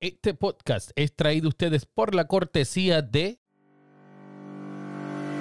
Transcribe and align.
Este 0.00 0.34
podcast 0.34 0.90
es 0.94 1.16
traído 1.16 1.48
ustedes 1.48 1.86
por 1.86 2.14
la 2.14 2.26
cortesía 2.26 3.00
de... 3.00 3.40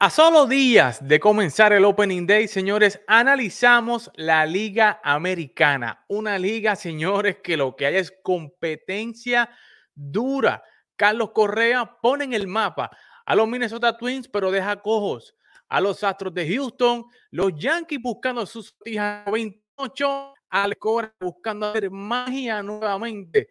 A 0.00 0.10
solo 0.10 0.46
días 0.46 1.08
de 1.08 1.18
comenzar 1.18 1.72
el 1.72 1.84
Opening 1.84 2.24
Day, 2.24 2.46
señores, 2.46 3.00
analizamos 3.08 4.12
la 4.14 4.46
Liga 4.46 5.00
Americana. 5.02 6.04
Una 6.06 6.38
liga, 6.38 6.76
señores, 6.76 7.38
que 7.42 7.56
lo 7.56 7.74
que 7.74 7.86
hay 7.86 7.96
es 7.96 8.12
competencia 8.22 9.50
dura. 9.96 10.62
Carlos 10.94 11.32
Correa 11.32 11.98
pone 12.00 12.26
en 12.26 12.32
el 12.32 12.46
mapa 12.46 12.96
a 13.26 13.34
los 13.34 13.48
Minnesota 13.48 13.96
Twins, 13.96 14.28
pero 14.28 14.52
deja 14.52 14.80
cojos. 14.80 15.34
A 15.68 15.80
los 15.80 16.04
Astros 16.04 16.32
de 16.32 16.48
Houston, 16.48 17.04
los 17.32 17.52
Yankees 17.56 18.00
buscando 18.00 18.46
sus 18.46 18.76
28, 18.84 20.34
al 20.50 20.78
Cora 20.78 21.12
buscando 21.18 21.70
hacer 21.70 21.90
magia 21.90 22.62
nuevamente. 22.62 23.48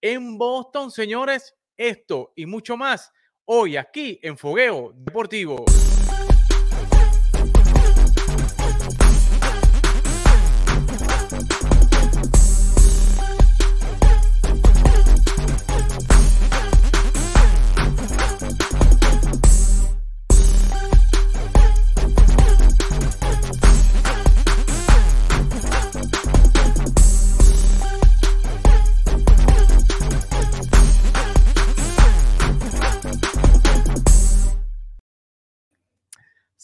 En 0.00 0.38
Boston, 0.38 0.92
señores, 0.92 1.56
esto 1.76 2.32
y 2.36 2.46
mucho 2.46 2.76
más 2.76 3.12
hoy 3.46 3.76
aquí 3.76 4.20
en 4.22 4.38
Fogueo 4.38 4.92
Deportivo. 4.94 5.64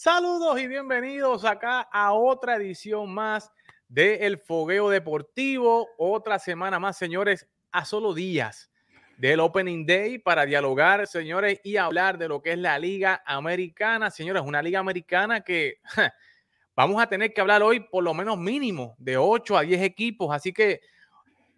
Saludos 0.05 0.59
y 0.59 0.67
bienvenidos 0.67 1.45
acá 1.45 1.81
a 1.91 2.13
otra 2.13 2.57
edición 2.57 3.11
más 3.11 3.51
de 3.87 4.27
El 4.27 4.37
Fogueo 4.37 4.87
Deportivo. 4.87 5.89
Otra 5.97 6.37
semana 6.37 6.79
más, 6.79 6.95
señores, 6.95 7.49
a 7.71 7.85
solo 7.85 8.13
días 8.13 8.69
del 9.17 9.39
Opening 9.39 9.83
Day 9.83 10.19
para 10.19 10.45
dialogar, 10.45 11.07
señores, 11.07 11.59
y 11.63 11.77
hablar 11.77 12.19
de 12.19 12.27
lo 12.27 12.43
que 12.43 12.51
es 12.51 12.59
la 12.59 12.77
Liga 12.77 13.23
Americana. 13.25 14.11
Señores, 14.11 14.43
una 14.45 14.61
Liga 14.61 14.79
Americana 14.79 15.41
que 15.41 15.79
vamos 16.75 17.01
a 17.01 17.09
tener 17.09 17.33
que 17.33 17.41
hablar 17.41 17.63
hoy 17.63 17.79
por 17.79 18.03
lo 18.03 18.13
menos 18.13 18.37
mínimo 18.37 18.95
de 18.99 19.17
8 19.17 19.57
a 19.57 19.61
10 19.63 19.81
equipos. 19.81 20.31
Así 20.31 20.53
que 20.53 20.81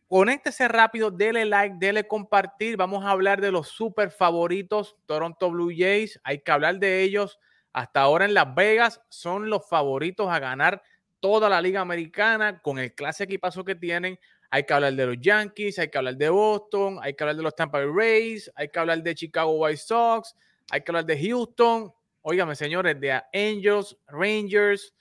conéctese 0.07 0.69
rápido, 0.69 1.11
dele 1.11 1.43
like, 1.43 1.75
dele 1.77 2.07
compartir. 2.07 2.77
Vamos 2.77 3.03
a 3.03 3.11
hablar 3.11 3.41
de 3.41 3.51
los 3.51 3.67
super 3.67 4.09
favoritos, 4.09 4.95
Toronto 5.05 5.51
Blue 5.51 5.73
Jays. 5.77 6.17
Hay 6.23 6.39
que 6.39 6.51
hablar 6.51 6.79
de 6.79 7.01
ellos 7.01 7.41
hasta 7.77 8.01
ahora 8.01 8.25
en 8.25 8.33
Las 8.33 8.55
Vegas 8.55 9.01
son 9.07 9.51
los 9.51 9.69
favoritos 9.69 10.27
a 10.31 10.39
ganar 10.39 10.81
toda 11.19 11.47
la 11.47 11.61
liga 11.61 11.79
americana 11.79 12.59
con 12.59 12.79
el 12.79 12.95
clase 12.95 13.25
equipazo 13.25 13.63
que 13.63 13.75
tienen. 13.75 14.17
Hay 14.49 14.63
que 14.63 14.73
hablar 14.73 14.93
de 14.93 15.05
los 15.05 15.17
Yankees, 15.21 15.77
hay 15.77 15.87
que 15.87 15.97
hablar 15.99 16.17
de 16.17 16.27
Boston, 16.27 16.97
hay 16.99 17.13
que 17.13 17.23
hablar 17.23 17.35
de 17.35 17.43
los 17.43 17.55
Tampa 17.55 17.77
Bay 17.77 17.91
Rays, 17.93 18.51
hay 18.55 18.69
que 18.69 18.79
hablar 18.79 19.03
de 19.03 19.13
Chicago 19.13 19.51
White 19.51 19.77
Sox, 19.77 20.35
hay 20.71 20.81
que 20.81 20.89
hablar 20.89 21.05
de 21.05 21.21
Houston, 21.21 21.93
óigame 22.23 22.55
señores, 22.55 22.99
de 22.99 23.11
Angels, 23.31 23.95
Rangers, 24.07 24.95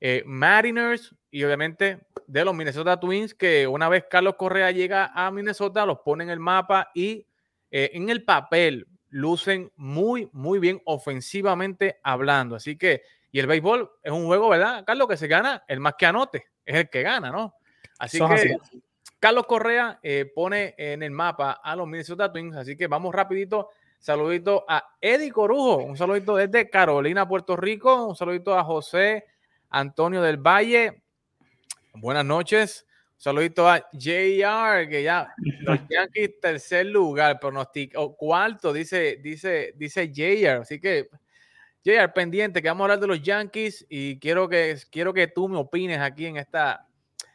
eh, 0.00 0.24
Mariners 0.26 1.14
y 1.30 1.44
obviamente 1.44 2.00
de 2.26 2.44
los 2.44 2.52
Minnesota 2.52 2.98
Twins, 2.98 3.32
que 3.32 3.68
una 3.68 3.88
vez 3.88 4.06
Carlos 4.10 4.34
Correa 4.34 4.72
llega 4.72 5.12
a 5.14 5.30
Minnesota, 5.30 5.86
los 5.86 6.00
pone 6.00 6.24
en 6.24 6.30
el 6.30 6.40
mapa 6.40 6.90
y 6.96 7.28
eh, 7.70 7.92
en 7.94 8.08
el 8.08 8.24
papel 8.24 8.88
lucen 9.10 9.72
muy, 9.76 10.28
muy 10.32 10.58
bien 10.58 10.80
ofensivamente 10.84 11.98
hablando. 12.02 12.56
Así 12.56 12.76
que, 12.76 13.02
y 13.30 13.40
el 13.40 13.46
béisbol 13.46 13.90
es 14.02 14.12
un 14.12 14.26
juego, 14.26 14.48
¿verdad, 14.48 14.84
Carlos? 14.84 15.08
Que 15.08 15.16
se 15.16 15.28
gana, 15.28 15.64
el 15.68 15.80
más 15.80 15.94
que 15.98 16.06
anote, 16.06 16.46
es 16.64 16.76
el 16.76 16.88
que 16.90 17.02
gana, 17.02 17.30
¿no? 17.30 17.54
Así 17.98 18.18
que 18.18 18.56
Carlos 19.18 19.46
Correa 19.46 19.98
eh, 20.02 20.30
pone 20.32 20.74
en 20.78 21.02
el 21.02 21.10
mapa 21.10 21.60
a 21.62 21.74
los 21.74 21.88
Minnesota 21.88 22.30
Twins, 22.30 22.56
así 22.56 22.76
que 22.76 22.86
vamos 22.86 23.14
rapidito. 23.14 23.70
Saludito 23.98 24.64
a 24.68 24.94
Eddie 25.00 25.32
Corujo, 25.32 25.78
un 25.78 25.96
saludito 25.96 26.36
desde 26.36 26.70
Carolina, 26.70 27.26
Puerto 27.26 27.56
Rico, 27.56 28.06
un 28.06 28.14
saludito 28.14 28.56
a 28.56 28.62
José 28.62 29.26
Antonio 29.70 30.22
del 30.22 30.36
Valle. 30.36 31.02
Buenas 31.94 32.24
noches. 32.24 32.86
Saludito 33.18 33.68
a 33.68 33.84
JR, 33.92 34.88
que 34.88 35.02
ya 35.02 35.34
los 35.62 35.76
Yankees 35.90 36.38
tercer 36.40 36.86
lugar, 36.86 37.40
pronosticó 37.40 38.16
cuarto, 38.16 38.72
dice, 38.72 39.18
dice, 39.20 39.74
dice 39.76 40.12
JR. 40.12 40.62
Así 40.62 40.80
que, 40.80 41.08
JR, 41.84 42.12
pendiente, 42.12 42.62
que 42.62 42.68
vamos 42.68 42.82
a 42.82 42.84
hablar 42.84 43.00
de 43.00 43.08
los 43.08 43.20
Yankees 43.20 43.84
y 43.88 44.20
quiero 44.20 44.48
que, 44.48 44.78
quiero 44.92 45.12
que 45.12 45.26
tú 45.26 45.48
me 45.48 45.58
opines 45.58 45.98
aquí 45.98 46.26
en 46.26 46.36
esta, 46.36 46.86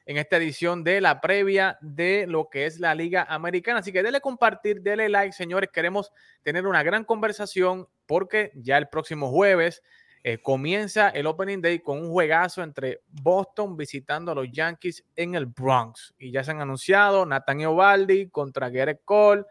en 0.05 0.15
esta 0.15 0.37
edición 0.37 0.85
de 0.85 1.01
la 1.01 1.19
previa 1.19 1.77
de 1.81 2.27
lo 2.27 2.49
que 2.49 2.65
es 2.65 2.79
la 2.79 2.95
Liga 2.95 3.25
Americana. 3.27 3.79
Así 3.79 3.91
que 3.91 4.03
dele 4.03 4.21
compartir, 4.21 4.81
dele 4.81 5.09
like, 5.09 5.33
señores. 5.33 5.69
Queremos 5.73 6.13
tener 6.43 6.65
una 6.65 6.81
gran 6.83 7.03
conversación 7.03 7.89
porque 8.05 8.53
ya 8.55 8.77
el 8.77 8.87
próximo 8.87 9.29
jueves 9.29 9.83
eh, 10.25 10.37
comienza 10.37 11.09
el 11.09 11.27
Opening 11.27 11.61
Day 11.61 11.79
con 11.79 11.99
un 11.99 12.09
juegazo 12.09 12.63
entre 12.63 13.01
Boston 13.09 13.75
visitando 13.75 14.31
a 14.31 14.35
los 14.35 14.49
Yankees 14.49 15.03
en 15.17 15.35
el 15.35 15.47
Bronx. 15.47 16.15
Y 16.17 16.31
ya 16.31 16.45
se 16.45 16.51
han 16.51 16.61
anunciado 16.61 17.25
Nathaniel 17.25 17.75
Baldi 17.75 18.29
contra 18.29 18.69
Garrett 18.69 19.01
Cole, 19.03 19.43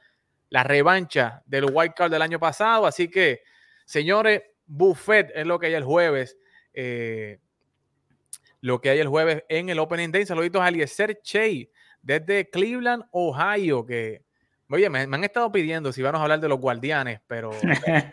la 0.48 0.64
revancha 0.64 1.42
del 1.44 1.66
White 1.70 1.94
Card 1.94 2.10
del 2.10 2.22
año 2.22 2.40
pasado. 2.40 2.86
Así 2.86 3.08
que, 3.08 3.42
señores, 3.84 4.42
Buffet 4.64 5.30
es 5.34 5.46
lo 5.46 5.58
que 5.58 5.66
hay 5.66 5.74
el 5.74 5.84
jueves. 5.84 6.38
Eh, 6.72 7.38
lo 8.62 8.80
que 8.80 8.88
hay 8.88 9.00
el 9.00 9.08
jueves 9.08 9.44
en 9.50 9.68
el 9.68 9.78
Opening 9.78 10.10
Day. 10.10 10.24
Saluditos 10.24 10.62
a 10.62 10.68
Eliezer 10.68 11.20
Che 11.20 11.70
desde 12.00 12.48
Cleveland, 12.48 13.04
Ohio, 13.10 13.84
que, 13.84 14.24
oye, 14.70 14.88
me, 14.88 15.00
han 15.00 15.24
estado 15.24 15.52
pidiendo 15.52 15.92
si 15.92 16.00
vamos 16.00 16.20
a 16.20 16.22
hablar 16.22 16.40
de 16.40 16.48
los 16.48 16.60
guardianes, 16.60 17.20
pero... 17.26 17.50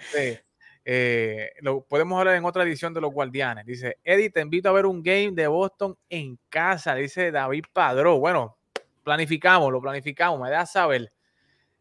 Este, 0.09 0.49
eh, 0.85 1.51
lo 1.62 1.81
podemos 1.81 2.17
hablar 2.19 2.35
en 2.35 2.45
otra 2.45 2.63
edición 2.63 2.94
de 2.94 3.01
los 3.01 3.12
Guardianes. 3.12 3.66
Dice, 3.66 3.97
Eddie, 4.03 4.29
te 4.29 4.41
invito 4.41 4.69
a 4.69 4.72
ver 4.72 4.85
un 4.85 5.03
game 5.03 5.31
de 5.31 5.47
Boston 5.47 5.97
en 6.09 6.40
casa, 6.50 6.95
dice 6.95 7.31
David 7.31 7.66
Padró. 7.72 8.19
Bueno, 8.19 8.57
planificamos, 9.03 9.72
lo 9.72 9.81
planificamos, 9.81 10.40
me 10.40 10.50
da 10.50 10.66
saber. 10.66 11.12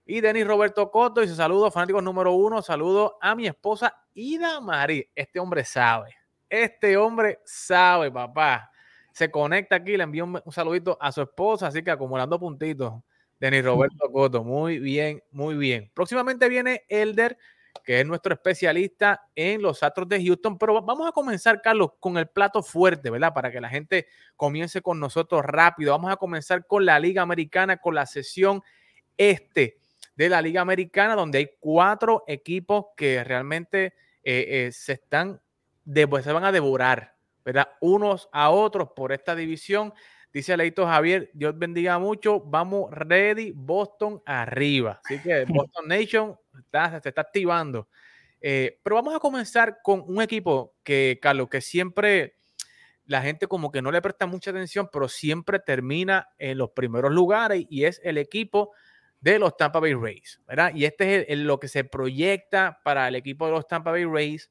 Y 0.04 0.20
Denis 0.20 0.46
Roberto 0.46 0.90
Coto 0.90 1.20
dice, 1.20 1.34
saludos, 1.34 1.72
fanáticos 1.72 2.02
número 2.02 2.32
uno, 2.32 2.62
saludo 2.62 3.18
a 3.20 3.34
mi 3.34 3.46
esposa 3.46 3.94
Ida 4.14 4.60
Marí. 4.60 5.08
Este 5.14 5.38
hombre 5.38 5.64
sabe, 5.64 6.16
este 6.48 6.96
hombre 6.96 7.40
sabe, 7.44 8.10
papá. 8.10 8.70
Se 9.12 9.30
conecta 9.30 9.76
aquí, 9.76 9.96
le 9.96 10.04
envío 10.04 10.24
un, 10.24 10.40
un 10.44 10.52
saludito 10.52 10.96
a 11.00 11.12
su 11.12 11.22
esposa, 11.22 11.66
así 11.66 11.82
que 11.82 11.90
acumulando 11.90 12.38
puntitos. 12.38 12.94
Denis 13.38 13.64
Roberto 13.64 14.10
Coto, 14.12 14.44
muy 14.44 14.78
bien, 14.78 15.22
muy 15.30 15.56
bien. 15.56 15.90
Próximamente 15.94 16.48
viene 16.48 16.84
Elder 16.88 17.36
que 17.84 18.00
es 18.00 18.06
nuestro 18.06 18.34
especialista 18.34 19.22
en 19.34 19.62
los 19.62 19.82
Astros 19.82 20.08
de 20.08 20.22
Houston. 20.22 20.58
Pero 20.58 20.82
vamos 20.82 21.08
a 21.08 21.12
comenzar, 21.12 21.62
Carlos, 21.62 21.92
con 22.00 22.18
el 22.18 22.28
plato 22.28 22.62
fuerte, 22.62 23.08
¿verdad? 23.10 23.32
Para 23.32 23.50
que 23.50 23.60
la 23.60 23.68
gente 23.68 24.06
comience 24.36 24.82
con 24.82 25.00
nosotros 25.00 25.42
rápido. 25.44 25.92
Vamos 25.92 26.12
a 26.12 26.16
comenzar 26.16 26.66
con 26.66 26.84
la 26.84 27.00
Liga 27.00 27.22
Americana, 27.22 27.78
con 27.78 27.94
la 27.94 28.04
sesión 28.04 28.62
este 29.16 29.78
de 30.16 30.28
la 30.28 30.42
Liga 30.42 30.60
Americana, 30.60 31.14
donde 31.14 31.38
hay 31.38 31.50
cuatro 31.60 32.24
equipos 32.26 32.86
que 32.96 33.22
realmente 33.24 33.94
eh, 34.22 34.66
eh, 34.66 34.72
se 34.72 34.94
están, 34.94 35.40
se 35.86 36.32
van 36.32 36.44
a 36.44 36.52
devorar, 36.52 37.14
¿verdad? 37.44 37.68
Unos 37.80 38.28
a 38.32 38.50
otros 38.50 38.90
por 38.94 39.12
esta 39.12 39.34
división. 39.34 39.94
Dice 40.32 40.56
Leito 40.56 40.86
Javier, 40.86 41.30
Dios 41.32 41.58
bendiga 41.58 41.98
mucho. 41.98 42.40
Vamos 42.40 42.90
ready, 42.90 43.52
Boston 43.54 44.22
arriba. 44.26 45.00
Así 45.04 45.18
que 45.20 45.44
Boston 45.48 45.88
Nation 45.88 46.36
se 47.02 47.08
está 47.08 47.20
activando. 47.22 47.88
Eh, 48.40 48.78
pero 48.82 48.96
vamos 48.96 49.14
a 49.14 49.18
comenzar 49.18 49.78
con 49.82 50.04
un 50.06 50.22
equipo 50.22 50.74
que, 50.84 51.18
Carlos, 51.20 51.48
que 51.48 51.60
siempre 51.60 52.36
la 53.06 53.22
gente 53.22 53.46
como 53.46 53.72
que 53.72 53.80
no 53.80 53.90
le 53.90 54.02
presta 54.02 54.26
mucha 54.26 54.50
atención, 54.50 54.90
pero 54.92 55.08
siempre 55.08 55.58
termina 55.58 56.28
en 56.38 56.58
los 56.58 56.70
primeros 56.70 57.10
lugares 57.10 57.64
y 57.70 57.84
es 57.84 58.00
el 58.04 58.18
equipo 58.18 58.72
de 59.20 59.38
los 59.38 59.56
Tampa 59.56 59.80
Bay 59.80 59.94
Rays, 59.94 60.40
¿verdad? 60.46 60.72
Y 60.74 60.84
este 60.84 61.32
es 61.32 61.38
lo 61.38 61.58
que 61.58 61.68
se 61.68 61.84
proyecta 61.84 62.80
para 62.84 63.08
el 63.08 63.16
equipo 63.16 63.46
de 63.46 63.52
los 63.52 63.66
Tampa 63.66 63.90
Bay 63.90 64.04
Rays. 64.04 64.50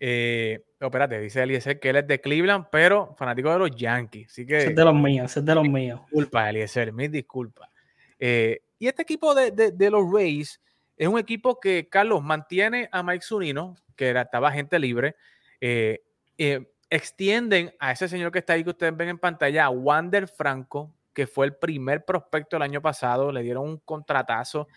Eh, 0.00 0.64
espérate, 0.80 1.20
dice 1.20 1.42
Eliezer 1.42 1.80
que 1.80 1.90
él 1.90 1.96
es 1.96 2.06
de 2.06 2.20
Cleveland, 2.20 2.66
pero 2.70 3.14
fanático 3.16 3.50
de 3.50 3.58
los 3.58 3.70
Yankees. 3.70 4.28
Así 4.30 4.46
que, 4.46 4.58
es 4.58 4.74
de 4.74 4.84
los 4.84 4.94
míos, 4.94 5.36
es 5.36 5.44
de 5.44 5.54
los 5.54 5.68
míos. 5.68 6.00
Disculpa, 6.02 6.50
Eliezer, 6.50 6.92
mis 6.92 7.10
disculpas. 7.10 7.70
Eh, 8.18 8.60
y 8.78 8.86
este 8.86 9.02
equipo 9.02 9.34
de, 9.34 9.50
de, 9.50 9.90
los 9.90 10.10
Rays 10.10 10.60
es 10.96 11.08
un 11.08 11.18
equipo 11.18 11.58
que, 11.58 11.88
Carlos, 11.88 12.22
mantiene 12.22 12.88
a 12.92 13.02
Mike 13.02 13.24
Zunino, 13.24 13.76
que 13.96 14.08
era, 14.08 14.22
estaba 14.22 14.52
gente 14.52 14.78
libre. 14.78 15.16
Eh, 15.60 16.02
eh, 16.38 16.70
extienden 16.90 17.74
a 17.78 17.92
ese 17.92 18.08
señor 18.08 18.30
que 18.30 18.40
está 18.40 18.52
ahí 18.52 18.64
que 18.64 18.70
ustedes 18.70 18.96
ven 18.96 19.08
en 19.08 19.18
pantalla, 19.18 19.64
a 19.64 19.70
Wander 19.70 20.28
Franco, 20.28 20.92
que 21.12 21.26
fue 21.26 21.46
el 21.46 21.54
primer 21.54 22.04
prospecto 22.04 22.56
el 22.56 22.62
año 22.62 22.82
pasado, 22.82 23.32
le 23.32 23.42
dieron 23.42 23.64
un 23.68 23.78
contratazo, 23.78 24.68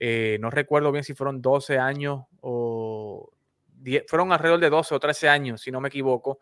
no 0.00 0.50
recuerdo 0.50 0.92
bien 0.92 1.04
si 1.04 1.14
fueron 1.14 1.40
12 1.40 1.78
años 1.78 2.24
o 2.40 3.33
10, 3.84 4.04
fueron 4.08 4.32
alrededor 4.32 4.60
de 4.60 4.70
12 4.70 4.94
o 4.94 5.00
13 5.00 5.28
años, 5.28 5.60
si 5.60 5.70
no 5.70 5.80
me 5.80 5.88
equivoco, 5.88 6.40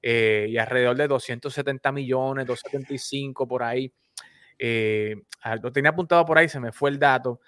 eh, 0.00 0.46
y 0.48 0.56
alrededor 0.56 0.96
de 0.96 1.08
270 1.08 1.92
millones, 1.92 2.46
275 2.46 3.46
por 3.48 3.62
ahí. 3.62 3.92
Eh, 4.58 5.16
lo 5.62 5.72
tenía 5.72 5.90
apuntado 5.90 6.24
por 6.24 6.38
ahí, 6.38 6.48
se 6.48 6.60
me 6.60 6.72
fue 6.72 6.90
el 6.90 6.98
dato. 6.98 7.40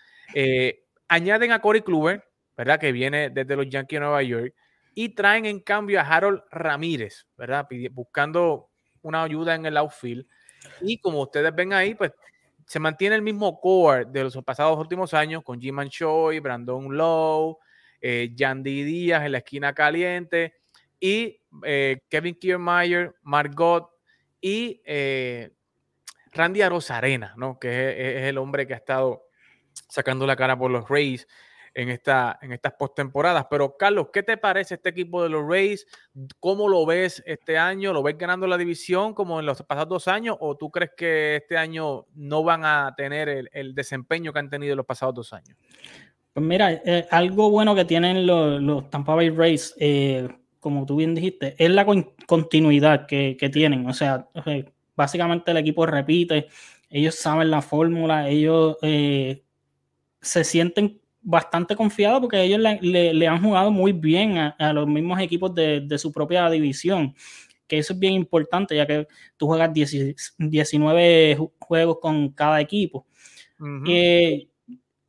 añaden 1.09 1.53
a 1.53 1.61
Corey 1.61 1.83
Kluber, 1.83 2.23
¿verdad? 2.57 2.79
Que 2.79 2.93
viene 2.93 3.31
desde 3.31 3.57
los 3.57 3.69
Yankees 3.69 3.97
de 3.97 4.01
Nueva 4.01 4.23
York, 4.23 4.55
y 4.95 5.11
traen 5.11 5.47
en 5.47 5.61
cambio 5.61 6.01
a 6.01 6.03
Harold 6.03 6.43
Ramírez, 6.51 7.27
¿verdad? 7.37 7.69
Buscando 7.93 8.71
una 9.03 9.23
ayuda 9.23 9.55
en 9.55 9.65
el 9.65 9.77
outfield. 9.77 10.27
Y 10.81 10.99
como 10.99 11.23
ustedes 11.23 11.55
ven 11.55 11.73
ahí, 11.73 11.95
pues 11.95 12.13
se 12.67 12.79
mantiene 12.79 13.17
el 13.17 13.23
mismo 13.23 13.61
core 13.61 14.05
de 14.05 14.25
los 14.25 14.37
pasados 14.45 14.79
últimos 14.79 15.15
años 15.15 15.43
con 15.43 15.61
Jim 15.61 15.77
Choi, 15.89 16.41
Brandon 16.41 16.97
Lowe, 16.97 17.59
eh, 18.01 18.31
Yandy 18.35 18.83
Díaz 18.83 19.25
en 19.25 19.33
la 19.33 19.39
esquina 19.39 19.75
caliente 19.75 20.55
y 21.01 21.41
eh, 21.65 22.01
Kevin 22.09 22.35
Kiermaier, 22.35 23.15
Margot 23.23 23.91
y 24.41 24.83
eh, 24.85 25.51
Randy 26.33 26.63
Arozarena, 26.63 27.35
¿no? 27.37 27.59
que 27.59 28.21
es, 28.21 28.25
el 28.25 28.39
hombre 28.39 28.67
que 28.67 28.75
ha 28.75 28.79
estado 28.79 29.25
sacando 29.89 30.27
la 30.27 30.37
cara 30.37 30.59
por 30.59 30.71
los 30.71 30.89
Rays 30.89 31.27
en, 31.75 31.89
esta, 31.91 32.39
en 32.43 32.53
estas 32.53 32.73
postemporadas. 32.75 33.47
Pero, 33.49 33.77
Carlos, 33.77 34.09
¿qué 34.13 34.23
te 34.23 34.37
parece 34.37 34.75
este 34.75 34.89
equipo 34.89 35.23
de 35.23 35.29
los 35.29 35.47
Rays? 35.47 35.87
¿Cómo 36.41 36.69
lo 36.69 36.85
ves 36.85 37.23
este 37.27 37.57
año? 37.57 37.93
¿Lo 37.93 38.03
ves 38.03 38.19
ganando 38.19 38.47
la 38.47 38.59
división 38.59 39.15
como 39.15 39.41
en 39.41 39.47
los 39.47 39.63
pasados 39.63 39.89
dos 39.89 40.09
años? 40.09 40.37
¿O 40.41 40.57
tú 40.57 40.71
crees 40.71 40.91
que 40.97 41.37
este 41.37 41.57
año 41.57 42.07
no 42.15 42.43
van 42.43 42.65
a 42.65 42.95
tener 42.97 43.49
el, 43.53 43.75
desempeño 43.75 44.33
que 44.33 44.39
han 44.41 44.51
tenido 44.51 44.73
en 44.73 44.79
los 44.79 44.87
pasados 44.87 45.15
dos 45.15 45.33
años? 45.33 45.57
Pues 46.39 46.47
mira, 46.47 46.71
eh, 46.85 47.05
algo 47.11 47.51
bueno 47.51 47.75
que 47.75 47.85
tienen 47.85 48.25
los, 48.25 48.89
Tampa 48.91 49.17
Bay 49.17 49.29
Rays, 49.29 49.75
eh, 49.77 50.29
como 50.61 50.87
tú 50.87 50.95
bien 50.95 51.13
dijiste, 51.13 51.57
es 51.59 51.69
la 51.69 51.85
continuidad 51.85 53.07
que, 53.07 53.51
tienen. 53.53 53.89
O 53.89 53.93
sea, 53.93 54.29
básicamente 54.95 55.51
el 55.51 55.57
equipo 55.57 55.85
repite, 55.85 56.47
ellos 56.91 57.17
saben 57.17 57.51
la 57.51 57.61
fórmula, 57.61 58.29
ellos 58.29 58.77
eh, 58.83 59.43
se 60.21 60.45
sienten 60.45 61.01
bastante 61.23 61.75
confiado 61.75 62.21
porque 62.21 62.41
ellos 62.41 62.61
le, 62.61 63.27
han 63.27 63.43
jugado 63.43 63.73
muy 63.73 63.91
bien 63.91 64.39
a, 64.39 64.73
los 64.73 64.87
mismos 64.87 65.19
equipos 65.19 65.53
de, 65.53 65.99
su 65.99 66.13
propia 66.13 66.49
división, 66.49 67.17
que 67.67 67.79
eso 67.79 67.95
es 67.95 67.99
bien 67.99 68.13
importante 68.13 68.77
ya 68.77 68.87
que 68.87 69.09
tú 69.37 69.49
juegas 69.49 69.73
19 69.73 71.37
juegos 71.59 71.99
con 72.01 72.29
cada 72.29 72.61
equipo. 72.61 73.09
Eh, 73.89 74.48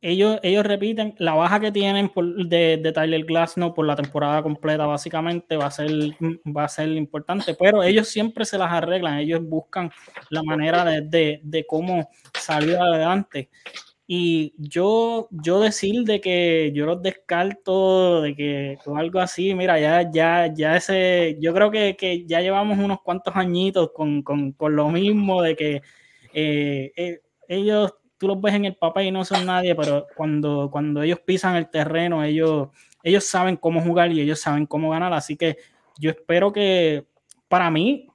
ellos, 0.02 0.40
ellos 0.42 0.64
repiten, 0.64 1.14
la 1.18 1.34
baja 1.34 1.60
que 1.60 1.72
tienen 1.72 2.10
de, 2.46 2.78
de, 2.82 2.92
Tyler 2.92 3.24
Glasnow 3.24 3.74
por 3.74 3.86
la 3.86 3.96
temporada 3.96 4.42
completa 4.42 4.86
básicamente 4.86 5.56
va 5.56 5.66
a, 5.66 5.70
ser, 5.70 5.90
va 6.46 6.64
a 6.64 6.68
ser 6.68 6.88
importante, 6.90 7.54
pero 7.54 7.82
ellos 7.82 8.08
siempre 8.08 8.44
se 8.44 8.58
las 8.58 8.72
arreglan, 8.72 9.18
ellos 9.18 9.42
buscan 9.42 9.90
la 10.30 10.42
manera 10.42 10.84
de, 10.84 11.40
de 11.42 11.66
cómo 11.66 12.08
salir 12.32 12.76
adelante. 12.76 13.50
Y 14.12 14.54
yo, 14.58 15.28
yo 15.30 15.60
decir 15.60 16.02
de 16.02 16.20
que 16.20 16.72
yo 16.74 16.84
los 16.84 17.00
descarto, 17.00 18.22
de 18.22 18.34
que 18.34 18.76
o 18.84 18.96
algo 18.96 19.20
así, 19.20 19.54
mira, 19.54 19.78
ya, 19.78 20.10
ya, 20.10 20.52
ya 20.52 20.76
ese, 20.76 21.36
yo 21.40 21.54
creo 21.54 21.70
que, 21.70 21.94
que 21.96 22.26
ya 22.26 22.40
llevamos 22.40 22.76
unos 22.76 23.02
cuantos 23.02 23.36
añitos 23.36 23.92
con, 23.94 24.22
con, 24.22 24.50
con 24.50 24.74
lo 24.74 24.88
mismo, 24.88 25.42
de 25.42 25.54
que 25.54 25.82
eh, 26.34 26.90
eh, 26.96 27.20
ellos, 27.46 27.94
tú 28.20 28.28
los 28.28 28.40
ves 28.40 28.52
en 28.54 28.66
el 28.66 28.76
papel 28.76 29.06
y 29.06 29.10
no 29.10 29.24
son 29.24 29.46
nadie, 29.46 29.74
pero 29.74 30.06
cuando, 30.14 30.68
cuando 30.70 31.02
ellos 31.02 31.20
pisan 31.20 31.56
el 31.56 31.70
terreno, 31.70 32.22
ellos, 32.22 32.68
ellos 33.02 33.24
saben 33.24 33.56
cómo 33.56 33.80
jugar 33.80 34.12
y 34.12 34.20
ellos 34.20 34.38
saben 34.38 34.66
cómo 34.66 34.90
ganar, 34.90 35.10
así 35.14 35.38
que 35.38 35.56
yo 35.98 36.10
espero 36.10 36.52
que, 36.52 37.06
para 37.48 37.70
mí, 37.70 38.06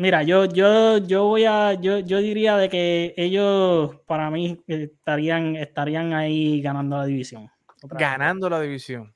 Mira, 0.00 0.22
yo, 0.22 0.44
yo, 0.44 0.98
yo 0.98 1.24
voy 1.24 1.44
a, 1.44 1.72
yo, 1.72 1.98
yo 1.98 2.18
diría 2.18 2.56
de 2.56 2.68
que 2.68 3.14
ellos 3.16 3.96
para 4.06 4.30
mí 4.30 4.62
estarían, 4.68 5.56
estarían 5.56 6.12
ahí 6.12 6.62
ganando 6.62 6.98
la 6.98 7.04
división. 7.04 7.50
Ganando 7.82 8.48
la 8.48 8.60
división. 8.60 9.12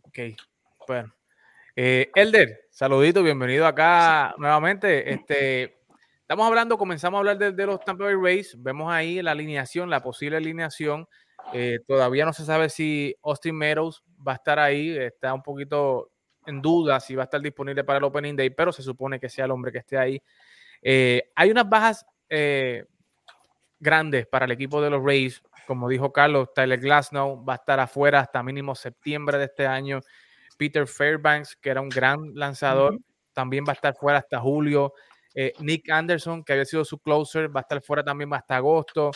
Ok, 0.00 0.18
bueno. 0.88 1.14
Eh, 1.76 2.10
Elder, 2.14 2.68
saludito, 2.70 3.22
bienvenido 3.22 3.66
acá 3.66 4.34
nuevamente. 4.38 5.12
Este, 5.12 5.79
estamos 6.30 6.46
hablando, 6.46 6.78
comenzamos 6.78 7.16
a 7.16 7.18
hablar 7.18 7.38
de, 7.38 7.66
los 7.66 7.84
Tampa 7.84 8.04
Bay 8.04 8.14
Rays. 8.14 8.54
Vemos 8.56 8.92
ahí 8.92 9.20
la 9.20 9.32
alineación, 9.32 9.90
la 9.90 10.00
posible 10.00 10.36
alineación. 10.36 11.08
Eh, 11.52 11.80
todavía 11.88 12.24
no 12.24 12.32
se 12.32 12.44
sabe 12.44 12.68
si 12.68 13.16
Austin 13.24 13.56
Meadows 13.56 14.04
va 14.24 14.30
a 14.30 14.34
estar 14.36 14.60
ahí. 14.60 14.96
Está 14.96 15.34
un 15.34 15.42
poquito 15.42 16.12
en 16.46 16.62
duda 16.62 17.00
si 17.00 17.16
va 17.16 17.24
a 17.24 17.24
estar 17.24 17.40
disponible 17.40 17.82
para 17.82 17.98
el 17.98 18.04
Opening 18.04 18.36
Day, 18.36 18.50
pero 18.50 18.70
se 18.70 18.80
supone 18.80 19.18
que 19.18 19.28
sea 19.28 19.46
el 19.46 19.50
hombre 19.50 19.72
que 19.72 19.78
esté 19.78 19.98
ahí. 19.98 20.22
Eh, 20.80 21.32
hay 21.34 21.50
unas 21.50 21.68
bajas 21.68 22.06
eh, 22.28 22.84
grandes 23.80 24.28
para 24.28 24.44
el 24.44 24.52
equipo 24.52 24.80
de 24.80 24.90
los 24.90 25.04
Rays, 25.04 25.42
como 25.66 25.88
dijo 25.88 26.12
Carlos, 26.12 26.54
Tyler 26.54 26.78
Glasnow 26.78 27.44
va 27.44 27.54
a 27.54 27.56
estar 27.56 27.80
afuera 27.80 28.20
hasta 28.20 28.40
mínimo 28.44 28.76
septiembre 28.76 29.36
de 29.36 29.46
este 29.46 29.66
año. 29.66 29.98
Peter 30.56 30.86
Fairbanks, 30.86 31.56
que 31.56 31.70
era 31.70 31.80
un 31.80 31.88
gran 31.88 32.36
lanzador, 32.36 33.00
también 33.32 33.64
va 33.66 33.72
a 33.72 33.74
estar 33.74 33.96
fuera 33.96 34.18
hasta 34.18 34.38
julio. 34.38 34.94
Eh, 35.34 35.52
Nick 35.60 35.90
Anderson, 35.90 36.44
que 36.44 36.52
había 36.52 36.64
sido 36.64 36.84
su 36.84 36.98
closer, 36.98 37.54
va 37.54 37.60
a 37.60 37.62
estar 37.62 37.82
fuera 37.82 38.04
también 38.04 38.32
hasta 38.34 38.56
agosto. 38.56 39.10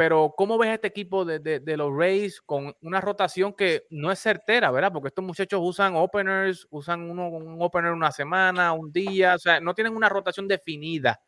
Pero, 0.00 0.32
¿cómo 0.34 0.56
ves 0.56 0.70
este 0.70 0.86
equipo 0.86 1.26
de, 1.26 1.76
los 1.76 1.94
Rays 1.94 2.40
con 2.40 2.74
una 2.80 3.02
rotación 3.02 3.52
que 3.52 3.82
no 3.90 4.10
es 4.10 4.18
certera, 4.18 4.70
¿verdad? 4.70 4.90
Porque 4.90 5.08
estos 5.08 5.22
muchachos 5.22 5.60
usan 5.62 5.94
openers, 5.94 6.66
usan 6.70 7.10
uno, 7.10 7.28
un 7.28 7.60
opener 7.60 7.92
una 7.92 8.10
semana, 8.10 8.72
un 8.72 8.90
día, 8.90 9.34
o 9.34 9.38
sea, 9.38 9.60
no 9.60 9.74
tienen 9.74 9.94
una 9.94 10.08
rotación 10.08 10.48
definida. 10.48 11.20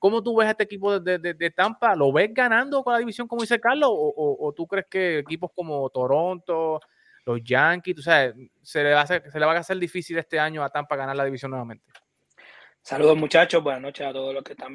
¿Cómo 0.00 0.24
tú 0.24 0.36
ves 0.36 0.48
este 0.50 0.64
equipo 0.64 0.98
de, 0.98 1.52
Tampa? 1.54 1.94
¿Lo 1.94 2.12
ves 2.12 2.30
ganando 2.34 2.82
con 2.82 2.94
la 2.94 2.98
división, 2.98 3.28
como 3.28 3.42
dice 3.42 3.60
Carlos? 3.60 3.90
¿O, 3.92 4.52
tú 4.56 4.66
crees 4.66 4.86
que 4.90 5.18
equipos 5.20 5.52
como 5.54 5.88
Toronto, 5.90 6.80
los 7.24 7.40
Yankees, 7.44 8.00
o 8.00 8.02
sea, 8.02 8.34
se 8.60 8.82
va 8.82 8.98
a 8.98 9.02
hacer, 9.02 9.30
se 9.30 9.38
le 9.38 9.46
va 9.46 9.52
a 9.52 9.58
hacer 9.60 9.78
difícil 9.78 10.18
este 10.18 10.40
año 10.40 10.64
a 10.64 10.70
Tampa 10.70 10.96
ganar 10.96 11.14
la 11.14 11.24
división 11.24 11.52
nuevamente? 11.52 11.84
Saludos 12.88 13.16
muchachos, 13.16 13.64
buenas 13.64 13.82
noches 13.82 14.06
a 14.06 14.12
todos 14.12 14.32
los 14.32 14.44
que 14.44 14.52
están 14.52 14.72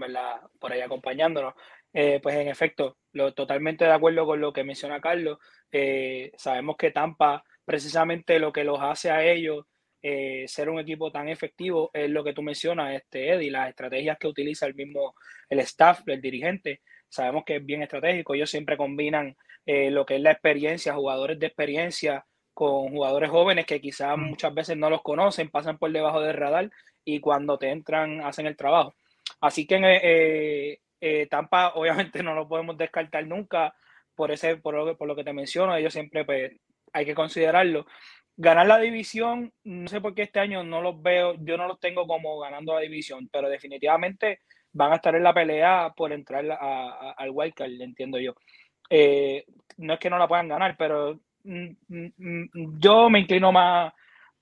por 0.60 0.74
ahí 0.74 0.82
acompañándonos. 0.82 1.54
Eh, 1.94 2.20
pues 2.22 2.36
en 2.36 2.50
efecto, 2.50 2.98
lo, 3.14 3.34
totalmente 3.34 3.86
de 3.86 3.94
acuerdo 3.94 4.26
con 4.26 4.42
lo 4.42 4.52
que 4.52 4.66
menciona 4.66 5.00
Carlos. 5.00 5.40
Eh, 5.72 6.30
sabemos 6.36 6.76
que 6.76 6.92
Tampa, 6.92 7.42
precisamente 7.64 8.38
lo 8.38 8.52
que 8.52 8.66
los 8.66 8.82
hace 8.82 9.12
a 9.12 9.24
ellos 9.24 9.66
eh, 10.02 10.44
ser 10.46 10.70
un 10.70 10.82
equipo 10.82 11.10
tan 11.10 11.30
efectivo 11.30 11.90
es 11.94 12.10
lo 12.10 12.22
que 12.26 12.34
tú 12.34 12.42
mencionas, 12.42 12.94
este 12.96 13.30
Eddie, 13.30 13.50
las 13.50 13.70
estrategias 13.70 14.18
que 14.20 14.28
utiliza 14.28 14.66
el 14.66 14.76
mismo 14.76 15.16
el 15.48 15.60
staff, 15.60 16.02
el 16.08 16.20
dirigente. 16.20 16.82
Sabemos 17.08 17.46
que 17.46 17.56
es 17.56 17.66
bien 17.66 17.82
estratégico. 17.82 18.34
Ellos 18.34 18.50
siempre 18.52 18.76
combinan 18.76 19.38
lo 19.66 20.06
que 20.06 20.18
es 20.18 20.22
la 20.22 20.32
experiencia, 20.32 20.96
jugadores 20.96 21.40
de 21.40 21.48
experiencia 21.48 22.26
con 22.54 22.90
jugadores 22.90 23.30
jóvenes 23.30 23.66
que 23.66 23.80
quizás 23.80 24.18
muchas 24.18 24.54
veces 24.54 24.76
no 24.76 24.90
los 24.90 25.02
conocen, 25.02 25.50
pasan 25.50 25.78
por 25.78 25.94
debajo 25.94 26.20
del 26.20 26.36
radar 26.36 26.70
y 27.06 27.20
cuando 27.20 27.58
te 27.58 27.70
entran 27.70 28.22
hacen 28.22 28.48
el 28.48 28.58
trabajo. 28.58 28.94
Así 29.40 29.66
que 29.66 30.80
eh, 31.02 31.28
Tampa 31.28 31.70
obviamente 31.76 32.24
no 32.24 32.36
lo 32.36 32.48
podemos 32.48 32.78
descartar 32.78 33.26
nunca 33.26 33.74
por, 34.16 34.32
ese, 34.32 34.58
por, 34.58 34.76
lo, 34.76 34.98
por 34.98 35.08
lo 35.08 35.16
que 35.16 35.24
te 35.24 35.34
menciono, 35.34 35.76
ellos 35.76 35.94
siempre 35.94 36.26
pues, 36.26 36.52
hay 36.94 37.06
que 37.06 37.16
considerarlo. 37.16 37.86
Ganar 38.38 38.68
la 38.68 38.80
división, 38.80 39.52
no 39.64 39.88
sé 39.88 40.00
por 40.02 40.16
qué 40.16 40.24
este 40.24 40.40
año 40.40 40.64
no 40.64 40.82
los 40.82 41.02
veo, 41.02 41.36
yo 41.40 41.58
no 41.58 41.68
los 41.68 41.80
tengo 41.80 42.08
como 42.08 42.40
ganando 42.40 42.74
la 42.74 42.82
división, 42.82 43.30
pero 43.32 43.50
definitivamente 43.50 44.40
van 44.74 44.94
a 44.94 44.96
estar 44.96 45.16
en 45.16 45.24
la 45.24 45.34
pelea 45.34 45.94
por 45.96 46.14
entrar 46.14 46.50
a, 46.52 47.12
al 47.12 47.30
wildcard, 47.32 47.72
entiendo 47.82 48.20
yo. 48.20 48.34
Eh, 48.90 49.46
no 49.78 49.94
es 49.94 50.00
que 50.00 50.10
no 50.10 50.18
la 50.18 50.28
puedan 50.28 50.48
ganar, 50.48 50.76
pero 50.78 51.20
mm, 51.44 51.70
mm, 51.88 52.14
mm, 52.18 52.80
yo 52.80 53.10
me 53.10 53.20
inclino 53.20 53.52
más 53.52 53.94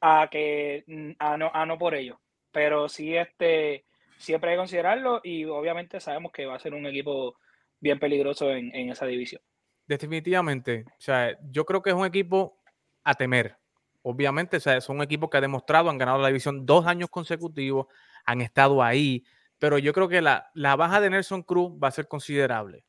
a 0.02 0.28
que 0.30 0.84
a 1.20 1.38
no, 1.38 1.52
a 1.54 1.66
no 1.66 1.78
por 1.78 1.96
ello. 1.96 2.20
Pero 2.52 2.90
sí, 2.90 3.16
este, 3.16 3.86
siempre 4.18 4.52
hay 4.52 4.56
que 4.56 4.62
considerarlo 4.62 5.22
y 5.24 5.46
obviamente 5.46 6.00
sabemos 6.00 6.32
que 6.32 6.46
va 6.46 6.56
a 6.56 6.60
ser 6.60 6.74
un 6.74 6.86
equipo 6.86 7.38
bien 7.80 8.00
peligroso 8.00 8.52
en, 8.52 8.74
en 8.76 8.90
esa 8.90 9.06
división. 9.06 9.42
Definitivamente. 9.88 10.86
O 10.88 11.02
sea, 11.02 11.38
yo 11.50 11.66
creo 11.66 11.82
que 11.82 11.90
es 11.90 11.96
un 11.96 12.06
equipo 12.06 12.60
a 13.04 13.16
temer. 13.16 13.58
Obviamente, 14.02 14.58
o 14.58 14.60
sea, 14.60 14.80
son 14.82 14.98
un 14.98 15.04
equipo 15.04 15.30
que 15.30 15.38
ha 15.38 15.42
demostrado, 15.42 15.90
han 15.90 15.98
ganado 15.98 16.20
la 16.20 16.28
división 16.28 16.66
dos 16.66 16.86
años 16.88 17.10
consecutivos, 17.10 17.88
han 18.26 18.42
estado 18.42 18.82
ahí, 18.82 19.24
pero 19.58 19.78
yo 19.78 19.94
creo 19.94 20.08
que 20.08 20.22
la, 20.22 20.50
la 20.54 20.76
baja 20.76 21.02
de 21.02 21.10
Nelson 21.10 21.44
Cruz 21.44 21.72
va 21.82 21.90
a 21.90 21.92
ser 21.92 22.08
considerable. 22.08 22.86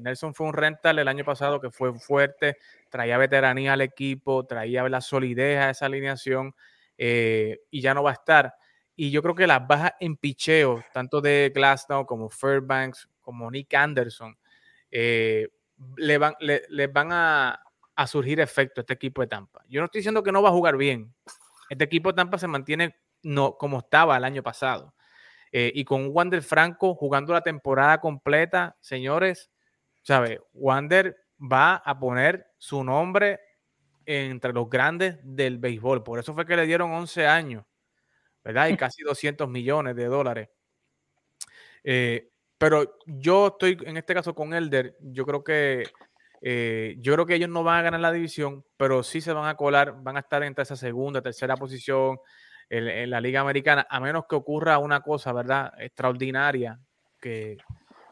Nelson 0.00 0.34
fue 0.34 0.46
un 0.46 0.52
rental 0.52 0.98
el 0.98 1.08
año 1.08 1.24
pasado 1.24 1.60
que 1.60 1.70
fue 1.70 1.94
fuerte, 1.98 2.58
traía 2.90 3.16
veteranía 3.16 3.72
al 3.72 3.80
equipo, 3.80 4.44
traía 4.44 4.86
la 4.88 5.00
solidez 5.00 5.58
a 5.58 5.70
esa 5.70 5.86
alineación 5.86 6.54
eh, 6.98 7.60
y 7.70 7.80
ya 7.80 7.94
no 7.94 8.02
va 8.02 8.10
a 8.10 8.14
estar. 8.14 8.54
Y 8.94 9.10
yo 9.10 9.22
creo 9.22 9.34
que 9.34 9.46
las 9.46 9.66
bajas 9.66 9.92
en 10.00 10.16
picheo, 10.16 10.84
tanto 10.92 11.20
de 11.20 11.50
Glasnow 11.54 12.04
como 12.06 12.28
Fairbanks, 12.28 13.08
como 13.20 13.50
Nick 13.50 13.72
Anderson, 13.74 14.36
eh, 14.90 15.48
le 15.96 16.18
van, 16.18 16.34
le, 16.40 16.62
les 16.68 16.92
van 16.92 17.08
a, 17.12 17.58
surgir 18.06 18.40
efecto 18.40 18.80
a 18.80 18.82
este 18.82 18.94
equipo 18.94 19.22
de 19.22 19.28
Tampa. 19.28 19.62
Yo 19.68 19.80
no 19.80 19.84
estoy 19.84 20.00
diciendo 20.00 20.22
que 20.24 20.32
no 20.32 20.42
va 20.42 20.48
a 20.48 20.52
jugar 20.52 20.76
bien. 20.76 21.14
Este 21.70 21.84
equipo 21.84 22.10
de 22.10 22.16
Tampa 22.16 22.36
se 22.36 22.48
mantiene 22.48 22.96
no, 23.22 23.56
como 23.56 23.78
estaba 23.78 24.16
el 24.16 24.24
año 24.24 24.42
pasado. 24.42 24.94
Eh, 25.52 25.70
y 25.74 25.84
con 25.84 26.08
Wander 26.10 26.42
Franco 26.42 26.94
jugando 26.94 27.32
la 27.32 27.42
temporada 27.42 28.00
completa, 28.00 28.76
señores, 28.80 29.50
¿sabe? 30.02 30.40
Wander 30.52 31.16
va 31.40 31.76
a 31.76 31.98
poner 31.98 32.52
su 32.58 32.82
nombre 32.82 33.40
entre 34.04 34.52
los 34.52 34.68
grandes 34.68 35.18
del 35.22 35.58
béisbol. 35.58 36.02
Por 36.02 36.18
eso 36.18 36.34
fue 36.34 36.46
que 36.46 36.56
le 36.56 36.66
dieron 36.66 36.90
11 36.90 37.26
años, 37.26 37.64
¿verdad? 38.44 38.68
Y 38.68 38.76
casi 38.76 39.02
200 39.02 39.48
millones 39.48 39.96
de 39.96 40.04
dólares. 40.06 40.48
Eh, 41.84 42.28
pero 42.58 42.98
yo 43.06 43.48
estoy 43.48 43.76
en 43.84 43.96
este 43.96 44.14
caso 44.14 44.34
con 44.34 44.54
Elder. 44.54 44.96
Yo 45.00 45.26
creo 45.26 45.42
que 45.42 45.84
eh, 46.44 46.96
yo 46.98 47.12
creo 47.14 47.24
que 47.24 47.36
ellos 47.36 47.48
no 47.48 47.62
van 47.62 47.78
a 47.78 47.82
ganar 47.82 48.00
la 48.00 48.12
división, 48.12 48.64
pero 48.76 49.04
sí 49.04 49.20
se 49.20 49.32
van 49.32 49.48
a 49.48 49.56
colar, 49.56 49.94
van 50.02 50.16
a 50.16 50.20
estar 50.20 50.42
entre 50.42 50.64
esa 50.64 50.74
segunda, 50.74 51.22
tercera 51.22 51.56
posición 51.56 52.18
en, 52.68 53.10
la 53.10 53.20
Liga 53.20 53.40
Americana, 53.40 53.86
a 53.88 54.00
menos 54.00 54.24
que 54.28 54.34
ocurra 54.34 54.78
una 54.78 55.02
cosa, 55.02 55.32
¿verdad? 55.32 55.72
Extraordinaria 55.78 56.80
que 57.20 57.58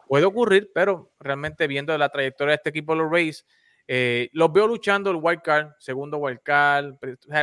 puede 0.07 0.25
ocurrir, 0.25 0.71
pero 0.73 1.13
realmente 1.19 1.67
viendo 1.67 1.97
la 1.99 2.09
trayectoria 2.09 2.53
de 2.53 2.57
este 2.57 2.71
equipo, 2.71 2.95
los 2.95 3.11
Rays, 3.11 3.45
eh, 3.89 4.29
los 4.33 4.53
veo 4.53 4.69
luchando 4.69 5.11
el 5.11 5.17
wild 5.17 5.43
card, 5.43 5.73
segundo 5.79 6.19
wild 6.19 6.41
card, 6.43 6.95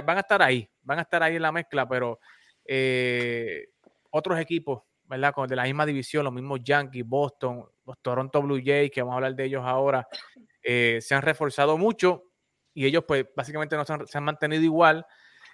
van 0.06 0.18
a 0.18 0.22
estar 0.22 0.42
ahí, 0.42 0.70
van 0.84 1.00
a 1.00 1.02
estar 1.02 1.22
ahí 1.22 1.36
en 1.36 1.42
la 1.42 1.52
mezcla, 1.52 1.88
pero 1.88 2.20
eh, 2.68 3.70
otros 4.12 4.38
equipos, 4.40 4.84
¿verdad? 5.06 5.34
Con 5.34 5.48
de 5.48 5.56
la 5.56 5.64
misma 5.64 5.86
división, 5.86 6.26
los 6.26 6.34
mismos 6.34 6.60
Yankees, 6.62 7.08
Boston, 7.08 7.66
los 7.86 7.98
Toronto 8.02 8.42
Blue 8.42 8.62
Jays, 8.64 8.92
que 8.92 9.02
vamos 9.02 9.14
a 9.14 9.16
hablar 9.16 9.36
de 9.36 9.46
ellos 9.46 9.64
ahora, 9.66 10.06
eh, 10.62 11.00
se 11.02 11.16
han 11.16 11.22
reforzado 11.22 11.78
mucho 11.78 12.24
y 12.74 12.86
ellos 12.86 13.06
pues 13.08 13.26
básicamente 13.36 13.78
no 13.78 13.86
se 13.86 14.18
han, 14.18 14.24
mantenido 14.24 14.64
igual. 14.64 15.06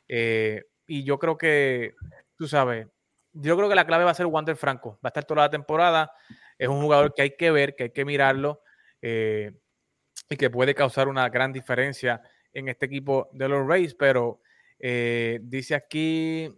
Eh, 0.07 0.63
y 0.87 1.03
yo 1.03 1.19
creo 1.19 1.37
que, 1.37 1.93
tú 2.35 2.47
sabes, 2.47 2.87
yo 3.31 3.55
creo 3.55 3.69
que 3.69 3.75
la 3.75 3.85
clave 3.85 4.03
va 4.03 4.11
a 4.11 4.15
ser 4.15 4.25
Wander 4.25 4.55
Franco, 4.55 4.93
va 4.93 5.07
a 5.07 5.09
estar 5.09 5.23
toda 5.23 5.43
la 5.43 5.49
temporada, 5.49 6.11
es 6.57 6.67
un 6.67 6.81
jugador 6.81 7.13
que 7.13 7.21
hay 7.21 7.35
que 7.37 7.51
ver, 7.51 7.75
que 7.75 7.83
hay 7.83 7.91
que 7.91 8.05
mirarlo 8.05 8.61
y 9.01 10.37
que 10.37 10.49
puede 10.49 10.73
causar 10.73 11.07
una 11.07 11.27
gran 11.29 11.51
diferencia 11.51 12.21
en 12.53 12.69
este 12.69 12.85
equipo 12.85 13.29
de 13.33 13.49
los 13.49 13.67
Rays, 13.67 13.95
pero 13.95 14.41
dice 14.79 15.75
aquí 15.75 16.49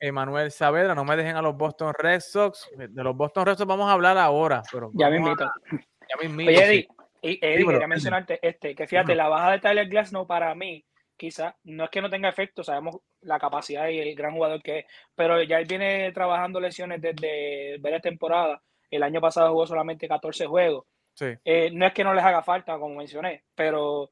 Emanuel 0.00 0.50
Saavedra, 0.50 0.94
no 0.94 1.04
me 1.04 1.16
dejen 1.16 1.36
a 1.36 1.42
los 1.42 1.56
Boston 1.56 1.92
Red 1.96 2.20
Sox, 2.20 2.68
de 2.76 3.02
los 3.02 3.16
Boston 3.16 3.46
Red 3.46 3.56
Sox 3.56 3.66
vamos 3.68 3.88
a 3.88 3.92
hablar 3.92 4.18
ahora, 4.18 4.62
pero 4.70 4.90
Ya 4.94 5.08
me 5.08 5.16
invito. 5.16 5.50
ya 5.70 6.16
me 6.20 6.26
invito, 6.26 6.50
Oye, 6.50 6.58
sí. 6.58 6.64
Eddie, 6.64 6.88
y- 7.22 7.38
Eddie, 7.46 7.66
quería 7.66 7.86
mencionarte 7.86 8.38
este, 8.46 8.74
que 8.74 8.86
fíjate, 8.86 9.14
la 9.14 9.28
baja 9.28 9.52
de 9.52 9.60
Tyler 9.60 9.88
Glasnow 9.88 10.26
para 10.26 10.54
mí, 10.54 10.84
quizás, 11.16 11.54
no 11.64 11.84
es 11.84 11.90
que 11.90 12.02
no 12.02 12.10
tenga 12.10 12.28
efecto, 12.28 12.62
sabemos 12.64 12.96
la 13.22 13.38
capacidad 13.38 13.88
y 13.88 13.98
el 14.00 14.14
gran 14.14 14.32
jugador 14.34 14.62
que 14.62 14.80
es, 14.80 14.84
pero 15.14 15.42
ya 15.42 15.58
él 15.58 15.66
viene 15.66 16.12
trabajando 16.12 16.60
lesiones 16.60 17.00
desde 17.00 17.78
varias 17.78 18.02
temporadas. 18.02 18.60
El 18.90 19.02
año 19.02 19.20
pasado 19.20 19.50
jugó 19.50 19.66
solamente 19.66 20.06
14 20.06 20.44
juegos. 20.46 20.84
Sí. 21.14 21.26
Eh, 21.44 21.70
no 21.72 21.86
es 21.86 21.94
que 21.94 22.04
no 22.04 22.12
les 22.12 22.24
haga 22.24 22.42
falta, 22.42 22.78
como 22.78 22.96
mencioné, 22.96 23.44
pero 23.54 24.10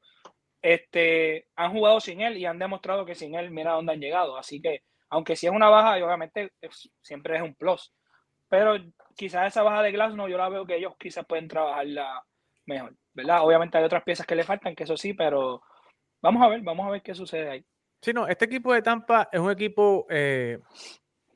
este, 0.61 1.47
han 1.55 1.71
jugado 1.73 1.99
sin 1.99 2.21
él 2.21 2.37
y 2.37 2.45
han 2.45 2.57
demostrado 2.59 3.05
que 3.05 3.15
sin 3.15 3.35
él, 3.35 3.51
mira 3.51 3.73
dónde 3.73 3.93
han 3.93 3.99
llegado. 3.99 4.37
Así 4.37 4.61
que, 4.61 4.83
aunque 5.13 5.35
sí 5.35 5.45
es 5.45 5.53
una 5.53 5.69
baja, 5.69 6.03
obviamente 6.03 6.51
siempre 7.01 7.35
es 7.35 7.43
un 7.43 7.53
plus. 7.53 7.93
Pero 8.49 8.75
quizás 9.15 9.47
esa 9.47 9.61
baja 9.61 9.83
de 9.83 9.91
Glasnow, 9.91 10.27
yo 10.27 10.37
la 10.37 10.49
veo 10.49 10.65
que 10.65 10.75
ellos 10.75 10.93
quizás 10.97 11.23
pueden 11.25 11.47
trabajarla 11.47 12.23
mejor, 12.65 12.95
¿verdad? 13.13 13.43
Obviamente 13.43 13.77
hay 13.77 13.83
otras 13.83 14.03
piezas 14.03 14.25
que 14.25 14.35
le 14.35 14.43
faltan, 14.43 14.75
que 14.75 14.85
eso 14.85 14.97
sí, 14.97 15.13
pero 15.13 15.61
vamos 16.19 16.41
a 16.43 16.49
ver, 16.49 16.61
vamos 16.61 16.87
a 16.87 16.89
ver 16.89 17.03
qué 17.03 17.13
sucede 17.13 17.49
ahí. 17.49 17.65
Sí, 18.01 18.11
no, 18.11 18.27
este 18.27 18.45
equipo 18.45 18.73
de 18.73 18.81
Tampa 18.81 19.29
es 19.31 19.39
un 19.39 19.51
equipo 19.51 20.07
eh, 20.09 20.59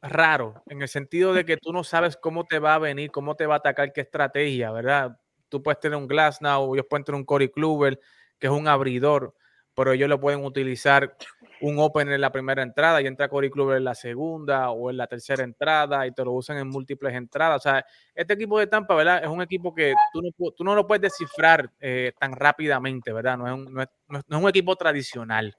raro, 0.02 0.64
en 0.66 0.82
el 0.82 0.88
sentido 0.88 1.34
de 1.34 1.46
que 1.46 1.58
tú 1.58 1.72
no 1.72 1.84
sabes 1.84 2.18
cómo 2.18 2.46
te 2.46 2.58
va 2.58 2.74
a 2.74 2.80
venir, 2.80 3.12
cómo 3.12 3.36
te 3.36 3.46
va 3.46 3.56
a 3.56 3.58
atacar, 3.58 3.94
qué 3.94 4.02
estrategia, 4.02 4.72
¿verdad? 4.72 5.18
Tú 5.50 5.62
puedes 5.62 5.80
tener 5.80 5.98
un 5.98 6.08
Glasnow, 6.08 6.74
ellos 6.74 6.88
pueden 6.90 7.04
tener 7.04 7.20
un 7.20 7.26
Corey 7.26 7.50
Kluber, 7.50 8.00
que 8.40 8.48
es 8.48 8.54
un 8.54 8.68
abridor, 8.68 9.36
pero 9.76 9.92
ellos 9.92 10.10
lo 10.10 10.20
pueden 10.20 10.44
utilizar 10.44 11.16
un 11.62 11.80
open 11.80 12.12
en 12.12 12.22
la 12.22 12.32
primera 12.32 12.62
entrada 12.62 13.02
y 13.02 13.08
entra 13.08 13.28
Corey 13.30 13.50
Kluber 13.50 13.78
en 13.78 13.84
la 13.84 13.96
segunda 13.96 14.70
o 14.72 14.90
en 14.90 14.98
la 14.98 15.08
tercera 15.08 15.44
entrada 15.44 16.06
y 16.06 16.12
te 16.12 16.24
lo 16.24 16.34
usan 16.34 16.58
en 16.58 16.68
múltiples 16.68 17.14
entradas. 17.16 17.58
O 17.58 17.70
sea, 17.70 17.86
este 18.14 18.34
equipo 18.34 18.60
de 18.60 18.68
Tampa, 18.68 18.94
¿verdad? 18.96 19.24
Es 19.24 19.30
un 19.30 19.42
equipo 19.42 19.74
que 19.74 19.94
tú 20.14 20.22
no, 20.22 20.52
tú 20.52 20.64
no 20.64 20.76
lo 20.76 20.86
puedes 20.86 21.02
descifrar 21.02 21.72
eh, 21.80 22.14
tan 22.20 22.34
rápidamente, 22.34 23.12
¿verdad? 23.12 23.38
No 23.38 23.48
es, 23.48 23.54
un, 23.54 23.74
no, 23.74 23.82
es, 23.82 23.88
no 24.08 24.20
es- 24.20 24.26
un 24.30 24.50
equipo 24.50 24.76
tradicional, 24.76 25.56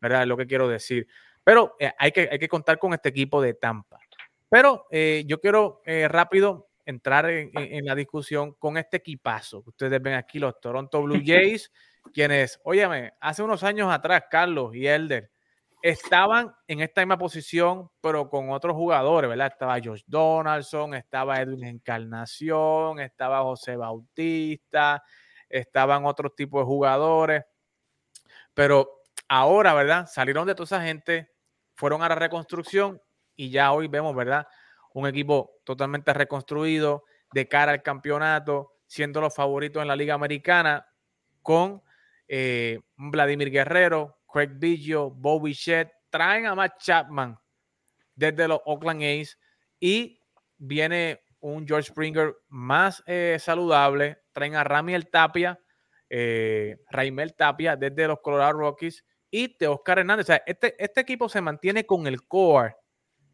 ¿verdad? 0.00 0.22
Es 0.22 0.28
lo 0.28 0.36
que 0.36 0.46
quiero 0.46 0.68
decir. 0.68 1.06
Pero 1.44 1.76
eh, 1.78 1.92
hay, 1.98 2.10
que, 2.12 2.28
hay 2.30 2.38
que 2.38 2.48
contar 2.48 2.78
con 2.78 2.92
este 2.92 3.10
equipo 3.10 3.40
de 3.40 3.54
Tampa. 3.54 3.98
Pero 4.48 4.86
eh, 4.90 5.24
yo 5.26 5.40
quiero 5.40 5.80
rápido 6.08 6.68
entrar 6.84 7.28
en, 7.30 7.50
en- 7.54 7.84
la 7.84 7.94
discusión 7.96 8.52
con 8.54 8.76
este 8.78 8.98
equipazo 8.98 9.64
ustedes 9.66 10.00
ven 10.00 10.14
aquí, 10.14 10.38
los 10.38 10.60
Toronto 10.60 11.02
Blue 11.02 11.20
Jays, 11.24 11.70
quienes, 12.14 12.60
óyeme, 12.62 13.12
hace 13.20 13.42
unos 13.42 13.64
años 13.64 13.92
atrás, 13.92 14.24
Carlos 14.30 14.72
y 14.74 14.86
Elder, 14.86 15.30
estaban 15.82 16.54
en 16.66 16.80
esta 16.80 17.00
misma 17.02 17.18
posición, 17.18 17.90
pero 18.00 18.28
con 18.28 18.50
otros 18.50 18.74
jugadores, 18.74 19.28
¿verdad? 19.28 19.48
Estaba 19.52 19.78
Josh 19.82 20.02
Donaldson, 20.06 20.94
estaba 20.94 21.40
Edwin 21.40 21.64
Encarnación, 21.64 23.00
estaba 23.00 23.42
José 23.42 23.76
Bautista, 23.76 25.02
estaban 25.48 26.04
otros 26.06 26.34
tipos 26.34 26.62
de 26.62 26.66
jugadores, 26.66 27.44
pero 28.54 28.90
ahora, 29.28 29.74
¿verdad? 29.74 30.06
Salieron 30.06 30.46
de 30.46 30.54
toda 30.54 30.64
esa 30.64 30.82
gente, 30.82 31.30
fueron 31.74 32.02
a 32.02 32.08
la 32.08 32.14
reconstrucción 32.14 33.00
y 33.36 33.50
ya 33.50 33.72
hoy 33.72 33.86
vemos, 33.88 34.14
¿verdad? 34.14 34.46
Un 34.94 35.06
equipo 35.06 35.60
totalmente 35.64 36.12
reconstruido 36.14 37.04
de 37.32 37.48
cara 37.48 37.72
al 37.72 37.82
campeonato, 37.82 38.72
siendo 38.86 39.20
los 39.20 39.34
favoritos 39.34 39.82
en 39.82 39.88
la 39.88 39.96
Liga 39.96 40.14
Americana 40.14 40.86
con 41.42 41.82
eh, 42.28 42.80
Vladimir 42.96 43.50
Guerrero, 43.50 44.18
Craig 44.36 44.50
Biggio, 44.58 45.10
Bobby 45.10 45.54
Shedd, 45.54 45.88
traen 46.10 46.44
a 46.44 46.54
Matt 46.54 46.78
Chapman 46.78 47.38
desde 48.14 48.46
los 48.46 48.60
Oakland 48.66 49.02
A's 49.02 49.38
y 49.80 50.20
viene 50.58 51.22
un 51.40 51.66
George 51.66 51.88
Springer 51.88 52.36
más 52.48 53.02
eh, 53.06 53.38
saludable, 53.40 54.18
traen 54.34 54.54
a 54.56 54.62
Ramiel 54.62 55.08
Tapia, 55.08 55.58
eh, 56.10 56.76
Raimel 56.90 57.34
Tapia 57.34 57.76
desde 57.76 58.06
los 58.06 58.20
Colorado 58.20 58.52
Rockies 58.52 59.06
y 59.30 59.56
de 59.56 59.68
Oscar 59.68 60.00
Hernández. 60.00 60.26
O 60.26 60.26
sea, 60.26 60.42
este, 60.44 60.74
este 60.84 61.00
equipo 61.00 61.30
se 61.30 61.40
mantiene 61.40 61.86
con 61.86 62.06
el 62.06 62.26
core 62.26 62.76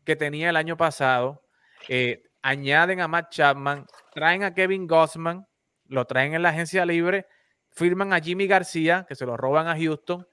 que 0.04 0.14
tenía 0.14 0.50
el 0.50 0.56
año 0.56 0.76
pasado. 0.76 1.42
Eh, 1.88 2.22
añaden 2.42 3.00
a 3.00 3.08
Matt 3.08 3.32
Chapman, 3.32 3.86
traen 4.14 4.44
a 4.44 4.54
Kevin 4.54 4.86
Gossman, 4.86 5.48
lo 5.86 6.04
traen 6.04 6.34
en 6.34 6.42
la 6.42 6.50
agencia 6.50 6.86
libre, 6.86 7.26
firman 7.72 8.12
a 8.12 8.20
Jimmy 8.20 8.46
García, 8.46 9.04
que 9.08 9.16
se 9.16 9.26
lo 9.26 9.36
roban 9.36 9.66
a 9.66 9.76
Houston, 9.76 10.28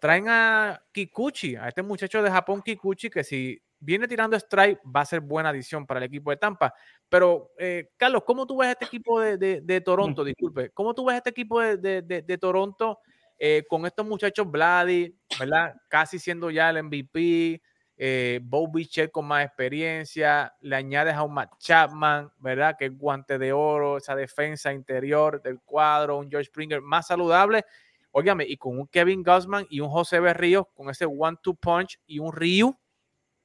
traen 0.00 0.28
a 0.28 0.82
Kikuchi, 0.92 1.56
a 1.56 1.68
este 1.68 1.82
muchacho 1.82 2.22
de 2.22 2.30
Japón 2.30 2.62
Kikuchi, 2.62 3.10
que 3.10 3.24
si 3.24 3.60
viene 3.78 4.06
tirando 4.06 4.36
strike 4.36 4.80
va 4.84 5.00
a 5.00 5.04
ser 5.06 5.20
buena 5.20 5.48
adición 5.48 5.86
para 5.86 5.98
el 5.98 6.04
equipo 6.04 6.30
de 6.30 6.36
Tampa. 6.36 6.72
Pero, 7.08 7.50
eh, 7.58 7.90
Carlos, 7.96 8.22
¿cómo 8.24 8.46
tú 8.46 8.56
ves 8.58 8.70
este 8.70 8.84
equipo 8.84 9.20
de, 9.20 9.36
de- 9.36 9.60
de 9.60 9.80
Toronto? 9.80 10.22
Disculpe, 10.24 10.70
¿cómo 10.70 10.94
tú 10.94 11.04
ves 11.06 11.16
este 11.16 11.30
equipo 11.30 11.60
de, 11.60 11.76
de- 12.02 12.38
Toronto 12.38 13.00
eh, 13.38 13.64
con 13.68 13.84
estos 13.86 14.06
muchachos 14.06 14.48
Vladi, 14.48 15.16
¿verdad? 15.38 15.74
Casi 15.88 16.18
siendo 16.20 16.48
ya 16.50 16.70
el 16.70 16.76
MVP, 16.84 17.60
eh, 17.96 18.40
Bo 18.42 18.68
Bichette 18.70 19.10
con 19.10 19.26
más 19.26 19.44
experiencia, 19.44 20.54
le 20.60 20.76
añades 20.76 21.14
a 21.14 21.22
un 21.24 21.34
Matt 21.34 21.58
Chapman, 21.58 22.30
¿verdad? 22.38 22.76
Que 22.78 22.86
es 22.86 22.96
guante 22.96 23.38
de 23.38 23.52
oro, 23.52 23.96
esa 23.96 24.14
defensa 24.14 24.72
interior 24.72 25.42
del 25.42 25.60
cuadro, 25.60 26.18
un 26.18 26.30
George 26.30 26.46
Springer 26.48 26.80
más 26.80 27.08
saludable, 27.08 27.64
óigame, 28.12 28.44
y 28.46 28.56
con 28.56 28.78
un 28.78 28.86
Kevin 28.86 29.22
Guzman 29.22 29.66
y 29.68 29.80
un 29.80 29.88
José 29.88 30.20
Berríos, 30.20 30.66
con 30.74 30.88
ese 30.90 31.06
one-two 31.06 31.54
punch 31.54 31.98
y 32.06 32.18
un 32.18 32.32
Ryu, 32.32 32.76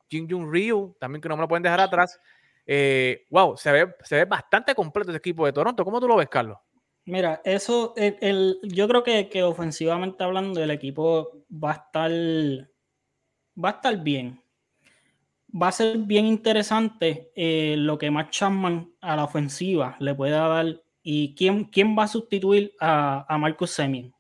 Jin 0.10 0.30
Jun 0.30 0.52
Ryu, 0.52 0.96
también 1.00 1.22
que 1.22 1.30
no 1.30 1.36
me 1.36 1.42
lo 1.42 1.48
pueden 1.48 1.64
dejar 1.64 1.82
atrás. 1.82 2.20
Eh, 2.66 3.26
wow, 3.30 3.58
se 3.58 3.72
ve, 3.72 3.96
se 4.04 4.18
ve 4.18 4.26
bastante 4.26 4.76
completo 4.76 5.10
ese 5.10 5.18
equipo 5.18 5.46
de 5.46 5.54
Toronto. 5.54 5.84
¿Cómo 5.84 6.00
tú 6.00 6.08
lo 6.08 6.18
ves, 6.18 6.30
Carlos? 6.30 6.58
Mira, 7.06 7.42
eso, 7.46 7.94
el, 7.96 8.60
yo 8.64 8.88
creo 8.88 9.04
que, 9.04 9.30
que, 9.30 9.42
ofensivamente 9.42 10.24
hablando, 10.24 10.62
el 10.62 10.72
equipo 10.72 11.46
va 11.52 11.72
a 11.72 11.76
estar, 11.76 12.12
va 13.64 13.70
a 13.70 13.72
estar 13.72 14.04
bien. 14.04 14.42
Va 15.50 15.70
a 15.70 15.72
ser 15.72 15.98
bien 16.00 16.26
interesante 16.26 17.32
eh, 17.34 17.76
lo 17.78 17.98
que 17.98 18.12
Matt 18.12 18.32
Chapman 18.32 18.92
a 19.00 19.16
la 19.16 19.24
ofensiva 19.24 19.96
le 20.00 20.14
pueda 20.14 20.46
dar 20.50 20.82
y 21.02 21.34
quién, 21.36 21.64
quién 21.64 21.98
va 21.98 22.04
a 22.04 22.08
sustituir 22.10 22.74
a, 22.82 23.26
a 23.34 23.38
Marcus 23.38 23.72
Semien 23.72 24.14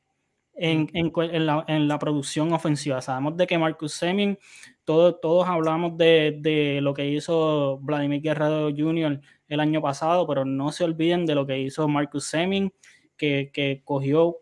en, 0.58 0.90
en, 0.94 1.12
en, 1.16 1.46
la, 1.46 1.64
en, 1.68 1.88
la, 1.88 2.00
producción 2.00 2.52
ofensiva. 2.52 3.02
Sabemos 3.02 3.38
de 3.38 3.48
que 3.48 3.58
Marcus 3.58 3.94
Semien, 3.94 4.38
todos, 4.84 5.22
todos 5.22 5.48
hablamos 5.48 5.98
de, 5.98 6.38
de 6.40 6.82
lo 6.82 6.94
que 6.94 7.08
hizo 7.08 7.78
Vladimir 7.80 8.22
Guerrero 8.22 8.70
Jr 8.76 9.22
el 9.48 9.60
año 9.60 9.82
pasado, 9.82 10.28
pero 10.28 10.46
no 10.46 10.72
se 10.72 10.84
olviden 10.84 11.26
de 11.26 11.36
lo 11.36 11.46
que 11.46 11.60
hizo 11.60 11.88
Marcus 11.88 12.26
Semin, 12.26 12.74
que, 13.16 13.50
que 13.54 13.82
cogió 13.84 14.38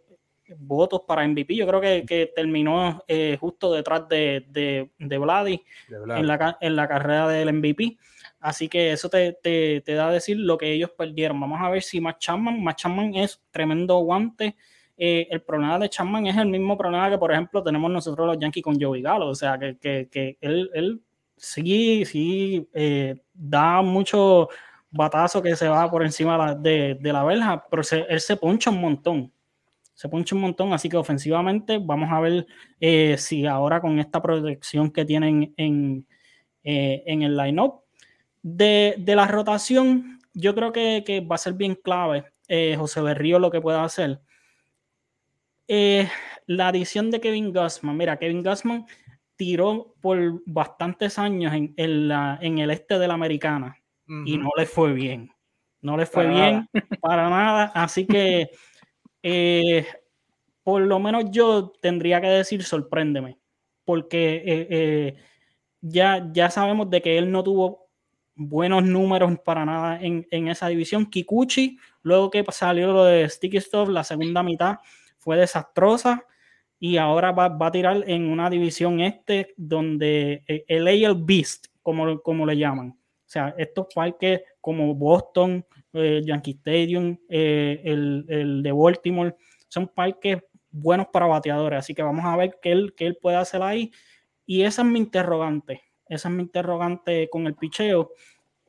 votos 0.58 1.02
para 1.08 1.28
MVP. 1.28 1.56
Yo 1.56 1.68
creo 1.68 1.82
que, 1.82 2.06
que 2.06 2.32
terminó 2.36 3.04
eh, 3.08 3.38
justo 3.40 3.72
detrás 3.74 4.08
de, 4.10 4.46
de, 4.50 4.92
de 4.98 5.18
Vladi, 5.18 5.64
En, 5.90 6.28
la, 6.28 6.58
en, 6.62 6.76
la, 6.76 6.88
carrera 6.88 7.28
del 7.28 7.54
MVP. 7.54 7.98
Así 8.40 8.68
que 8.68 8.92
eso 8.92 9.10
te, 9.10 9.34
te, 9.34 9.82
te, 9.82 9.94
da 9.94 10.10
a 10.10 10.12
decir 10.12 10.38
lo 10.38 10.58
que 10.58 10.72
ellos 10.72 10.92
perdieron. 10.92 11.40
Vamos 11.40 11.60
a 11.62 11.70
ver 11.70 11.82
si 11.82 12.00
Matt 12.00 12.20
Chapman, 12.20 12.64
Matt 12.64 12.78
Chapman 12.78 13.16
es 13.16 13.42
tremendo 13.52 13.98
guante. 14.00 14.56
Eh, 14.98 15.28
el 15.30 15.42
problema 15.42 15.78
de 15.78 15.90
Chapman 15.90 16.28
es 16.28 16.38
el 16.38 16.48
mismo 16.48 16.78
problema 16.78 17.10
que, 17.10 17.18
por 17.18 17.32
ejemplo, 17.32 17.62
tenemos 17.62 17.92
nosotros 17.92 18.28
los 18.28 18.40
Yankees 18.40 18.64
con 18.64 18.80
Joey 18.80 19.02
Galo. 19.02 19.28
O 19.28 19.36
sea, 19.36 19.58
que, 19.60 19.78
que, 19.78 20.38
él, 20.42 20.70
él, 20.74 21.02
sí, 21.36 22.06
sí 22.06 22.68
eh, 22.74 23.16
da 23.34 23.82
mucho 23.82 24.50
batazo 24.92 25.42
que 25.42 25.56
se 25.56 25.68
va 25.68 25.90
por 25.92 26.04
encima 26.04 26.56
de, 26.56 26.98
de 27.00 27.14
la 27.14 27.24
verja, 27.24 27.66
pero 27.70 27.82
él 28.08 28.22
se 28.22 28.38
poncha 28.38 28.70
un 28.70 28.82
montón. 28.82 29.32
Se 29.94 30.10
poncha 30.10 30.36
un 30.36 30.42
montón, 30.42 30.74
así 30.74 30.90
que 30.90 30.98
ofensivamente 30.98 31.80
vamos 31.82 32.10
a 32.12 32.20
ver 32.20 32.48
eh, 32.80 33.16
si 33.18 33.46
ahora 33.46 33.80
con 33.80 34.00
esta 34.00 34.22
protección 34.22 34.92
que 34.92 35.06
tienen 35.06 35.54
en, 35.58 36.06
en 36.64 37.22
el 37.22 37.38
line-up. 37.38 37.82
De, 38.42 38.96
de, 38.98 39.16
la 39.16 39.26
rotación, 39.26 40.20
yo 40.34 40.54
creo 40.54 40.72
que, 40.72 41.04
que 41.06 41.22
va 41.22 41.36
a 41.36 41.40
ser 41.40 41.54
bien 41.54 41.76
clave 41.76 42.26
José 42.78 43.02
Berrío 43.02 43.40
lo 43.40 43.50
que 43.50 43.62
pueda 43.62 43.84
hacer. 43.84 44.20
La 45.68 46.68
adición 46.68 47.12
de 47.12 47.22
Kevin 47.22 47.52
Gussman, 47.54 47.98
mira, 47.98 48.18
Kevin 48.18 48.44
Gussman 48.44 48.86
tiró 49.36 49.96
por 50.02 50.42
bastantes 50.46 51.20
años 51.20 51.54
en, 51.54 51.74
en, 51.78 52.08
la, 52.08 52.38
en 52.42 52.60
el 52.60 52.72
este 52.72 52.98
de 53.00 53.08
la 53.08 53.14
americana 53.14 53.78
y 54.08 54.38
no 54.38 54.50
le 54.56 54.66
fue 54.66 54.94
bien. 54.94 55.32
No 55.82 55.98
le 55.98 56.06
fue 56.06 56.28
bien 56.28 56.68
para 57.02 57.30
nada. 57.30 57.72
Así 57.76 58.06
que 58.06 58.50
eh, 59.24 59.86
por 60.64 60.82
lo 60.82 61.00
menos 61.00 61.26
yo 61.32 61.74
tendría 61.82 62.22
que 62.22 62.28
decir 62.28 62.64
sorpréndeme, 62.64 63.38
porque 63.84 64.36
eh, 64.46 64.68
eh, 64.70 65.16
ya, 65.82 66.30
ya 66.32 66.50
sabemos 66.50 66.90
de 66.90 67.02
que 67.02 67.18
él 67.18 67.32
no 67.32 67.44
tuvo 67.44 67.90
buenos 68.36 68.84
números 68.84 69.38
para 69.44 69.66
nada 69.66 70.00
en, 70.02 70.28
en, 70.32 70.48
esa 70.48 70.68
división. 70.68 71.06
Kikuchi, 71.06 71.78
luego 72.02 72.30
que 72.30 72.44
salió 72.50 72.92
lo 72.92 73.06
de 73.06 73.30
Sticky 73.30 73.62
Stuff, 73.62 73.90
la 73.90 74.04
segunda 74.04 74.44
mitad 74.44 74.78
fue 75.26 75.38
desastrosa 75.38 76.24
y 76.80 76.98
ahora 76.98 77.32
va, 77.32 77.50
va 77.50 77.68
a 77.68 77.72
tirar 77.72 78.04
en 78.08 78.30
una 78.30 78.50
división 78.50 79.02
este 79.02 79.56
donde 79.58 80.44
el 80.48 80.88
AL 80.88 81.16
Beast, 81.26 81.66
como, 81.82 82.22
como 82.22 82.46
le 82.46 82.56
llaman, 82.56 82.90
o 83.26 83.28
sea, 83.28 83.56
estos 83.58 83.88
parques 83.94 84.42
como 84.62 84.94
Boston, 84.94 85.66
eh, 85.94 86.22
Yankee 86.24 86.52
Stadium, 86.52 87.18
eh, 87.28 87.82
el, 87.84 88.24
el, 88.30 88.62
de 88.62 88.72
Baltimore, 88.72 89.36
son 89.68 89.88
parques 89.88 90.44
buenos 90.70 91.08
para 91.08 91.26
bateadores. 91.26 91.80
Así 91.80 91.96
que 91.96 92.04
vamos 92.04 92.24
a 92.24 92.38
ver 92.38 92.60
qué 92.62 92.72
él, 92.72 92.94
qué 92.96 93.08
él 93.08 93.18
puede 93.20 93.38
hacer 93.38 93.64
ahí. 93.64 93.92
Y 94.46 94.62
esa 94.62 94.84
es 94.84 94.88
mi 94.88 95.00
interrogante. 95.00 95.82
Esa 96.08 96.30
es 96.30 96.36
mi 96.36 96.44
interrogante 96.44 97.28
con 97.30 97.48
el 97.48 97.56
picheo. 97.56 98.12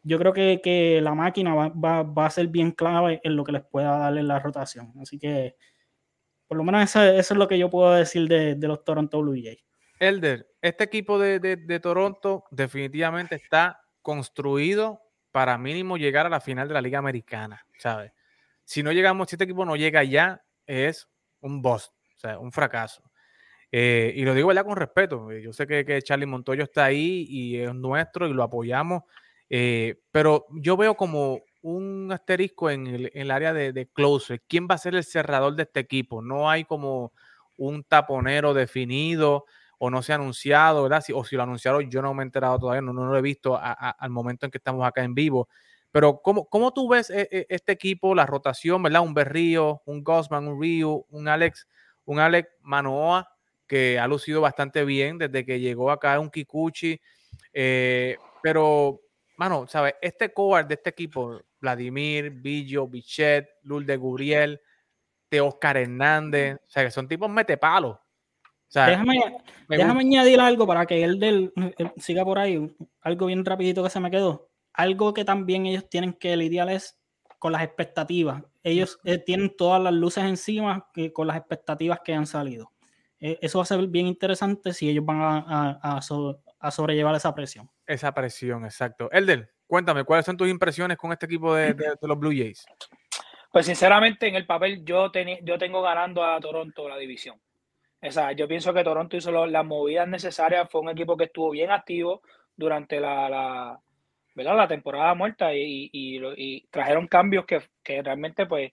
Yo 0.02 0.18
creo 0.18 0.32
que, 0.32 0.60
que 0.62 1.00
la 1.02 1.14
máquina 1.14 1.54
va, 1.54 1.68
va, 1.68 2.02
va, 2.02 2.26
a 2.26 2.30
ser 2.30 2.48
bien 2.48 2.70
clave 2.70 3.20
en 3.24 3.36
lo 3.36 3.44
que 3.44 3.52
les 3.52 3.62
pueda 3.64 3.98
darle 3.98 4.22
la 4.22 4.38
rotación. 4.38 4.94
Así 5.02 5.18
que, 5.18 5.56
por 6.46 6.56
lo 6.56 6.64
menos 6.64 6.82
eso, 6.82 7.02
es 7.02 7.30
lo 7.30 7.48
que 7.48 7.58
yo 7.58 7.70
puedo 7.70 7.92
decir 7.92 8.28
de, 8.28 8.56
los 8.60 8.84
Toronto 8.84 9.20
Blue 9.20 9.34
Jays. 9.34 9.64
Elder, 9.98 10.46
este 10.60 10.84
equipo 10.84 11.18
de, 11.18 11.40
de, 11.40 11.56
de 11.56 11.80
Toronto 11.80 12.44
definitivamente 12.50 13.36
está 13.36 13.80
construido 14.02 15.00
para 15.32 15.58
mínimo 15.58 15.96
llegar 15.96 16.26
a 16.26 16.30
la 16.30 16.40
final 16.40 16.68
de 16.68 16.74
la 16.74 16.80
Liga 16.80 16.98
Americana, 16.98 17.66
¿sabes? 17.78 18.12
Si 18.64 18.82
no 18.82 18.92
llegamos, 18.92 19.28
si 19.28 19.36
este 19.36 19.44
equipo 19.44 19.64
no 19.64 19.76
llega 19.76 20.02
ya, 20.02 20.42
es 20.66 21.08
un 21.40 21.62
boss, 21.62 21.92
o 22.16 22.18
sea, 22.18 22.38
un 22.38 22.52
fracaso. 22.52 23.02
Eh, 23.70 24.12
y 24.16 24.22
lo 24.24 24.34
digo 24.34 24.52
ya 24.52 24.64
con 24.64 24.76
respeto. 24.76 25.30
Eh, 25.30 25.42
yo 25.42 25.52
sé 25.52 25.66
que, 25.66 25.84
que, 25.84 26.00
Charlie 26.02 26.26
Montoyo 26.26 26.64
está 26.64 26.84
ahí 26.84 27.26
y 27.28 27.58
es 27.58 27.74
nuestro 27.74 28.26
y 28.26 28.32
lo 28.32 28.42
apoyamos, 28.42 29.02
eh, 29.48 30.00
pero 30.10 30.46
yo 30.50 30.76
veo 30.76 30.96
como 30.96 31.40
un 31.62 32.10
asterisco 32.12 32.70
en 32.70 32.86
el, 32.86 33.06
en 33.14 33.22
el 33.22 33.30
área 33.30 33.52
de, 33.52 33.72
de 33.72 33.86
closer. 33.86 34.42
¿Quién 34.48 34.68
va 34.70 34.76
a 34.76 34.78
ser 34.78 34.94
el 34.94 35.04
cerrador 35.04 35.56
de 35.56 35.64
este 35.64 35.80
equipo? 35.80 36.22
No 36.22 36.48
hay 36.48 36.64
como 36.64 37.12
un 37.56 37.84
taponero 37.84 38.54
definido 38.54 39.46
o 39.78 39.90
no 39.90 40.02
se 40.02 40.12
ha 40.12 40.16
anunciado, 40.16 40.84
¿verdad? 40.84 41.02
Si, 41.02 41.12
o 41.12 41.24
si 41.24 41.36
lo 41.36 41.42
anunciaron, 41.42 41.90
yo 41.90 42.00
no 42.02 42.14
me 42.14 42.22
he 42.22 42.26
enterado 42.26 42.58
todavía, 42.58 42.80
no, 42.80 42.92
no 42.92 43.06
lo 43.06 43.16
he 43.16 43.22
visto 43.22 43.58
al 43.60 44.10
momento 44.10 44.46
en 44.46 44.52
que 44.52 44.58
estamos 44.58 44.86
acá 44.86 45.04
en 45.04 45.14
vivo. 45.14 45.48
Pero, 45.92 46.20
¿cómo, 46.22 46.46
cómo 46.46 46.72
tú 46.72 46.88
ves 46.88 47.10
e, 47.10 47.28
e, 47.30 47.46
este 47.48 47.72
equipo, 47.72 48.14
la 48.14 48.26
rotación, 48.26 48.82
¿verdad? 48.82 49.02
Un 49.02 49.14
Berrío, 49.14 49.82
un 49.86 50.02
Gosman, 50.02 50.48
un 50.48 50.60
Ryu, 50.60 51.06
un 51.10 51.28
Alex, 51.28 51.66
un 52.04 52.20
Alex 52.20 52.48
Manoa, 52.60 53.30
que 53.66 53.98
ha 53.98 54.06
lucido 54.06 54.40
bastante 54.40 54.84
bien 54.84 55.18
desde 55.18 55.44
que 55.44 55.60
llegó 55.60 55.90
acá, 55.90 56.20
un 56.20 56.30
Kikuchi. 56.30 57.00
Eh, 57.52 58.16
pero, 58.42 59.00
mano, 59.36 59.66
¿sabes? 59.66 59.94
Este 60.00 60.32
core 60.32 60.64
de 60.64 60.74
este 60.74 60.90
equipo, 60.90 61.40
Vladimir, 61.60 62.30
Billo, 62.30 62.86
Bichet, 62.86 63.46
Lul 63.62 63.86
de 63.86 63.96
Guriel, 63.96 64.60
Oscar 65.40 65.76
Hernández, 65.76 66.56
o 66.56 66.68
sea, 66.68 66.84
que 66.84 66.90
son 66.90 67.08
tipos 67.08 67.28
metepalos. 67.30 67.96
O 67.96 68.68
sea, 68.68 68.86
déjame, 68.86 69.36
déjame 69.68 70.00
añadir 70.00 70.40
algo 70.40 70.66
para 70.66 70.86
que 70.86 71.02
él, 71.02 71.20
del, 71.20 71.52
él, 71.78 71.92
siga 71.98 72.24
por 72.24 72.38
ahí, 72.38 72.74
algo 73.00 73.26
bien 73.26 73.44
rapidito 73.44 73.82
que 73.82 73.90
se 73.90 74.00
me 74.00 74.10
quedó. 74.10 74.48
Algo 74.72 75.14
que 75.14 75.24
también 75.24 75.66
ellos 75.66 75.88
tienen 75.88 76.12
que 76.12 76.36
lidiar 76.36 76.68
es 76.68 76.98
con 77.38 77.52
las 77.52 77.62
expectativas. 77.62 78.42
Ellos 78.62 78.98
eh, 79.04 79.18
tienen 79.18 79.54
todas 79.56 79.80
las 79.80 79.92
luces 79.92 80.24
encima 80.24 80.88
que, 80.92 81.12
con 81.12 81.28
las 81.28 81.36
expectativas 81.36 82.00
que 82.04 82.14
han 82.14 82.26
salido. 82.26 82.72
Eh, 83.20 83.38
eso 83.40 83.58
va 83.58 83.62
a 83.62 83.66
ser 83.66 83.86
bien 83.86 84.08
interesante 84.08 84.72
si 84.72 84.90
ellos 84.90 85.04
van 85.04 85.20
a, 85.20 85.38
a, 85.38 85.96
a, 85.96 86.02
so, 86.02 86.42
a, 86.66 86.70
sobrellevar 86.70 87.14
esa 87.14 87.34
presión. 87.34 87.70
Esa 87.86 88.12
presión, 88.12 88.64
exacto. 88.64 89.10
Elder, 89.12 89.50
cuéntame, 89.66 90.04
¿cuáles 90.04 90.26
son 90.26 90.36
tus 90.36 90.48
impresiones 90.48 90.96
con 90.96 91.12
este 91.12 91.26
equipo 91.26 91.54
de, 91.54 91.74
de, 91.74 91.94
de 92.00 92.08
los 92.08 92.18
Blue 92.18 92.30
Jays? 92.30 92.66
Pues 93.52 93.66
sinceramente 93.66 94.28
en 94.28 94.34
el 94.34 94.46
papel 94.46 94.84
yo, 94.84 95.10
ten, 95.10 95.38
yo 95.42 95.58
tengo 95.58 95.80
ganando 95.82 96.24
a 96.24 96.38
Toronto 96.40 96.88
la 96.88 96.98
división. 96.98 97.40
O 98.02 98.10
sea, 98.10 98.32
yo 98.32 98.46
pienso 98.46 98.74
que 98.74 98.84
Toronto 98.84 99.16
hizo 99.16 99.30
lo, 99.32 99.46
las 99.46 99.64
movidas 99.64 100.06
necesarias, 100.06 100.68
fue 100.70 100.82
un 100.82 100.90
equipo 100.90 101.16
que 101.16 101.24
estuvo 101.24 101.50
bien 101.50 101.70
activo 101.70 102.22
durante 102.54 103.00
la, 103.00 103.28
la, 103.28 103.80
¿verdad? 104.34 104.56
la 104.56 104.68
temporada 104.68 105.14
muerta 105.14 105.54
y, 105.54 105.88
y, 105.92 106.20
y 106.36 106.66
trajeron 106.68 107.08
cambios 107.08 107.46
que, 107.46 107.62
que 107.82 108.02
realmente 108.02 108.46
pues 108.46 108.72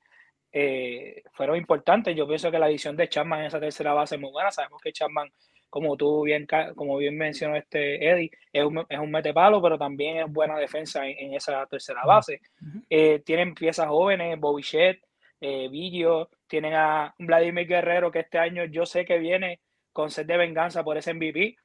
eh, 0.51 1.23
fueron 1.31 1.57
importantes. 1.57 2.15
Yo 2.15 2.27
pienso 2.27 2.51
que 2.51 2.59
la 2.59 2.67
adición 2.67 2.95
de 2.95 3.09
Chapman 3.09 3.39
en 3.39 3.45
esa 3.45 3.59
tercera 3.59 3.93
base 3.93 4.15
es 4.15 4.21
muy 4.21 4.31
buena. 4.31 4.51
Sabemos 4.51 4.81
que 4.81 4.91
Chapman, 4.91 5.31
como 5.73 5.97
tú 5.97 6.21
bien, 6.21 6.45
como 6.75 6.97
bien 6.97 7.17
mencionó 7.17 7.55
este 7.55 8.07
Eddie, 8.07 8.29
es 8.53 8.63
un, 8.63 8.85
es 8.87 8.99
un 8.99 9.09
metepalo, 9.09 9.59
pero 9.59 9.75
también 9.75 10.17
es 10.17 10.31
buena 10.31 10.55
defensa 10.55 11.03
en, 11.07 11.17
en 11.17 11.33
esa 11.33 11.65
tercera 11.65 12.05
base. 12.05 12.41
Uh 12.61 12.65
-huh. 12.65 12.85
eh, 12.91 13.23
tienen 13.25 13.55
piezas 13.55 13.87
jóvenes, 13.87 14.39
Bobichet, 14.39 15.01
eh, 15.41 15.69
Villo, 15.71 16.29
tienen 16.45 16.75
a 16.75 17.15
Vladimir 17.17 17.65
Guerrero 17.65 18.11
que 18.11 18.19
este 18.19 18.37
año 18.37 18.65
yo 18.65 18.85
sé 18.85 19.03
que 19.03 19.17
viene 19.17 19.61
con 19.91 20.11
sed 20.11 20.27
de 20.27 20.37
venganza 20.37 20.83
por 20.83 20.95
ese 20.95 21.11
MVP 21.15 21.55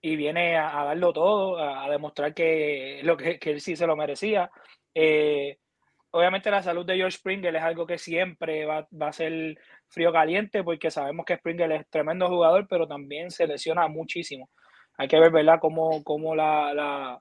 y 0.00 0.16
viene 0.16 0.56
a, 0.56 0.80
a 0.80 0.84
darlo 0.86 1.12
todo, 1.12 1.58
a, 1.58 1.84
a, 1.84 1.90
demostrar 1.90 2.32
que, 2.32 3.02
lo 3.02 3.18
que, 3.18 3.38
que, 3.38 3.50
él 3.50 3.60
sí 3.60 3.76
se 3.76 3.86
lo 3.86 3.96
merecía. 3.96 4.50
Eh, 4.94 5.58
obviamente 6.10 6.50
la 6.50 6.62
salud 6.62 6.86
de 6.86 6.96
George 6.96 7.18
Springer 7.18 7.54
es 7.54 7.62
algo 7.62 7.86
que 7.86 7.98
siempre 7.98 8.64
va, 8.64 8.86
va, 8.90 9.08
a 9.08 9.12
ser 9.12 9.58
frío 9.88 10.12
caliente 10.12 10.62
porque 10.64 10.90
sabemos 10.90 11.26
que 11.26 11.36
Springer 11.36 11.70
es 11.72 11.88
tremendo 11.90 12.28
jugador, 12.28 12.66
pero 12.68 12.86
también 12.86 13.30
se 13.30 13.46
lesiona 13.46 13.88
muchísimo. 13.88 14.50
Hay 14.96 15.08
que 15.08 15.20
ver, 15.20 15.30
¿verdad?, 15.30 15.58
cómo, 15.60 16.02
cómo 16.02 16.34
la, 16.34 16.74
la, 16.74 17.20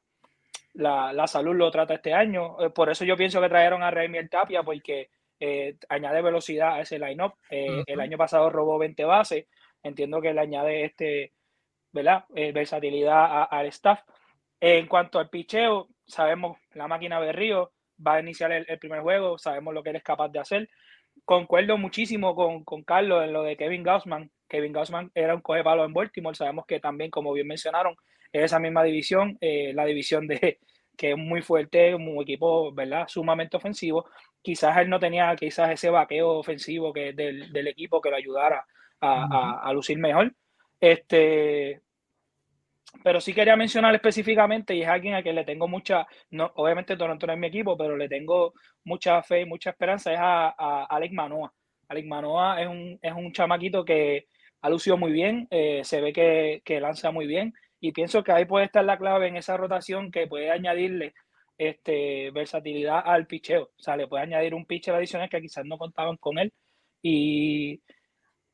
la, 0.73 1.13
la 1.13 1.27
salud 1.27 1.55
lo 1.55 1.69
trata 1.71 1.95
este 1.95 2.13
año. 2.13 2.59
Eh, 2.61 2.69
por 2.69 2.89
eso 2.89 3.05
yo 3.05 3.17
pienso 3.17 3.41
que 3.41 3.49
trajeron 3.49 3.83
a 3.83 3.91
Raimiel 3.91 4.29
Tapia 4.29 4.63
porque 4.63 5.09
eh, 5.39 5.77
añade 5.89 6.21
velocidad 6.21 6.73
a 6.73 6.81
ese 6.81 6.97
line-up. 6.97 7.33
Eh, 7.49 7.83
el 7.85 7.99
año 7.99 8.17
pasado 8.17 8.49
robó 8.49 8.77
20 8.79 9.03
bases, 9.05 9.45
entiendo 9.83 10.21
que 10.21 10.33
le 10.33 10.41
añade 10.41 10.85
este, 10.85 11.33
¿verdad? 11.91 12.25
versatilidad 12.29 13.47
al 13.49 13.67
staff. 13.67 14.01
En 14.59 14.87
cuanto 14.87 15.19
al 15.19 15.29
picheo, 15.29 15.89
sabemos 16.07 16.57
la 16.73 16.87
máquina 16.87 17.21
de 17.21 17.31
Río 17.31 17.71
va 18.05 18.15
a 18.15 18.19
iniciar 18.19 18.51
el, 18.51 18.65
primer 18.79 19.01
juego, 19.01 19.37
sabemos 19.37 19.73
lo 19.73 19.83
que 19.83 19.91
él 19.91 19.95
es 19.97 20.03
capaz 20.03 20.29
de 20.29 20.39
hacer. 20.39 20.69
Concuerdo 21.25 21.77
muchísimo 21.77 22.35
con, 22.35 22.63
con 22.63 22.83
Carlos 22.83 23.23
en 23.23 23.33
lo 23.33 23.43
de 23.43 23.57
Kevin 23.57 23.83
Gaussman. 23.83 24.31
Kevin 24.47 24.73
Gaussman 24.73 25.11
era 25.13 25.35
un 25.35 25.41
coge 25.41 25.63
palo 25.63 25.83
en 25.83 25.93
Baltimore, 25.93 26.35
sabemos 26.35 26.65
que 26.65 26.79
también, 26.79 27.11
como 27.11 27.33
bien 27.33 27.47
mencionaron, 27.47 27.95
es 28.31 28.43
esa 28.45 28.59
misma 28.59 28.83
división, 28.83 29.37
la 29.41 29.85
división 29.85 30.27
de, 30.27 30.59
que 30.97 31.11
es 31.11 31.17
muy 31.17 31.41
fuerte, 31.41 31.93
un 31.95 32.21
equipo, 32.21 32.73
¿verdad? 32.73 33.07
Sumamente 33.07 33.57
ofensivo. 33.57 34.05
Quizás 34.41 34.77
él 34.77 34.89
no 34.89 34.99
tenía 34.99 35.35
quizás 35.35 35.71
ese 35.71 35.89
vaqueo 35.89 36.29
ofensivo 36.29 36.91
que 36.91 37.13
del, 37.13 37.51
del 37.51 37.67
equipo 37.67 38.01
que 38.01 38.09
lo 38.09 38.15
ayudara 38.15 38.65
a, 39.01 39.61
a, 39.61 39.73
lucir 39.73 39.97
mejor. 39.99 40.33
Este, 40.79 41.81
pero 43.03 43.19
sí 43.21 43.33
quería 43.33 43.55
mencionar 43.55 43.93
específicamente, 43.95 44.75
y 44.75 44.81
es 44.81 44.87
alguien 44.87 45.15
a 45.15 45.23
quien 45.23 45.35
le 45.35 45.43
tengo 45.45 45.67
mucha, 45.67 46.07
no, 46.31 46.51
obviamente 46.55 46.97
Toronto 46.97 47.27
no 47.27 47.33
es 47.33 47.39
mi 47.39 47.47
equipo, 47.47 47.77
pero 47.77 47.97
le 47.97 48.09
tengo 48.09 48.53
mucha 48.83 49.21
fe 49.23 49.41
y 49.41 49.45
mucha 49.45 49.71
esperanza, 49.71 50.13
es 50.13 50.19
a, 50.19 50.55
a 50.57 50.85
Alex 50.85 51.13
Manoa. 51.13 51.53
Alex 51.89 52.07
Manoa 52.07 52.61
es 52.61 52.67
un, 52.67 52.99
es 53.01 53.13
un 53.13 53.31
chamaquito 53.31 53.85
que 53.85 54.27
ha 54.61 54.69
lucido 54.69 54.97
muy 54.97 55.11
bien, 55.11 55.47
eh, 55.51 55.81
se 55.83 56.01
ve 56.01 56.11
que, 56.11 56.61
que 56.65 56.79
lanza 56.79 57.11
muy 57.11 57.27
bien, 57.27 57.53
y 57.79 57.91
pienso 57.91 58.23
que 58.23 58.31
ahí 58.31 58.45
puede 58.45 58.65
estar 58.65 58.83
la 58.83 58.97
clave 58.97 59.27
en 59.27 59.37
esa 59.37 59.55
rotación 59.55 60.11
que 60.11 60.27
puede 60.27 60.49
añadirle 60.49 61.13
este, 61.57 62.31
versatilidad 62.31 63.03
al 63.05 63.27
picheo. 63.27 63.63
O 63.77 63.81
sea, 63.81 63.95
le 63.95 64.07
puede 64.07 64.23
añadir 64.23 64.53
un 64.55 64.65
pitcher 64.65 64.95
adicional 64.95 65.29
que 65.29 65.41
quizás 65.41 65.65
no 65.65 65.77
contaban 65.77 66.17
con 66.17 66.39
él. 66.39 66.51
Y, 67.03 67.81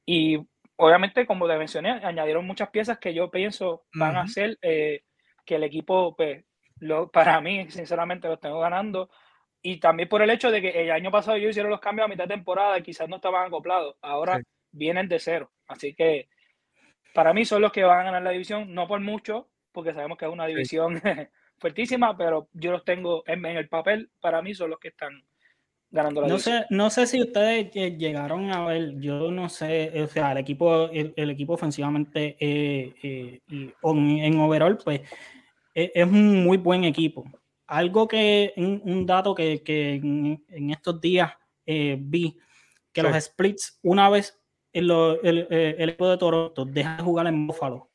y 0.05 0.39
obviamente, 0.75 1.25
como 1.25 1.47
te 1.47 1.57
mencioné, 1.57 1.91
añadieron 1.91 2.45
muchas 2.45 2.69
piezas 2.69 2.99
que 2.99 3.13
yo 3.13 3.29
pienso 3.29 3.85
van 3.93 4.15
a 4.15 4.21
hacer 4.21 4.57
eh, 4.61 5.03
que 5.45 5.55
el 5.55 5.63
equipo, 5.63 6.15
pues, 6.15 6.43
lo, 6.79 7.09
para 7.11 7.39
mí, 7.41 7.69
sinceramente, 7.69 8.27
lo 8.27 8.39
tengo 8.39 8.59
ganando. 8.59 9.09
Y 9.61 9.79
también 9.79 10.09
por 10.09 10.21
el 10.21 10.29
hecho 10.29 10.51
de 10.51 10.61
que 10.61 10.83
el 10.83 10.91
año 10.91 11.09
pasado 11.11 11.37
yo 11.37 11.49
hicieron 11.49 11.71
los 11.71 11.79
cambios 11.79 12.05
a 12.05 12.09
mitad 12.09 12.25
de 12.25 12.35
temporada 12.35 12.77
y 12.77 12.83
quizás 12.83 13.07
no 13.07 13.15
estaban 13.15 13.47
acoplados. 13.47 13.95
Ahora 14.01 14.41
vienen 14.71 15.07
de 15.07 15.19
cero. 15.19 15.51
Así 15.67 15.93
que 15.93 16.27
para 17.13 17.33
mí 17.33 17.45
son 17.45 17.61
los 17.61 17.71
que 17.71 17.83
van 17.83 18.01
a 18.01 18.03
ganar 18.03 18.23
la 18.23 18.31
división, 18.31 18.73
no 18.73 18.87
por 18.87 18.99
mucho, 18.99 19.49
porque 19.71 19.93
sabemos 19.93 20.17
que 20.17 20.25
es 20.25 20.31
una 20.31 20.47
división 20.47 21.01
fuertísima, 21.59 22.17
pero 22.17 22.49
yo 22.53 22.71
los 22.71 22.83
tengo 22.83 23.23
en, 23.27 23.45
el 23.45 23.69
papel, 23.69 24.11
para 24.19 24.41
mí 24.41 24.53
son 24.53 24.71
los 24.71 24.79
que 24.79 24.89
están 24.89 25.23
ganando 25.93 26.21
la 26.21 26.27
no 26.27 26.33
división. 26.33 26.59
Sé, 26.61 26.65
no 26.71 26.89
sé 26.89 27.07
si 27.07 27.21
ustedes 27.21 27.71
llegaron 27.71 28.51
a 28.51 28.65
ver, 28.65 28.99
yo 28.99 29.31
no 29.31 29.47
sé, 29.47 30.01
o 30.01 30.07
sea, 30.07 30.31
el 30.31 30.39
equipo, 30.39 30.89
el, 30.89 31.29
equipo 31.29 31.53
ofensivamente 31.53 32.35
eh, 32.39 32.93
eh, 33.03 33.41
y 33.47 34.19
en 34.19 34.39
overall, 34.39 34.77
pues 34.83 35.01
e, 35.75 35.91
es, 35.93 36.05
un 36.05 36.43
muy 36.43 36.57
buen 36.57 36.83
equipo. 36.83 37.23
Algo 37.67 38.07
que, 38.07 38.53
un, 38.57 39.05
dato 39.05 39.35
que, 39.35 39.61
en, 39.65 40.69
estos 40.71 40.99
días 40.99 41.31
eh, 41.65 41.95
vi, 41.99 42.37
que 42.91 43.03
los 43.03 43.23
splits 43.23 43.79
una 43.83 44.09
vez 44.09 44.39
el, 44.73 44.89
el, 45.23 45.47
el, 45.49 45.89
equipo 45.89 46.09
de 46.09 46.17
Toronto 46.17 46.65
deja 46.65 46.97
de 46.97 47.03
jugar 47.03 47.27
en 47.27 47.47
Buffalo 47.47 47.91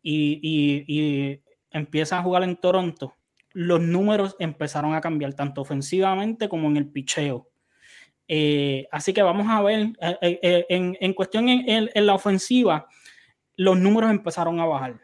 y, 0.00 0.38
y, 0.42 0.84
y 0.86 1.40
empieza 1.70 2.18
a 2.18 2.22
jugar 2.22 2.44
en 2.44 2.56
Toronto, 2.56 3.14
los 3.54 3.80
números 3.80 4.36
empezaron 4.40 4.94
a 4.94 5.00
cambiar, 5.00 5.32
tanto 5.34 5.62
ofensivamente 5.62 6.48
como 6.48 6.68
en 6.68 6.76
el 6.76 6.90
picheo. 6.90 7.48
Eh, 8.26 8.88
así 8.90 9.14
que 9.14 9.22
vamos 9.22 9.46
a 9.48 9.62
ver, 9.62 9.92
eh, 10.20 10.66
en, 10.68 10.96
en, 11.00 11.14
cuestión 11.14 11.48
en, 11.48 11.88
en, 11.94 12.06
la 12.06 12.14
ofensiva, 12.14 12.88
los 13.56 13.78
números 13.78 14.10
empezaron 14.10 14.58
a 14.60 14.66
bajar. 14.66 15.00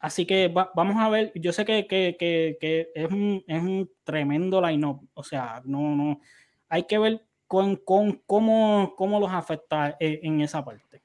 Así 0.00 0.26
que 0.26 0.48
vamos 0.48 0.96
a 0.98 1.08
ver, 1.08 1.32
yo 1.36 1.52
sé 1.52 1.64
que, 1.64 1.86
que, 1.86 2.16
que, 2.18 2.58
que 2.60 2.88
es, 2.94 3.10
un, 3.10 3.42
es, 3.46 3.62
un, 3.62 3.90
tremendo 4.02 4.60
line-up, 4.60 5.08
o 5.14 5.22
sea, 5.22 5.62
no, 5.64 5.96
no, 5.96 6.20
hay 6.68 6.82
que 6.84 6.98
ver 6.98 7.24
con, 7.46 7.76
con 7.76 8.20
cómo, 8.26 8.94
cómo, 8.96 9.20
los 9.20 9.30
afecta 9.30 9.96
eh, 10.00 10.20
en 10.22 10.40
esa 10.40 10.64
parte. 10.64 11.03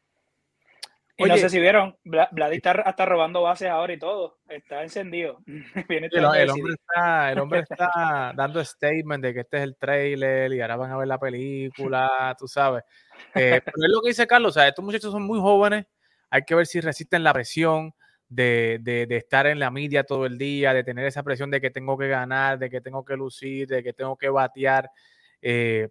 Y 1.19 1.25
no 1.25 1.37
sé 1.37 1.49
si 1.49 1.59
vieron, 1.59 1.97
Vlad 2.05 2.53
está 2.53 3.05
robando 3.05 3.41
bases 3.41 3.67
ahora 3.67 3.91
y 3.91 3.99
todo, 3.99 4.39
está 4.47 4.83
encendido. 4.83 5.41
el, 5.89 6.49
hombre 6.49 6.73
está, 6.73 7.31
el, 7.31 7.39
hombre 7.39 7.59
está, 7.69 8.31
dando 8.33 8.63
statement 8.63 9.21
de 9.21 9.33
que 9.33 9.41
este 9.41 9.57
es 9.57 9.63
el 9.63 9.75
trailer 9.75 10.53
y 10.53 10.61
ahora 10.61 10.77
van 10.77 10.91
a 10.91 10.97
ver 10.97 11.09
la 11.09 11.19
película, 11.19 12.33
tú 12.39 12.47
sabes. 12.47 12.83
Eh, 13.35 13.61
pero 13.65 13.85
es 13.85 13.91
lo 13.91 14.01
que 14.01 14.09
dice 14.09 14.27
Carlos, 14.27 14.55
o 14.55 14.59
sea, 14.59 14.69
estos 14.69 14.85
muchachos 14.85 15.11
son 15.11 15.23
muy 15.23 15.39
jóvenes, 15.39 15.87
hay 16.29 16.43
que 16.43 16.55
ver 16.55 16.65
si 16.65 16.79
resisten 16.79 17.21
la 17.21 17.33
presión 17.33 17.93
de, 18.29 18.79
de, 18.81 19.05
de, 19.05 19.17
estar 19.17 19.45
en 19.45 19.59
la 19.59 19.71
media 19.71 20.05
todo 20.05 20.25
el 20.25 20.37
día, 20.37 20.73
de 20.73 20.85
tener 20.85 21.05
esa 21.05 21.23
presión 21.23 21.51
de 21.51 21.59
que 21.59 21.69
tengo 21.69 21.97
que 21.97 22.07
ganar, 22.07 22.59
de 22.59 22.69
que 22.69 22.79
tengo 22.79 23.03
que 23.03 23.17
lucir, 23.17 23.67
de 23.67 23.83
que 23.83 23.91
tengo 23.91 24.15
que 24.15 24.29
batear. 24.29 24.89
Eh, 25.41 25.89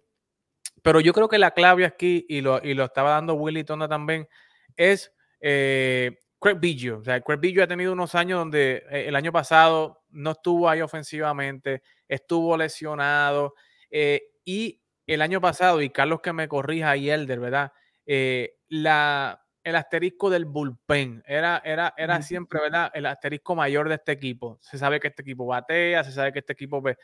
pero 0.81 1.01
yo 1.01 1.13
creo 1.13 1.27
que 1.27 1.37
la 1.37 1.51
clave 1.51 1.85
aquí, 1.85 2.25
y 2.27 2.41
lo, 2.41 2.63
y 2.63 2.73
lo 2.73 2.85
estaba 2.85 3.11
dando 3.11 3.35
Willy 3.35 3.63
Tonda 3.63 3.87
también, 3.87 4.27
es 4.75 5.13
eh, 5.39 6.17
Craig 6.39 6.57
Biggio. 6.59 6.99
O 6.99 7.03
sea, 7.03 7.19
Craig 7.21 7.39
Biggio 7.39 7.63
ha 7.63 7.67
tenido 7.67 7.93
unos 7.93 8.15
años 8.15 8.39
donde 8.39 8.83
eh, 8.89 9.05
el 9.07 9.15
año 9.15 9.31
pasado 9.31 10.03
no 10.09 10.31
estuvo 10.31 10.69
ahí 10.69 10.81
ofensivamente, 10.81 11.83
estuvo 12.07 12.57
lesionado. 12.57 13.53
Eh, 13.91 14.21
y 14.45 14.81
el 15.05 15.21
año 15.21 15.41
pasado, 15.41 15.81
y 15.81 15.89
Carlos 15.89 16.21
que 16.21 16.33
me 16.33 16.47
corrija 16.47 16.95
y 16.95 17.09
Elder, 17.09 17.39
¿verdad? 17.39 17.71
Eh, 18.05 18.55
la, 18.69 19.43
el 19.63 19.75
asterisco 19.75 20.29
del 20.29 20.45
bullpen. 20.45 21.23
Era, 21.27 21.61
era, 21.63 21.93
era 21.97 22.21
siempre, 22.21 22.61
¿verdad? 22.61 22.89
El 22.93 23.05
asterisco 23.05 23.55
mayor 23.55 23.89
de 23.89 23.95
este 23.95 24.13
equipo. 24.13 24.57
Se 24.61 24.77
sabe 24.77 24.99
que 24.99 25.09
este 25.09 25.21
equipo 25.23 25.45
batea, 25.45 26.03
se 26.03 26.11
sabe 26.11 26.31
que 26.31 26.39
este 26.39 26.53
equipo 26.53 26.81
pues, 26.81 26.97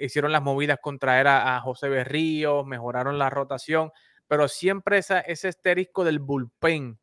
hicieron 0.00 0.32
las 0.32 0.42
movidas 0.42 0.78
contra 0.80 1.20
a, 1.20 1.56
a 1.56 1.60
José 1.60 1.88
Berrío, 1.88 2.64
mejoraron 2.64 3.18
la 3.18 3.30
rotación, 3.30 3.90
pero 4.26 4.48
siempre 4.48 4.98
esa, 4.98 5.20
ese 5.20 5.48
asterisco 5.48 6.04
del 6.04 6.18
bullpen, 6.18 6.98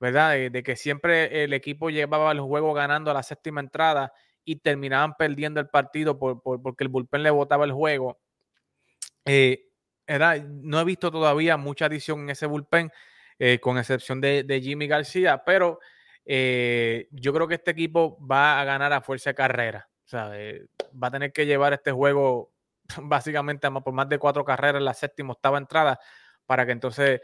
¿verdad? 0.00 0.32
De, 0.50 0.62
que 0.62 0.74
siempre 0.76 1.44
el 1.44 1.52
equipo 1.52 1.90
llevaba 1.90 2.32
el 2.32 2.40
juego 2.40 2.72
ganando 2.72 3.10
a 3.10 3.14
la 3.14 3.22
séptima 3.22 3.60
entrada 3.60 4.12
y 4.44 4.56
terminaban 4.56 5.14
perdiendo 5.16 5.60
el 5.60 5.68
partido 5.68 6.18
por, 6.18 6.42
porque 6.42 6.84
el 6.84 6.88
bullpen 6.88 7.22
le 7.22 7.30
botaba 7.30 7.66
el 7.66 7.72
juego. 7.72 8.18
Eh, 9.26 9.68
era, 10.06 10.36
no 10.38 10.80
he 10.80 10.84
visto 10.84 11.10
todavía 11.12 11.56
mucha 11.56 11.86
adición 11.86 12.20
en 12.20 12.30
ese 12.30 12.46
bullpen 12.46 12.90
eh, 13.38 13.58
con 13.60 13.78
excepción 13.78 14.20
de, 14.20 14.60
Jimmy 14.62 14.86
García, 14.86 15.42
pero 15.44 15.78
eh, 16.24 17.08
yo 17.10 17.32
creo 17.32 17.46
que 17.46 17.54
este 17.54 17.70
equipo 17.70 18.18
va 18.26 18.60
a 18.60 18.64
ganar 18.64 18.92
a 18.92 19.02
fuerza 19.02 19.30
de 19.30 19.34
carrera. 19.34 19.88
Eh, 20.12 20.66
va 21.00 21.08
a 21.08 21.10
tener 21.10 21.32
que 21.32 21.46
llevar 21.46 21.72
este 21.72 21.92
juego 21.92 22.52
básicamente 23.02 23.70
por 23.70 23.92
más 23.92 24.08
de 24.08 24.18
cuatro 24.18 24.44
carreras 24.44 24.80
en 24.80 24.84
la 24.84 24.94
séptima, 24.94 25.32
octava 25.32 25.58
entrada, 25.58 26.00
para 26.44 26.66
que 26.66 26.72
entonces 26.72 27.20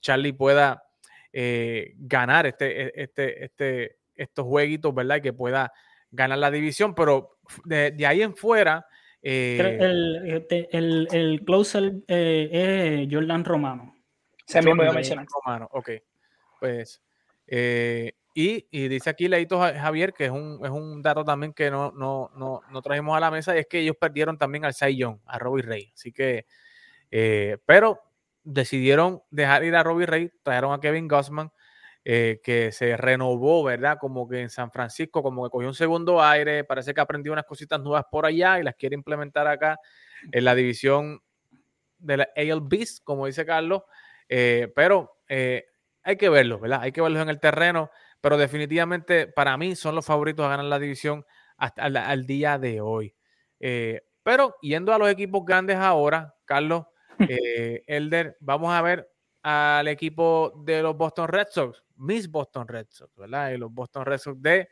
Charlie 0.00 0.32
pueda 0.32 0.87
ganar 1.32 2.46
este, 2.46 2.82
e, 2.82 2.92
este, 2.94 3.44
este, 3.44 3.98
estos 4.14 4.44
jueguitos, 4.44 4.94
¿verdad? 4.94 5.16
Y 5.16 5.22
que 5.22 5.32
pueda 5.32 5.72
ganar 6.10 6.38
la 6.38 6.50
división, 6.50 6.94
pero 6.94 7.38
de, 7.64 7.94
ahí 8.06 8.22
en 8.22 8.34
fuera... 8.36 8.86
el, 9.22 10.46
el, 10.70 11.08
el, 11.10 11.42
closer 11.44 11.92
es 12.06 13.08
Jordan 13.10 13.44
Romano. 13.44 13.94
Se 14.46 14.62
me 14.62 14.74
voy 14.74 14.86
a 14.86 14.92
mencionar. 14.92 15.26
ok. 15.70 15.90
Pues, 16.58 17.02
eh, 17.46 18.12
y, 18.34 18.66
y, 18.70 18.88
dice 18.88 19.10
aquí 19.10 19.28
Leito 19.28 19.58
Javier, 19.58 20.12
que 20.12 20.26
es 20.26 20.30
un, 20.30 20.60
es 20.64 20.70
un 20.70 21.02
dato 21.02 21.24
también 21.24 21.52
que 21.52 21.70
no, 21.70 21.90
no, 21.92 22.30
no, 22.36 22.60
no 22.70 22.82
trajimos 22.82 23.16
a 23.16 23.20
la 23.20 23.30
mesa, 23.30 23.54
y 23.56 23.60
es 23.60 23.66
que 23.66 23.80
ellos 23.80 23.96
perdieron 24.00 24.38
también 24.38 24.64
al 24.64 24.74
Young, 24.74 25.18
a 25.26 25.38
Robbie 25.38 25.62
Rey. 25.62 25.92
Así 25.92 26.12
que, 26.12 26.46
eh, 27.10 27.58
pero 27.66 28.00
decidieron 28.48 29.22
dejar 29.30 29.64
ir 29.64 29.76
a 29.76 29.82
Robbie 29.82 30.06
Rey, 30.06 30.30
trajeron 30.42 30.72
a 30.72 30.80
Kevin 30.80 31.06
Gossman, 31.06 31.50
eh, 32.04 32.40
que 32.42 32.72
se 32.72 32.96
renovó, 32.96 33.62
¿verdad? 33.62 33.98
Como 34.00 34.26
que 34.26 34.40
en 34.40 34.48
San 34.48 34.70
Francisco, 34.72 35.22
como 35.22 35.44
que 35.44 35.50
cogió 35.50 35.68
un 35.68 35.74
segundo 35.74 36.22
aire, 36.22 36.64
parece 36.64 36.94
que 36.94 37.00
aprendió 37.00 37.32
unas 37.32 37.44
cositas 37.44 37.78
nuevas 37.80 38.04
por 38.10 38.24
allá 38.24 38.58
y 38.58 38.62
las 38.62 38.74
quiere 38.74 38.94
implementar 38.94 39.46
acá 39.46 39.78
en 40.32 40.44
la 40.44 40.54
división 40.54 41.20
de 41.98 42.16
la 42.16 42.28
AL 42.34 42.62
Beast, 42.62 43.04
como 43.04 43.26
dice 43.26 43.44
Carlos. 43.44 43.82
Eh, 44.28 44.72
pero 44.74 45.18
eh, 45.28 45.66
hay 46.02 46.16
que 46.16 46.30
verlos, 46.30 46.60
¿verdad? 46.60 46.80
Hay 46.80 46.92
que 46.92 47.02
verlos 47.02 47.20
en 47.20 47.28
el 47.28 47.40
terreno, 47.40 47.90
pero 48.22 48.38
definitivamente 48.38 49.26
para 49.26 49.58
mí 49.58 49.76
son 49.76 49.94
los 49.94 50.06
favoritos 50.06 50.46
a 50.46 50.50
ganar 50.50 50.64
la 50.64 50.78
división 50.78 51.26
hasta 51.58 51.86
el 51.86 52.24
día 52.24 52.56
de 52.58 52.80
hoy. 52.80 53.14
Pero 54.22 54.54
yendo 54.62 54.94
a 54.94 54.98
los 54.98 55.10
equipos 55.10 55.44
grandes 55.44 55.76
ahora, 55.76 56.34
Carlos, 56.46 56.86
Elder, 57.18 58.36
vamos 58.40 58.72
a 58.72 58.82
ver 58.82 59.10
al 59.42 59.88
equipo 59.88 60.52
de 60.64 60.82
los 60.82 60.96
Boston 60.96 61.28
Red 61.28 61.48
Sox, 61.50 61.82
mis 61.96 62.30
Boston 62.30 62.68
Red 62.68 62.86
Sox, 62.90 63.14
¿verdad? 63.16 63.52
Y 63.52 63.56
los 63.56 63.72
Boston 63.72 64.04
Red 64.04 64.18
Sox 64.18 64.42
de 64.42 64.68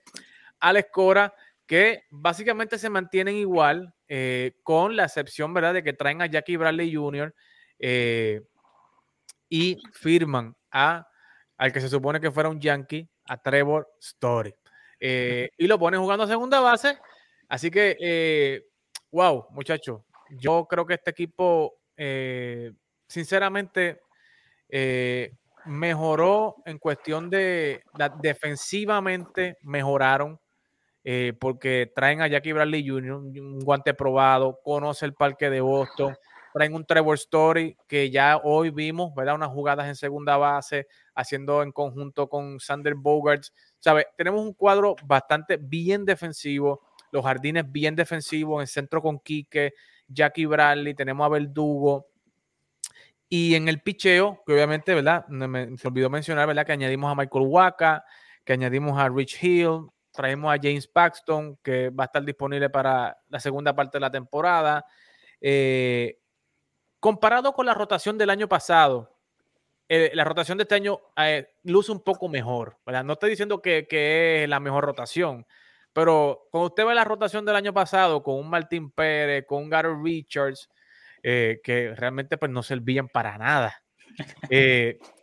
Alex 0.60 0.88
Cora, 0.92 1.34
que 1.66 2.04
básicamente 2.10 2.78
se 2.78 2.90
mantienen 2.90 3.36
igual, 3.36 3.94
eh, 4.08 4.58
con 4.62 4.94
la 4.96 5.04
excepción, 5.04 5.52
¿verdad?, 5.52 5.74
de 5.74 5.82
que 5.82 5.92
traen 5.92 6.22
a 6.22 6.26
Jackie 6.26 6.56
Bradley 6.56 6.94
Jr. 6.94 7.34
Eh, 7.78 8.42
y 9.48 9.78
firman 9.92 10.56
a 10.70 11.06
al 11.58 11.72
que 11.72 11.80
se 11.80 11.88
supone 11.88 12.20
que 12.20 12.30
fuera 12.30 12.50
un 12.50 12.60
Yankee, 12.60 13.08
a 13.24 13.38
Trevor 13.38 13.88
Story. 13.98 14.54
Eh, 15.00 15.50
y 15.56 15.66
lo 15.66 15.78
ponen 15.78 16.00
jugando 16.00 16.24
a 16.24 16.28
segunda 16.28 16.60
base. 16.60 16.98
Así 17.48 17.70
que, 17.70 18.66
wow, 19.10 19.46
muchachos, 19.50 20.02
yo 20.30 20.66
creo 20.68 20.84
que 20.84 20.94
este 20.94 21.12
equipo, 21.12 21.78
sinceramente, 23.06 24.00
mejoró 25.66 26.56
en 26.64 26.78
cuestión 26.78 27.30
de 27.30 27.82
defensivamente, 28.20 29.56
mejoraron 29.62 30.40
eh, 31.08 31.34
porque 31.38 31.92
traen 31.94 32.20
a 32.20 32.26
Jackie 32.26 32.52
Bradley 32.52 32.84
Jr., 32.84 33.12
un 33.12 33.60
guante 33.60 33.94
probado, 33.94 34.58
conoce 34.64 35.06
el 35.06 35.14
parque 35.14 35.48
de 35.48 35.60
Boston, 35.60 36.16
traen 36.52 36.74
un 36.74 36.84
Trevor 36.84 37.14
Story 37.14 37.76
que 37.86 38.10
ya 38.10 38.40
hoy 38.42 38.70
vimos, 38.70 39.14
¿verdad? 39.14 39.36
Unas 39.36 39.50
jugadas 39.50 39.86
en 39.86 39.94
segunda 39.94 40.36
base, 40.36 40.88
haciendo 41.14 41.62
en 41.62 41.70
conjunto 41.70 42.28
con 42.28 42.58
Sander 42.58 42.96
Bogarts. 42.96 43.54
¿Sabe? 43.78 44.08
Tenemos 44.16 44.40
un 44.40 44.52
cuadro 44.52 44.96
bastante 45.04 45.58
bien 45.58 46.04
defensivo, 46.04 46.82
los 47.12 47.24
jardines 47.24 47.70
bien 47.70 47.94
defensivos, 47.94 48.60
en 48.60 48.66
centro 48.66 49.00
con 49.00 49.20
Quique, 49.20 49.74
Jackie 50.08 50.46
Bradley, 50.46 50.94
tenemos 50.94 51.24
a 51.24 51.28
Verdugo. 51.28 52.08
Y 53.28 53.54
en 53.54 53.68
el 53.68 53.82
picheo, 53.82 54.42
que 54.46 54.52
obviamente, 54.52 54.94
¿verdad? 54.94 55.26
Me, 55.28 55.76
se 55.76 55.88
olvidó 55.88 56.08
mencionar, 56.10 56.46
¿verdad? 56.46 56.64
Que 56.64 56.72
añadimos 56.72 57.10
a 57.10 57.14
Michael 57.14 57.46
Waka, 57.46 58.04
que 58.44 58.52
añadimos 58.52 58.98
a 58.98 59.08
Rich 59.08 59.42
Hill, 59.42 59.88
traemos 60.12 60.54
a 60.54 60.58
James 60.60 60.86
Paxton, 60.86 61.58
que 61.62 61.90
va 61.90 62.04
a 62.04 62.06
estar 62.06 62.24
disponible 62.24 62.70
para 62.70 63.16
la 63.28 63.40
segunda 63.40 63.74
parte 63.74 63.98
de 63.98 64.00
la 64.00 64.10
temporada. 64.10 64.84
Eh, 65.40 66.18
comparado 67.00 67.52
con 67.52 67.66
la 67.66 67.74
rotación 67.74 68.16
del 68.16 68.30
año 68.30 68.48
pasado, 68.48 69.16
eh, 69.88 70.10
la 70.14 70.24
rotación 70.24 70.58
de 70.58 70.62
este 70.62 70.74
año 70.74 71.00
eh, 71.16 71.48
luce 71.62 71.92
un 71.92 72.00
poco 72.00 72.28
mejor. 72.28 72.78
No 73.04 73.12
estoy 73.12 73.30
diciendo 73.30 73.62
que, 73.62 73.86
es 74.42 74.48
la 74.48 74.58
mejor 74.58 74.84
rotación, 74.84 75.46
pero 75.96 76.48
cuando 76.50 76.66
usted 76.66 76.84
ve 76.84 76.94
la 76.94 77.04
rotación 77.04 77.46
del 77.46 77.56
año 77.56 77.72
pasado 77.72 78.22
con 78.22 78.34
un 78.34 78.50
Martín 78.50 78.90
Pérez, 78.90 79.46
con 79.48 79.62
un 79.62 79.70
Gary 79.70 79.88
Richards, 80.04 80.68
que 81.22 81.94
realmente 81.96 82.36
pues, 82.36 82.52
no 82.52 82.62
servían 82.62 83.08
para 83.08 83.38
nada. 83.38 83.74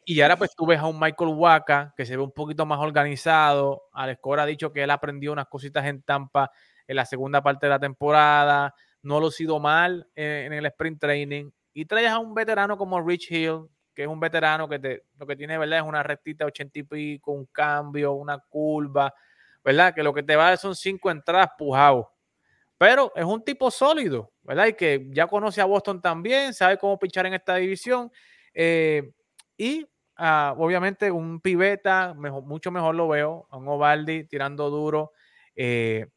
Y 0.03 0.21
ahora 0.21 0.35
pues 0.35 0.55
tú 0.55 0.65
ves 0.65 0.79
a 0.79 0.87
un 0.87 0.99
Michael 0.99 1.29
Waka 1.35 1.93
que 1.95 2.07
se 2.07 2.17
ve 2.17 2.23
un 2.23 2.31
poquito 2.31 2.65
más 2.65 2.79
organizado. 2.79 3.83
Alex 3.93 4.19
Cora 4.19 4.43
ha 4.43 4.47
dicho 4.47 4.73
que 4.73 4.81
él 4.81 4.89
aprendió 4.89 5.31
unas 5.31 5.45
cositas 5.45 5.85
en 5.85 6.01
Tampa 6.01 6.49
en 6.87 6.95
la 6.95 7.05
segunda 7.05 7.43
parte 7.43 7.67
de 7.67 7.69
la 7.69 7.79
temporada. 7.79 8.73
No 9.03 9.19
lo 9.19 9.27
ha 9.27 9.31
sido 9.31 9.59
mal 9.59 10.07
en, 10.15 10.53
el 10.53 10.65
sprint 10.65 10.99
training. 10.99 11.51
Y 11.71 11.85
traes 11.85 12.09
a 12.09 12.17
un 12.17 12.33
veterano 12.33 12.79
como 12.79 12.99
Rich 12.99 13.31
Hill, 13.31 13.67
que 13.93 14.01
es 14.01 14.07
un 14.07 14.19
veterano 14.19 14.67
que 14.67 14.79
te, 14.79 15.03
lo 15.19 15.27
que 15.27 15.35
tiene, 15.35 15.55
¿verdad? 15.59 15.79
Es 15.79 15.85
una 15.85 16.01
rectita 16.01 16.45
80 16.45 16.79
y 16.79 16.83
pico, 16.83 17.31
un 17.31 17.45
cambio, 17.45 18.13
una 18.13 18.39
curva, 18.39 19.13
¿verdad? 19.63 19.93
Que 19.93 20.03
lo 20.03 20.13
que 20.13 20.23
te 20.23 20.35
va 20.35 20.47
a 20.47 20.49
dar 20.49 20.57
son 20.57 20.75
cinco 20.75 21.09
entradas 21.11 21.49
pujados. 21.57 22.07
Pero 22.77 23.11
es 23.15 23.25
un 23.25 23.43
tipo 23.43 23.71
sólido, 23.71 24.31
¿verdad? 24.41 24.67
Y 24.67 24.73
que 24.73 25.07
ya 25.11 25.27
conoce 25.27 25.61
a 25.61 25.65
Boston 25.65 26.01
también, 26.01 26.53
sabe 26.53 26.77
cómo 26.77 26.99
pichar 26.99 27.25
en 27.25 27.33
esta 27.33 27.55
división. 27.55 28.11
Eh, 28.53 29.11
y 29.57 29.87
obviamente 30.17 31.09
un 31.11 31.39
pibeta, 31.39 32.13
mucho 32.13 32.71
mejor 32.71 32.95
lo 32.95 33.07
veo, 33.07 33.47
a 33.49 33.57
un 33.57 33.67
Ovaldi 33.67 34.25
tirando 34.25 34.69
duro. 34.69 35.11
Eh, 35.55 36.07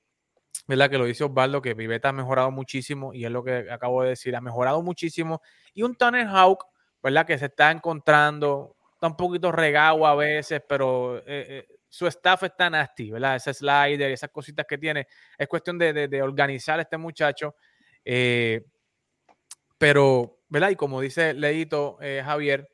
¿verdad? 0.66 0.90
Que 0.90 0.98
lo 0.98 1.04
dice 1.04 1.24
Osvaldo, 1.24 1.62
que 1.62 1.76
Piveta 1.76 2.09
ha 2.09 2.12
mejorado 2.12 2.50
muchísimo, 2.50 3.14
y 3.14 3.24
es 3.24 3.30
lo 3.30 3.44
que 3.44 3.70
acabo 3.70 4.02
de 4.02 4.11
decir, 4.11 4.35
ha 4.35 4.40
mejorado 4.40 4.82
muchísimo. 4.82 5.40
Y 5.74 5.82
un 5.82 5.94
Tanner 5.94 6.26
Hawk, 6.26 6.64
¿verdad? 7.02 7.26
Que 7.26 7.38
se 7.38 7.46
está 7.46 7.70
encontrando, 7.70 8.76
está 8.94 9.06
un 9.06 9.16
poquito 9.16 9.52
regado 9.52 10.06
a 10.06 10.14
veces, 10.14 10.62
pero 10.68 11.18
eh, 11.18 11.22
eh, 11.26 11.76
su 11.96 12.06
staff 12.06 12.42
está 12.42 12.68
nasty, 12.68 13.11
¿verdad? 13.11 13.37
Ese 13.37 13.54
slider, 13.54 14.11
esas 14.11 14.28
cositas 14.30 14.66
que 14.68 14.76
tiene. 14.76 15.06
Es 15.38 15.48
cuestión 15.48 15.78
de, 15.78 16.20
organizar 16.22 16.78
a 16.78 16.82
este 16.82 16.98
muchacho. 16.98 17.54
pero, 19.78 20.40
¿verdad? 20.48 20.70
Y 20.70 20.76
como 20.76 21.00
dice 21.00 21.32
Leito 21.32 21.98
Javier, 21.98 22.68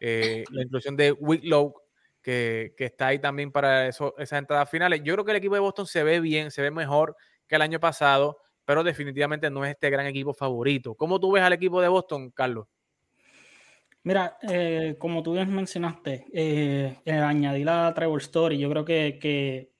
eh, 0.00 0.44
la 0.50 0.62
inclusión 0.62 0.96
de 0.96 1.12
Whitlow, 1.12 1.74
que, 2.20 2.74
está 2.78 3.06
ahí 3.08 3.20
también 3.20 3.52
para 3.52 3.86
esas 3.86 4.32
entradas 4.32 4.68
finales. 4.68 5.00
Yo 5.04 5.14
creo 5.14 5.24
que 5.24 5.30
el 5.30 5.36
equipo 5.36 5.54
de 5.54 5.60
Boston 5.60 5.86
se 5.86 6.02
ve 6.02 6.18
bien, 6.18 6.50
se 6.50 6.62
ve 6.62 6.70
mejor 6.70 7.16
que 7.46 7.54
el 7.54 7.62
año 7.62 7.78
pasado, 7.78 8.38
pero 8.64 8.82
definitivamente 8.82 9.50
no 9.50 9.64
es 9.64 9.70
este 9.70 9.90
gran 9.90 10.06
equipo 10.06 10.34
favorito. 10.34 10.96
¿Cómo 10.96 11.20
tú 11.20 11.32
ves 11.32 11.42
al 11.44 11.52
equipo 11.52 11.80
de 11.80 11.88
Boston, 11.88 12.30
Carlos? 12.32 12.66
Mira, 14.04 14.36
eh, 14.42 14.96
como 14.98 15.22
tú 15.22 15.32
bien 15.32 15.52
mencionaste, 15.52 16.26
eh, 16.32 16.98
añadir 17.06 17.68
a 17.68 17.92
Trevor 17.94 18.20
Story, 18.20 18.58
yo 18.58 18.70
creo 18.70 18.84
que, 18.84 19.18
que 19.20 19.72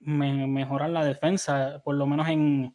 me, 0.00 0.46
mejorar 0.46 0.90
la 0.90 1.04
defensa, 1.04 1.82
por 1.84 1.96
lo 1.96 2.06
menos 2.06 2.28
en, 2.28 2.74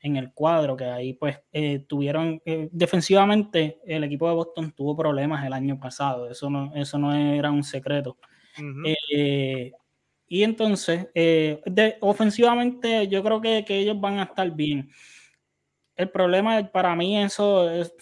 en 0.00 0.16
el 0.16 0.32
cuadro, 0.32 0.76
que 0.76 0.84
ahí 0.84 1.12
pues 1.14 1.38
eh, 1.52 1.80
tuvieron, 1.80 2.40
eh, 2.44 2.68
defensivamente 2.70 3.80
el 3.84 4.04
equipo 4.04 4.28
de 4.28 4.34
Boston 4.34 4.72
tuvo 4.72 4.96
problemas 4.96 5.44
el 5.44 5.52
año 5.52 5.78
pasado, 5.78 6.30
eso 6.30 6.48
no, 6.48 6.74
eso 6.74 6.98
no 6.98 7.14
era 7.14 7.50
un 7.50 7.64
secreto. 7.64 8.16
Eh, 9.14 9.72
y 10.28 10.42
entonces, 10.42 11.08
de, 11.14 11.96
ofensivamente 12.00 13.06
yo 13.08 13.22
creo 13.22 13.40
que, 13.40 13.64
que, 13.66 13.78
ellos 13.78 14.00
van 14.00 14.18
a 14.18 14.24
estar 14.24 14.50
bien. 14.50 14.90
El 15.94 16.10
problema 16.10 16.70
para 16.72 16.94
mí 16.94 17.18
eso 17.18 17.70
es, 17.70 17.92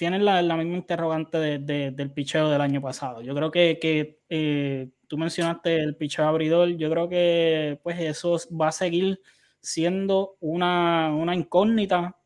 tienen 0.00 0.24
la, 0.24 0.40
la 0.40 0.56
misma 0.56 0.78
interrogante 0.78 1.36
de, 1.36 1.90
del 1.90 2.10
picheo 2.10 2.48
del 2.48 2.62
año 2.62 2.80
pasado. 2.80 3.20
Yo 3.20 3.34
creo 3.34 3.50
que, 3.50 3.78
que 3.78 4.88
tú 5.06 5.18
mencionaste 5.18 5.76
el 5.76 5.94
picheo 5.94 6.24
abridor, 6.24 6.70
yo 6.70 6.88
creo 6.88 7.06
que 7.06 7.78
pues 7.82 8.00
eso 8.00 8.38
va 8.50 8.68
a 8.68 8.72
seguir 8.72 9.20
siendo 9.60 10.38
una, 10.40 11.12
incógnita 11.34 12.16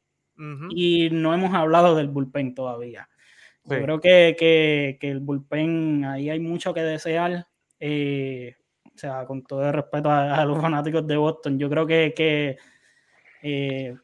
y 0.71 1.11
no 1.11 1.35
hemos 1.35 1.53
hablado 1.53 1.97
del 1.97 2.11
bullpen 2.11 2.55
todavía. 2.55 3.09
Yo 3.65 3.83
creo 3.83 4.01
que, 4.01 4.97
el 5.01 5.19
bullpen, 5.19 6.05
ahí 6.05 6.31
hay 6.31 6.39
mucho 6.39 6.73
que 6.73 6.83
desear. 6.83 7.49
Eh, 7.81 8.55
o 8.85 8.97
sea, 8.97 9.27
con 9.27 9.43
todo 9.43 9.67
el 9.67 9.73
respeto 9.73 10.13
a, 10.13 10.45
los 10.45 10.61
fanáticos 10.61 11.05
de 11.09 11.17
Boston, 11.17 11.59
yo 11.59 11.69
creo 11.69 11.89
que, 11.89 12.15
que 12.15 12.57
eh, 13.43 13.97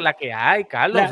la 0.00 0.14
que 0.14 0.32
hay, 0.32 0.64
Carlos. 0.64 1.02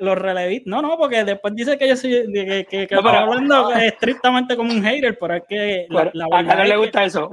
los 0.00 0.18
relevistas. 0.18 0.66
No, 0.66 0.82
no, 0.82 0.98
porque 0.98 1.22
después 1.22 1.54
dice 1.54 1.78
que 1.78 1.88
yo 1.88 1.96
soy. 1.96 2.10
Que, 2.32 2.66
que, 2.68 2.86
que 2.88 2.94
hablando 2.96 3.70
estrictamente 3.72 4.56
como 4.56 4.72
un 4.72 4.82
hater, 4.82 5.16
pero 5.16 5.34
es 5.34 5.42
que. 5.48 5.86
la, 5.88 6.26
a 6.32 6.42
no 6.42 6.64
le 6.64 6.76
gusta 6.76 7.04
eso. 7.04 7.30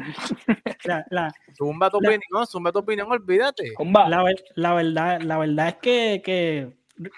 zumba 1.58 1.90
tu 1.90 1.98
opinión, 1.98 2.46
zumba 2.48 2.72
tu 2.72 2.80
opinión, 2.80 3.12
olvídate. 3.12 3.74
La, 4.56 4.74
verdad, 4.74 5.22
la 5.22 5.38
verdad 5.40 5.70
es 5.70 5.76
que, 5.76 6.22
que 6.24 6.70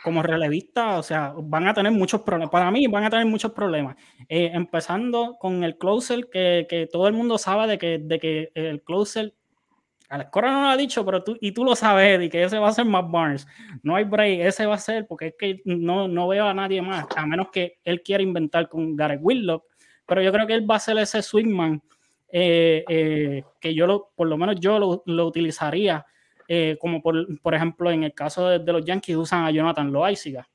como 0.04 0.24
relevista, 0.24 0.98
o 0.98 1.04
sea, 1.04 1.34
van 1.38 1.68
a 1.68 1.74
tener 1.74 1.92
muchos 1.92 2.22
problemas. 2.22 2.50
Para 2.50 2.72
mí, 2.72 2.88
van 2.88 3.04
a 3.04 3.10
tener 3.10 3.26
muchos 3.26 3.52
problemas. 3.52 3.98
Eh, 4.30 4.52
empezando 4.54 5.36
con 5.38 5.66
el 5.66 5.78
closer, 5.78 6.30
que, 6.32 6.66
que, 6.70 6.88
todo 6.88 7.10
el 7.10 7.14
mundo 7.14 7.38
sabe 7.38 7.68
de 7.68 7.78
que, 7.78 8.00
de 8.00 8.20
que 8.20 8.52
el 8.56 8.82
closer 8.82 9.34
Alex 10.14 10.30
Cora 10.30 10.52
no 10.52 10.62
lo 10.62 10.68
ha 10.68 10.78
dicho, 10.78 11.04
pero 11.04 11.24
tú, 11.24 11.36
y 11.42 11.54
tú 11.54 11.66
lo 11.66 11.76
sabes, 11.76 12.22
y 12.22 12.30
que 12.30 12.44
ese 12.44 12.60
va 12.60 12.70
a 12.70 12.74
ser 12.74 12.86
Matt 12.86 13.10
Barnes. 13.10 13.48
No 13.82 13.96
hay 13.96 14.04
break, 14.04 14.42
ese 14.42 14.68
va 14.68 14.76
a 14.76 14.78
ser, 14.78 15.08
porque 15.08 15.28
es 15.28 15.36
que 15.40 15.62
no, 15.66 16.08
no 16.08 16.28
veo 16.28 16.46
a 16.46 16.54
nadie 16.54 16.84
más, 16.84 17.08
a 17.16 17.26
menos 17.26 17.48
que 17.52 17.80
él 17.84 18.04
quiera 18.04 18.22
inventar 18.22 18.70
con 18.70 18.96
Gareth 18.96 19.22
Whitlock. 19.24 19.66
Pero 20.06 20.22
yo 20.22 20.32
creo 20.32 20.46
que 20.46 20.54
él 20.54 20.70
va 20.70 20.76
a 20.76 20.80
ser 20.80 21.00
ese 21.00 21.24
swingman 21.24 21.82
eh, 22.32 22.86
eh, 22.88 23.44
que 23.60 23.74
yo, 23.74 23.88
lo, 23.88 24.12
por 24.16 24.28
lo 24.28 24.38
menos 24.38 24.60
yo 24.60 24.78
lo, 24.78 25.02
lo 25.08 25.26
utilizaría, 25.26 26.06
eh, 26.48 26.78
como 26.80 27.02
por, 27.02 27.42
por, 27.42 27.56
ejemplo 27.56 27.90
en 27.90 28.04
el 28.04 28.14
caso 28.14 28.50
de, 28.50 28.72
los 28.72 28.86
Yankees 28.86 29.16
usan 29.16 29.46
a 29.46 29.50
Jonathan 29.52 29.92
Loaiziga. 29.92 30.48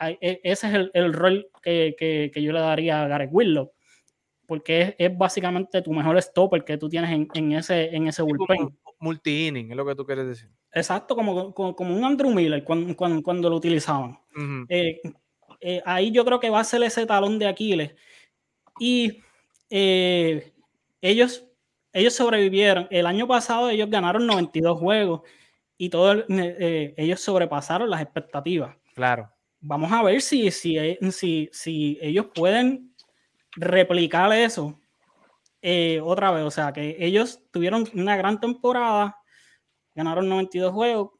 E, 0.00 0.40
ese 0.42 0.66
es 0.66 0.74
el, 0.74 0.90
el 0.92 1.12
rol 1.12 1.46
que, 1.62 1.94
que, 1.96 2.32
que, 2.34 2.42
yo 2.42 2.52
le 2.52 2.58
daría 2.58 3.04
a 3.04 3.06
Gareth 3.06 3.30
Whitlock 3.32 3.75
porque 4.46 4.94
es, 4.98 5.16
básicamente 5.16 5.82
tu 5.82 5.92
mejor 5.92 6.20
stopper 6.22 6.64
que 6.64 6.78
tú 6.78 6.88
tienes 6.88 7.28
en, 7.34 7.52
ese, 7.52 7.94
en 7.94 8.06
ese 8.06 8.22
bullpen. 8.22 8.76
Multi-inning, 8.98 9.70
es 9.70 9.76
lo 9.76 9.84
que 9.84 9.94
tú 9.94 10.06
quieres 10.06 10.26
decir. 10.26 10.48
Exacto, 10.72 11.14
como, 11.14 11.54
como, 11.54 11.94
un 11.96 12.04
Andrew 12.04 12.30
Miller 12.30 12.64
cuando, 12.64 12.94
cuando, 12.96 13.50
lo 13.50 13.56
utilizaban. 13.56 14.18
Eh, 14.68 15.00
eh, 15.60 15.82
ahí 15.84 16.10
yo 16.10 16.24
creo 16.24 16.40
que 16.40 16.50
va 16.50 16.60
a 16.60 16.64
ser 16.64 16.82
ese 16.82 17.06
talón 17.06 17.38
de 17.38 17.46
Aquiles. 17.46 17.94
Y 18.78 19.22
eh, 19.70 20.52
ellos, 21.00 21.46
ellos 21.92 22.14
sobrevivieron. 22.14 22.88
El 22.90 23.06
año 23.06 23.26
pasado 23.26 23.70
ellos 23.70 23.90
ganaron 23.90 24.26
92 24.26 24.78
juegos 24.78 25.22
y 25.78 25.90
todo, 25.90 26.24
ellos 26.28 27.20
sobrepasaron 27.20 27.90
las 27.90 28.00
expectativas. 28.00 28.76
Claro. 28.94 29.30
Vamos 29.60 29.90
a 29.92 30.02
ver 30.02 30.20
si, 30.20 30.50
si, 30.50 30.78
si, 31.10 31.50
si 31.52 31.98
ellos 32.00 32.26
pueden 32.34 32.95
replicar 33.56 34.32
eso 34.32 34.78
eh, 35.62 36.00
otra 36.00 36.30
vez, 36.30 36.44
o 36.44 36.50
sea, 36.50 36.72
que 36.72 36.96
ellos 36.98 37.40
tuvieron 37.50 37.88
una 37.94 38.16
gran 38.16 38.38
temporada, 38.40 39.16
ganaron 39.94 40.28
92 40.28 40.72
juegos. 40.72 41.10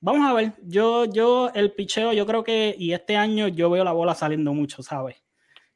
Vamos 0.00 0.28
a 0.28 0.32
ver, 0.32 0.54
yo, 0.64 1.04
yo, 1.04 1.50
el 1.54 1.72
picheo, 1.72 2.12
yo 2.12 2.26
creo 2.26 2.42
que, 2.42 2.74
y 2.76 2.92
este 2.92 3.16
año 3.16 3.46
yo 3.46 3.70
veo 3.70 3.84
la 3.84 3.92
bola 3.92 4.14
saliendo 4.14 4.52
mucho, 4.52 4.82
¿sabes? 4.82 5.22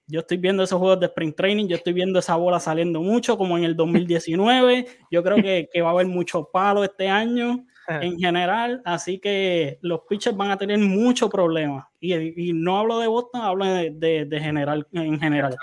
Yo 0.08 0.20
estoy 0.20 0.38
viendo 0.38 0.62
esos 0.62 0.78
juegos 0.78 1.00
de 1.00 1.06
sprint 1.06 1.36
training, 1.36 1.68
yo 1.68 1.76
estoy 1.76 1.92
viendo 1.92 2.18
esa 2.18 2.36
bola 2.36 2.58
saliendo 2.58 3.00
mucho, 3.00 3.36
como 3.36 3.58
en 3.58 3.64
el 3.64 3.76
2019. 3.76 4.86
Yo 5.10 5.22
creo 5.22 5.36
que, 5.36 5.68
que 5.72 5.82
va 5.82 5.88
a 5.90 5.92
haber 5.92 6.06
mucho 6.06 6.48
palo 6.52 6.82
este 6.84 7.08
año 7.08 7.64
en 7.88 8.18
general, 8.18 8.82
así 8.84 9.20
que 9.20 9.78
los 9.82 10.00
pitchers 10.08 10.36
van 10.36 10.50
a 10.50 10.58
tener 10.58 10.78
muchos 10.78 11.30
problemas. 11.30 11.86
Y, 12.00 12.14
y, 12.48 12.52
no 12.52 12.78
hablo 12.78 12.98
de 12.98 13.06
Boston, 13.06 13.40
hablo 13.42 13.64
de, 13.64 13.90
de, 13.92 14.24
de 14.24 14.40
general, 14.40 14.86
en 14.92 15.20
general. 15.20 15.56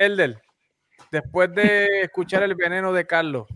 Elder, 0.00 0.40
después 1.12 1.54
de 1.54 2.00
escuchar 2.02 2.42
el 2.42 2.54
veneno 2.54 2.90
de 2.90 3.06
Carlos, 3.06 3.46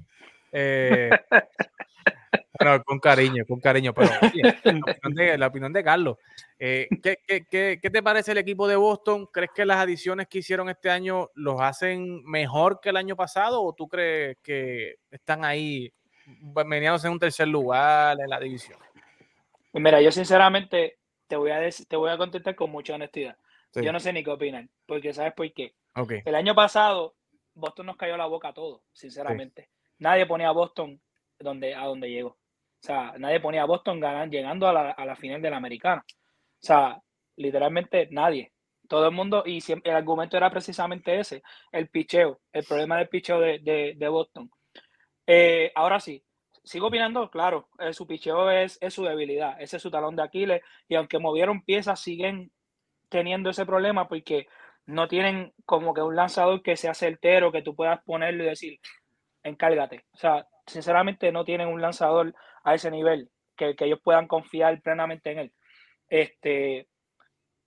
eh, 0.53 1.09
bueno, 2.61 2.85
con 2.85 3.01
cariño, 3.01 3.45
con 3.49 3.61
cariño, 3.61 3.95
pero 3.95 4.09
la, 4.21 4.29
opinión 4.29 5.15
de, 5.15 5.39
la, 5.39 5.47
opinión 5.47 5.73
de, 5.73 5.83
Carlos. 5.83 6.19
Eh, 6.59 6.87
¿qué, 7.03 7.19
qué, 7.27 7.47
qué, 7.51 7.79
¿Qué 7.81 7.91
te 7.91 8.03
parece 8.03 8.33
el 8.33 8.39
equipo 8.39 8.69
de 8.69 8.77
Boston? 8.77 9.27
¿Crees 9.33 9.53
que 9.55 9.65
las 9.65 9.79
adiciones 9.79 10.29
que 10.29 10.41
hicieron 10.41 10.69
este 10.69 10.91
año 10.91 11.31
los 11.35 11.59
hacen 11.63 12.23
mejor 12.25 12.79
que 12.79 12.91
el 12.91 12.99
año 12.99 13.17
pasado 13.17 13.63
o 13.63 13.73
tú 13.73 13.89
crees 13.89 14.37
que 14.43 14.97
están 15.11 15.47
ahí 15.47 15.91
meneándose 16.67 17.07
en 17.07 17.15
un 17.15 17.19
tercer 17.19 17.49
lugar 17.49 18.21
en 18.21 18.29
la 18.29 18.39
división? 18.39 18.79
Pues 19.73 19.83
mira, 19.83 20.03
yo 20.03 20.13
sinceramente 20.13 20.99
te 21.27 21.37
voy 21.37 21.53
a, 21.53 21.59
decir, 21.59 21.87
te 21.87 21.97
voy 21.97 22.11
a 22.11 22.19
contestar 22.19 22.55
con 22.55 22.71
mucha 22.71 22.95
honestidad. 22.95 23.35
Sí. 23.73 23.83
Yo 23.83 23.93
no 23.93 23.99
sé 23.99 24.13
ni 24.13 24.23
qué 24.23 24.31
opinan, 24.31 24.69
porque 24.87 25.15
¿sabes 25.15 25.33
por 25.33 25.51
qué? 25.55 25.75
El 26.25 26.35
año 26.35 26.55
pasado 26.55 27.15
Boston 27.55 27.87
nos 27.87 27.97
cayó 27.97 28.17
la 28.17 28.27
boca 28.27 28.49
a 28.49 28.55
todos, 28.55 28.83
sinceramente. 28.93 29.71
Nadie 29.99 30.27
ponía 30.27 30.49
a 30.49 30.53
Boston 30.53 31.01
donde, 31.39 31.75
a 31.75 31.85
donde 31.85 32.11
llegó. 32.11 32.31
O 32.31 32.87
sea, 32.87 33.15
nadie 33.19 33.41
ponía 33.41 33.63
a 33.63 33.67
Boston 33.67 34.01
ganan, 34.01 34.31
llegando 34.31 34.69
a 34.69 34.73
la, 34.73 34.91
a 34.91 35.07
la, 35.07 35.17
final 35.17 35.41
de 35.41 35.51
la 35.51 35.57
americana. 35.57 36.05
O 36.07 36.67
sea, 36.67 37.01
literalmente 37.37 38.09
nadie. 38.11 38.53
Todo 38.89 39.07
el 39.07 39.15
mundo, 39.15 39.43
y 39.47 39.61
siempre, 39.61 39.91
el 39.91 39.97
argumento 39.97 40.37
era 40.37 40.51
precisamente 40.51 41.19
ese, 41.19 41.43
el 41.73 41.89
picheo, 41.89 42.41
el 42.53 42.65
problema 42.65 42.99
del 42.99 43.09
picheo 43.09 43.41
de, 43.41 43.61
de, 43.61 43.95
de 43.97 44.09
Boston. 44.09 44.51
Eh, 45.27 45.73
ahora 45.75 46.01
sí, 46.01 46.23
sigo 46.63 46.89
opinando, 46.89 47.31
claro, 47.31 47.69
eh, 47.79 47.95
su 47.95 48.07
picheo 48.07 48.51
es, 48.51 48.77
es, 48.83 48.93
su 48.93 49.05
debilidad, 49.05 49.57
ese 49.59 49.79
es 49.79 49.83
su 49.83 49.91
talón 49.91 50.17
de 50.17 50.23
Aquiles, 50.23 50.61
y 50.87 50.97
aunque 50.97 51.19
movieron 51.19 51.63
piezas, 51.63 52.01
siguen 52.01 52.53
teniendo 53.09 53.49
ese 53.49 53.65
problema 53.65 54.07
porque 54.07 54.49
no 54.87 55.09
tienen 55.09 55.53
como 55.65 55.95
que 55.95 56.03
un 56.03 56.17
lanzador 56.17 56.63
que 56.63 56.77
sea 56.77 56.95
certero, 56.95 57.53
que 57.53 57.63
tú 57.63 57.75
puedas 57.75 58.03
ponerlo 58.05 58.45
y 58.45 58.49
decir, 58.49 58.81
encárgate. 59.43 60.05
O 60.13 60.17
sea, 60.17 60.47
sinceramente 60.67 61.33
no 61.33 61.45
tienen 61.45 61.69
un 61.69 61.81
lanzador 61.81 62.35
a 62.65 62.75
ese 62.75 62.91
nivel 62.91 63.31
que, 63.57 63.75
que 63.77 63.87
ellos 63.87 64.01
puedan 64.03 64.27
confiar 64.27 64.81
plenamente 64.83 65.33
en 65.33 65.39
él. 65.39 65.53
Este, 66.09 66.89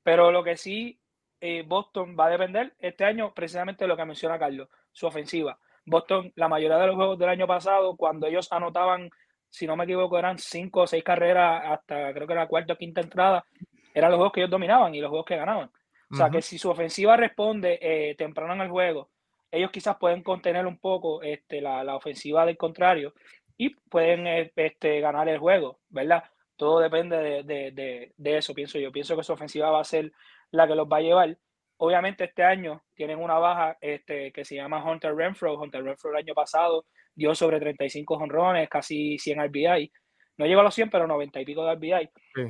pero 0.04 0.32
lo 0.32 0.44
que 0.44 0.58
sí, 0.58 1.00
eh, 1.42 1.64
Boston 1.68 2.16
va 2.20 2.28
a 2.28 2.30
depender 2.30 2.74
este 2.80 3.06
año 3.06 3.34
precisamente 3.34 3.84
de 3.84 3.88
lo 3.88 3.98
que 3.98 4.06
menciona 4.06 4.40
Carlos, 4.40 4.70
su 4.92 5.08
ofensiva. 5.08 5.60
Boston, 5.86 6.32
la 6.36 6.48
mayoría 6.48 6.78
de 6.78 6.88
los 6.88 6.96
juegos 6.96 7.20
del 7.20 7.30
año 7.30 7.48
pasado, 7.48 7.96
cuando 7.96 8.28
ellos 8.28 8.52
anotaban, 8.52 9.10
si 9.50 9.68
no 9.68 9.76
me 9.76 9.86
equivoco, 9.86 10.18
eran 10.18 10.38
cinco 10.38 10.82
o 10.82 10.88
seis 10.88 11.04
carreras 11.04 11.62
hasta 11.66 12.14
creo 12.14 12.28
que 12.28 12.36
la 12.36 12.48
cuarta 12.48 12.74
o 12.74 12.78
quinta 12.78 13.02
entrada, 13.02 13.46
eran 13.94 14.12
los 14.12 14.18
juegos 14.18 14.34
que 14.34 14.40
ellos 14.42 14.52
dominaban 14.52 14.94
y 14.94 15.02
los 15.02 15.10
juegos 15.10 15.26
que 15.26 15.38
ganaban. 15.38 15.72
O 16.10 16.16
sea, 16.16 16.26
uh 16.26 16.30
-huh. 16.30 16.32
que 16.34 16.42
si 16.42 16.58
su 16.58 16.70
ofensiva 16.70 17.18
responde 17.18 17.80
eh, 17.82 18.16
temprano 18.16 18.54
en 18.54 18.62
el 18.62 18.70
juego, 18.70 19.10
ellos 19.52 19.72
quizás 19.72 19.98
pueden 19.98 20.24
contener 20.24 20.66
un 20.66 20.78
poco 20.78 21.22
este, 21.22 21.62
la, 21.62 21.84
la 21.84 21.96
ofensiva 21.96 22.46
del 22.46 22.58
contrario 22.58 23.14
y 23.58 23.70
pueden 23.90 24.28
eh, 24.28 24.52
este, 24.56 25.00
ganar 25.02 25.28
el 25.30 25.40
juego, 25.40 25.80
¿verdad? 25.90 26.24
Todo 26.56 26.80
depende 26.80 27.18
de, 27.18 27.44
de, 27.44 27.72
de, 27.72 28.14
de, 28.16 28.38
eso, 28.38 28.54
pienso 28.54 28.80
yo. 28.80 28.92
Pienso 28.92 29.16
que 29.16 29.24
su 29.24 29.34
ofensiva 29.34 29.70
va 29.70 29.82
a 29.82 29.84
ser 29.84 30.12
la 30.52 30.68
que 30.68 30.76
los 30.76 30.88
va 30.88 30.98
a 30.98 31.02
llevar. 31.02 31.38
Obviamente 31.78 32.24
este 32.24 32.44
año 32.44 32.84
tienen 32.96 33.20
una 33.20 33.38
baja 33.38 33.78
este, 33.80 34.32
que 34.32 34.44
se 34.44 34.56
llama 34.56 34.84
Hunter 34.84 35.16
Renfro. 35.16 35.60
Hunter 35.60 35.84
Renfro 35.84 36.12
el 36.12 36.18
año 36.18 36.34
pasado 36.34 36.86
dio 37.14 37.36
sobre 37.36 37.60
35 37.60 38.16
honrones, 38.16 38.70
casi 38.70 39.20
100 39.20 39.50
RBI. 39.50 39.92
No 40.38 40.46
llegó 40.46 40.62
a 40.62 40.64
los 40.64 40.74
100, 40.74 40.90
pero 40.90 41.08
90 41.08 41.42
y 41.42 41.46
pico 41.46 41.66
de 41.66 41.76
RBI. 41.76 42.10
Sí. 42.34 42.42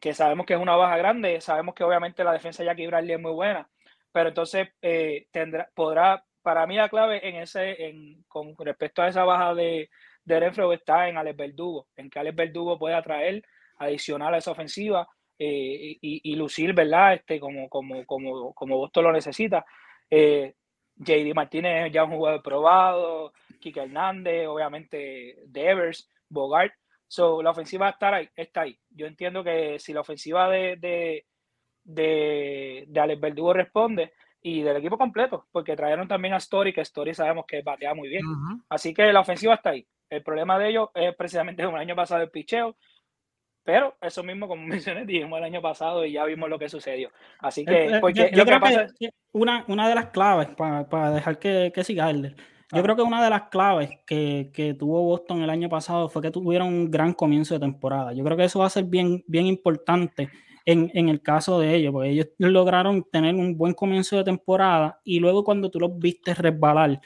Que 0.00 0.14
sabemos 0.14 0.46
que 0.46 0.54
es 0.54 0.60
una 0.60 0.76
baja 0.76 0.96
grande. 0.96 1.40
Sabemos 1.40 1.74
que 1.74 1.84
obviamente 1.84 2.24
la 2.24 2.32
defensa 2.32 2.62
de 2.62 2.68
Jackie 2.68 2.86
Bradley 2.86 3.14
es 3.14 3.20
muy 3.20 3.32
buena. 3.32 3.68
Pero 4.12 4.28
entonces 4.28 4.68
eh, 4.82 5.26
tendrá, 5.30 5.68
podrá, 5.74 6.24
para 6.42 6.66
mí 6.66 6.76
la 6.76 6.88
clave 6.88 7.26
en 7.28 7.36
ese, 7.36 7.88
en, 7.88 8.24
con 8.28 8.54
respecto 8.58 9.02
a 9.02 9.08
esa 9.08 9.24
baja 9.24 9.54
de, 9.54 9.90
de 10.24 10.40
Renfro 10.40 10.72
está 10.72 11.08
en 11.08 11.16
Alex 11.16 11.36
Verdugo, 11.36 11.88
en 11.96 12.10
que 12.10 12.18
Alex 12.18 12.36
Verdugo 12.36 12.78
puede 12.78 12.94
atraer 12.94 13.42
adicional 13.78 14.34
a 14.34 14.38
esa 14.38 14.50
ofensiva 14.50 15.08
eh, 15.38 15.96
y, 16.00 16.32
y, 16.32 16.36
lucir, 16.36 16.74
¿verdad? 16.74 17.14
Este, 17.14 17.38
como, 17.38 17.68
como, 17.68 18.04
como, 18.06 18.52
como 18.54 18.76
Boston 18.76 19.04
lo 19.04 19.12
necesita. 19.12 19.64
Eh, 20.10 20.54
JD 20.96 21.32
Martínez 21.34 21.86
es 21.86 21.92
ya 21.92 22.04
un 22.04 22.16
jugador 22.16 22.42
probado, 22.42 23.32
Kike 23.60 23.80
Hernández, 23.80 24.48
obviamente 24.48 25.36
Devers, 25.46 26.10
Bogart. 26.28 26.72
So, 27.08 27.42
la 27.42 27.50
ofensiva 27.50 27.88
está 27.88 28.14
ahí, 28.14 28.28
está 28.36 28.60
ahí. 28.62 28.78
Yo 28.90 29.06
entiendo 29.06 29.42
que 29.42 29.78
si 29.78 29.92
la 29.92 30.02
ofensiva 30.02 30.48
de, 30.48 30.76
de, 30.76 31.26
de, 31.82 32.84
de 32.86 33.00
Alex 33.00 33.20
Verdugo 33.20 33.54
responde, 33.54 34.12
y 34.40 34.62
del 34.62 34.76
equipo 34.76 34.96
completo, 34.96 35.46
porque 35.50 35.76
trajeron 35.76 36.06
también 36.06 36.34
a 36.34 36.38
Story, 36.38 36.72
que 36.72 36.82
Story 36.82 37.14
sabemos 37.14 37.44
que 37.46 37.62
batea 37.62 37.94
muy 37.94 38.08
bien. 38.08 38.24
Uh 38.24 38.30
-huh. 38.30 38.62
Así 38.68 38.94
que 38.94 39.12
la 39.12 39.20
ofensiva 39.20 39.54
está 39.54 39.70
ahí. 39.70 39.86
El 40.08 40.22
problema 40.22 40.58
de 40.58 40.70
ellos 40.70 40.88
es 40.94 41.14
precisamente 41.16 41.62
el 41.62 41.74
año 41.74 41.96
pasado 41.96 42.22
el 42.22 42.30
picheo, 42.30 42.76
pero 43.64 43.96
eso 44.00 44.22
mismo, 44.22 44.48
como 44.48 44.62
mencioné, 44.66 45.04
dijimos 45.04 45.38
el 45.38 45.44
año 45.44 45.60
pasado 45.60 46.04
y 46.04 46.12
ya 46.12 46.24
vimos 46.24 46.48
lo 46.48 46.58
que 46.58 46.68
sucedió. 46.68 47.10
Así 47.40 47.64
que, 47.64 47.98
porque 48.00 48.30
yo, 48.30 48.38
yo 48.38 48.44
creo 48.44 48.58
que, 48.58 48.66
pasa... 48.66 48.86
que 48.98 49.10
una, 49.32 49.64
una 49.68 49.88
de 49.88 49.94
las 49.94 50.06
claves, 50.06 50.48
para, 50.56 50.88
para 50.88 51.10
dejar 51.10 51.38
que, 51.38 51.72
que 51.74 51.84
siga 51.84 52.10
yo 52.72 52.82
creo 52.82 52.96
que 52.96 53.02
una 53.02 53.24
de 53.24 53.30
las 53.30 53.44
claves 53.48 53.90
que, 54.06 54.50
que, 54.52 54.74
tuvo 54.74 55.02
Boston 55.02 55.42
el 55.42 55.50
año 55.50 55.68
pasado 55.68 56.08
fue 56.08 56.20
que 56.20 56.30
tuvieron 56.30 56.68
un 56.68 56.90
gran 56.90 57.14
comienzo 57.14 57.54
de 57.54 57.60
temporada. 57.60 58.12
Yo 58.12 58.22
creo 58.24 58.36
que 58.36 58.44
eso 58.44 58.58
va 58.58 58.66
a 58.66 58.70
ser 58.70 58.84
bien, 58.84 59.24
bien 59.26 59.46
importante 59.46 60.28
en, 60.66 60.90
en, 60.92 61.08
el 61.08 61.22
caso 61.22 61.58
de 61.58 61.74
ellos, 61.74 61.92
porque 61.92 62.10
ellos 62.10 62.26
lograron 62.36 63.04
tener 63.04 63.34
un 63.34 63.56
buen 63.56 63.72
comienzo 63.72 64.16
de 64.16 64.24
temporada 64.24 65.00
y 65.02 65.18
luego 65.18 65.44
cuando 65.44 65.70
tú 65.70 65.80
los 65.80 65.98
viste 65.98 66.34
resbalar, 66.34 67.00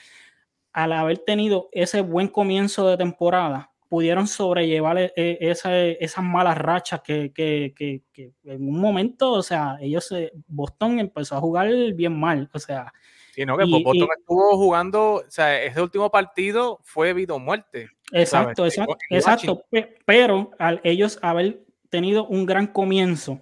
al 0.72 0.92
haber 0.92 1.18
tenido 1.18 1.68
ese 1.70 2.00
buen 2.00 2.28
comienzo 2.28 2.88
de 2.88 2.96
temporada, 2.96 3.70
pudieron 3.88 4.26
sobrellevar 4.26 4.98
e, 4.98 5.12
e, 5.14 5.38
esa, 5.40 5.76
esas 5.78 6.24
malas 6.24 6.58
rachas 6.58 7.02
que, 7.02 7.30
que, 7.32 7.74
que, 7.76 8.02
que, 8.12 8.32
en 8.44 8.66
un 8.66 8.80
momento, 8.80 9.32
o 9.32 9.42
sea, 9.42 9.76
ellos, 9.80 10.12
Boston 10.48 10.98
empezó 10.98 11.36
a 11.36 11.40
jugar 11.40 11.70
bien 11.94 12.18
mal, 12.18 12.50
o 12.52 12.58
sea. 12.58 12.92
Sí, 13.32 13.46
no, 13.46 13.56
que 13.56 13.64
y, 13.64 13.82
Boston 13.82 14.08
y, 14.08 14.20
estuvo 14.20 14.56
jugando, 14.56 15.14
o 15.14 15.24
sea, 15.28 15.62
ese 15.62 15.80
último 15.80 16.10
partido 16.10 16.78
fue 16.82 17.12
vida 17.14 17.34
o 17.34 17.38
muerte. 17.38 17.88
Exacto, 18.12 18.68
¿sabes? 18.70 18.96
exacto, 19.10 19.64
exacto, 19.70 19.96
pero 20.04 20.50
al 20.58 20.80
ellos 20.84 21.18
haber 21.22 21.64
tenido 21.88 22.26
un 22.26 22.46
gran 22.46 22.66
comienzo, 22.66 23.40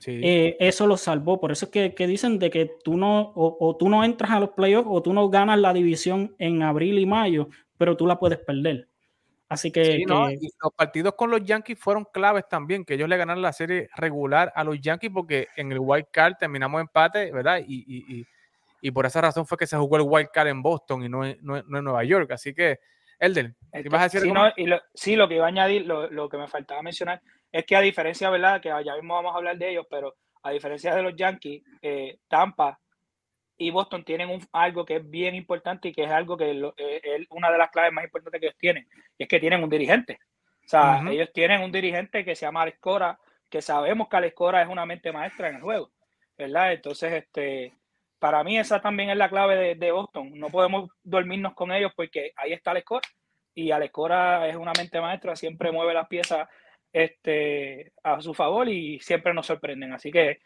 Sí. 0.00 0.18
Eh, 0.24 0.56
eso 0.60 0.86
lo 0.86 0.96
salvó. 0.96 1.38
Por 1.38 1.52
eso 1.52 1.66
es 1.66 1.70
que, 1.70 1.94
que 1.94 2.06
dicen 2.06 2.38
de 2.38 2.48
que 2.48 2.70
tú 2.82 2.96
no, 2.96 3.20
o, 3.20 3.56
o, 3.60 3.76
tú 3.76 3.90
no 3.90 4.02
entras 4.02 4.30
a 4.30 4.40
los 4.40 4.50
playoffs 4.50 4.88
o 4.90 5.02
tú 5.02 5.12
no 5.12 5.28
ganas 5.28 5.58
la 5.58 5.74
división 5.74 6.34
en 6.38 6.62
abril 6.62 6.98
y 6.98 7.04
mayo, 7.04 7.50
pero 7.76 7.98
tú 7.98 8.06
la 8.06 8.18
puedes 8.18 8.38
perder. 8.38 8.88
Así 9.50 9.70
que, 9.70 9.84
sí, 9.84 9.98
que... 9.98 10.06
¿no? 10.06 10.30
y 10.30 10.48
los 10.62 10.72
partidos 10.74 11.14
con 11.14 11.30
los 11.30 11.44
Yankees 11.44 11.78
fueron 11.78 12.06
claves 12.10 12.44
también, 12.48 12.84
que 12.84 12.94
ellos 12.94 13.08
le 13.08 13.16
ganaron 13.16 13.42
la 13.42 13.52
serie 13.52 13.88
regular 13.96 14.52
a 14.54 14.62
los 14.62 14.80
Yankees 14.80 15.10
porque 15.12 15.48
en 15.56 15.72
el 15.72 15.80
wild 15.80 16.06
card 16.10 16.36
terminamos 16.38 16.80
empate, 16.80 17.32
¿verdad? 17.32 17.60
Y, 17.66 17.84
y, 17.86 18.26
y, 18.80 18.90
por 18.90 19.06
esa 19.06 19.20
razón 19.20 19.46
fue 19.46 19.58
que 19.58 19.66
se 19.66 19.76
jugó 19.76 19.96
el 19.96 20.02
wild 20.06 20.30
card 20.32 20.48
en 20.48 20.62
Boston 20.62 21.04
y 21.04 21.08
no, 21.08 21.24
en, 21.24 21.38
no, 21.42 21.62
no 21.62 21.78
en 21.78 21.84
Nueva 21.84 22.04
York. 22.04 22.30
Así 22.32 22.54
que, 22.54 22.80
Elder, 23.18 23.54
¿qué 23.72 23.88
vas 23.88 24.00
a 24.00 24.04
decir? 24.04 24.20
Sí, 24.20 24.32
no, 24.32 24.50
y 24.56 24.66
lo, 24.66 24.80
sí, 24.94 25.16
lo 25.16 25.28
que 25.28 25.36
iba 25.36 25.44
a 25.44 25.48
añadir, 25.48 25.86
lo, 25.86 26.10
lo 26.10 26.28
que 26.28 26.38
me 26.38 26.48
faltaba 26.48 26.82
mencionar, 26.82 27.20
es 27.52 27.64
que 27.64 27.76
a 27.76 27.80
diferencia, 27.80 28.30
¿verdad? 28.30 28.60
Que 28.60 28.68
ya 28.84 28.94
mismo 28.94 29.14
vamos 29.14 29.34
a 29.34 29.38
hablar 29.38 29.58
de 29.58 29.70
ellos, 29.70 29.86
pero 29.90 30.16
a 30.42 30.50
diferencia 30.50 30.94
de 30.94 31.02
los 31.02 31.14
Yankees, 31.16 31.62
eh, 31.82 32.18
Tampa 32.28 32.78
y 33.58 33.70
Boston 33.70 34.04
tienen 34.04 34.30
un, 34.30 34.40
algo 34.52 34.86
que 34.86 34.96
es 34.96 35.10
bien 35.10 35.34
importante 35.34 35.88
y 35.88 35.92
que 35.92 36.04
es 36.04 36.10
algo 36.10 36.36
que 36.36 36.54
lo, 36.54 36.72
eh, 36.78 37.00
es 37.02 37.26
una 37.30 37.50
de 37.50 37.58
las 37.58 37.70
claves 37.70 37.92
más 37.92 38.04
importantes 38.04 38.40
que 38.40 38.46
ellos 38.46 38.58
tienen, 38.58 38.88
y 39.18 39.24
es 39.24 39.28
que 39.28 39.38
tienen 39.38 39.62
un 39.62 39.68
dirigente. 39.68 40.18
O 40.64 40.68
sea, 40.68 41.00
uh 41.00 41.04
-huh. 41.04 41.12
ellos 41.12 41.30
tienen 41.34 41.60
un 41.62 41.70
dirigente 41.70 42.24
que 42.24 42.34
se 42.34 42.46
llama 42.46 42.62
Alex 42.62 42.78
Cora, 42.78 43.18
que 43.50 43.60
sabemos 43.60 44.08
que 44.08 44.16
Alex 44.16 44.34
Cora 44.34 44.62
es 44.62 44.68
una 44.68 44.86
mente 44.86 45.12
maestra 45.12 45.48
en 45.48 45.56
el 45.56 45.62
juego, 45.62 45.90
¿verdad? 46.38 46.72
Entonces, 46.72 47.12
este, 47.12 47.74
para 48.20 48.44
mí 48.44 48.58
esa 48.58 48.80
también 48.80 49.10
es 49.10 49.16
la 49.16 49.28
clave 49.28 49.56
de, 49.56 49.74
de 49.74 49.90
Boston. 49.90 50.30
No 50.34 50.48
podemos 50.48 50.90
dormirnos 51.02 51.54
con 51.54 51.72
ellos 51.72 51.92
porque 51.96 52.32
ahí 52.36 52.52
está 52.52 52.70
Alex 52.70 52.86
Cora, 52.86 53.08
y 53.54 53.72
Alex 53.72 53.92
Cora 53.92 54.48
es 54.48 54.56
una 54.56 54.72
mente 54.76 55.00
maestra, 55.00 55.34
siempre 55.34 55.72
mueve 55.72 55.94
las 55.94 56.06
piezas 56.06 56.48
este, 56.92 57.92
a 58.02 58.20
su 58.20 58.34
favor 58.34 58.68
y 58.68 59.00
siempre 59.00 59.34
nos 59.34 59.46
sorprenden. 59.46 59.92
Así 59.92 60.10
que 60.10 60.38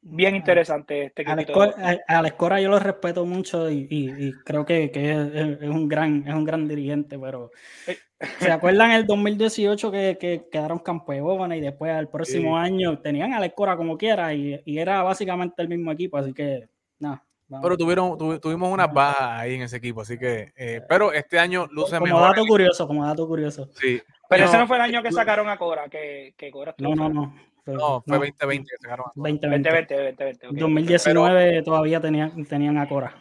bien 0.00 0.36
interesante 0.36 1.06
este 1.06 1.22
equipo. 1.22 1.62
A 1.62 2.22
la 2.22 2.28
escora 2.28 2.60
yo 2.60 2.68
lo 2.68 2.78
respeto 2.78 3.24
mucho 3.24 3.70
y, 3.70 4.32
creo 4.44 4.64
que, 4.64 4.90
es, 4.94 5.68
un 5.68 5.88
gran, 5.88 6.24
es 6.26 6.34
un 6.34 6.44
gran 6.44 6.68
dirigente, 6.68 7.18
pero 7.18 7.50
eh. 7.86 7.96
¿se 8.38 8.52
acuerdan 8.52 8.92
el 8.92 9.06
2018 9.06 9.90
que, 9.90 10.18
que 10.20 10.46
quedaron 10.50 10.78
campeones 10.78 11.58
y 11.58 11.62
después 11.62 11.92
al 11.92 12.08
próximo 12.08 12.56
año 12.56 12.98
tenían 12.98 13.32
a 13.32 13.40
la 13.40 13.46
escora 13.46 13.76
como 13.76 13.96
quiera 13.96 14.34
y, 14.34 14.62
era 14.66 15.02
básicamente 15.02 15.62
el 15.62 15.68
mismo 15.68 15.90
equipo, 15.90 16.18
así 16.18 16.32
que 16.32 16.68
nada. 17.04 17.24
Pero 17.62 17.76
tuvieron, 17.76 18.18
tuvimos 18.40 18.72
una 18.72 18.86
baja 18.86 19.38
ahí 19.38 19.54
en 19.54 19.62
ese 19.62 19.76
equipo, 19.76 20.00
así 20.00 20.18
que, 20.18 20.52
eh, 20.56 20.80
pero 20.88 21.12
este 21.12 21.38
año 21.38 21.68
luce 21.70 21.98
como 21.98 22.18
dato 22.18 22.44
curioso, 22.46 22.86
como 22.86 23.04
dato 23.04 23.26
curioso. 23.28 23.68
Sí. 23.74 24.00
Pero 24.28 24.46
ese 24.46 24.58
no 24.58 24.66
fue 24.66 24.76
el 24.76 24.82
año 24.82 25.02
que 25.02 25.12
sacaron 25.12 25.48
a 25.48 25.58
Cora, 25.58 25.88
que, 25.88 26.34
que 26.36 26.50
Cora 26.50 26.74
No, 26.78 26.94
no, 26.94 27.08
no. 27.08 27.34
no, 27.66 28.02
fue 28.06 28.18
2020 28.18 28.70
que 28.70 28.76
sacaron 28.82 29.06
a 29.06 29.12
Cora. 29.12 29.30
2020. 29.30 29.94
2020, 29.94 30.58
2019 30.58 31.62
todavía 31.62 32.00
tenían, 32.00 32.44
tenían 32.46 32.78
a 32.78 32.88
Cora. 32.88 33.14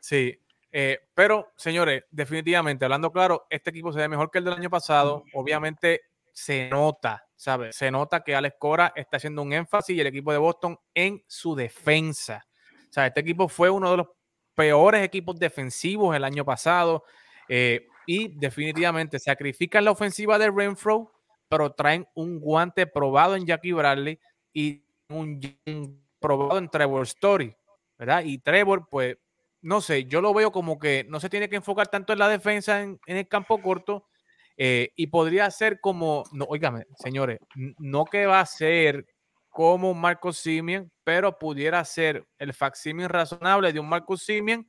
Sí, 0.00 0.40
eh, 0.72 0.98
pero 1.14 1.52
señores, 1.56 2.04
definitivamente, 2.10 2.84
hablando 2.84 3.12
claro, 3.12 3.46
este 3.50 3.70
equipo 3.70 3.92
se 3.92 3.98
ve 3.98 4.08
mejor 4.08 4.30
que 4.30 4.38
el 4.38 4.44
del 4.44 4.54
año 4.54 4.70
pasado. 4.70 5.24
Obviamente 5.34 6.02
se 6.32 6.68
nota, 6.70 7.26
¿sabes? 7.36 7.76
Se 7.76 7.90
nota 7.90 8.22
que 8.22 8.34
Alex 8.34 8.56
Cora 8.58 8.92
está 8.94 9.18
haciendo 9.18 9.42
un 9.42 9.52
énfasis 9.52 9.96
y 9.96 10.00
el 10.00 10.06
equipo 10.06 10.32
de 10.32 10.38
Boston 10.38 10.78
en 10.94 11.22
su 11.26 11.54
defensa. 11.54 12.46
O 12.90 12.92
sea, 12.92 13.06
este 13.06 13.20
equipo 13.20 13.48
fue 13.48 13.70
uno 13.70 13.90
de 13.92 13.96
los 13.98 14.08
peores 14.54 15.04
equipos 15.04 15.38
defensivos 15.38 16.14
el 16.14 16.24
año 16.24 16.44
pasado 16.44 17.04
eh, 17.48 17.86
y 18.04 18.36
definitivamente 18.36 19.18
sacrifican 19.20 19.84
la 19.84 19.92
ofensiva 19.92 20.38
de 20.38 20.50
Renfro, 20.50 21.12
pero 21.48 21.72
traen 21.72 22.06
un 22.14 22.40
guante 22.40 22.86
probado 22.86 23.36
en 23.36 23.46
Jackie 23.46 23.72
Bradley 23.72 24.18
y 24.52 24.82
un, 25.08 25.40
probado 26.18 26.58
en 26.58 26.68
Trevor 26.68 27.02
Story, 27.04 27.54
¿verdad? 27.96 28.24
Y 28.24 28.38
Trevor, 28.38 28.88
pues, 28.90 29.16
no 29.62 29.80
sé, 29.80 30.06
yo 30.06 30.20
lo 30.20 30.34
veo 30.34 30.50
como 30.50 30.78
que 30.78 31.06
no 31.08 31.20
se 31.20 31.30
tiene 31.30 31.48
que 31.48 31.56
enfocar 31.56 31.88
tanto 31.88 32.12
en 32.12 32.18
la 32.18 32.28
defensa 32.28 32.82
en, 32.82 32.98
el 33.06 33.28
campo 33.28 33.62
corto 33.62 34.06
eh, 34.56 34.92
y 34.96 35.06
podría 35.06 35.48
ser 35.50 35.80
como, 35.80 36.24
no, 36.32 36.48
señores, 36.98 37.38
no 37.78 38.04
que 38.04 38.26
va 38.26 38.40
a 38.40 38.46
ser 38.46 39.06
como 39.50 39.90
un 39.90 40.00
Marcos 40.00 40.38
Simeon, 40.38 40.90
pero 41.04 41.38
pudiera 41.38 41.84
ser 41.84 42.24
el 42.38 42.54
facsímil 42.54 43.08
razonable 43.08 43.72
de 43.72 43.80
un 43.80 43.88
Marcos 43.88 44.22
Simeon, 44.22 44.66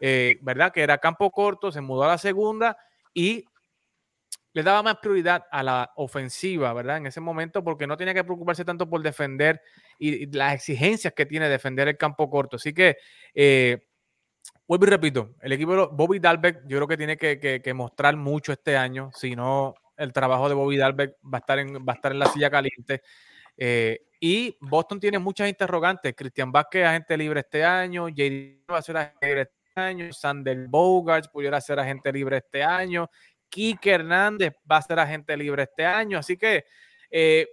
eh, 0.00 0.38
¿verdad? 0.40 0.72
Que 0.72 0.82
era 0.82 0.98
campo 0.98 1.30
corto, 1.30 1.70
se 1.70 1.80
mudó 1.80 2.04
a 2.04 2.08
la 2.08 2.18
segunda 2.18 2.76
y 3.14 3.44
le 4.54 4.62
daba 4.62 4.82
más 4.82 4.96
prioridad 4.98 5.46
a 5.50 5.62
la 5.62 5.92
ofensiva, 5.96 6.72
¿verdad? 6.72 6.98
En 6.98 7.06
ese 7.06 7.20
momento, 7.20 7.64
porque 7.64 7.86
no 7.86 7.96
tenía 7.96 8.14
que 8.14 8.24
preocuparse 8.24 8.64
tanto 8.64 8.88
por 8.88 9.02
defender 9.02 9.62
y, 9.98 10.26
las 10.34 10.54
exigencias 10.54 11.12
que 11.14 11.26
tiene 11.26 11.48
defender 11.48 11.88
el 11.88 11.96
campo 11.96 12.28
corto. 12.28 12.56
Así 12.56 12.74
que, 12.74 12.96
eh, 13.34 13.86
vuelvo 14.66 14.86
y 14.86 14.90
repito, 14.90 15.34
el 15.40 15.52
equipo 15.52 15.72
de 15.74 15.88
Bobby 15.92 16.18
Dalbeck, 16.18 16.62
yo 16.66 16.78
creo 16.78 16.88
que 16.88 16.96
tiene 16.96 17.16
que, 17.16 17.72
mostrar 17.74 18.16
mucho 18.16 18.52
este 18.52 18.76
año, 18.76 19.10
si 19.14 19.34
no, 19.36 19.74
el 19.96 20.12
trabajo 20.12 20.48
de 20.48 20.54
Bobby 20.54 20.76
Dalbeck 20.76 21.16
va 21.22 21.38
a 21.38 21.40
estar 21.40 21.58
en, 21.58 21.76
va 21.76 21.92
a 21.92 21.96
estar 21.96 22.12
en 22.12 22.18
la 22.18 22.26
silla 22.26 22.50
caliente. 22.50 23.02
Eh, 23.64 24.08
y 24.18 24.56
Boston 24.60 24.98
tiene 24.98 25.20
muchas 25.20 25.48
interrogantes. 25.48 26.12
Cristian 26.16 26.50
Vázquez, 26.50 26.84
agente 26.84 27.16
libre 27.16 27.40
este 27.40 27.64
año. 27.64 28.08
JD 28.08 28.68
va 28.68 28.78
a 28.78 28.82
ser 28.82 28.96
agente 28.96 29.24
libre 29.24 29.42
este 29.42 29.80
año. 29.80 30.12
Sander 30.12 30.66
Bogarts 30.66 31.28
pudiera 31.28 31.60
ser 31.60 31.78
agente 31.78 32.12
libre 32.12 32.38
este 32.38 32.64
año. 32.64 33.08
Kike 33.48 33.90
Hernández 33.92 34.52
va 34.68 34.78
a 34.78 34.82
ser 34.82 34.98
agente 34.98 35.36
libre 35.36 35.62
este 35.62 35.86
año. 35.86 36.18
Así 36.18 36.36
que, 36.36 36.64
eh, 37.08 37.46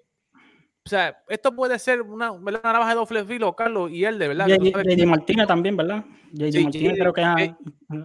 o 0.84 0.90
sea, 0.90 1.16
esto 1.28 1.56
puede 1.56 1.78
ser 1.78 2.02
una, 2.02 2.32
una 2.32 2.60
navaja 2.60 2.90
de 2.90 2.96
doble 2.96 3.24
filo, 3.26 3.56
Carlos, 3.56 3.92
y 3.92 4.04
él 4.04 4.18
de 4.18 4.30
verdad. 4.30 4.48
JD 4.48 5.06
Martínez 5.06 5.46
también, 5.46 5.78
¿verdad? 5.78 6.04
JD 6.34 6.64
Martínez 6.64 6.98
creo 6.98 7.14
que 7.14 7.22
es. 7.22 7.52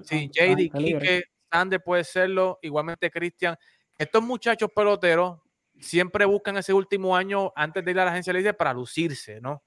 Sí, 0.02 0.30
JD, 0.30 0.70
Kike, 0.76 1.22
Sander 1.50 1.82
puede 1.82 2.04
serlo. 2.04 2.58
Igualmente, 2.60 3.10
Cristian. 3.10 3.56
Estos 3.96 4.22
muchachos 4.22 4.68
peloteros 4.76 5.38
siempre 5.80 6.24
buscan 6.24 6.56
ese 6.56 6.72
último 6.72 7.16
año 7.16 7.52
antes 7.56 7.84
de 7.84 7.90
ir 7.90 8.00
a 8.00 8.04
la 8.04 8.10
agencia 8.10 8.32
libre 8.32 8.54
para 8.54 8.72
lucirse, 8.72 9.40
¿no? 9.40 9.62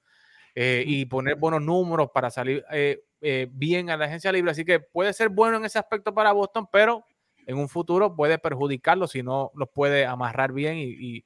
Eh, 0.54 0.82
y 0.86 1.04
poner 1.06 1.36
buenos 1.36 1.62
números 1.62 2.10
para 2.12 2.30
salir 2.30 2.64
eh, 2.72 3.04
eh, 3.20 3.46
bien 3.50 3.90
a 3.90 3.96
la 3.96 4.06
agencia 4.06 4.32
libre. 4.32 4.50
Así 4.50 4.64
que 4.64 4.80
puede 4.80 5.12
ser 5.12 5.28
bueno 5.28 5.58
en 5.58 5.64
ese 5.64 5.78
aspecto 5.78 6.12
para 6.12 6.32
Boston, 6.32 6.66
pero 6.72 7.04
en 7.46 7.58
un 7.58 7.68
futuro 7.68 8.16
puede 8.16 8.38
perjudicarlo 8.38 9.06
si 9.06 9.22
no 9.22 9.52
los 9.54 9.68
puede 9.68 10.04
amarrar 10.04 10.52
bien 10.52 10.76
y, 10.78 11.24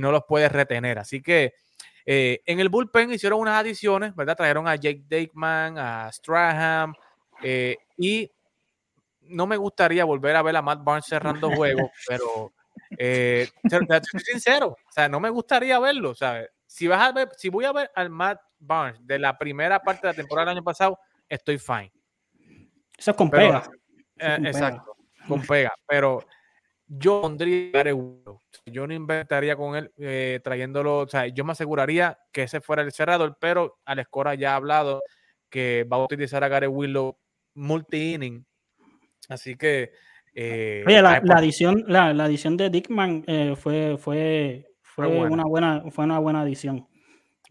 no 0.00 0.12
los 0.12 0.22
puede 0.26 0.48
retener. 0.48 0.98
Así 0.98 1.20
que 1.20 1.52
en 2.06 2.58
el 2.58 2.70
bullpen 2.70 3.12
hicieron 3.12 3.40
unas 3.40 3.60
adiciones, 3.60 4.16
¿verdad? 4.16 4.36
Trajeron 4.36 4.66
a 4.66 4.76
Jake 4.76 5.02
Dakeman, 5.06 5.76
a 5.76 6.10
Strahan 6.12 6.94
y 7.98 8.30
no 9.22 9.46
me 9.46 9.56
gustaría 9.56 10.04
volver 10.04 10.36
a 10.36 10.42
ver 10.42 10.56
a 10.56 10.62
Matt 10.62 10.82
Barnes 10.82 11.06
cerrando 11.06 11.50
juegos, 11.54 11.90
pero 12.08 12.52
eh, 13.02 13.48
soy 13.66 14.20
sincero, 14.20 14.68
o 14.68 14.92
sea, 14.92 15.08
no 15.08 15.20
me 15.20 15.30
gustaría 15.30 15.78
verlo, 15.78 16.14
¿sabes? 16.14 16.50
Si 16.66 16.86
vas 16.86 17.00
a 17.00 17.12
ver, 17.12 17.30
si 17.34 17.48
voy 17.48 17.64
a 17.64 17.72
ver 17.72 17.90
al 17.94 18.10
Matt 18.10 18.42
Barnes 18.58 19.00
de 19.06 19.18
la 19.18 19.38
primera 19.38 19.80
parte 19.80 20.06
de 20.06 20.12
la 20.12 20.16
temporada 20.16 20.50
del 20.50 20.58
año 20.58 20.64
pasado, 20.64 20.98
estoy 21.26 21.56
fine. 21.56 21.90
Eso 22.98 23.12
es 23.12 23.16
con 23.16 23.30
pega. 23.30 23.62
Eh, 24.18 24.38
exacto, 24.44 24.96
con 25.26 25.40
pega, 25.40 25.72
pero 25.86 26.22
yo 26.86 27.22
pondría 27.22 27.84
yo 28.66 28.86
no 28.86 28.92
inventaría 28.92 29.56
con 29.56 29.76
él 29.76 29.90
eh, 29.96 30.38
trayéndolo, 30.44 30.98
o 30.98 31.08
sea, 31.08 31.26
yo 31.26 31.42
me 31.42 31.52
aseguraría 31.52 32.18
que 32.30 32.42
ese 32.42 32.60
fuera 32.60 32.82
el 32.82 32.92
cerrador, 32.92 33.38
pero 33.40 33.78
Alex 33.86 34.10
Cora 34.10 34.34
ya 34.34 34.52
ha 34.52 34.56
hablado 34.56 35.02
que 35.48 35.86
va 35.90 35.96
a 35.96 36.04
utilizar 36.04 36.44
a 36.44 36.48
Gary 36.48 36.66
Willow 36.66 37.18
multi-inning, 37.54 38.44
así 39.30 39.56
que 39.56 39.92
eh, 40.34 40.84
Oye, 40.86 41.02
la, 41.02 41.20
la, 41.22 41.36
adición, 41.36 41.84
la, 41.86 42.12
la, 42.12 42.24
adición 42.24 42.56
de 42.56 42.70
Dickman 42.70 43.24
eh, 43.26 43.54
fue, 43.56 43.96
fue, 43.98 44.66
fue, 44.82 45.06
una 45.06 45.44
buena, 45.44 45.82
fue 45.90 46.04
una 46.04 46.18
buena 46.18 46.42
adición. 46.42 46.86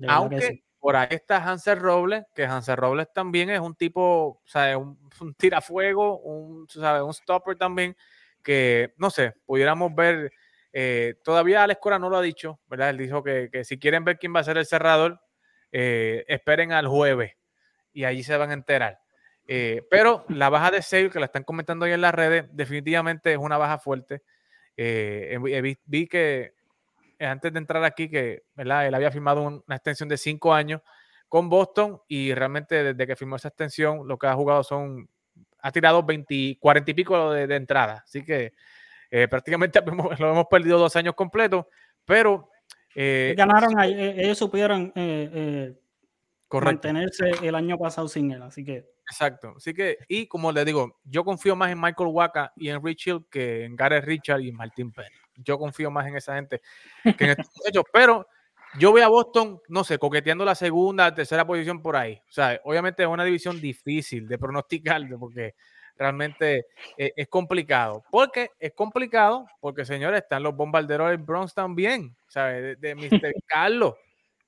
Aunque 0.07 0.63
por 0.79 0.95
ahí 0.95 1.07
está 1.11 1.37
Hansel 1.37 1.79
Robles, 1.79 2.23
que 2.33 2.45
Hansel 2.45 2.77
Robles 2.77 3.07
también 3.13 3.49
es 3.49 3.59
un 3.59 3.75
tipo, 3.75 4.01
o 4.01 4.41
sea, 4.45 4.77
un, 4.77 4.97
un 5.21 5.33
tirafuego, 5.33 6.19
un, 6.19 6.67
¿sabes? 6.69 7.03
un 7.03 7.13
stopper 7.13 7.57
también, 7.57 7.95
que 8.43 8.93
no 8.97 9.09
sé, 9.09 9.33
pudiéramos 9.45 9.93
ver. 9.93 10.31
Eh, 10.71 11.15
todavía 11.23 11.63
Alex 11.63 11.79
Cora 11.81 11.99
no 11.99 12.09
lo 12.09 12.17
ha 12.17 12.21
dicho, 12.21 12.59
¿verdad? 12.67 12.91
Él 12.91 12.97
dijo 12.99 13.23
que, 13.23 13.49
que 13.51 13.63
si 13.63 13.79
quieren 13.79 14.05
ver 14.05 14.19
quién 14.19 14.33
va 14.35 14.39
a 14.39 14.43
ser 14.43 14.57
el 14.57 14.65
cerrador, 14.65 15.19
esperen 15.71 16.71
al 16.71 16.87
jueves 16.87 17.33
y 17.93 18.05
allí 18.05 18.23
se 18.23 18.37
van 18.37 18.51
a 18.51 18.53
enterar. 18.53 18.99
Eh, 19.51 19.81
pero 19.89 20.25
la 20.29 20.47
baja 20.51 20.69
de 20.69 20.83
Sale, 20.83 21.09
que 21.09 21.17
la 21.17 21.25
están 21.25 21.43
comentando 21.43 21.85
hoy 21.85 21.91
en 21.91 22.01
las 22.01 22.13
redes, 22.13 22.45
definitivamente 22.51 23.31
es 23.31 23.39
una 23.39 23.57
baja 23.57 23.79
fuerte. 23.79 24.21
Eh, 24.77 25.39
vi, 25.87 26.07
que 26.07 26.53
eh, 27.17 27.25
antes 27.25 27.51
de 27.51 27.57
entrar 27.57 27.83
aquí, 27.83 28.11
que 28.11 28.43
él 28.55 28.71
había 28.71 29.09
firmado 29.09 29.41
una 29.41 29.75
extensión 29.75 30.07
de 30.07 30.17
cinco 30.17 30.53
años 30.53 30.81
con 31.27 31.49
Boston 31.49 31.99
y 32.07 32.31
realmente 32.35 32.93
desde 32.93 33.07
que 33.07 33.15
firmó 33.15 33.37
esa 33.37 33.47
extensión, 33.47 34.07
lo 34.07 34.19
que 34.19 34.27
ha 34.27 34.35
jugado 34.35 34.63
son, 34.63 35.09
ha 35.61 35.71
tirado 35.71 36.03
20, 36.03 36.59
40 36.59 36.91
y 36.91 36.93
pico 36.93 37.31
de, 37.31 37.55
entrada. 37.55 38.03
Así 38.05 38.23
que 38.23 38.53
prácticamente 39.31 39.81
lo 40.19 40.31
hemos 40.31 40.45
perdido 40.45 40.77
dos 40.77 40.95
años 40.95 41.15
completos, 41.15 41.65
pero... 42.05 42.51
Ganaron, 42.93 43.81
ellos 43.81 44.37
supieron 44.37 44.93
mantenerse 46.51 47.31
el 47.41 47.55
año 47.55 47.79
pasado 47.79 48.07
sin 48.07 48.29
él, 48.29 48.43
así 48.43 48.63
que... 48.63 48.98
Exacto. 49.09 49.55
Así 49.57 49.73
que, 49.73 49.97
y 50.07 50.27
como 50.27 50.51
le 50.51 50.63
digo, 50.63 50.99
yo 51.03 51.23
confío 51.23 51.55
más 51.55 51.71
en 51.71 51.81
Michael 51.81 52.09
Waka 52.11 52.53
y 52.55 52.69
en 52.69 52.83
Rich 52.83 53.07
Hill 53.07 53.25
que 53.29 53.65
en 53.65 53.75
Gareth 53.75 54.05
Richard 54.05 54.41
y 54.41 54.51
Martin 54.51 54.91
Pérez. 54.91 55.11
Yo 55.37 55.57
confío 55.57 55.89
más 55.89 56.05
en 56.07 56.17
esa 56.17 56.35
gente 56.35 56.61
que 57.17 57.23
en 57.23 57.29
estos 57.31 57.49
hechos. 57.65 57.83
Pero 57.91 58.27
yo 58.77 58.91
voy 58.91 59.01
a 59.01 59.07
Boston, 59.07 59.59
no 59.67 59.83
sé, 59.83 59.97
coqueteando 59.97 60.45
la 60.45 60.53
segunda, 60.53 61.13
tercera 61.13 61.45
posición 61.47 61.81
por 61.81 61.95
ahí. 61.95 62.21
O 62.29 62.31
sea, 62.31 62.59
obviamente 62.63 63.01
es 63.01 63.09
una 63.09 63.23
división 63.23 63.59
difícil 63.59 64.27
de 64.27 64.37
pronosticar 64.37 65.01
porque 65.17 65.55
realmente 65.97 66.67
eh, 66.95 67.11
es 67.15 67.27
complicado. 67.27 68.03
Porque 68.11 68.51
es 68.59 68.73
complicado 68.73 69.47
porque, 69.59 69.85
señores, 69.85 70.21
están 70.21 70.43
los 70.43 70.55
bombarderos 70.55 71.09
del 71.09 71.17
Bronx 71.17 71.53
también. 71.53 72.15
¿Sabes? 72.27 72.79
De, 72.79 72.93
de 72.93 72.95
Mr. 72.95 73.33
Carlos, 73.47 73.95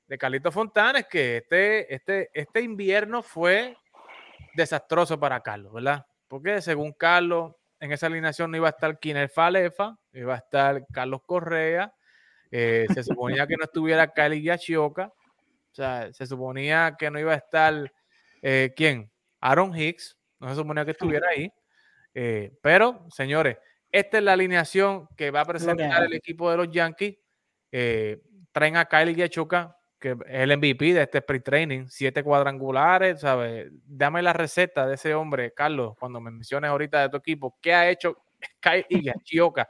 de 0.07 0.18
Carlito 0.20 0.51
Fontanes, 0.51 1.07
que 1.07 1.38
este, 1.38 1.93
este, 1.93 2.30
este 2.34 2.62
invierno 2.62 3.24
fue 3.24 3.76
desastroso 4.53 5.19
para 5.19 5.41
Carlos, 5.41 5.73
¿verdad? 5.73 6.05
Porque 6.27 6.61
según 6.61 6.93
Carlos, 6.93 7.53
en 7.79 7.91
esa 7.91 8.07
alineación 8.07 8.51
no 8.51 8.57
iba 8.57 8.67
a 8.67 8.71
estar 8.71 8.99
Kiner 8.99 9.29
Falefa, 9.29 9.97
iba 10.13 10.35
a 10.35 10.37
estar 10.37 10.85
Carlos 10.91 11.21
Correa, 11.25 11.93
eh, 12.51 12.85
se 12.93 13.03
suponía 13.03 13.47
que 13.47 13.55
no 13.57 13.63
estuviera 13.63 14.07
Kylie 14.13 14.43
Yachioka, 14.43 15.07
o 15.07 15.73
sea, 15.73 16.11
se 16.13 16.27
suponía 16.27 16.95
que 16.99 17.09
no 17.09 17.19
iba 17.19 17.33
a 17.33 17.37
estar, 17.37 17.91
eh, 18.41 18.73
¿quién? 18.75 19.11
Aaron 19.39 19.75
Hicks, 19.75 20.17
no 20.39 20.49
se 20.49 20.55
suponía 20.55 20.85
que 20.85 20.91
estuviera 20.91 21.27
ahí, 21.29 21.51
eh, 22.13 22.51
pero, 22.61 23.07
señores, 23.09 23.57
esta 23.91 24.17
es 24.19 24.23
la 24.23 24.33
alineación 24.33 25.07
que 25.17 25.31
va 25.31 25.41
a 25.41 25.45
presentar 25.45 26.03
el 26.03 26.13
equipo 26.13 26.51
de 26.51 26.57
los 26.57 26.69
Yankees, 26.69 27.17
traen 28.51 28.77
a 28.77 28.85
Kylie 28.85 29.15
Yachioka, 29.15 29.77
que 30.01 30.11
es 30.11 30.17
el 30.27 30.57
MVP 30.57 30.93
de 30.93 31.03
este 31.03 31.19
sprint 31.19 31.45
training, 31.45 31.85
siete 31.87 32.23
cuadrangulares, 32.23 33.21
¿sabes? 33.21 33.71
Dame 33.85 34.21
la 34.21 34.33
receta 34.33 34.87
de 34.87 34.95
ese 34.95 35.13
hombre, 35.13 35.53
Carlos, 35.53 35.93
cuando 35.99 36.19
me 36.19 36.31
menciones 36.31 36.69
ahorita 36.69 37.03
de 37.03 37.09
tu 37.09 37.17
equipo, 37.17 37.57
¿qué 37.61 37.73
ha 37.73 37.89
hecho 37.89 38.17
Kyle 38.59 38.85
Chioca 39.23 39.69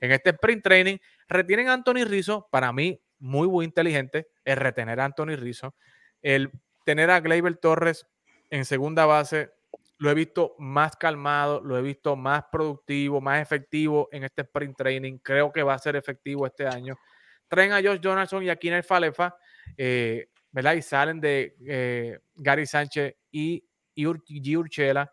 en 0.00 0.12
este 0.12 0.30
sprint 0.30 0.62
training? 0.62 0.96
Retienen 1.28 1.68
a 1.68 1.74
Anthony 1.74 2.04
Rizzo, 2.06 2.48
para 2.50 2.72
mí, 2.72 3.02
muy, 3.18 3.48
muy 3.48 3.64
inteligente, 3.64 4.28
el 4.44 4.56
retener 4.56 5.00
a 5.00 5.04
Anthony 5.04 5.36
Rizzo, 5.36 5.74
el 6.22 6.50
tener 6.84 7.10
a 7.10 7.20
Gleyber 7.20 7.56
Torres 7.56 8.06
en 8.50 8.64
segunda 8.64 9.04
base, 9.04 9.50
lo 9.98 10.10
he 10.10 10.14
visto 10.14 10.54
más 10.58 10.96
calmado, 10.96 11.60
lo 11.60 11.76
he 11.76 11.82
visto 11.82 12.16
más 12.16 12.44
productivo, 12.50 13.20
más 13.20 13.40
efectivo 13.40 14.08
en 14.12 14.24
este 14.24 14.42
sprint 14.42 14.76
training. 14.76 15.18
Creo 15.18 15.52
que 15.52 15.62
va 15.62 15.74
a 15.74 15.78
ser 15.78 15.96
efectivo 15.96 16.46
este 16.46 16.66
año. 16.66 16.96
Traen 17.48 17.72
a 17.72 17.76
Josh 17.76 18.00
Donaldson 18.00 18.42
y 18.42 18.50
a 18.50 18.56
Kiner 18.56 18.82
Falefa, 18.82 19.36
eh. 19.76 20.28
Y 20.54 20.82
salen 20.82 21.20
de 21.20 21.56
eh, 21.66 22.18
Gary 22.34 22.66
Sánchez 22.66 23.14
y, 23.30 23.64
y 23.94 24.06
Urchela. 24.56 25.10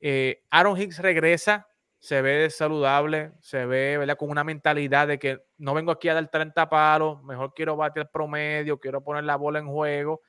Eh, 0.00 0.42
Aaron 0.50 0.80
Hicks 0.80 0.98
regresa, 0.98 1.68
se 2.00 2.20
ve 2.20 2.50
saludable, 2.50 3.32
se 3.40 3.64
ve 3.64 3.96
¿verdad? 3.98 4.16
con 4.16 4.28
una 4.30 4.42
mentalidad 4.42 5.06
de 5.06 5.20
que 5.20 5.38
no 5.58 5.74
vengo 5.74 5.92
aquí 5.92 6.08
a 6.08 6.14
dar 6.14 6.28
30 6.28 6.68
palos, 6.68 7.22
mejor 7.22 7.54
quiero 7.54 7.76
batir 7.76 8.08
promedio, 8.12 8.80
quiero 8.80 9.04
poner 9.04 9.22
la 9.22 9.36
bola 9.36 9.60
en 9.60 9.68
juego. 9.68 10.22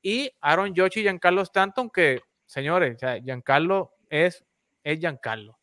Y 0.00 0.30
Aaron 0.40 0.72
Josh 0.74 0.98
y 0.98 1.02
Giancarlo 1.02 1.42
Stanton, 1.42 1.90
que 1.90 2.22
señores, 2.46 2.96
Giancarlo 3.22 3.92
es, 4.08 4.42
es 4.82 4.98
Giancarlo. 4.98 5.58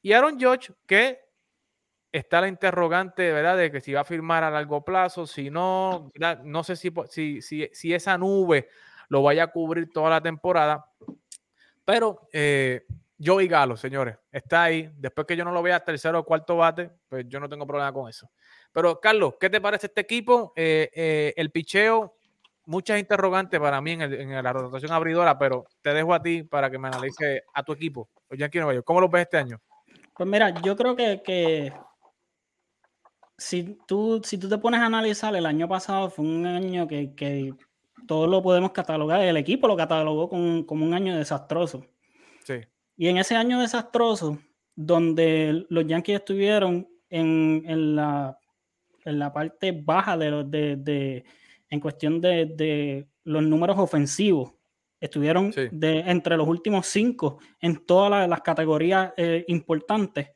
Y 0.00 0.12
Aaron 0.12 0.38
George, 0.38 0.72
que 0.86 1.18
está 2.12 2.40
la 2.40 2.48
interrogante, 2.48 3.32
¿verdad? 3.32 3.56
De 3.56 3.70
que 3.70 3.80
si 3.80 3.92
va 3.92 4.00
a 4.00 4.04
firmar 4.04 4.44
a 4.44 4.50
largo 4.50 4.84
plazo, 4.84 5.26
si 5.26 5.50
no, 5.50 6.10
no 6.44 6.64
sé 6.64 6.76
si, 6.76 6.92
si, 7.08 7.68
si, 7.72 7.94
esa 7.94 8.18
nube 8.18 8.68
lo 9.08 9.22
vaya 9.22 9.44
a 9.44 9.46
cubrir 9.48 9.90
toda 9.90 10.10
la 10.10 10.20
temporada. 10.20 10.86
Pero 11.84 12.28
eh, 12.32 12.84
Joey 13.22 13.48
Galo, 13.48 13.76
señores, 13.76 14.16
está 14.30 14.64
ahí. 14.64 14.90
Después 14.96 15.26
que 15.26 15.36
yo 15.36 15.44
no 15.44 15.52
lo 15.52 15.62
vea 15.62 15.84
tercero 15.84 16.20
o 16.20 16.24
cuarto 16.24 16.56
bate, 16.56 16.90
pues 17.08 17.26
yo 17.28 17.40
no 17.40 17.48
tengo 17.48 17.66
problema 17.66 17.92
con 17.92 18.08
eso. 18.08 18.30
Pero, 18.72 19.00
Carlos, 19.00 19.34
¿qué 19.40 19.50
te 19.50 19.60
parece 19.60 19.88
este 19.88 20.00
equipo? 20.00 20.52
Eh, 20.56 20.90
eh, 20.94 21.34
el 21.36 21.50
picheo 21.50 22.16
muchas 22.70 23.00
interrogantes 23.00 23.58
para 23.58 23.80
mí 23.80 23.92
en, 23.92 24.42
la 24.42 24.52
rotación 24.52 24.92
abridora, 24.92 25.36
pero 25.36 25.66
te 25.82 25.92
dejo 25.92 26.14
a 26.14 26.22
ti 26.22 26.44
para 26.44 26.70
que 26.70 26.78
me 26.78 26.86
analice 26.86 27.42
a 27.52 27.64
tu 27.64 27.72
equipo, 27.72 28.08
los 28.28 28.38
Nueva 28.54 28.74
York. 28.74 28.84
¿Cómo 28.86 29.00
lo 29.00 29.08
ves 29.08 29.22
este 29.22 29.38
año? 29.38 29.60
Pues 30.16 30.28
mira, 30.28 30.50
yo 30.62 30.76
creo 30.76 30.94
que, 30.94 31.72
si, 33.40 33.78
tú, 33.86 34.20
si 34.22 34.36
tú 34.36 34.50
te 34.50 34.58
pones 34.58 34.80
a 34.80 34.86
analizar, 34.86 35.34
el 35.34 35.46
año 35.46 35.66
pasado 35.66 36.10
fue 36.10 36.26
un 36.26 36.44
año 36.44 36.86
que, 36.86 37.14
que 37.14 37.54
todos 38.06 38.28
lo 38.28 38.42
podemos 38.42 38.72
catalogar, 38.72 39.22
el 39.22 39.38
equipo 39.38 39.66
lo 39.66 39.76
catalogó 39.76 40.28
como, 40.28 40.84
un 40.84 40.92
año 40.92 41.16
desastroso. 41.16 41.86
Sí. 42.44 42.60
Y 42.98 43.08
en 43.08 43.16
ese 43.16 43.36
año 43.36 43.58
desastroso, 43.58 44.38
donde 44.76 45.64
los 45.70 45.86
Yankees 45.86 46.16
estuvieron 46.18 46.86
en, 47.08 47.96
la, 47.96 48.38
en 49.06 49.18
la 49.18 49.32
parte 49.32 49.72
baja 49.72 50.18
de, 50.18 50.44
de, 50.44 50.76
de 50.76 51.24
en 51.70 51.80
cuestión 51.80 52.20
de, 52.20 53.06
los 53.24 53.42
números 53.42 53.78
ofensivos. 53.78 54.52
Estuvieron 55.00 55.50
de, 55.50 56.00
entre 56.00 56.36
los 56.36 56.46
últimos 56.46 56.86
cinco 56.86 57.38
en 57.58 57.86
todas 57.86 58.28
las, 58.28 58.40
categorías 58.42 59.14
eh, 59.16 59.46
importantes. 59.48 60.28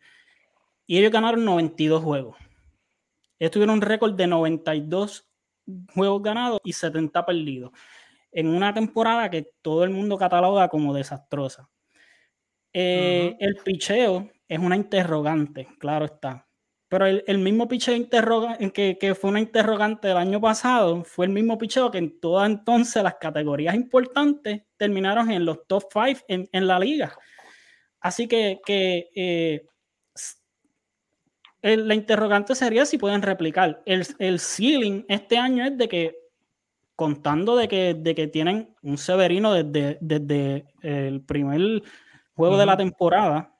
Y 0.86 0.96
ellos 0.96 1.12
ganaron 1.12 1.44
92 1.44 2.02
juegos. 2.02 2.36
Ellos 3.44 3.52
tuvieron 3.52 3.74
un 3.74 3.82
récord 3.82 4.14
de 4.14 4.26
92 4.26 5.28
juegos 5.94 6.22
ganados 6.22 6.60
y 6.64 6.72
70 6.72 7.26
perdidos. 7.26 7.72
En 8.32 8.48
una 8.48 8.72
temporada 8.72 9.28
que 9.28 9.50
todo 9.60 9.84
el 9.84 9.90
mundo 9.90 10.16
cataloga 10.16 10.66
como 10.70 10.94
desastrosa. 10.94 11.68
Eh, 12.72 13.36
el 13.38 13.56
picheo 13.56 14.30
es 14.48 14.58
una 14.58 14.76
interrogante, 14.76 15.68
claro 15.78 16.06
está. 16.06 16.48
Pero 16.88 17.04
el, 17.04 17.38
mismo 17.38 17.68
picheo 17.68 17.94
que, 18.72 18.96
que 18.98 19.14
fue 19.14 19.28
una 19.28 19.40
interrogante 19.40 20.08
del 20.08 20.16
año 20.16 20.40
pasado 20.40 21.04
fue 21.04 21.26
el 21.26 21.32
mismo 21.32 21.58
picheo 21.58 21.90
que 21.90 21.98
en 21.98 22.18
todas 22.20 22.48
entonces 22.48 23.02
las 23.02 23.16
categorías 23.16 23.74
importantes 23.74 24.62
terminaron 24.78 25.30
en 25.30 25.44
los 25.44 25.66
top 25.66 25.82
5 25.92 26.24
en, 26.28 26.66
la 26.66 26.78
liga. 26.78 27.14
Así 28.00 28.26
que, 28.26 28.58
eh, 28.66 29.66
la 31.64 31.94
interrogante 31.94 32.54
sería 32.54 32.84
si 32.84 32.98
pueden 32.98 33.22
replicar. 33.22 33.82
El, 33.86 34.06
el, 34.18 34.38
ceiling 34.38 35.04
este 35.08 35.38
año 35.38 35.64
es 35.64 35.78
de 35.78 35.88
que, 35.88 36.16
contando 36.94 37.56
de 37.56 37.68
que, 37.68 37.94
de 37.94 38.14
que 38.14 38.26
tienen 38.26 38.74
un 38.82 38.98
Severino 38.98 39.54
desde, 39.54 39.96
desde 40.00 40.66
el 40.82 41.22
primer 41.22 41.82
juego 42.34 42.58
de 42.58 42.66
la 42.66 42.76
temporada, 42.76 43.54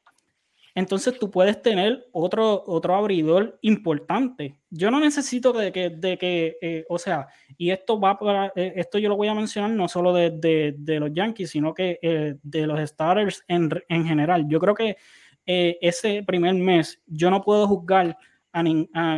entonces 0.75 1.17
tú 1.19 1.31
puedes 1.31 1.63
tener 1.63 2.09
otro, 2.13 2.65
otro 2.67 2.97
abridor 2.97 3.59
importante. 3.63 4.59
Yo 4.71 4.91
no 4.91 4.99
necesito 4.99 5.53
de 5.53 5.71
que, 5.71 5.91
de 5.91 6.19
que 6.19 6.59
eh, 6.61 6.85
o 6.89 6.99
sea, 6.99 7.29
y 7.57 7.71
esto 7.71 8.01
va 8.01 8.19
para, 8.19 8.53
eh, 8.57 8.73
esto 8.77 8.99
yo 8.99 9.09
lo 9.09 9.17
voy 9.17 9.29
a 9.29 9.35
mencionar 9.35 9.71
no 9.71 9.87
solo 9.87 10.13
de, 10.13 10.75
los 10.77 11.13
Yankees, 11.13 11.51
sino 11.51 11.73
que 11.73 12.01
eh, 12.03 12.35
de 12.43 12.67
los 12.67 12.81
starters 12.89 13.45
en, 13.47 13.71
general. 13.89 14.47
Yo 14.49 14.59
creo 14.59 14.75
que 14.75 14.97
ese 15.47 16.23
primer 16.23 16.55
mes 16.55 17.03
yo 17.07 17.31
no 17.31 17.43
puedo 17.43 17.67
juzgar 17.67 18.17
a, 18.53 18.61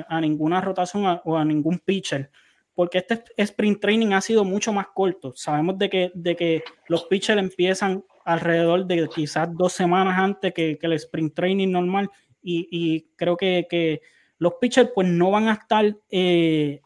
a, 0.08 0.20
ninguna 0.20 0.60
rotación 0.60 1.20
o 1.24 1.36
a 1.36 1.44
ningún 1.44 1.78
pitcher 1.78 2.30
porque 2.76 2.98
este 2.98 3.24
sprint 3.38 3.80
training 3.80 4.12
ha 4.12 4.20
sido 4.20 4.44
mucho 4.44 4.70
más 4.72 4.88
corto. 4.94 5.32
Sabemos 5.34 5.78
de 5.78 5.88
que, 5.88 6.12
de 6.14 6.36
que 6.36 6.62
los 6.88 7.04
pitchers 7.04 7.40
empiezan 7.40 8.04
alrededor 8.24 8.86
de 8.86 9.08
quizás 9.08 9.48
dos 9.56 9.72
semanas 9.72 10.18
antes 10.18 10.52
que, 10.52 10.78
el 10.80 10.92
sprint 10.92 11.34
training 11.34 11.72
normal 11.72 12.10
y, 12.42 13.06
creo 13.16 13.36
que, 13.36 14.00
los 14.38 14.54
pitchers 14.60 14.90
pues 14.94 15.08
no 15.08 15.30
van 15.30 15.48
a 15.48 15.54
estar 15.54 15.96
eh, 16.10 16.82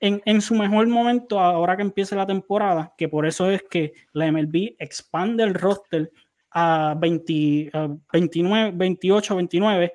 en, 0.00 0.40
su 0.40 0.54
mejor 0.54 0.86
momento 0.86 1.38
ahora 1.38 1.76
que 1.76 1.82
empiece 1.82 2.16
la 2.16 2.26
temporada, 2.26 2.94
que 2.96 3.06
por 3.06 3.26
eso 3.26 3.50
es 3.50 3.62
que 3.64 3.92
la 4.14 4.32
MLB 4.32 4.76
expande 4.78 5.44
el 5.44 5.52
roster 5.52 6.10
a, 6.56 6.96
29, 6.98 8.72
28, 8.74 9.36
29, 9.36 9.94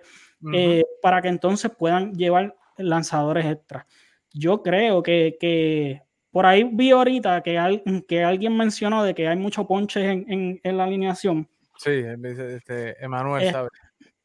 para 1.01 1.22
que 1.22 1.28
entonces 1.28 1.72
puedan 1.78 2.14
llevar 2.14 2.55
lanzadores 2.78 3.45
extras. 3.45 3.86
Yo 4.34 4.62
creo 4.62 5.03
que 5.03 6.01
por 6.32 6.45
ahí 6.45 6.64
vi 6.64 6.91
ahorita 6.91 7.43
que, 7.43 8.03
que 8.07 8.24
alguien 8.24 8.55
mencionó 8.55 9.03
de 9.03 9.14
que 9.14 9.28
hay 9.28 9.38
muchos 9.38 9.66
ponches 9.68 10.03
en, 10.03 10.59
la 10.64 10.86
alineación. 10.86 11.47
Sí, 11.78 11.91
este, 11.91 13.03
Emanuel 13.03 13.43
eh, 13.43 13.51
sabe. 13.51 13.70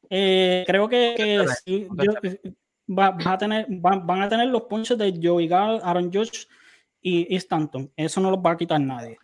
Eh, 0.08 0.64
creo 0.66 0.88
que, 0.88 1.44
va, 2.88 3.16
a 3.24 3.38
tener, 3.38 3.66
van 3.68 4.22
a 4.22 4.28
tener 4.28 4.48
los 4.48 4.62
ponches 4.62 4.96
de 4.96 5.18
Joey 5.20 5.48
Gall, 5.48 5.80
Aaron 5.82 6.12
Judge 6.12 6.46
y, 7.00 7.34
Stanton. 7.34 7.90
Eso 7.96 8.20
no 8.20 8.30
los 8.30 8.40
va 8.40 8.52
a 8.52 8.56
quitar 8.56 8.80
nadie. 8.80 9.18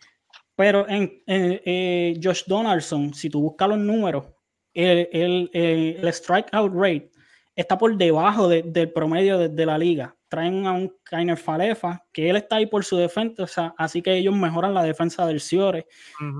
Pero 0.56 0.88
en 0.88 1.22
eh, 1.26 2.18
Josh 2.22 2.44
Donaldson, 2.46 3.14
si 3.14 3.30
tú 3.30 3.40
buscas 3.40 3.68
los 3.68 3.78
números, 3.78 4.26
el, 4.74 5.50
el, 5.52 6.12
strikeout 6.12 6.72
rate 6.74 7.10
está 7.54 7.76
por 7.76 7.96
debajo 7.96 8.48
del 8.48 8.92
promedio 8.92 9.48
de 9.48 9.66
la 9.66 9.78
liga 9.78 10.16
traen 10.32 10.66
a 10.66 10.72
un 10.72 10.90
Kainer 11.04 11.36
Falefa, 11.36 12.06
que 12.10 12.30
él 12.30 12.36
está 12.36 12.56
ahí 12.56 12.64
por 12.64 12.86
su 12.86 12.96
defensa, 12.96 13.74
así 13.76 14.00
que 14.00 14.16
ellos 14.16 14.34
mejoran 14.34 14.72
la 14.72 14.82
defensa 14.82 15.26
del 15.26 15.42
Ciore. 15.42 15.86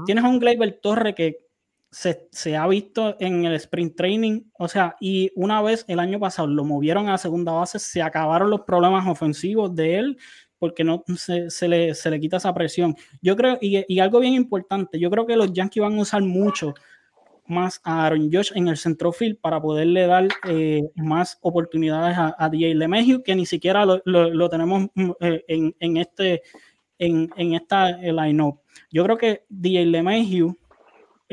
Tienes 0.07 0.25
a 0.25 0.29
un 0.29 0.39
Gleyber 0.39 0.81
Torre 0.81 1.15
que 1.15 1.41
se, 1.91 2.57
ha 2.57 2.67
visto 2.69 3.17
en 3.21 3.45
el 3.45 3.53
sprint 3.57 3.95
training, 3.95 4.45
o 4.59 4.67
sea, 4.67 4.97
y 4.99 5.31
una 5.35 5.61
vez 5.61 5.85
el 5.89 6.01
año 6.01 6.19
pasado 6.19 6.49
lo 6.49 6.65
movieron 6.65 7.11
a 7.11 7.19
segunda 7.19 7.53
base, 7.53 7.79
se 7.79 8.01
acabaron 8.01 8.49
los 8.49 8.63
problemas 8.63 9.07
ofensivos 9.07 9.75
de 9.77 9.99
él 9.99 10.19
porque 10.63 10.85
no 10.85 11.03
se, 11.17 11.49
le, 11.67 11.93
se 11.93 12.09
le, 12.09 12.21
quita 12.21 12.37
esa 12.37 12.55
presión. 12.55 12.95
Yo 13.21 13.35
creo, 13.35 13.59
y, 13.61 13.99
algo 13.99 14.21
bien 14.21 14.35
importante, 14.35 14.97
yo 14.97 15.11
creo 15.11 15.27
que 15.27 15.35
los 15.35 15.53
Yankees 15.53 15.83
van 15.83 15.99
a 15.99 16.03
usar 16.03 16.23
mucho 16.23 16.73
más 17.47 17.81
a 17.83 18.07
Aaron 18.07 18.31
Josh 18.33 18.53
en 18.55 18.69
el 18.69 18.77
centrofield 18.77 19.39
para 19.41 19.61
poderle 19.61 20.07
dar 20.07 20.29
eh, 20.49 20.89
más 20.95 21.37
oportunidades 21.41 22.17
a, 22.17 22.37
a 22.39 22.49
DJ 22.49 22.77
LeMahieu, 22.77 23.25
que 23.25 23.35
ni 23.35 23.45
siquiera 23.45 23.85
lo, 23.85 24.49
tenemos 24.49 24.87
mm, 24.95 25.11
eh, 25.19 25.43
en, 25.81 25.97
este 25.97 26.43
en, 26.97 27.29
en 27.37 27.55
esta 27.55 28.01
eh, 28.01 28.13
line-up. 28.13 28.61
Yo 28.93 29.03
creo 29.03 29.19
que 29.19 29.45
DJ 29.49 29.87
LeMahieu 29.87 30.57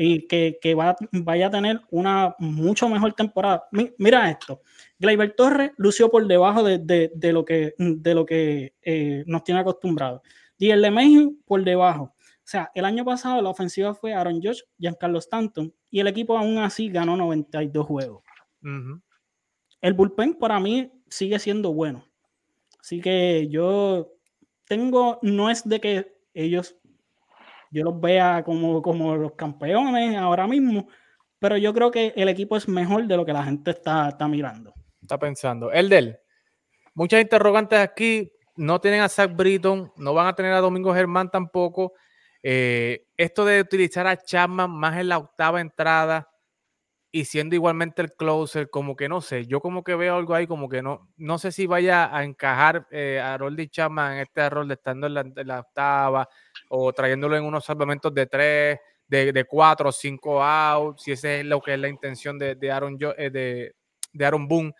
y 0.02 0.26
que, 0.26 0.58
que 0.62 0.74
va, 0.74 0.96
vaya 1.12 1.48
a 1.48 1.50
tener 1.50 1.82
una 1.90 2.34
mucho 2.38 2.88
mejor 2.88 3.12
temporada. 3.12 3.64
mira 3.98 4.30
esto, 4.30 4.62
Gleyber 4.98 5.34
Torres 5.34 5.72
lució 5.76 6.10
por 6.10 6.26
debajo 6.26 6.62
de, 6.62 6.78
lo 7.32 7.44
que, 7.44 7.74
de 7.76 8.14
lo 8.14 8.24
que 8.24 8.74
nos 9.26 9.44
tiene 9.44 9.60
acostumbrado. 9.60 10.22
DJ 10.58 10.76
LeMahieu 10.78 11.38
por 11.44 11.62
debajo. 11.62 12.14
O 12.14 12.48
sea, 12.50 12.70
el 12.74 12.86
año 12.86 13.04
pasado 13.04 13.42
la 13.42 13.50
ofensiva 13.50 13.94
fue 13.94 14.14
Aaron 14.14 14.40
Josh, 14.42 14.62
Giancarlo 14.78 15.18
Stanton, 15.18 15.72
y 15.90 16.00
el 16.00 16.06
equipo 16.06 16.36
aún 16.36 16.56
así 16.58 16.88
ganó 16.88 17.14
92 17.16 17.86
juegos. 17.86 18.22
El 19.82 19.92
bullpen 19.92 20.34
para 20.34 20.58
mí 20.60 20.90
sigue 21.10 21.38
siendo 21.38 21.74
bueno. 21.74 22.04
Así 22.80 23.02
que 23.02 23.48
yo 23.50 24.14
tengo, 24.64 25.18
no 25.20 25.50
es 25.50 25.68
de 25.68 25.78
que 25.78 26.16
ellos, 26.32 26.76
yo 27.70 27.84
los 27.84 28.00
vea 28.00 28.42
como, 28.44 28.82
como 28.82 29.16
los 29.16 29.32
campeones 29.32 30.16
ahora 30.16 30.46
mismo, 30.46 30.88
pero 31.38 31.56
yo 31.56 31.72
creo 31.72 31.90
que 31.90 32.12
el 32.16 32.28
equipo 32.28 32.56
es 32.56 32.68
mejor 32.68 33.06
de 33.06 33.16
lo 33.16 33.24
que 33.24 33.32
la 33.32 33.44
gente 33.44 33.70
está, 33.70 34.08
está 34.08 34.28
mirando. 34.28 34.74
Está 35.00 35.18
pensando. 35.18 35.72
El 35.72 35.88
del, 35.88 36.18
muchas 36.94 37.20
interrogantes 37.20 37.78
aquí. 37.78 38.32
No 38.56 38.78
tienen 38.78 39.00
a 39.00 39.08
Zach 39.08 39.34
Britton, 39.34 39.90
no 39.96 40.12
van 40.12 40.26
a 40.26 40.34
tener 40.34 40.52
a 40.52 40.60
Domingo 40.60 40.92
Germán 40.92 41.30
tampoco. 41.30 41.94
Eh, 42.42 43.06
esto 43.16 43.44
de 43.46 43.60
utilizar 43.60 44.06
a 44.06 44.16
Chapman 44.16 44.70
más 44.70 44.98
en 44.98 45.08
la 45.08 45.18
octava 45.18 45.62
entrada 45.62 46.29
y 47.12 47.24
siendo 47.24 47.56
igualmente 47.56 48.02
el 48.02 48.12
closer, 48.12 48.70
como 48.70 48.94
que 48.94 49.08
no 49.08 49.20
sé, 49.20 49.46
yo 49.46 49.60
como 49.60 49.82
que 49.82 49.96
veo 49.96 50.16
algo 50.16 50.34
ahí 50.34 50.46
como 50.46 50.68
que 50.68 50.80
no, 50.82 51.08
no 51.16 51.38
sé 51.38 51.50
si 51.50 51.66
vaya 51.66 52.14
a 52.16 52.22
encajar 52.22 52.86
eh, 52.90 53.20
a 53.20 53.36
Roldy 53.36 53.68
Chapman 53.68 54.14
en 54.14 54.18
este 54.20 54.48
rol 54.48 54.68
de 54.68 54.74
estando 54.74 55.08
en 55.08 55.34
la, 55.46 55.60
octava 55.60 56.28
o 56.68 56.92
trayéndolo 56.92 57.36
en 57.36 57.44
unos 57.44 57.64
salvamentos 57.64 58.14
de 58.14 58.26
tres, 58.26 58.78
de, 59.08 59.32
de 59.32 59.44
cuatro, 59.44 59.90
cinco 59.90 60.42
out, 60.42 60.98
si 60.98 61.12
ese 61.12 61.40
es 61.40 61.46
lo 61.46 61.60
que 61.60 61.74
es 61.74 61.80
la 61.80 61.88
intención 61.88 62.38
de, 62.38 62.54
de 62.54 62.70
Aaron, 62.70 62.96
eh, 63.16 63.30
de, 63.30 63.74
de, 64.12 64.24
Aaron 64.24 64.46
Boone. 64.46 64.72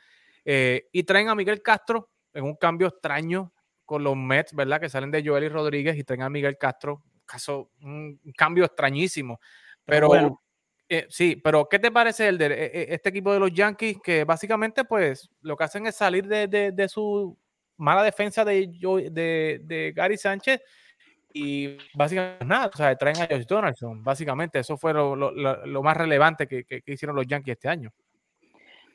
y 0.44 1.02
traen 1.02 1.28
a 1.28 1.34
Miguel 1.34 1.62
Castro 1.62 2.10
en 2.32 2.44
un 2.44 2.54
cambio 2.54 2.86
extraño 2.86 3.52
con 3.84 4.04
los 4.04 4.16
Mets, 4.16 4.54
¿verdad? 4.54 4.80
Que 4.80 4.88
salen 4.88 5.10
de 5.10 5.24
Joel 5.24 5.42
y 5.42 5.48
Rodríguez 5.48 5.96
y 5.96 6.04
traen 6.04 6.22
a 6.22 6.30
Miguel 6.30 6.56
Castro. 6.56 7.02
Caso, 7.26 7.72
un, 7.82 8.20
cambio 8.36 8.64
extrañísimo. 8.64 9.40
Pero, 9.84 10.06
bueno. 10.06 10.40
Eh, 10.92 11.06
sí, 11.08 11.36
pero 11.36 11.68
¿qué 11.68 11.78
te 11.78 11.92
parece 11.92 12.26
el 12.26 12.42
e, 12.42 12.46
e, 12.46 12.94
este 12.94 13.10
equipo 13.10 13.32
de 13.32 13.38
los 13.38 13.52
Yankees? 13.52 13.98
Que 14.02 14.24
básicamente, 14.24 14.84
pues, 14.84 15.30
lo 15.40 15.56
que 15.56 15.62
hacen 15.62 15.86
es 15.86 15.94
salir 15.94 16.26
de, 16.26 16.48
de, 16.48 16.88
su 16.88 17.38
mala 17.76 18.02
defensa 18.02 18.44
de, 18.44 18.66
de, 19.12 19.60
de 19.62 19.92
Gary 19.94 20.16
Sánchez 20.16 20.60
y 21.32 21.78
básicamente 21.94 22.44
nada, 22.44 22.70
o 22.74 22.76
sea, 22.76 22.96
traen 22.96 23.18
a 23.18 23.28
Josh 23.30 23.46
Donaldson. 23.46 24.02
Básicamente, 24.02 24.58
eso 24.58 24.76
fue 24.76 24.92
lo, 24.92 25.14
lo, 25.14 25.30
lo 25.64 25.82
más 25.84 25.96
relevante 25.96 26.48
que, 26.48 26.64
que, 26.64 26.82
hicieron 26.86 27.14
los 27.14 27.26
Yankees 27.28 27.52
este 27.52 27.68
año. 27.68 27.92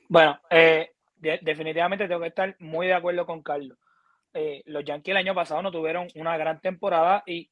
Bueno, 0.09 0.37
eh, 0.49 0.91
definitivamente 1.17 2.09
tengo 2.09 2.19
que 2.19 2.27
estar 2.27 2.57
muy 2.59 2.87
de 2.87 2.93
acuerdo 2.93 3.25
con 3.25 3.41
Carlos. 3.41 3.77
Eh, 4.33 4.63
los 4.65 4.83
Yankees 4.83 5.13
el 5.13 5.17
año 5.17 5.33
pasado 5.33 5.61
no 5.61 5.71
tuvieron 5.71 6.09
una 6.15 6.35
gran 6.35 6.59
temporada 6.59 7.23
y 7.25 7.49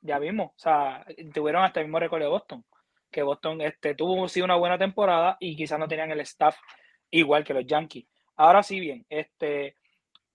ya 0.00 0.20
vimos, 0.20 0.52
o 0.54 0.58
sea, 0.58 1.04
tuvieron 1.34 1.64
hasta 1.64 1.80
el 1.80 1.86
mismo 1.86 1.98
récord 1.98 2.22
de 2.22 2.28
Boston, 2.28 2.64
que 3.10 3.22
Boston 3.22 3.60
este, 3.60 3.94
tuvo 3.94 4.28
sí 4.28 4.40
una 4.40 4.56
buena 4.56 4.78
temporada 4.78 5.36
y 5.40 5.56
quizás 5.56 5.78
no 5.78 5.88
tenían 5.88 6.10
el 6.10 6.20
staff 6.20 6.56
igual 7.10 7.44
que 7.44 7.54
los 7.54 7.66
Yankees. 7.66 8.06
Ahora 8.36 8.62
sí 8.62 8.80
bien, 8.80 9.04
este, 9.08 9.74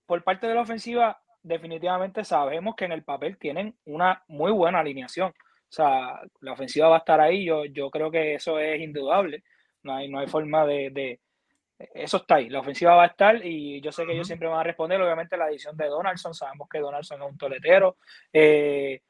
por 0.06 0.22
parte 0.22 0.46
de 0.46 0.54
la 0.54 0.60
ofensiva, 0.62 1.20
definitivamente 1.42 2.24
sabemos 2.24 2.74
que 2.76 2.84
en 2.84 2.92
el 2.92 3.04
papel 3.04 3.38
tienen 3.38 3.76
una 3.84 4.22
muy 4.28 4.52
buena 4.52 4.80
alineación. 4.80 5.30
O 5.30 5.72
sea, 5.72 6.20
la 6.40 6.52
ofensiva 6.52 6.88
va 6.88 6.96
a 6.96 6.98
estar 6.98 7.20
ahí, 7.20 7.44
yo, 7.44 7.64
yo 7.64 7.90
creo 7.90 8.10
que 8.10 8.34
eso 8.34 8.58
es 8.58 8.80
indudable. 8.80 9.42
No 9.82 9.94
hay, 9.94 10.08
no 10.08 10.18
hay 10.18 10.26
forma 10.26 10.66
de, 10.66 11.20
eso 11.78 12.18
está 12.18 12.36
ahí, 12.36 12.48
la 12.48 12.60
ofensiva 12.60 12.94
va 12.94 13.04
a 13.04 13.08
estar 13.08 13.44
y 13.44 13.80
yo 13.80 13.92
sé 13.92 14.06
que 14.06 14.12
ellos 14.12 14.26
siempre 14.26 14.48
van 14.48 14.60
a 14.60 14.64
responder, 14.64 15.00
obviamente 15.00 15.36
la 15.36 15.48
edición 15.48 15.76
de 15.76 15.86
Donaldson, 15.86 16.32
sabemos 16.34 16.68
que 16.68 16.78
Donaldson 16.78 17.22
es 17.22 17.28
un 17.28 17.36
toletero 17.36 17.98
eh, 18.32 19.02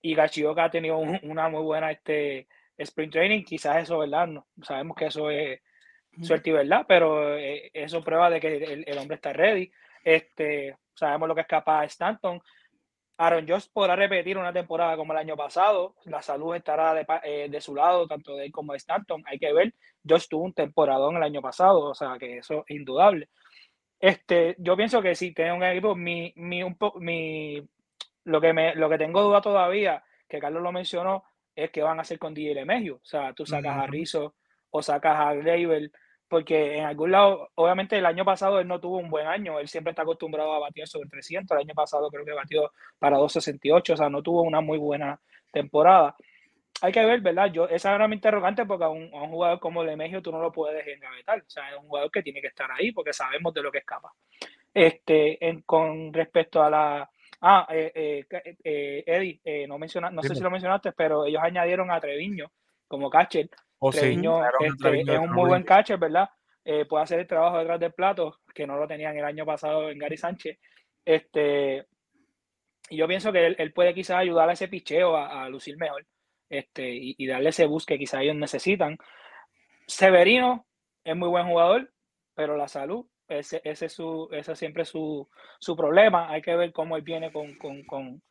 y 0.00 0.14
Gachioka 0.14 0.64
ha 0.64 0.70
tenido 0.70 0.98
una 0.98 1.48
muy 1.48 1.62
buena 1.62 1.90
este, 1.90 2.48
sprint 2.78 3.12
training, 3.12 3.44
quizás 3.44 3.82
eso, 3.82 3.98
¿verdad? 3.98 4.26
No, 4.26 4.46
sabemos 4.62 4.96
que 4.96 5.06
eso 5.06 5.30
es 5.30 5.60
suerte 6.22 6.50
y 6.50 6.52
verdad, 6.52 6.84
pero 6.86 7.36
eh, 7.36 7.70
eso 7.72 8.02
prueba 8.02 8.30
de 8.30 8.40
que 8.40 8.84
el, 8.86 8.98
hombre 8.98 9.16
está 9.16 9.32
ready. 9.32 9.70
Este, 10.02 10.76
sabemos 10.94 11.28
lo 11.28 11.34
que 11.34 11.40
es 11.42 11.46
capaz 11.46 11.86
Stanton, 11.86 12.40
Aaron 13.16 13.46
Josh 13.46 13.66
podrá 13.72 13.94
repetir 13.94 14.36
una 14.36 14.52
temporada 14.52 14.96
como 14.96 15.12
el 15.12 15.18
año 15.18 15.36
pasado. 15.36 15.94
La 16.04 16.20
salud 16.20 16.54
estará 16.54 16.94
de, 16.94 17.06
eh, 17.22 17.48
de, 17.48 17.60
su 17.60 17.74
lado, 17.74 18.06
tanto 18.06 18.34
de 18.34 18.46
él 18.46 18.52
como 18.52 18.72
de 18.72 18.78
Stanton. 18.78 19.22
Hay 19.26 19.38
que 19.38 19.52
ver. 19.52 19.74
Josh 20.08 20.26
tuvo 20.28 20.44
un 20.44 20.52
temporadón 20.52 21.16
el 21.16 21.22
año 21.22 21.40
pasado, 21.40 21.80
o 21.80 21.94
sea 21.94 22.16
que 22.18 22.38
eso 22.38 22.64
es 22.66 22.76
indudable. 22.76 23.28
Este, 24.00 24.56
yo 24.58 24.76
pienso 24.76 25.00
que 25.00 25.14
sí, 25.14 25.32
tiene 25.32 25.52
un 25.52 25.62
equipo. 25.62 25.94
Mi, 25.94 26.32
mi, 26.36 26.62
un 26.62 26.76
mi, 26.96 27.62
lo, 28.24 28.40
que 28.40 28.52
me, 28.52 28.74
lo 28.74 28.88
que 28.88 28.98
tengo 28.98 29.22
duda 29.22 29.40
todavía, 29.40 30.02
que 30.28 30.40
Carlos 30.40 30.62
lo 30.62 30.72
mencionó, 30.72 31.24
es 31.54 31.70
que 31.70 31.82
van 31.82 31.98
a 31.98 32.02
hacer 32.02 32.18
con 32.18 32.34
DJ 32.34 32.54
Lemegio. 32.54 32.96
O 32.96 33.04
sea, 33.04 33.32
tú 33.32 33.46
sacas 33.46 33.76
a 33.76 33.86
Rizzo 33.86 34.34
o 34.70 34.82
sacas 34.82 35.18
a 35.18 35.34
Gravel 35.34 35.92
porque 36.28 36.78
en 36.78 36.84
algún 36.84 37.12
lado, 37.12 37.50
obviamente 37.54 37.96
el 37.96 38.06
año 38.06 38.24
pasado 38.24 38.58
él 38.58 38.66
no 38.66 38.80
tuvo 38.80 38.98
un 38.98 39.08
buen 39.08 39.26
año, 39.26 39.60
él 39.60 39.68
siempre 39.68 39.90
está 39.90 40.02
acostumbrado 40.02 40.52
a 40.52 40.58
batir 40.58 40.86
sobre 40.88 41.08
300, 41.08 41.50
el 41.52 41.64
año 41.64 41.74
pasado 41.74 42.10
creo 42.10 42.24
que 42.24 42.32
batió 42.32 42.72
para 42.98 43.18
268, 43.18 43.92
o 43.92 43.96
sea, 43.96 44.08
no 44.08 44.22
tuvo 44.22 44.42
una 44.42 44.60
muy 44.60 44.78
buena 44.78 45.20
temporada. 45.52 46.16
Hay 46.80 46.90
que 46.90 47.04
ver, 47.04 47.20
¿verdad? 47.20 47.52
Yo, 47.52 47.68
esa 47.68 47.94
era 47.94 48.08
mi 48.08 48.16
interrogante 48.16 48.66
porque 48.66 48.84
a 48.84 48.88
un, 48.88 49.10
jugador 49.10 49.60
como 49.60 49.84
Lemegio 49.84 50.22
tú 50.22 50.32
no 50.32 50.40
lo 50.40 50.50
puedes 50.50 50.84
engavetar, 50.88 51.38
o 51.38 51.50
sea, 51.50 51.70
es 51.70 51.76
un 51.76 51.86
jugador 51.86 52.10
que 52.10 52.22
tiene 52.22 52.40
que 52.40 52.48
estar 52.48 52.70
ahí 52.72 52.90
porque 52.90 53.12
sabemos 53.12 53.54
de 53.54 53.62
lo 53.62 53.70
que 53.70 53.78
escapa. 53.78 54.12
Este, 54.72 55.38
con 55.64 56.12
respecto 56.12 56.62
a 56.62 56.70
la... 56.70 57.10
Ah, 57.46 57.66
eh, 57.70 57.92
eh, 57.94 58.56
eh 58.64 59.04
Eddie, 59.06 59.66
no, 59.66 59.78
menciona, 59.78 60.10
no 60.10 60.22
sé 60.22 60.34
si 60.34 60.40
lo 60.40 60.50
mencionaste, 60.50 60.92
pero 60.92 61.26
ellos 61.26 61.42
añadieron 61.42 61.90
a 61.90 62.00
Treviño 62.00 62.50
como 62.88 63.10
catcher 63.10 63.50
Oh, 63.86 63.90
este, 63.90 64.12
es 64.12 65.18
un 65.18 65.32
muy 65.32 65.48
buen 65.48 65.62
catcher, 65.62 65.98
¿verdad? 65.98 66.26
Eh, 66.64 66.86
puede 66.86 67.04
hacer 67.04 67.20
el 67.20 67.26
trabajo 67.26 67.58
detrás 67.58 67.78
del 67.78 67.92
plato, 67.92 68.40
que 68.54 68.66
no 68.66 68.78
lo 68.78 68.88
tenían 68.88 69.14
el 69.18 69.24
año 69.26 69.44
pasado 69.44 69.90
en 69.90 69.98
Gary 69.98 70.16
Sánchez. 70.16 70.58
Este, 71.04 71.86
y 72.88 72.96
yo 72.96 73.06
pienso 73.06 73.30
que 73.30 73.46
él, 73.46 73.72
puede 73.74 73.92
quizás 73.92 74.16
ayudar 74.16 74.48
a 74.48 74.54
ese 74.54 74.68
picheo 74.68 75.16
a, 75.16 75.46
lucir 75.50 75.76
mejor 75.76 76.06
este, 76.48 76.90
y, 76.94 77.26
darle 77.26 77.50
ese 77.50 77.66
bus 77.66 77.84
que 77.84 77.98
quizás 77.98 78.22
ellos 78.22 78.36
necesitan. 78.36 78.96
Severino 79.86 80.66
es 81.04 81.14
muy 81.14 81.28
buen 81.28 81.46
jugador, 81.46 81.92
pero 82.34 82.56
la 82.56 82.68
salud, 82.68 83.06
ese, 83.38 83.60
ese 83.64 83.86
es, 83.86 83.92
su, 83.92 84.28
ese 84.32 84.56
siempre 84.56 84.84
su, 84.84 85.28
su 85.58 85.76
problema. 85.76 86.30
Hay 86.30 86.42
que 86.42 86.56
ver 86.56 86.72
cómo 86.72 86.96
él 86.96 87.02
viene 87.02 87.32
con, 87.32 87.54
con, 87.56 87.84
con 87.84 88.22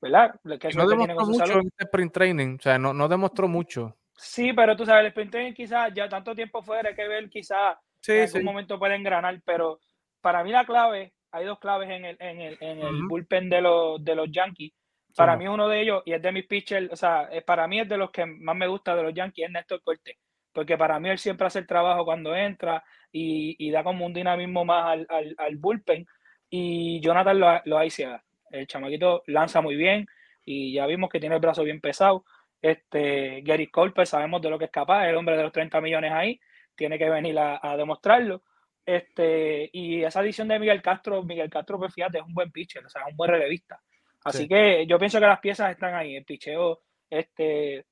¿verdad? 0.00 0.34
Que 0.58 0.70
no 0.70 0.88
demostró 0.88 1.26
mucho 1.26 1.52
en 1.60 1.66
este 1.66 1.84
sprint 1.84 2.12
training, 2.12 2.56
o 2.58 2.62
sea, 2.62 2.78
no, 2.78 2.92
no 2.92 3.08
demostró 3.08 3.48
mucho. 3.48 3.96
Sí, 4.16 4.52
pero 4.52 4.76
tú 4.76 4.84
sabes, 4.84 5.00
el 5.00 5.06
sprint 5.08 5.30
training 5.30 5.52
quizás 5.54 5.92
ya 5.94 6.08
tanto 6.08 6.34
tiempo 6.34 6.62
fuera, 6.62 6.90
hay 6.90 6.94
que 6.94 7.08
ver 7.08 7.28
quizás 7.28 7.76
en 8.06 8.22
algún 8.22 8.44
momento 8.44 8.78
puede 8.78 8.94
engranar, 8.94 9.40
pero 9.44 9.80
para 10.20 10.42
mí 10.42 10.52
la 10.52 10.64
clave, 10.64 11.12
hay 11.30 11.44
dos 11.44 11.58
claves 11.58 11.90
en 11.90 12.04
el, 12.04 12.16
en 12.20 12.40
el, 12.40 12.58
en 12.60 12.78
el 12.80 13.02
bullpen 13.06 13.48
de 13.48 13.60
los, 13.60 14.04
de 14.04 14.14
los 14.14 14.30
Yankees. 14.30 14.72
Para 15.16 15.36
mí 15.36 15.48
uno 15.48 15.68
de 15.68 15.80
ellos, 15.80 16.02
y 16.06 16.12
es 16.12 16.22
de 16.22 16.32
mis 16.32 16.46
pitchers, 16.46 16.92
o 16.92 16.96
sea, 16.96 17.28
para 17.44 17.66
mí 17.66 17.80
es 17.80 17.88
de 17.88 17.96
los 17.96 18.10
que 18.10 18.24
más 18.24 18.56
me 18.56 18.68
gusta 18.68 18.94
de 18.94 19.02
los 19.02 19.14
Yankees, 19.14 19.46
es 19.46 19.50
Néstor 19.50 19.82
Cortés. 19.82 20.16
Porque 20.52 20.76
para 20.76 20.98
mí 20.98 21.08
él 21.08 21.18
siempre 21.18 21.46
hace 21.46 21.60
el 21.60 21.66
trabajo 21.66 22.04
cuando 22.04 22.34
entra 22.34 22.82
y, 23.12 23.56
y 23.58 23.70
da 23.70 23.84
como 23.84 24.06
un 24.06 24.12
dinamismo 24.12 24.64
más 24.64 24.86
al, 24.86 25.06
al, 25.08 25.34
al 25.38 25.56
bullpen. 25.56 26.06
Y 26.48 27.00
Jonathan 27.00 27.38
lo, 27.38 27.60
lo 27.64 27.90
ciega. 27.90 28.22
El 28.50 28.66
chamaquito 28.66 29.22
lanza 29.26 29.60
muy 29.60 29.76
bien 29.76 30.06
y 30.44 30.72
ya 30.72 30.86
vimos 30.86 31.10
que 31.10 31.20
tiene 31.20 31.36
el 31.36 31.40
brazo 31.40 31.62
bien 31.62 31.80
pesado. 31.80 32.24
Este, 32.60 33.40
Gary 33.42 33.68
Cole, 33.68 33.92
pues 33.92 34.08
sabemos 34.08 34.42
de 34.42 34.50
lo 34.50 34.58
que 34.58 34.66
es 34.66 34.70
capaz, 34.70 35.08
el 35.08 35.16
hombre 35.16 35.36
de 35.36 35.44
los 35.44 35.52
30 35.52 35.80
millones 35.80 36.12
ahí, 36.12 36.40
tiene 36.74 36.98
que 36.98 37.08
venir 37.08 37.38
a, 37.38 37.76
demostrarlo. 37.76 38.42
Este, 38.84 39.70
y 39.72 40.02
esa 40.02 40.20
adición 40.20 40.48
de 40.48 40.58
Miguel 40.58 40.82
Castro, 40.82 41.22
Miguel 41.22 41.50
Castro, 41.50 41.78
pues 41.78 41.94
fíjate, 41.94 42.18
es 42.18 42.24
un 42.24 42.34
buen 42.34 42.50
pitcher, 42.50 42.84
o 42.84 42.88
sea, 42.88 43.02
es 43.02 43.08
un 43.10 43.16
buen 43.16 43.30
relevista. 43.30 43.80
Así 44.24 44.46
que 44.46 44.86
yo 44.86 44.98
pienso 44.98 45.18
que 45.18 45.26
las 45.26 45.40
piezas 45.40 45.70
están 45.70 45.94
ahí. 45.94 46.16
El 46.16 46.24
picheo 46.24 46.80
este, 47.08 47.86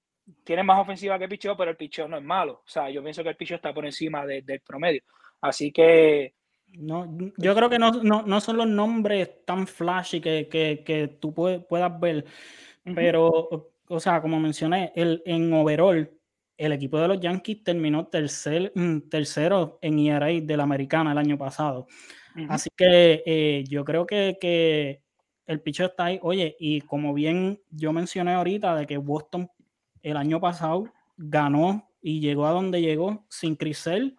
tiene 0.45 0.63
más 0.63 0.81
ofensiva 0.81 1.19
que 1.19 1.29
picheo, 1.29 1.57
pero 1.57 1.71
el 1.71 1.77
picheo 1.77 2.09
no 2.09 2.17
es 2.17 2.25
malo. 2.25 2.63
O 2.65 2.69
sea, 2.69 2.91
yo 2.91 3.03
pienso 3.03 3.23
que 3.23 3.31
el 3.31 3.37
picheo 3.37 3.57
está 3.57 3.73
por 3.73 3.85
encima 3.85 4.27
del 4.27 4.61
promedio. 4.61 5.03
Así 5.41 5.73
que. 5.73 6.35
No, 6.75 7.09
yo 7.39 7.55
creo 7.55 7.71
que 7.71 7.79
no, 7.79 7.91
no, 7.91 8.41
son 8.41 8.59
los 8.59 8.67
nombres 8.67 9.45
tan 9.47 9.67
flashy 9.67 10.21
que, 10.21 10.49
que, 10.49 10.83
que 10.85 11.09
tú 11.09 11.33
puedas 11.33 11.99
ver, 11.99 12.27
pero 12.95 13.71
o 13.89 14.01
sea, 14.01 14.21
como 14.21 14.39
mencioné, 14.39 14.93
el, 14.95 15.23
en 15.25 15.53
overall, 15.53 16.11
el 16.57 16.73
equipo 16.73 16.99
de 16.99 17.09
los 17.09 17.21
Yankees 17.21 17.65
terminó 17.65 18.07
tercer, 18.07 18.73
mm, 18.75 19.09
tercero 19.09 19.79
en 19.81 19.99
ERA 19.99 20.27
de 20.27 20.57
la 20.57 20.65
americana 20.65 21.13
el 21.13 21.19
año 21.19 21.39
pasado. 21.39 21.87
Así 22.49 22.71
que 22.77 23.23
eh, 23.27 23.65
yo 23.69 23.85
creo 23.85 24.07
que, 24.07 25.03
el 25.47 25.63
picho 25.63 25.87
está 25.87 26.05
ahí. 26.05 26.21
Oye, 26.23 26.57
y 26.61 26.83
como 26.83 27.15
bien 27.15 27.59
yo 27.71 27.93
mencioné 27.93 28.35
ahorita 28.35 28.77
de 28.77 28.87
que 28.87 28.99
Boston 28.99 29.51
el 30.03 30.17
año 30.17 30.41
pasado 30.41 30.85
ganó 31.17 31.89
y 32.01 32.21
llegó 32.21 32.47
a 32.47 32.53
donde 32.53 32.81
llegó 32.81 33.25
sin 33.29 33.57
Crisel, 33.57 34.17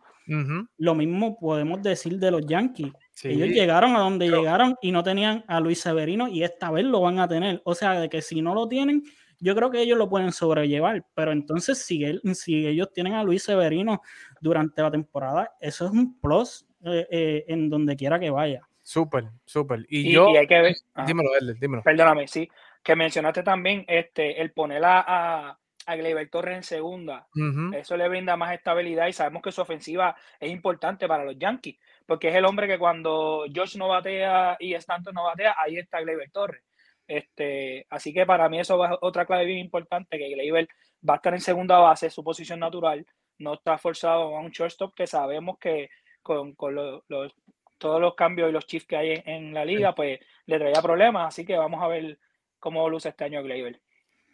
lo 0.77 0.93
mismo 0.93 1.39
podemos 1.39 1.82
decir 1.82 2.19
de 2.19 2.30
los 2.30 2.45
Yankees. 2.45 2.93
Ellos 3.23 3.49
llegaron 3.49 3.95
a 3.95 3.99
donde 3.99 4.30
llegaron 4.30 4.75
y 4.82 4.91
no 4.91 5.03
tenían 5.03 5.43
a 5.47 5.59
Luis 5.59 5.82
Severino 5.82 6.27
y 6.27 6.43
esta 6.43 6.69
vez 6.69 6.86
lo 6.86 7.01
van 7.01 7.19
a 7.19 7.27
tener. 7.27 7.61
O 7.65 7.73
sea, 7.73 7.99
de 7.99 8.09
que 8.09 8.21
si 8.21 8.41
no 8.41 8.53
lo 8.53 8.67
tienen, 8.67 9.03
yo 9.39 9.55
creo 9.55 9.71
que 9.71 9.82
ellos 9.82 9.97
lo 9.97 10.07
pueden 10.07 10.32
sobrellevar, 10.32 11.03
pero 11.15 11.32
entonces 11.32 11.80
si, 11.80 12.05
si 12.36 12.67
ellos 12.67 12.91
tienen 12.93 13.13
a 13.13 13.23
Luis 13.23 13.43
Severino 13.43 14.01
durante 14.39 14.82
la 14.82 14.91
temporada, 14.91 15.51
eso 15.59 15.86
es 15.86 15.91
un 15.91 16.19
plus 16.19 16.67
eh, 16.84 17.07
eh, 17.09 17.45
en 17.47 17.69
donde 17.69 17.95
quiera 17.95 18.19
que 18.19 18.30
vaya. 18.30 18.61
Súper, 18.84 19.25
súper. 19.45 19.86
Y, 19.89 20.09
Y, 20.09 20.13
yo, 20.13 20.30
y 20.30 20.38
hay 20.38 20.47
que 20.47 20.61
ver. 20.61 20.75
dímelo, 21.05 21.30
Edler, 21.39 21.57
dímelo. 21.59 21.84
Perdóname, 21.84 22.27
sí. 22.27 22.49
Que 22.84 22.95
mencionaste 22.95 23.43
también 23.43 23.86
este, 23.88 24.41
el 24.41 24.51
poner 24.51 24.84
a, 24.84 25.03
a, 25.07 25.59
a 25.90 25.96
Gleyber 25.96 26.30
Torres 26.30 26.56
en 26.58 26.64
segunda. 26.64 27.28
Eso 27.74 27.98
le 27.98 28.08
brinda 28.08 28.36
más 28.38 28.54
estabilidad 28.54 29.08
y 29.08 29.14
sabemos 29.14 29.42
que 29.42 29.52
su 29.52 29.62
ofensiva 29.62 30.16
es 30.40 30.50
importante 30.52 31.08
para 31.08 31.24
los 31.24 31.38
Yankees, 31.38 31.78
porque 32.06 32.30
es 32.30 32.36
el 32.36 32.46
hombre 32.46 32.68
que 32.68 32.78
cuando 32.80 33.46
Josh 33.54 33.76
no 33.78 33.88
batea 33.88 34.58
y 34.60 34.74
Stanton 34.76 35.14
no 35.16 35.24
batea, 35.24 35.56
ahí 35.58 35.78
está 35.78 36.02
Gleyber 36.02 36.30
Torres. 36.32 36.64
Este, 37.08 37.88
así 37.90 38.14
que 38.14 38.26
para 38.26 38.48
mí 38.50 38.60
eso 38.60 38.78
va 38.78 38.98
otra 39.02 39.26
clave 39.26 39.46
bien 39.46 39.58
importante, 39.60 40.18
que 40.18 40.30
Gleyber 40.30 40.68
va 41.08 41.14
a 41.14 41.18
estar 41.18 41.34
en 41.34 41.42
segunda 41.42 41.80
base, 41.80 42.10
su 42.10 42.24
posición 42.24 42.60
natural, 42.60 43.06
no 43.40 43.54
está 43.56 43.78
forzado 43.78 44.36
a 44.36 44.40
un 44.42 44.52
shortstop 44.52 44.94
que 44.94 45.08
sabemos 45.08 45.58
que 45.60 45.90
con, 46.22 46.54
con 46.54 46.76
lo- 46.76 47.04
los, 47.08 47.34
todos 47.80 48.00
los 48.00 48.14
cambios 48.14 48.50
y 48.50 48.52
los 48.52 48.66
shifts 48.68 48.88
que 48.88 48.98
hay 48.98 49.12
en, 49.12 49.28
en 49.28 49.54
la 49.54 49.66
liga, 49.66 49.96
pues 49.96 50.20
le 50.46 50.60
traía 50.60 50.82
problemas, 50.82 51.30
así 51.30 51.46
que 51.46 51.58
vamos 51.58 51.82
a 51.82 51.88
ver 51.88 52.20
cómo 52.60 52.88
luce 52.90 53.10
este 53.10 53.24
año 53.24 53.42
Gleyber. 53.42 53.80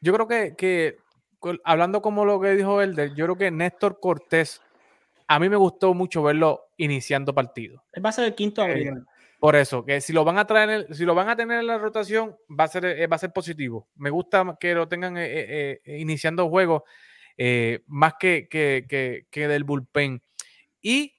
Yo 0.01 0.13
creo 0.13 0.27
que, 0.27 0.55
que 0.57 0.97
hablando 1.63 2.01
como 2.01 2.25
lo 2.25 2.39
que 2.39 2.51
dijo 2.55 2.81
Elder, 2.81 3.13
yo 3.15 3.25
creo 3.25 3.37
que 3.37 3.51
Néstor 3.51 3.99
Cortés, 3.99 4.61
a 5.27 5.39
mí 5.39 5.49
me 5.49 5.55
gustó 5.55 5.93
mucho 5.93 6.21
verlo 6.23 6.67
iniciando 6.77 7.33
partido. 7.33 7.83
Él 7.93 8.05
va 8.05 8.09
a 8.09 8.13
ser 8.13 8.25
el 8.25 8.35
quinto 8.35 8.61
Eh, 8.63 8.71
abridor. 8.71 9.05
Por 9.39 9.55
eso, 9.55 9.85
que 9.85 10.01
si 10.01 10.13
lo 10.13 10.23
van 10.23 10.37
a 10.37 10.45
traer, 10.47 10.87
si 10.95 11.03
lo 11.05 11.13
van 11.13 11.29
a 11.29 11.35
tener 11.35 11.59
en 11.59 11.67
la 11.67 11.77
rotación, 11.77 12.35
va 12.49 12.63
a 12.63 12.67
ser, 12.67 12.85
eh, 12.85 13.05
va 13.07 13.15
a 13.17 13.19
ser 13.19 13.31
positivo. 13.31 13.87
Me 13.95 14.09
gusta 14.09 14.57
que 14.59 14.73
lo 14.73 14.87
tengan 14.87 15.15
eh, 15.17 15.81
iniciando 15.85 16.49
juegos 16.49 16.83
más 17.87 18.13
que, 18.19 18.47
que, 18.49 18.85
que- 18.87 19.27
que 19.29 19.47
del 19.47 19.63
bullpen. 19.65 20.21
Y 20.81 21.13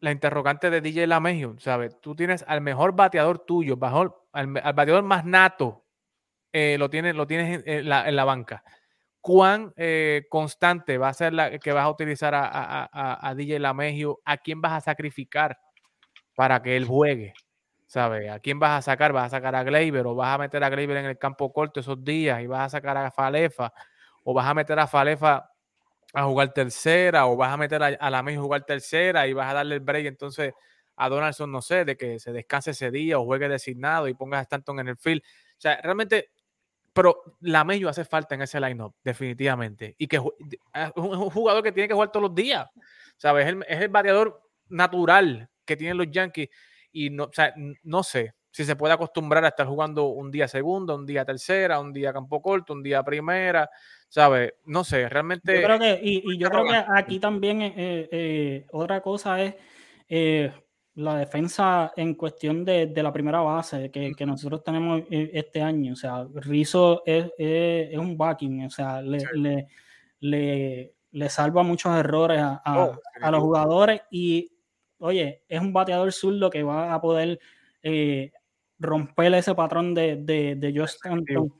la 0.00 0.10
interrogante 0.10 0.68
de 0.70 0.80
DJ 0.80 1.06
Lamegio, 1.06 1.56
¿sabes? 1.58 1.98
Tú 2.00 2.14
tienes 2.14 2.44
al 2.48 2.60
mejor 2.60 2.94
bateador 2.94 3.38
tuyo, 3.38 3.76
mejor- 3.76 4.26
al, 4.32 4.60
al 4.62 4.72
bateador 4.74 5.04
más 5.04 5.24
nato, 5.24 5.84
lo 6.52 6.90
tienes, 6.90 7.14
lo 7.14 7.26
tienes 7.26 7.60
en, 7.64 7.70
en 7.72 7.88
la, 7.88 8.08
en 8.08 8.16
la 8.16 8.24
banca. 8.24 8.64
¿Cuán 9.26 9.72
eh, 9.76 10.22
constante 10.30 10.98
va 10.98 11.08
a 11.08 11.14
ser 11.14 11.32
la 11.32 11.58
que 11.58 11.72
vas 11.72 11.84
a 11.84 11.90
utilizar 11.90 12.32
a, 12.34 12.46
a- 12.46 12.88
a- 12.92 13.28
a 13.28 13.34
DJ 13.34 13.58
Lamegio? 13.58 14.20
¿A 14.24 14.36
quién 14.38 14.60
vas 14.60 14.72
a 14.74 14.80
sacrificar 14.80 15.58
para 16.36 16.62
que 16.62 16.76
él 16.76 16.86
juegue? 16.86 17.34
¿Sabes? 17.86 18.30
¿A 18.30 18.40
quién 18.40 18.58
vas 18.60 18.78
a 18.78 18.82
sacar? 18.82 19.12
¿Vas 19.12 19.26
a 19.26 19.36
sacar 19.38 19.54
a 19.56 19.64
Gleyber 19.64 20.06
o 20.06 20.14
vas 20.16 20.34
a 20.34 20.38
meter 20.38 20.64
a 20.64 20.70
Gleyber 20.70 20.98
en 20.98 21.06
el 21.06 21.18
campo 21.18 21.52
corto 21.52 21.80
esos 21.80 22.04
días 22.04 22.42
y 22.42 22.46
vas 22.48 22.66
a 22.66 22.78
sacar 22.78 22.96
a 22.98 23.10
Falefa 23.12 23.72
o 24.24 24.34
vas 24.34 24.46
a 24.46 24.54
meter 24.54 24.78
a 24.78 24.86
Falefa 24.88 25.50
a 26.14 26.24
jugar 26.24 26.52
tercera 26.52 27.26
o 27.26 27.36
vas 27.36 27.52
a 27.52 27.56
meter 27.56 27.82
a, 27.82 27.86
a 27.88 28.10
la 28.10 28.18
a 28.20 28.36
jugar 28.36 28.64
tercera 28.64 29.26
y 29.26 29.32
vas 29.32 29.50
a 29.50 29.54
darle 29.54 29.76
el 29.76 29.80
break 29.80 30.06
entonces 30.06 30.54
a 30.96 31.08
Donaldson, 31.10 31.52
no 31.52 31.60
sé, 31.62 31.84
de 31.84 31.96
que 31.96 32.18
se 32.18 32.32
descanse 32.32 32.70
ese 32.72 32.90
día 32.90 33.18
o 33.18 33.24
juegue 33.26 33.48
designado 33.48 34.08
y 34.08 34.14
pongas 34.14 34.40
a 34.40 34.42
Stanton 34.42 34.80
en 34.80 34.88
el 34.88 34.96
field. 34.96 35.22
O 35.22 35.60
sea, 35.60 35.78
realmente, 35.82 36.30
pero 36.96 37.22
la 37.40 37.62
Mejo 37.62 37.88
hace 37.90 38.04
falta 38.06 38.34
en 38.34 38.42
ese 38.42 38.58
lineup, 38.58 38.94
definitivamente. 39.04 39.94
Y 39.98 40.06
que 40.08 40.18
de- 40.18 40.58
es 40.74 40.92
un 40.96 41.30
jugador 41.30 41.62
que 41.62 41.70
tiene 41.72 41.86
que 41.86 41.94
jugar 41.94 42.10
todos 42.10 42.22
los 42.22 42.34
días. 42.34 42.66
¿Sabes? 43.18 43.46
Es 43.46 43.52
el, 43.52 43.64
es 43.68 43.80
el 43.82 43.88
bateador 43.88 44.40
natural 44.68 45.48
que 45.64 45.76
tienen 45.76 45.98
los 45.98 46.10
Yankees 46.10 46.48
y 46.92 47.10
no, 47.10 47.24
o 47.24 47.32
sea, 47.32 47.54
no 47.82 48.02
sé 48.02 48.34
si 48.50 48.64
se 48.64 48.76
puede 48.76 48.94
acostumbrar 48.94 49.44
a 49.44 49.48
estar 49.48 49.66
jugando 49.66 50.06
un 50.06 50.30
día 50.30 50.48
segunda, 50.48 50.94
un 50.94 51.04
día 51.04 51.24
tercera, 51.26 51.78
un 51.78 51.92
día 51.92 52.12
campo 52.12 52.40
corto, 52.40 52.72
un 52.72 52.82
día 52.82 53.02
primera, 53.02 53.68
¿sabes? 54.08 54.54
No 54.64 54.82
sé, 54.82 55.06
realmente... 55.10 55.60
Yo 55.60 55.66
creo 55.66 55.78
que, 55.78 56.00
y, 56.02 56.22
y 56.32 56.38
yo 56.38 56.48
creo 56.48 56.64
que 56.64 56.84
aquí 56.88 57.20
también 57.20 57.60
eh, 57.60 57.74
eh, 57.76 58.66
otra 58.72 59.02
cosa 59.02 59.42
es 59.42 59.54
eh, 60.08 60.50
la 60.96 61.16
defensa 61.18 61.92
en 61.96 62.14
cuestión 62.14 62.64
de, 62.64 62.86
de 62.86 63.02
la 63.02 63.12
primera 63.12 63.40
base 63.40 63.90
que, 63.90 64.12
que 64.14 64.26
nosotros 64.26 64.64
tenemos 64.64 65.02
eh, 65.10 65.30
este 65.34 65.60
año. 65.62 65.92
O 65.92 65.96
sea, 65.96 66.26
Rizzo 66.34 67.02
es, 67.06 67.26
es- 67.38 67.90
es 67.92 67.98
un 67.98 68.16
backing, 68.16 68.64
o 68.64 68.70
sea, 68.70 69.00
le, 69.02 69.20
Sí. 69.20 69.26
le, 69.34 69.66
le- 70.20 70.92
le 71.12 71.28
salva 71.28 71.62
muchos 71.62 71.94
errores 71.96 72.38
a, 72.40 72.60
a- 72.64 72.84
Oh, 72.86 73.00
a 73.20 73.30
los 73.30 73.40
jugadores 73.40 74.00
y, 74.10 74.50
oye, 74.98 75.42
es 75.48 75.60
un 75.60 75.72
bateador 75.72 76.12
zurdo 76.12 76.50
que 76.50 76.62
va 76.62 76.92
a 76.92 77.00
poder 77.00 77.38
eh, 77.82 78.32
romper 78.78 79.32
ese 79.34 79.54
patrón 79.54 79.94
de, 79.94 80.16
de, 80.16 80.56
de 80.56 80.72
Joe 80.74 80.84
Stanton 80.86 81.52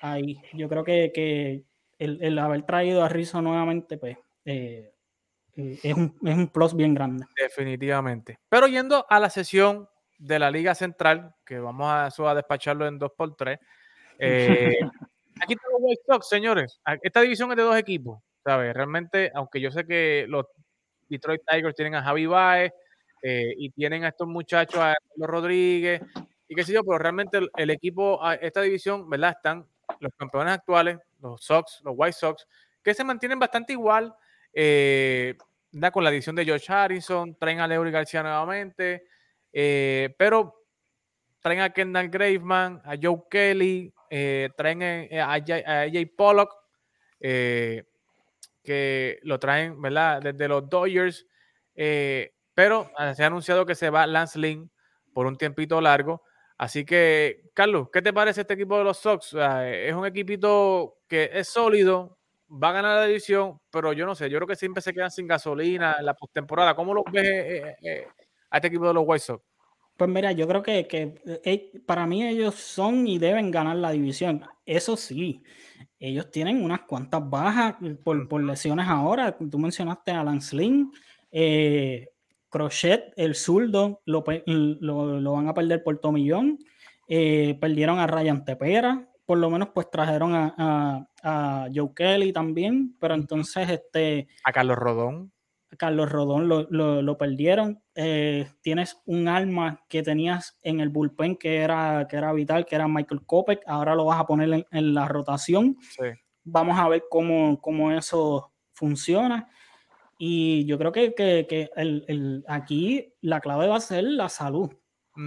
ahí. 0.00 0.40
Yo 0.54 0.68
creo 0.68 0.82
que, 0.84 1.12
que 1.14 1.64
el, 1.98 2.18
el 2.22 2.38
haber 2.38 2.62
traído 2.62 3.02
a 3.04 3.08
Rizzo 3.08 3.40
nuevamente, 3.42 3.98
pues, 3.98 4.16
eh, 4.44 4.91
es, 5.56 5.94
un, 5.94 6.16
es 6.24 6.36
un 6.36 6.48
plus 6.48 6.74
bien 6.74 6.94
grande. 6.94 7.26
Definitivamente. 7.36 8.38
Pero 8.48 8.66
yendo 8.66 9.06
a 9.08 9.20
la 9.20 9.30
sesión 9.30 9.88
de 10.18 10.38
la 10.38 10.50
Liga 10.50 10.74
Central, 10.74 11.34
que 11.44 11.58
vamos 11.58 11.86
a, 11.90 12.08
eso 12.08 12.28
a 12.28 12.34
despacharlo 12.34 12.86
en 12.86 12.98
2x3. 12.98 13.58
eh, 14.18 14.78
aquí 15.42 15.56
tengo 15.56 15.78
White 15.78 16.02
Sox, 16.06 16.28
señores. 16.28 16.80
Esta 17.02 17.20
división 17.20 17.50
es 17.50 17.56
de 17.56 17.62
dos 17.62 17.76
equipos, 17.76 18.20
¿sabes? 18.44 18.72
Realmente, 18.74 19.30
aunque 19.34 19.60
yo 19.60 19.70
sé 19.70 19.84
que 19.84 20.26
los 20.28 20.46
Detroit 21.08 21.42
Tigers 21.46 21.74
tienen 21.74 21.94
a 21.96 22.02
Javi 22.02 22.26
Baez 22.26 22.72
eh, 23.22 23.52
y 23.58 23.70
tienen 23.70 24.04
a 24.04 24.08
estos 24.08 24.28
muchachos, 24.28 24.80
a 24.80 24.94
Carlos 25.08 25.28
Rodríguez 25.28 26.00
y 26.48 26.54
qué 26.54 26.64
sé 26.64 26.72
yo, 26.72 26.84
pero 26.84 26.98
realmente 26.98 27.38
el, 27.38 27.50
el 27.56 27.70
equipo, 27.70 28.20
esta 28.40 28.60
división, 28.60 29.08
¿verdad? 29.08 29.34
Están 29.36 29.66
los 30.00 30.12
campeones 30.16 30.54
actuales, 30.54 30.98
los 31.20 31.42
Sox, 31.42 31.80
los 31.84 31.94
White 31.96 32.16
Sox, 32.18 32.46
que 32.82 32.94
se 32.94 33.04
mantienen 33.04 33.38
bastante 33.38 33.72
igual. 33.72 34.14
Eh, 34.52 35.36
da 35.70 35.90
con 35.90 36.04
la 36.04 36.10
adición 36.10 36.36
de 36.36 36.44
George 36.44 36.70
Harrison, 36.72 37.34
traen 37.36 37.60
a 37.60 37.66
Leury 37.66 37.90
García 37.90 38.22
nuevamente, 38.22 39.04
eh, 39.52 40.14
pero 40.18 40.64
traen 41.40 41.60
a 41.60 41.70
Kendall 41.70 42.08
Graveman, 42.08 42.82
a 42.84 42.94
Joe 43.00 43.22
Kelly, 43.30 43.92
eh, 44.10 44.50
traen 44.56 44.82
a, 45.18 45.32
AJ 45.32 46.12
Pollock, 46.16 46.54
que 47.20 49.18
lo 49.22 49.38
traen, 49.38 49.80
¿verdad? 49.80 50.20
Desde 50.22 50.48
los 50.48 50.68
Dodgers, 50.68 51.26
pero 52.54 52.90
se 53.14 53.22
ha 53.24 53.26
anunciado 53.26 53.64
que 53.64 53.74
se 53.74 53.90
va 53.90 54.06
Lance 54.06 54.38
Lynn 54.38 54.70
por 55.12 55.26
un 55.26 55.36
tiempito 55.36 55.80
largo. 55.80 56.22
Así 56.58 56.84
que, 56.84 57.50
Carlos, 57.54 57.88
¿qué 57.92 58.02
te 58.02 58.12
parece 58.12 58.42
este 58.42 58.54
equipo 58.54 58.78
de 58.78 58.84
los 58.84 58.98
Sox? 58.98 59.34
Es 59.34 59.94
un 59.94 60.06
equipito 60.06 60.98
que 61.08 61.30
es 61.32 61.48
sólido, 61.48 62.18
va 62.52 62.70
a 62.70 62.72
ganar 62.72 62.96
la 62.98 63.06
división, 63.06 63.58
pero 63.70 63.92
yo 63.92 64.06
no 64.06 64.14
sé, 64.14 64.28
yo 64.30 64.38
creo 64.38 64.48
que 64.48 64.56
siempre 64.56 64.82
se 64.82 64.92
quedan 64.92 65.10
sin 65.10 65.26
gasolina 65.26 65.96
en 65.98 66.06
la 66.06 66.14
postemporada. 66.14 66.74
¿Cómo 66.74 66.92
lo 66.94 67.04
ves 67.10 67.24
eh, 67.24 67.76
eh, 67.82 68.06
a 68.50 68.56
este 68.56 68.68
equipo 68.68 68.86
de 68.88 68.94
los 68.94 69.04
White 69.06 69.24
Sox? 69.24 69.44
Pues 69.96 70.10
mira, 70.10 70.32
yo 70.32 70.48
creo 70.48 70.62
que, 70.62 70.86
eh, 71.44 71.72
para 71.86 72.06
mí 72.06 72.26
ellos 72.26 72.54
son 72.54 73.06
y 73.06 73.18
deben 73.18 73.50
ganar 73.50 73.76
la 73.76 73.90
división. 73.92 74.42
Eso 74.66 74.96
sí, 74.96 75.42
ellos 75.98 76.30
tienen 76.30 76.64
unas 76.64 76.80
cuantas 76.82 77.28
bajas 77.28 77.76
por, 78.02 78.28
por 78.28 78.42
lesiones 78.42 78.86
ahora. 78.88 79.36
Tú 79.36 79.58
mencionaste 79.58 80.10
a 80.10 80.24
Lance 80.24 80.56
Lynn, 80.56 80.92
eh, 81.30 82.08
Crochet, 82.48 83.12
el 83.16 83.34
zurdo, 83.34 84.00
lo- 84.04 84.22
lo 85.20 85.32
van 85.32 85.48
a 85.48 85.54
perder 85.54 85.82
por 85.82 85.98
Tomillón. 85.98 86.58
Eh, 87.08 87.56
perdieron 87.60 87.98
a 87.98 88.06
Ryan 88.06 88.44
Tepera, 88.44 89.08
por 89.26 89.38
lo 89.38 89.50
menos 89.50 89.68
pues 89.74 89.90
trajeron 89.90 90.34
a, 90.34 90.54
a- 90.58 91.08
a 91.64 91.68
Joe 91.74 91.92
Kelly 91.94 92.32
también, 92.32 92.96
pero 92.98 93.14
entonces 93.14 93.68
este... 93.70 94.28
A 94.44 94.52
Carlos 94.52 94.76
Rodón. 94.76 95.32
Carlos 95.78 96.10
Rodón 96.12 96.48
lo, 96.48 96.66
lo- 96.70 97.00
lo 97.00 97.16
perdieron. 97.16 97.82
Eh, 97.94 98.46
tienes 98.60 99.00
un 99.06 99.26
arma 99.28 99.80
que 99.88 100.02
tenías 100.02 100.58
en 100.62 100.80
el 100.80 100.90
bullpen 100.90 101.36
que 101.36 101.58
era, 101.58 102.06
que 102.10 102.16
era 102.16 102.32
vital, 102.34 102.66
que 102.66 102.74
era 102.74 102.88
Michael 102.88 103.24
Kopech. 103.24 103.62
Ahora 103.66 103.94
lo 103.94 104.04
vas 104.04 104.20
a 104.20 104.26
poner 104.26 104.52
en, 104.52 104.66
en 104.70 104.92
la 104.94 105.08
rotación. 105.08 105.76
Sí. 105.80 106.04
Vamos 106.44 106.78
a 106.78 106.88
ver 106.88 107.04
cómo, 107.08 107.58
cómo 107.60 107.90
eso 107.92 108.52
funciona. 108.72 109.48
Y 110.18 110.66
yo 110.66 110.76
creo 110.78 110.92
que, 110.92 111.14
que- 111.14 111.46
que 111.48 111.70
el- 111.76 112.04
el- 112.06 112.44
aquí 112.48 113.14
la 113.22 113.40
clave 113.40 113.66
va 113.68 113.76
a 113.76 113.80
ser 113.80 114.04
la 114.04 114.28
salud. 114.28 114.70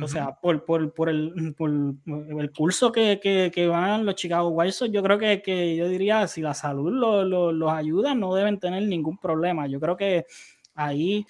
O 0.03 0.07
sea, 0.07 0.35
por, 0.41 0.65
por, 0.65 0.93
por 0.93 1.09
el, 1.09 1.53
por 1.55 1.69
el 1.69 2.51
curso 2.51 2.91
que, 2.91 3.19
que, 3.21 3.51
que 3.53 3.67
van 3.67 4.03
los 4.05 4.15
Chicago 4.15 4.49
White 4.49 4.71
Sox, 4.71 4.91
yo 4.91 5.03
creo 5.03 5.19
que, 5.19 5.41
que 5.43 5.75
yo 5.75 5.87
diría, 5.87 6.27
si 6.27 6.41
la 6.41 6.55
salud 6.55 6.91
lo- 6.91 7.23
lo- 7.23 7.51
los 7.51 7.71
ayuda, 7.71 8.15
no 8.15 8.33
deben 8.33 8.59
tener 8.59 8.81
ningún 8.83 9.17
problema. 9.19 9.67
Yo 9.67 9.79
creo 9.79 9.95
que 9.95 10.25
ahí 10.73 11.23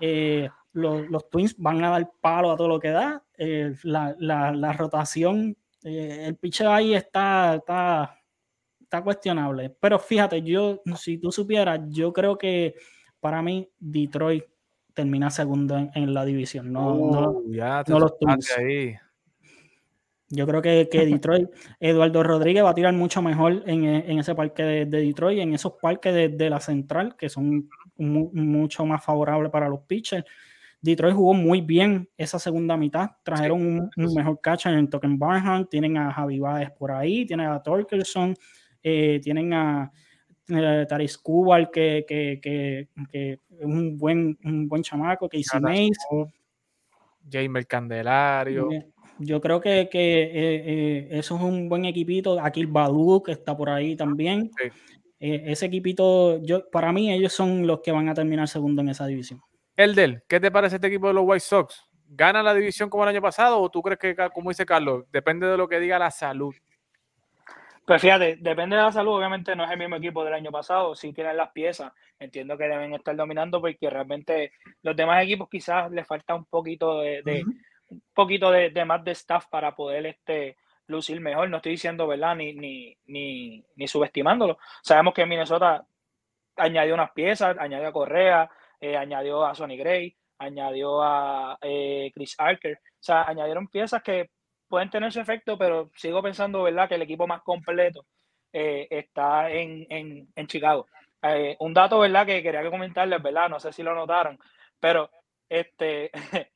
eh, 0.00 0.48
los, 0.72 1.08
los 1.08 1.30
Twins 1.30 1.54
van 1.58 1.84
a 1.84 1.90
dar 1.90 2.10
palo 2.20 2.50
a 2.50 2.56
todo 2.56 2.66
lo 2.68 2.80
que 2.80 2.90
da. 2.90 3.22
Eh, 3.38 3.72
la, 3.84 4.16
la- 4.18 4.50
la 4.52 4.72
rotación, 4.72 5.56
eh, 5.84 6.24
el 6.26 6.36
pitcher 6.36 6.66
ahí 6.66 6.94
está, 6.94 7.54
está, 7.54 8.18
está 8.80 9.00
cuestionable. 9.02 9.70
Pero 9.78 10.00
fíjate, 10.00 10.42
yo, 10.42 10.82
si 10.96 11.18
tú 11.18 11.30
supieras, 11.30 11.78
yo 11.88 12.12
creo 12.12 12.36
que 12.36 12.74
para 13.20 13.42
mí 13.42 13.68
Detroit 13.78 14.44
termina 14.94 15.30
segundo 15.30 15.76
en, 15.78 15.90
en 15.94 16.14
la 16.14 16.24
división. 16.24 16.72
No, 16.72 16.94
no, 16.94 17.30
Uh, 17.30 17.52
ya 17.52 17.82
te 17.84 17.92
no 17.92 17.98
los 18.00 18.12
ahí. 18.56 18.94
yo 20.28 20.46
creo 20.46 20.62
que, 20.62 20.88
que 20.90 21.04
Detroit, 21.06 21.48
Eduardo 21.80 22.22
Rodríguez 22.22 22.64
va 22.64 22.70
a 22.70 22.74
tirar 22.74 22.94
mucho 22.94 23.20
mejor 23.20 23.62
en, 23.66 23.84
e- 23.84 24.10
en 24.10 24.18
ese 24.18 24.34
parque 24.34 24.62
de, 24.62 24.86
de 24.86 25.02
Detroit, 25.02 25.38
en 25.40 25.54
esos 25.54 25.74
parques 25.80 26.14
de, 26.14 26.28
de 26.30 26.50
la 26.50 26.58
central, 26.60 27.16
que 27.16 27.28
son 27.28 27.68
mu- 27.96 28.30
mucho 28.32 28.86
más 28.86 29.04
favorables 29.04 29.50
para 29.50 29.68
los 29.68 29.80
pitchers. 29.80 30.24
Detroit 30.80 31.14
jugó 31.14 31.32
muy 31.34 31.60
bien 31.60 32.08
esa 32.16 32.38
segunda 32.38 32.76
mitad. 32.76 33.10
Trajeron 33.22 33.90
un, 33.96 34.14
mejor 34.14 34.40
catcher 34.40 34.72
en 34.74 34.88
Token 34.90 35.16
Barham. 35.18 35.66
Tienen 35.68 35.96
a 35.96 36.12
Javi 36.12 36.40
Baez 36.40 36.70
por 36.72 36.90
ahí. 36.90 37.24
Tienen 37.24 37.46
a 37.46 37.62
Torkelson. 37.62 38.34
Eh, 38.82 39.20
tienen 39.22 39.52
a 39.54 39.92
eh, 40.48 40.86
Taris 40.88 41.18
Kubal, 41.18 41.70
que, 41.70 42.04
que, 42.06 42.40
que, 42.40 42.88
que, 43.10 43.32
es 43.32 43.64
un 43.64 43.96
buen, 43.96 44.38
un 44.44 44.68
buen 44.68 44.82
chamaco. 44.82 45.28
Casey 45.28 45.60
Mays. 45.60 45.98
Jamer 47.30 47.66
Candelario. 47.66 48.68
Yo 49.18 49.40
creo 49.40 49.60
que, 49.60 49.88
que 49.90 50.30
eh, 50.32 51.08
eso 51.10 51.36
es 51.36 51.42
un 51.42 51.68
buen 51.68 51.84
equipito. 51.84 52.40
Aquí 52.40 52.60
el 52.60 52.72
que 53.24 53.32
está 53.32 53.56
por 53.56 53.70
ahí 53.70 53.94
también. 53.96 54.50
ese 55.18 55.66
equipito, 55.66 56.42
yo, 56.42 56.68
para 56.70 56.92
mí, 56.92 57.12
ellos 57.12 57.32
son 57.32 57.66
los 57.66 57.80
que 57.80 57.92
van 57.92 58.08
a 58.08 58.14
terminar 58.14 58.48
segundo 58.48 58.82
en 58.82 58.88
esa 58.88 59.06
división. 59.06 59.40
Eldel, 59.76 60.22
¿qué 60.28 60.38
te 60.38 60.50
parece 60.50 60.76
este 60.76 60.88
equipo 60.88 61.08
de 61.08 61.14
los 61.14 61.24
White 61.26 61.40
Sox? 61.40 61.82
¿Gana 62.08 62.42
la 62.42 62.52
división 62.52 62.90
como 62.90 63.04
el 63.04 63.08
año 63.08 63.22
pasado 63.22 63.58
o 63.58 63.70
tú 63.70 63.80
crees 63.80 63.98
que, 63.98 64.14
como 64.34 64.50
dice 64.50 64.66
Carlos, 64.66 65.04
depende 65.10 65.46
de 65.46 65.56
lo 65.56 65.66
que 65.66 65.80
diga 65.80 65.98
la 65.98 66.10
salud? 66.10 66.54
Pues 67.84 68.00
fíjate, 68.00 68.36
depende 68.36 68.76
de 68.76 68.82
la 68.82 68.92
salud, 68.92 69.16
obviamente 69.16 69.56
no 69.56 69.64
es 69.64 69.70
el 69.70 69.78
mismo 69.78 69.96
equipo 69.96 70.24
del 70.24 70.34
año 70.34 70.52
pasado, 70.52 70.94
si 70.94 71.12
tienen 71.12 71.36
las 71.36 71.50
piezas, 71.50 71.92
entiendo 72.18 72.56
que 72.56 72.64
deben 72.64 72.94
estar 72.94 73.16
dominando 73.16 73.60
porque 73.60 73.90
realmente 73.90 74.52
los 74.82 74.94
demás 74.94 75.24
equipos 75.24 75.48
quizás 75.50 75.90
les 75.90 76.06
falta 76.06 76.34
un 76.36 76.44
poquito 76.44 77.00
de, 77.00 77.44
un 77.88 78.02
poquito 78.14 78.52
de, 78.52 78.84
más 78.84 79.02
de 79.02 79.10
staff 79.12 79.46
para 79.50 79.74
poder 79.74 80.06
este 80.06 80.56
lucir 80.86 81.20
mejor. 81.20 81.50
No 81.50 81.56
estoy 81.56 81.72
diciendo, 81.72 82.06
¿verdad? 82.06 82.36
Ni, 82.36 82.52
ni, 82.52 82.96
ni, 83.06 83.64
ni 83.74 83.88
subestimándolo. 83.88 84.58
Sabemos 84.82 85.12
que 85.12 85.26
Minnesota 85.26 85.84
añadió 86.56 86.94
unas 86.94 87.10
piezas, 87.10 87.56
añadió 87.58 87.88
a 87.88 87.92
Correa, 87.92 88.50
eh, 88.80 88.96
añadió 88.96 89.44
a 89.44 89.54
Sonny 89.56 89.76
Gray, 89.76 90.16
añadió 90.38 91.02
a 91.02 91.58
eh, 91.62 92.10
Chris 92.14 92.36
Archer, 92.38 92.78
o 92.80 93.02
sea, 93.02 93.24
añadieron 93.24 93.68
piezas 93.68 94.02
que 94.02 94.30
pueden 94.72 94.88
tener 94.88 95.12
su 95.12 95.20
efecto, 95.20 95.58
pero 95.58 95.90
sigo 95.96 96.22
pensando, 96.22 96.62
¿verdad?, 96.62 96.88
que 96.88 96.94
el 96.94 97.02
equipo 97.02 97.26
más 97.26 97.42
completo 97.42 98.06
eh, 98.54 98.88
está 98.88 99.50
en, 99.50 99.86
en, 100.34 100.46
Chicago. 100.46 100.86
un 101.58 101.74
dato, 101.74 101.98
¿verdad?, 101.98 102.24
que 102.24 102.42
quería 102.42 102.70
comentarles, 102.70 103.22
¿verdad?, 103.22 103.50
no 103.50 103.60
sé 103.60 103.70
si 103.70 103.82
lo 103.82 103.94
notaron, 103.94 104.38
pero 104.80 105.10
este, 105.46 106.10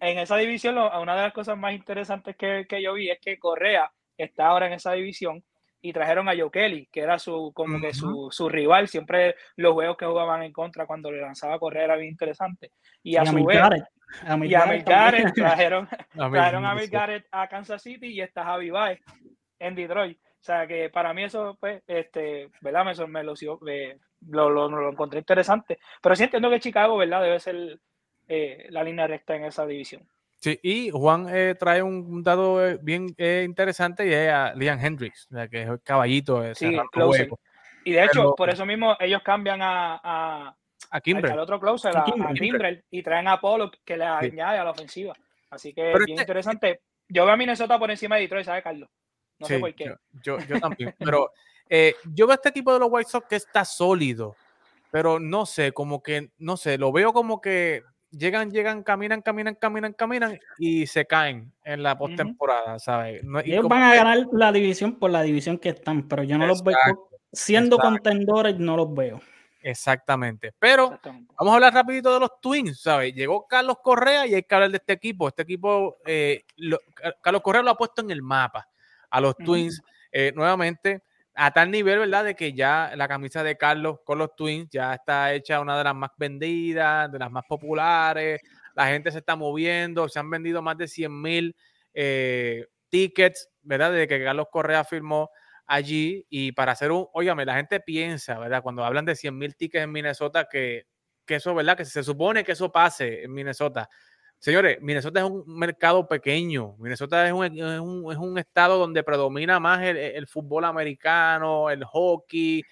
en 0.00 0.18
esa 0.18 0.36
división, 0.36 0.76
una 0.76 1.16
de 1.16 1.22
las 1.22 1.32
cosas 1.32 1.56
más 1.56 1.72
interesantes 1.72 2.36
que, 2.36 2.66
que 2.68 2.82
yo 2.82 2.92
vi 2.92 3.08
es 3.08 3.18
que 3.18 3.38
Correa 3.38 3.90
está 4.18 4.48
ahora 4.48 4.66
en 4.66 4.74
esa 4.74 4.92
división 4.92 5.42
y 5.80 5.92
trajeron 5.92 6.28
a 6.28 6.36
Joe 6.36 6.50
Kelly, 6.50 6.88
que 6.90 7.00
era 7.00 7.18
su, 7.18 7.52
como 7.54 7.80
que 7.80 7.94
su, 7.94 8.28
su, 8.30 8.48
rival. 8.48 8.88
Siempre 8.88 9.36
los 9.56 9.74
juegos 9.74 9.96
que 9.96 10.06
jugaban 10.06 10.42
en 10.42 10.52
contra 10.52 10.86
cuando 10.86 11.10
le 11.10 11.20
lanzaba 11.20 11.54
a 11.54 11.58
correr 11.58 11.84
era 11.84 11.96
bien 11.96 12.10
interesante. 12.10 12.72
Y 13.02 13.16
a, 13.16 13.24
su 13.24 13.44
vez, 13.44 13.60
y 14.42 14.54
a 14.54 14.66
Mil 14.66 14.84
trajeron, 14.84 15.88
trajeron 16.14 16.66
a 16.66 16.74
Mil 16.74 16.90
a 17.30 17.48
Kansas 17.48 17.82
City 17.82 18.08
y 18.08 18.20
está 18.20 18.44
Javi 18.44 18.70
Baez 18.70 19.00
en 19.58 19.74
Detroit. 19.74 20.18
O 20.18 20.44
sea 20.48 20.66
que 20.66 20.88
para 20.88 21.12
mí 21.12 21.24
eso, 21.24 21.56
pues, 21.60 21.82
este, 21.86 22.48
¿verdad? 22.60 22.84
Me, 22.84 23.06
me, 23.06 23.24
lo, 23.24 23.34
lo, 24.50 24.68
lo, 24.68 24.90
encontré 24.90 25.18
interesante. 25.18 25.78
Pero 26.00 26.16
sí 26.16 26.24
entiendo 26.24 26.50
que 26.50 26.60
Chicago, 26.60 26.96
¿verdad? 26.96 27.22
Debe 27.22 27.40
ser 27.40 27.80
eh, 28.28 28.66
la 28.70 28.84
línea 28.84 29.06
recta 29.06 29.34
en 29.36 29.44
esa 29.44 29.66
división. 29.66 30.08
Sí, 30.40 30.58
y 30.62 30.90
Juan 30.90 31.26
eh, 31.28 31.56
trae 31.58 31.82
un, 31.82 32.22
dato 32.22 32.64
eh, 32.64 32.78
bien 32.80 33.12
eh, 33.18 33.42
interesante 33.44 34.06
y 34.06 34.12
es 34.12 34.30
a 34.30 34.54
Liam 34.54 34.78
Hendricks, 34.78 35.28
que 35.50 35.62
es 35.62 35.68
el 35.68 35.82
caballito 35.82 36.40
de 36.40 36.54
sí, 36.54 36.76
Y 37.84 37.92
de 37.92 38.04
hecho, 38.04 38.34
por 38.36 38.48
eso 38.48 38.64
mismo 38.64 38.96
ellos 39.00 39.20
cambian 39.24 39.60
a, 39.60 39.94
a, 39.96 40.56
a 40.90 41.00
Al 41.04 41.38
otro 41.40 41.58
closer, 41.58 41.96
a, 41.96 42.04
Kimbrel, 42.04 42.84
y 42.88 43.02
traen 43.02 43.26
a 43.26 43.40
Polo 43.40 43.70
que 43.84 43.96
le 43.96 44.04
añade 44.04 44.58
a 44.58 44.64
la 44.64 44.70
ofensiva. 44.70 45.12
Así 45.50 45.72
que 45.74 45.90
es 45.90 45.98
bien 45.98 46.10
este 46.10 46.22
interesante. 46.22 46.80
Yo 47.08 47.24
veo 47.24 47.34
a 47.34 47.36
Minnesota 47.36 47.78
por 47.78 47.90
encima 47.90 48.16
de 48.16 48.22
Detroit, 48.22 48.46
¿sabes, 48.46 48.62
Carlos? 48.62 48.88
No 49.40 49.46
sé 49.46 49.58
por 49.58 49.74
qué. 49.74 49.92
Yo, 50.22 50.38
yo, 50.38 50.60
también. 50.60 50.94
pero 50.98 51.32
yo 52.14 52.26
veo 52.26 52.32
a 52.32 52.34
este 52.34 52.50
equipo 52.50 52.72
de 52.72 52.78
los 52.78 52.88
White 52.92 53.10
Sox 53.10 53.26
que 53.26 53.36
está 53.36 53.64
sólido, 53.64 54.36
pero 54.92 55.18
no 55.18 55.46
sé, 55.46 55.72
como 55.72 56.00
que, 56.00 56.30
no 56.38 56.56
sé, 56.56 56.78
lo 56.78 56.92
veo 56.92 57.12
como 57.12 57.40
que 57.40 57.82
llegan, 58.10 58.50
llegan, 58.50 58.82
caminan, 58.82 59.22
caminan, 59.22 59.54
caminan, 59.54 59.92
caminan 59.92 60.38
y 60.58 60.86
se 60.86 61.06
caen 61.06 61.52
en 61.64 61.82
la 61.82 61.96
postemporada, 61.96 62.78
¿sabes? 62.78 63.22
Ellos 63.44 63.68
van 63.68 63.82
a 63.82 63.94
ganar 63.94 64.26
la 64.32 64.52
división 64.52 64.98
por 64.98 65.10
la 65.10 65.22
división 65.22 65.58
que 65.58 65.70
están, 65.70 66.08
pero 66.08 66.22
yo 66.22 66.38
no 66.38 66.46
los 66.46 66.62
veo 66.62 66.76
siendo 67.32 67.78
contendores, 67.78 68.58
no 68.58 68.76
los 68.76 68.92
veo. 68.94 69.20
Exactamente. 69.60 70.54
Pero 70.58 70.98
vamos 71.38 71.52
a 71.52 71.54
hablar 71.54 71.74
rapidito 71.74 72.14
de 72.14 72.20
los 72.20 72.40
Twins, 72.40 72.80
¿sabes? 72.80 73.12
Llegó 73.14 73.46
Carlos 73.46 73.76
Correa 73.82 74.26
y 74.26 74.34
hay 74.34 74.42
que 74.42 74.54
hablar 74.54 74.70
de 74.70 74.76
este 74.78 74.92
equipo. 74.94 75.28
Este 75.28 75.42
equipo, 75.42 75.98
eh, 76.06 76.44
Carlos 77.20 77.42
Correa 77.42 77.62
lo 77.62 77.70
ha 77.70 77.76
puesto 77.76 78.02
en 78.02 78.10
el 78.10 78.22
mapa 78.22 78.68
a 79.10 79.20
los 79.20 79.36
Twins 79.36 79.82
eh, 80.12 80.32
nuevamente 80.34 81.02
a 81.40 81.52
tal 81.52 81.70
nivel, 81.70 82.00
¿verdad? 82.00 82.24
De 82.24 82.34
que 82.34 82.52
ya 82.52 82.90
la 82.96 83.06
camisa 83.06 83.44
de 83.44 83.56
Carlos 83.56 84.00
con 84.04 84.18
los 84.18 84.34
Twins 84.34 84.68
ya 84.70 84.92
está 84.94 85.32
hecha 85.32 85.60
una 85.60 85.78
de 85.78 85.84
las 85.84 85.94
más 85.94 86.10
vendidas, 86.16 87.12
de 87.12 87.18
las 87.20 87.30
más 87.30 87.44
populares. 87.48 88.40
La 88.74 88.88
gente 88.88 89.12
se 89.12 89.18
está 89.18 89.36
moviendo, 89.36 90.08
se 90.08 90.18
han 90.18 90.28
vendido 90.28 90.62
más 90.62 90.76
de 90.76 90.88
100 90.88 91.22
mil 91.22 91.56
eh, 91.94 92.66
tickets, 92.88 93.48
¿verdad? 93.62 93.92
Desde 93.92 94.08
que 94.08 94.24
Carlos 94.24 94.48
Correa 94.50 94.82
firmó 94.82 95.30
allí. 95.64 96.26
Y 96.28 96.50
para 96.50 96.72
hacer 96.72 96.90
un, 96.90 97.06
óigame, 97.12 97.44
la 97.44 97.54
gente 97.54 97.78
piensa, 97.78 98.36
¿verdad? 98.40 98.60
Cuando 98.60 98.84
hablan 98.84 99.04
de 99.04 99.14
100 99.14 99.38
mil 99.38 99.54
tickets 99.54 99.84
en 99.84 99.92
Minnesota, 99.92 100.48
que, 100.50 100.86
que 101.24 101.36
eso, 101.36 101.54
¿verdad? 101.54 101.76
Que 101.76 101.84
se 101.84 102.02
supone 102.02 102.42
que 102.42 102.52
eso 102.52 102.72
pase 102.72 103.22
en 103.22 103.32
Minnesota. 103.32 103.88
Señores, 104.40 104.78
Minnesota 104.80 105.20
es 105.20 105.26
un 105.26 105.44
mercado 105.46 106.06
pequeño. 106.06 106.76
Minnesota 106.78 107.26
es 107.26 107.32
un, 107.32 107.44
es 107.44 108.18
un, 108.18 108.38
estado 108.38 108.78
donde 108.78 109.02
predomina 109.02 109.58
más 109.58 109.82
el, 109.82 110.26
fútbol 110.28 110.64
americano, 110.64 111.70
el 111.70 111.84
hockey, 111.84 112.62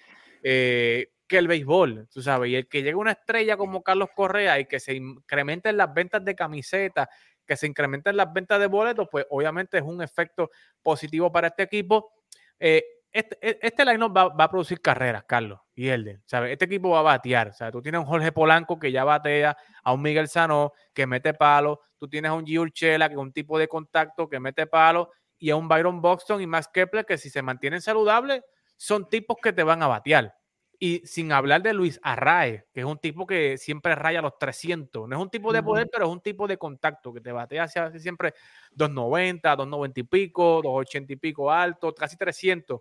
eh, 0.43 1.09
que 1.27 1.37
el 1.37 1.47
béisbol, 1.47 2.07
tú 2.09 2.21
sabes. 2.21 2.51
Y 2.51 2.55
el 2.55 2.67
que 2.69 2.83
llegue 2.83 2.95
una 2.95 3.11
estrella 3.11 3.57
como 3.57 3.83
Carlos 3.83 4.09
Correa 4.15 4.59
y 4.59 4.65
que 4.65 4.79
se 4.79 4.95
incrementen 4.95 5.75
las 5.75 5.93
ventas 5.93 6.23
de 6.23 6.35
camisetas, 6.35 7.09
que 7.45 7.57
se 7.57 7.67
incrementen 7.67 8.15
las 8.15 8.31
ventas 8.31 8.61
de 8.61 8.67
boletos, 8.67 9.09
pues 9.11 9.25
obviamente 9.29 9.77
es 9.77 9.83
un 9.83 10.01
efecto 10.01 10.49
positivo 10.81 11.31
para 11.33 11.47
este 11.47 11.63
equipo. 11.63 12.13
Eh, 12.59 12.83
este, 13.17 13.37
e, 13.41 13.59
este 13.61 13.85
line 13.85 14.07
va, 14.09 14.29
va, 14.29 14.43
a 14.43 14.49
producir 14.49 14.81
carreras, 14.81 15.23
Carlos 15.27 15.59
y 15.73 15.87
Elden. 15.87 16.21
¿sabes? 16.25 16.51
Este 16.51 16.65
equipo 16.65 16.89
va 16.89 16.99
a 16.99 17.03
batear. 17.03 17.53
sea, 17.53 17.71
Tú 17.71 17.81
tienes 17.81 17.99
a 17.99 18.01
un 18.01 18.07
Jorge 18.07 18.31
Polanco 18.31 18.77
que 18.77 18.91
ya 18.91 19.03
batea, 19.03 19.57
a 19.83 19.93
un 19.93 20.01
Miguel 20.01 20.27
Sano 20.27 20.73
que 20.93 21.07
mete 21.07 21.33
palo, 21.33 21.81
tú 21.97 22.07
tienes 22.07 22.29
a 22.29 22.33
un 22.33 22.45
G. 22.45 22.59
Urchela 22.59 23.09
que 23.09 23.15
es 23.15 23.19
un 23.19 23.33
tipo 23.33 23.57
de 23.57 23.67
contacto 23.67 24.29
que 24.29 24.39
mete 24.39 24.67
palo, 24.67 25.11
y 25.39 25.49
a 25.49 25.55
un 25.55 25.67
Byron 25.67 26.01
Buxton 26.01 26.41
y 26.41 26.47
Max 26.47 26.69
Kepler 26.73 27.05
que 27.05 27.17
si 27.17 27.29
se 27.29 27.41
mantienen 27.41 27.81
saludables 27.81 28.41
son 28.75 29.09
tipos 29.09 29.37
que 29.41 29.53
te 29.53 29.63
van 29.63 29.81
a 29.83 29.87
batear. 29.87 30.35
Y 30.79 30.99
sin 31.07 31.31
hablar 31.31 31.63
de 31.63 31.73
Luis 31.73 31.99
Arrae, 32.03 32.67
que 32.71 32.81
es 32.81 32.85
un 32.85 32.99
tipo 32.99 33.25
que 33.25 33.57
siempre 33.57 33.95
raya 33.95 34.21
los 34.21 34.37
300. 34.37 35.09
No 35.09 35.15
es 35.15 35.21
un 35.21 35.31
tipo 35.31 35.51
de 35.51 35.63
poder, 35.63 35.89
pero 35.91 36.05
es 36.05 36.11
un 36.11 36.21
tipo 36.21 36.47
de 36.47 36.59
contacto 36.59 37.11
que 37.11 37.19
te 37.19 37.31
batea 37.31 37.63
hacia 37.63 37.97
siempre 37.97 38.35
290, 38.73 39.55
290 39.55 39.99
y 39.99 40.03
pico, 40.03 40.61
280 40.61 41.13
y 41.13 41.15
pico 41.15 41.51
alto, 41.51 41.95
casi 41.95 42.15
300 42.15 42.79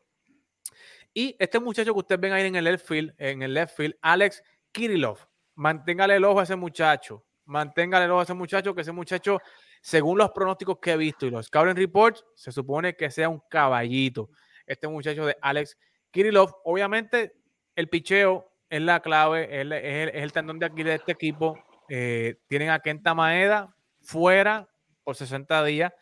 y 1.17 1.35
este 1.39 1.59
muchacho 1.59 1.95
que 1.95 1.99
ustedes 2.01 2.21
ven 2.21 2.35
ahí 2.35 2.47
en 2.47 2.57
el 2.57 2.65
left 2.65 2.87
field, 2.87 3.15
en 3.17 3.41
el 3.41 3.55
left 3.55 3.75
field, 3.75 3.97
Alex 4.03 4.43
Kirillov, 4.71 5.19
manténgale 5.55 6.17
el 6.17 6.25
ojo 6.27 6.41
a 6.41 6.43
ese 6.43 6.57
muchacho, 6.57 7.25
manténgale 7.47 8.05
el 8.05 8.11
ojo 8.11 8.21
a 8.21 8.25
ese 8.25 8.35
muchacho, 8.35 8.75
que 8.75 8.83
ese 8.83 8.93
muchacho, 8.93 9.41
según 9.81 10.19
los 10.19 10.31
pronósticos 10.33 10.79
que 10.79 10.93
he 10.93 10.97
visto 10.99 11.25
y 11.25 11.31
los 11.31 11.47
scouting 11.47 11.75
reports, 11.75 12.23
se 12.35 12.53
supone 12.53 12.95
que 12.95 13.11
sea 13.11 13.31
un 13.31 13.41
caballito. 13.49 14.29
Este 14.67 14.87
muchacho 14.89 15.25
de 15.25 15.35
Alex 15.41 15.79
Kirillov, 16.11 16.55
obviamente 16.65 17.33
el 17.75 17.89
picheo 17.89 18.53
es 18.69 18.83
la 18.83 19.01
clave, 19.01 19.49
es, 19.51 20.13
el, 20.23 20.33
tendón 20.33 20.59
de 20.59 20.67
aquí 20.67 20.83
de 20.83 20.97
este 20.97 21.13
equipo. 21.13 21.59
Eh, 21.89 22.43
tienen 22.47 22.69
a 22.69 22.81
Kenta 22.81 23.15
Maeda 23.15 23.75
fuera 24.03 24.69
por 25.03 25.17
60 25.17 25.65
días 25.65 25.95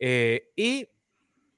eh, 0.00 0.50
y, 0.56 0.88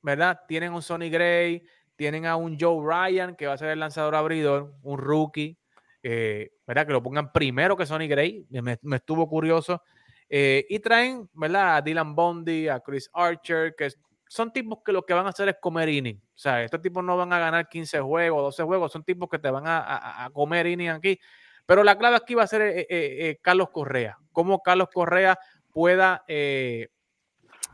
¿verdad? 0.02 0.42
Tienen 0.46 0.74
un 0.74 0.82
Sonny 0.82 1.09
Gray, 1.09 1.64
tienen 1.99 2.26
a 2.26 2.36
un 2.36 2.57
Joe 2.59 2.80
Ryan, 2.80 3.34
que 3.34 3.49
va 3.49 3.55
a 3.55 3.59
ser 3.59 3.70
el 3.70 3.80
lanzador 3.80 4.14
abridor, 4.14 4.72
un 4.82 4.99
rookie, 4.99 5.59
eh, 6.01 6.53
¿verdad? 6.64 6.86
Que 6.86 6.92
lo 6.92 7.03
pongan 7.03 7.32
primero 7.32 7.76
que 7.76 7.86
Sonny 7.86 8.07
Gray, 8.07 8.46
me, 8.51 8.78
estuvo 8.94 9.28
curioso. 9.28 9.82
Eh, 10.28 10.64
y 10.68 10.78
traen, 10.78 11.28
¿verdad? 11.34 11.76
A 11.76 11.82
Dylan 11.82 12.14
Bondi, 12.14 12.68
a 12.68 12.78
Chris 12.78 13.11
Archer, 13.12 13.74
que 13.76 13.90
son 14.28 14.53
tipos 14.53 14.78
que 14.84 14.92
lo 14.92 15.05
que 15.05 15.12
van 15.12 15.26
a 15.26 15.30
hacer 15.30 15.49
es 15.49 15.57
comer 15.61 15.88
inning. 15.88 16.22
O 16.22 16.38
sea, 16.38 16.62
estos 16.62 16.80
tipos 16.80 17.03
no 17.03 17.16
van 17.16 17.32
a 17.32 17.40
ganar 17.40 17.68
15 17.68 17.99
juegos, 17.99 18.42
12 18.42 18.62
juegos, 18.62 18.92
son 18.92 19.03
tipos 19.03 19.28
que 19.28 19.40
te 19.40 19.51
van 19.51 19.64
a, 19.66 20.30
comer 20.32 20.68
inning 20.68 20.90
aquí. 20.90 21.18
Pero 21.66 21.82
la 21.82 21.99
clave 21.99 22.14
aquí 22.14 22.36
va 22.36 22.44
a 22.44 22.46
ser 22.46 22.86
eh, 22.88 23.40
Carlos 23.42 23.70
Correa. 23.70 24.16
Cómo 24.30 24.62
Carlos 24.62 24.88
Correa 24.94 25.36
pueda 25.72 26.24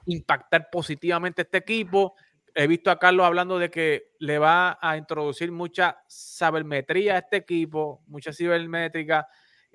impactar 0.06 0.70
positivamente 0.70 1.42
este 1.42 1.58
equipo 1.58 2.14
he 2.54 2.66
visto 2.66 2.90
a 2.90 2.98
Carlos 2.98 3.26
hablando 3.26 3.58
de 3.58 3.70
que 3.70 4.12
le 4.18 4.38
va 4.38 4.78
a 4.80 4.96
introducir 4.96 5.50
mucha 5.50 5.98
sabermetría 6.06 7.14
a 7.14 7.18
este 7.18 7.36
equipo, 7.38 8.02
mucha 8.06 8.32
cibermétrica, 8.32 9.26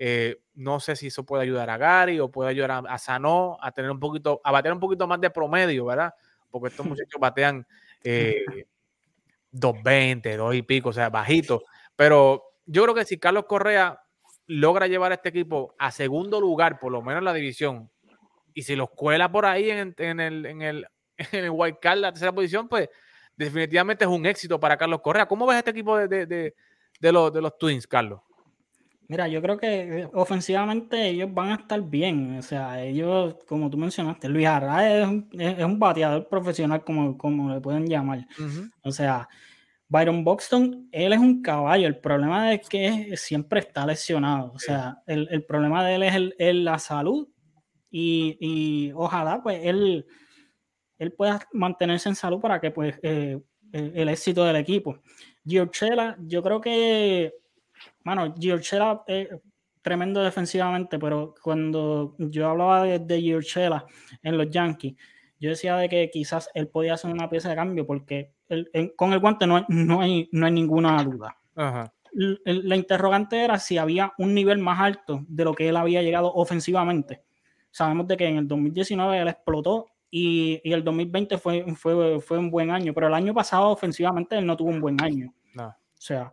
Eh, 0.02 0.40
no 0.54 0.80
sé 0.80 0.96
si 0.96 1.08
eso 1.08 1.26
puede 1.26 1.42
ayudar 1.42 1.68
a 1.68 1.76
Gary 1.76 2.20
o 2.20 2.30
puede 2.30 2.48
ayudar 2.48 2.84
a, 2.88 2.96
Sanó 2.96 3.58
a 3.60 3.70
tener 3.70 3.90
un 3.90 4.00
poquito, 4.00 4.40
a 4.42 4.50
batear 4.50 4.72
un 4.72 4.80
poquito 4.80 5.06
más 5.06 5.20
de 5.20 5.28
promedio, 5.28 5.84
¿verdad? 5.84 6.14
Porque 6.50 6.68
estos 6.68 6.86
muchachos 7.04 7.20
batean 7.20 7.66
eh, 8.02 8.64
2.20, 9.52 10.36
2 10.38 10.54
y 10.54 10.62
pico, 10.62 10.88
o 10.88 10.92
sea, 10.94 11.10
bajito. 11.10 11.64
Pero 11.96 12.44
yo 12.64 12.82
creo 12.84 12.94
que 12.94 13.04
si 13.04 13.18
Carlos 13.18 13.44
Correa 13.44 14.00
logra 14.46 14.86
llevar 14.86 15.12
a 15.12 15.16
este 15.16 15.28
equipo 15.28 15.74
a 15.78 15.90
segundo 15.90 16.40
lugar, 16.40 16.78
por 16.78 16.92
lo 16.92 17.02
menos 17.02 17.18
en 17.18 17.26
la 17.26 17.34
división, 17.34 17.90
y 18.54 18.62
si 18.62 18.76
los 18.76 18.90
cuela 18.90 19.30
por 19.30 19.44
ahí 19.44 19.70
en, 19.70 19.94
el, 19.96 20.46
en, 20.46 20.62
el, 20.62 20.86
en 21.32 21.44
el 21.44 21.50
White 21.50 21.78
Card, 21.80 21.98
la 21.98 22.12
tercera 22.12 22.32
posición, 22.32 22.68
pues 22.68 22.88
definitivamente 23.36 24.04
es 24.04 24.10
un 24.10 24.26
éxito 24.26 24.58
para 24.58 24.76
Carlos 24.76 25.00
Correa. 25.00 25.26
¿Cómo 25.26 25.46
ves 25.46 25.58
este 25.58 25.70
equipo 25.70 25.96
de, 25.96 26.26
de, 26.26 26.54
de 27.00 27.12
los, 27.12 27.32
de 27.32 27.40
los 27.40 27.56
Twins, 27.58 27.86
Carlos? 27.86 28.20
Mira, 29.10 29.26
yo 29.26 29.42
creo 29.42 29.58
que 29.58 30.02
eh, 30.02 30.08
ofensivamente 30.12 31.08
ellos 31.08 31.34
van 31.34 31.50
a 31.50 31.54
estar 31.56 31.82
bien. 31.82 32.38
O 32.38 32.42
sea, 32.42 32.80
ellos, 32.80 33.38
como 33.44 33.68
tú 33.68 33.76
mencionaste, 33.76 34.28
Luis 34.28 34.46
Arraez 34.46 35.02
es 35.02 35.08
un, 35.08 35.28
es 35.36 35.64
un 35.64 35.80
bateador 35.80 36.28
profesional, 36.28 36.84
como, 36.84 37.18
como 37.18 37.52
le 37.52 37.60
pueden 37.60 37.88
llamar. 37.88 38.24
O 38.84 38.92
sea, 38.92 39.28
Byron 39.88 40.22
Buxton, 40.22 40.88
él 40.92 41.12
es 41.12 41.18
un 41.18 41.42
caballo. 41.42 41.88
El 41.88 41.98
problema 41.98 42.54
es 42.54 42.68
que 42.68 43.16
siempre 43.16 43.58
está 43.58 43.84
lesionado. 43.84 44.52
O 44.52 44.60
sea, 44.60 45.02
el, 45.08 45.26
el 45.32 45.44
problema 45.44 45.84
de 45.84 45.94
él 45.96 46.02
es 46.04 46.14
el, 46.38 46.64
la 46.64 46.78
salud. 46.78 47.26
Y, 47.90 48.36
y, 48.38 48.92
ojalá, 48.92 49.42
pues, 49.42 49.58
él, 49.64 50.06
él 51.00 51.12
pueda 51.12 51.40
mantenerse 51.52 52.08
en 52.08 52.14
salud 52.14 52.40
para 52.40 52.60
que, 52.60 52.70
pues, 52.70 52.96
eh, 53.02 53.40
el 53.72 54.08
éxito 54.08 54.44
del 54.44 54.56
equipo. 54.56 55.00
Giorgela, 55.44 56.16
yo 56.20 56.42
creo 56.42 56.60
que 56.60 57.34
Mano, 58.04 58.34
Giorgela 58.38 59.02
es 59.06 59.28
tremendo 59.82 60.22
defensivamente, 60.22 60.98
pero 60.98 61.34
cuando 61.42 62.14
yo 62.18 62.48
hablaba 62.48 62.84
de, 62.84 62.98
de 62.98 63.80
en 64.22 64.38
los 64.38 64.50
Yankees, 64.50 64.94
yo 65.38 65.50
decía 65.50 65.76
de 65.76 65.88
que 65.88 66.10
quizás 66.10 66.50
él 66.54 66.68
podía 66.68 66.94
hacer 66.94 67.10
una 67.10 67.30
pieza 67.30 67.48
de 67.48 67.56
cambio 67.56 67.86
porque 67.86 68.34
con 68.96 69.12
el 69.12 69.20
guante 69.20 69.46
no 69.46 69.56
hay, 69.56 69.64
no 69.68 70.00
hay, 70.00 70.28
no 70.32 70.46
hay 70.46 70.52
ninguna 70.52 71.02
duda. 71.02 71.36
La 72.12 72.76
interrogante 72.76 73.42
era 73.42 73.58
si 73.58 73.78
había 73.78 74.12
un 74.18 74.34
nivel 74.34 74.58
más 74.58 74.80
alto 74.80 75.24
de 75.28 75.44
lo 75.44 75.54
que 75.54 75.68
él 75.68 75.76
había 75.76 76.02
llegado 76.02 76.32
ofensivamente. 76.32 77.22
Sabemos 77.70 78.08
de 78.08 78.16
que 78.16 78.26
en 78.26 78.36
el 78.36 78.48
2019 78.48 79.18
él 79.18 79.28
explotó 79.28 79.86
y, 80.10 80.60
y 80.64 80.72
el 80.72 80.82
2020 80.84 81.38
fue, 81.38 81.64
fue, 81.74 82.20
fue 82.20 82.38
un 82.38 82.50
buen 82.50 82.70
año, 82.70 82.92
pero 82.92 83.06
el 83.06 83.14
año 83.14 83.34
pasado 83.34 83.68
ofensivamente 83.68 84.36
él 84.36 84.46
no 84.46 84.56
tuvo 84.56 84.70
un 84.70 84.80
buen 84.80 85.00
año. 85.02 85.32
O 85.56 86.02
sea, 86.02 86.32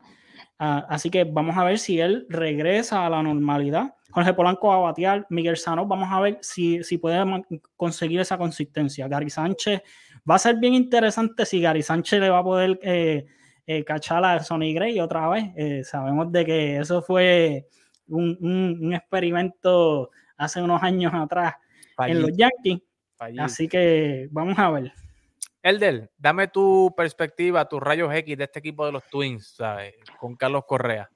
Ah, 0.59 0.85
así 0.89 1.09
que 1.11 1.23
vamos 1.23 1.55
a 1.57 1.63
ver 1.63 1.77
si 1.77 1.99
él 1.99 2.25
regresa 2.29 3.05
a 3.05 3.09
la 3.09 3.21
normalidad. 3.21 3.93
Jorge 4.11 4.33
Polanco 4.33 4.69
va 4.69 4.75
a 4.75 4.79
batear, 4.79 5.27
Miguel 5.29 5.57
Sano, 5.57 5.85
vamos 5.85 6.09
a 6.11 6.19
ver 6.19 6.39
si, 6.41 6.83
si 6.83 6.97
puede 6.97 7.23
conseguir 7.75 8.19
esa 8.19 8.37
consistencia. 8.37 9.07
Gary 9.07 9.29
Sánchez, 9.29 9.81
va 10.29 10.35
a 10.35 10.39
ser 10.39 10.55
bien 10.55 10.73
interesante 10.73 11.45
si 11.45 11.61
Gary 11.61 11.83
Sánchez 11.83 12.19
le 12.19 12.29
va 12.29 12.39
a 12.39 12.43
poder 12.43 12.79
eh, 12.81 13.25
eh, 13.67 13.83
cachar 13.83 14.25
a 14.25 14.43
Sonny 14.43 14.73
Gray 14.73 14.99
otra 14.99 15.29
vez. 15.29 15.45
Eh, 15.55 15.83
sabemos 15.83 16.31
de 16.31 16.45
que 16.45 16.77
eso 16.77 17.03
fue 17.03 17.67
un, 18.07 18.37
un, 18.41 18.93
experimento 18.93 20.09
hace 20.37 20.61
unos 20.61 20.81
años 20.81 21.13
atrás 21.13 21.53
en 21.99 22.21
los 22.21 22.31
Yankees. 22.35 22.79
Así 23.39 23.67
que 23.67 24.27
vamos 24.31 24.57
a 24.59 24.69
ver. 24.71 24.93
Elder, 25.63 26.09
dame 26.17 26.47
tu 26.47 26.93
perspectiva, 26.95 27.67
tus 27.67 27.81
rayos 27.81 28.13
X 28.13 28.37
de 28.37 28.43
este 28.43 28.59
equipo 28.59 28.85
de 28.85 28.91
los 28.91 29.03
Twins, 29.09 29.55
¿sabes? 29.55 29.95
Con 30.19 30.35
Carlos 30.35 30.63
Correa. 30.65 31.09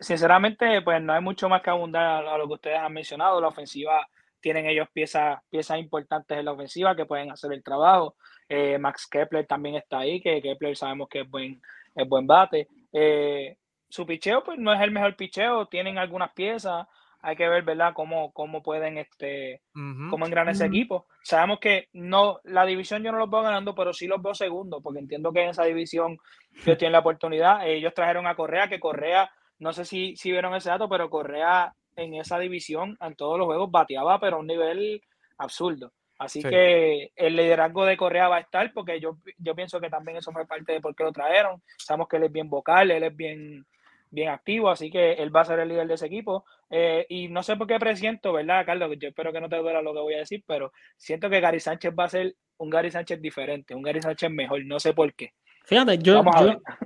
Sinceramente, 0.00 0.82
pues 0.82 1.02
no 1.02 1.12
hay 1.12 1.20
mucho 1.20 1.48
más 1.48 1.62
que 1.62 1.70
abundar 1.70 2.26
a 2.26 2.38
lo 2.38 2.46
que 2.46 2.54
ustedes 2.54 2.78
han 2.78 2.92
mencionado. 2.92 3.40
La 3.40 3.48
ofensiva, 3.48 4.06
tienen 4.40 4.66
ellos 4.66 4.88
piezas, 4.92 5.40
piezas 5.50 5.78
importantes 5.78 6.38
en 6.38 6.44
la 6.44 6.52
ofensiva 6.52 6.94
que 6.94 7.06
pueden 7.06 7.30
hacer 7.30 7.52
el 7.52 7.62
trabajo. 7.62 8.16
Eh, 8.48 8.78
Max 8.78 9.06
Kepler 9.10 9.46
también 9.46 9.74
está 9.76 10.00
ahí, 10.00 10.20
que 10.20 10.40
Kepler 10.42 10.76
sabemos 10.76 11.08
que 11.08 11.22
es 11.22 11.30
buen, 11.30 11.60
es 11.94 12.08
buen 12.08 12.26
bate. 12.26 12.68
Eh, 12.92 13.56
su 13.88 14.06
picheo, 14.06 14.44
pues 14.44 14.58
no 14.58 14.72
es 14.72 14.80
el 14.80 14.90
mejor 14.90 15.16
picheo, 15.16 15.66
tienen 15.66 15.98
algunas 15.98 16.32
piezas 16.32 16.86
hay 17.24 17.36
que 17.36 17.48
ver, 17.48 17.62
¿verdad?, 17.62 17.94
cómo, 17.94 18.32
cómo 18.32 18.62
pueden, 18.62 18.98
este, 18.98 19.62
cómo 19.72 20.26
engranar 20.26 20.52
ese 20.52 20.66
equipo. 20.66 21.06
Sabemos 21.22 21.58
que 21.58 21.88
no, 21.94 22.38
la 22.44 22.66
división 22.66 23.02
yo 23.02 23.12
no 23.12 23.18
los 23.18 23.30
veo 23.30 23.40
ganando, 23.40 23.74
pero 23.74 23.94
sí 23.94 24.06
los 24.06 24.20
veo 24.20 24.34
segundo, 24.34 24.82
porque 24.82 25.00
entiendo 25.00 25.32
que 25.32 25.42
en 25.42 25.48
esa 25.48 25.64
división 25.64 26.18
ellos 26.52 26.76
tienen 26.76 26.92
la 26.92 26.98
oportunidad. 26.98 27.66
Ellos 27.66 27.94
trajeron 27.94 28.26
a 28.26 28.36
Correa, 28.36 28.68
que 28.68 28.78
Correa, 28.78 29.30
no 29.58 29.72
sé 29.72 29.86
si, 29.86 30.14
si 30.16 30.30
vieron 30.30 30.54
ese 30.54 30.68
dato, 30.68 30.86
pero 30.86 31.08
Correa 31.08 31.72
en 31.96 32.14
esa 32.14 32.38
división, 32.38 32.98
en 33.00 33.16
todos 33.16 33.38
los 33.38 33.46
juegos, 33.46 33.70
bateaba, 33.70 34.20
pero 34.20 34.36
a 34.36 34.40
un 34.40 34.46
nivel 34.46 35.00
absurdo. 35.38 35.92
Así 36.18 36.42
que 36.42 37.10
el 37.16 37.36
liderazgo 37.36 37.86
de 37.86 37.96
Correa 37.96 38.28
va 38.28 38.36
a 38.36 38.40
estar, 38.40 38.70
porque 38.74 39.00
yo, 39.00 39.16
yo 39.38 39.54
pienso 39.54 39.80
que 39.80 39.88
también 39.88 40.18
eso 40.18 40.30
fue 40.30 40.46
parte 40.46 40.72
de 40.72 40.80
por 40.80 40.94
qué 40.94 41.04
lo 41.04 41.12
trajeron. 41.12 41.62
Sabemos 41.78 42.06
que 42.08 42.18
él 42.18 42.24
es 42.24 42.32
bien 42.32 42.50
vocal, 42.50 42.90
él 42.90 43.02
es 43.02 43.16
bien 43.16 43.66
bien 44.14 44.28
activo, 44.28 44.70
así 44.70 44.90
que 44.90 45.14
él 45.14 45.34
va 45.34 45.42
a 45.42 45.44
ser 45.44 45.58
el 45.58 45.68
líder 45.68 45.86
de 45.86 45.94
ese 45.94 46.06
equipo. 46.06 46.44
Eh, 46.70 47.04
y 47.08 47.28
no 47.28 47.42
sé 47.42 47.56
por 47.56 47.66
qué 47.66 47.78
presiento, 47.78 48.32
¿verdad, 48.32 48.64
Carlos? 48.64 48.90
Yo 48.98 49.08
espero 49.08 49.32
que 49.32 49.40
no 49.40 49.48
te 49.48 49.56
duela 49.56 49.82
lo 49.82 49.92
que 49.92 50.00
voy 50.00 50.14
a 50.14 50.18
decir, 50.18 50.42
pero 50.46 50.72
siento 50.96 51.28
que 51.28 51.40
Gary 51.40 51.60
Sánchez 51.60 51.92
va 51.98 52.04
a 52.04 52.08
ser 52.08 52.34
un 52.58 52.70
Gary 52.70 52.90
Sánchez 52.90 53.20
diferente, 53.20 53.74
un 53.74 53.82
Gary 53.82 54.00
Sánchez 54.00 54.30
mejor, 54.30 54.64
no 54.64 54.78
sé 54.78 54.94
por 54.94 55.12
qué. 55.14 55.32
Fíjate, 55.66 55.96
yo, 55.98 56.22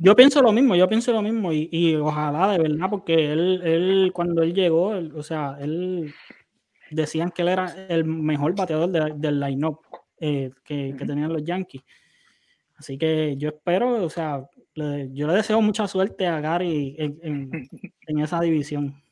yo, 0.01 0.14
pienso 0.14 0.41
lo 0.41 0.53
mismo, 0.53 0.76
yo 0.76 0.89
pienso 0.89 1.12
lo 1.12 1.20
mismo 1.20 1.53
y, 1.53 1.97
ojalá 1.97 2.53
de 2.53 2.59
verdad, 2.59 2.87
porque 2.89 3.33
él, 3.33 3.61
él 3.64 4.12
cuando 4.14 4.43
él 4.43 4.55
llegó, 4.55 4.91
o 5.16 5.22
sea, 5.22 5.57
él 5.61 6.14
decían 6.91 7.31
que 7.33 7.43
él 7.43 7.49
era 7.49 7.74
el 7.89 8.05
mejor 8.05 8.55
bateador 8.55 8.89
del 8.89 9.41
line-up 9.41 9.81
eh, 10.20 10.51
que, 10.64 10.95
que 10.97 11.05
tenían 11.05 11.33
los 11.33 11.43
Yankees. 11.43 11.83
Así 12.76 12.97
que 12.97 13.37
yo 13.37 13.49
espero, 13.49 14.05
o 14.05 14.09
sea, 14.09 14.49
yo 15.12 15.26
le 15.26 15.35
deseo 15.35 15.61
mucha 15.61 15.87
suerte 15.89 16.26
a 16.26 16.41
Gary 16.41 16.97
en, 16.99 17.51
esa 18.22 18.41
división. 18.41 19.03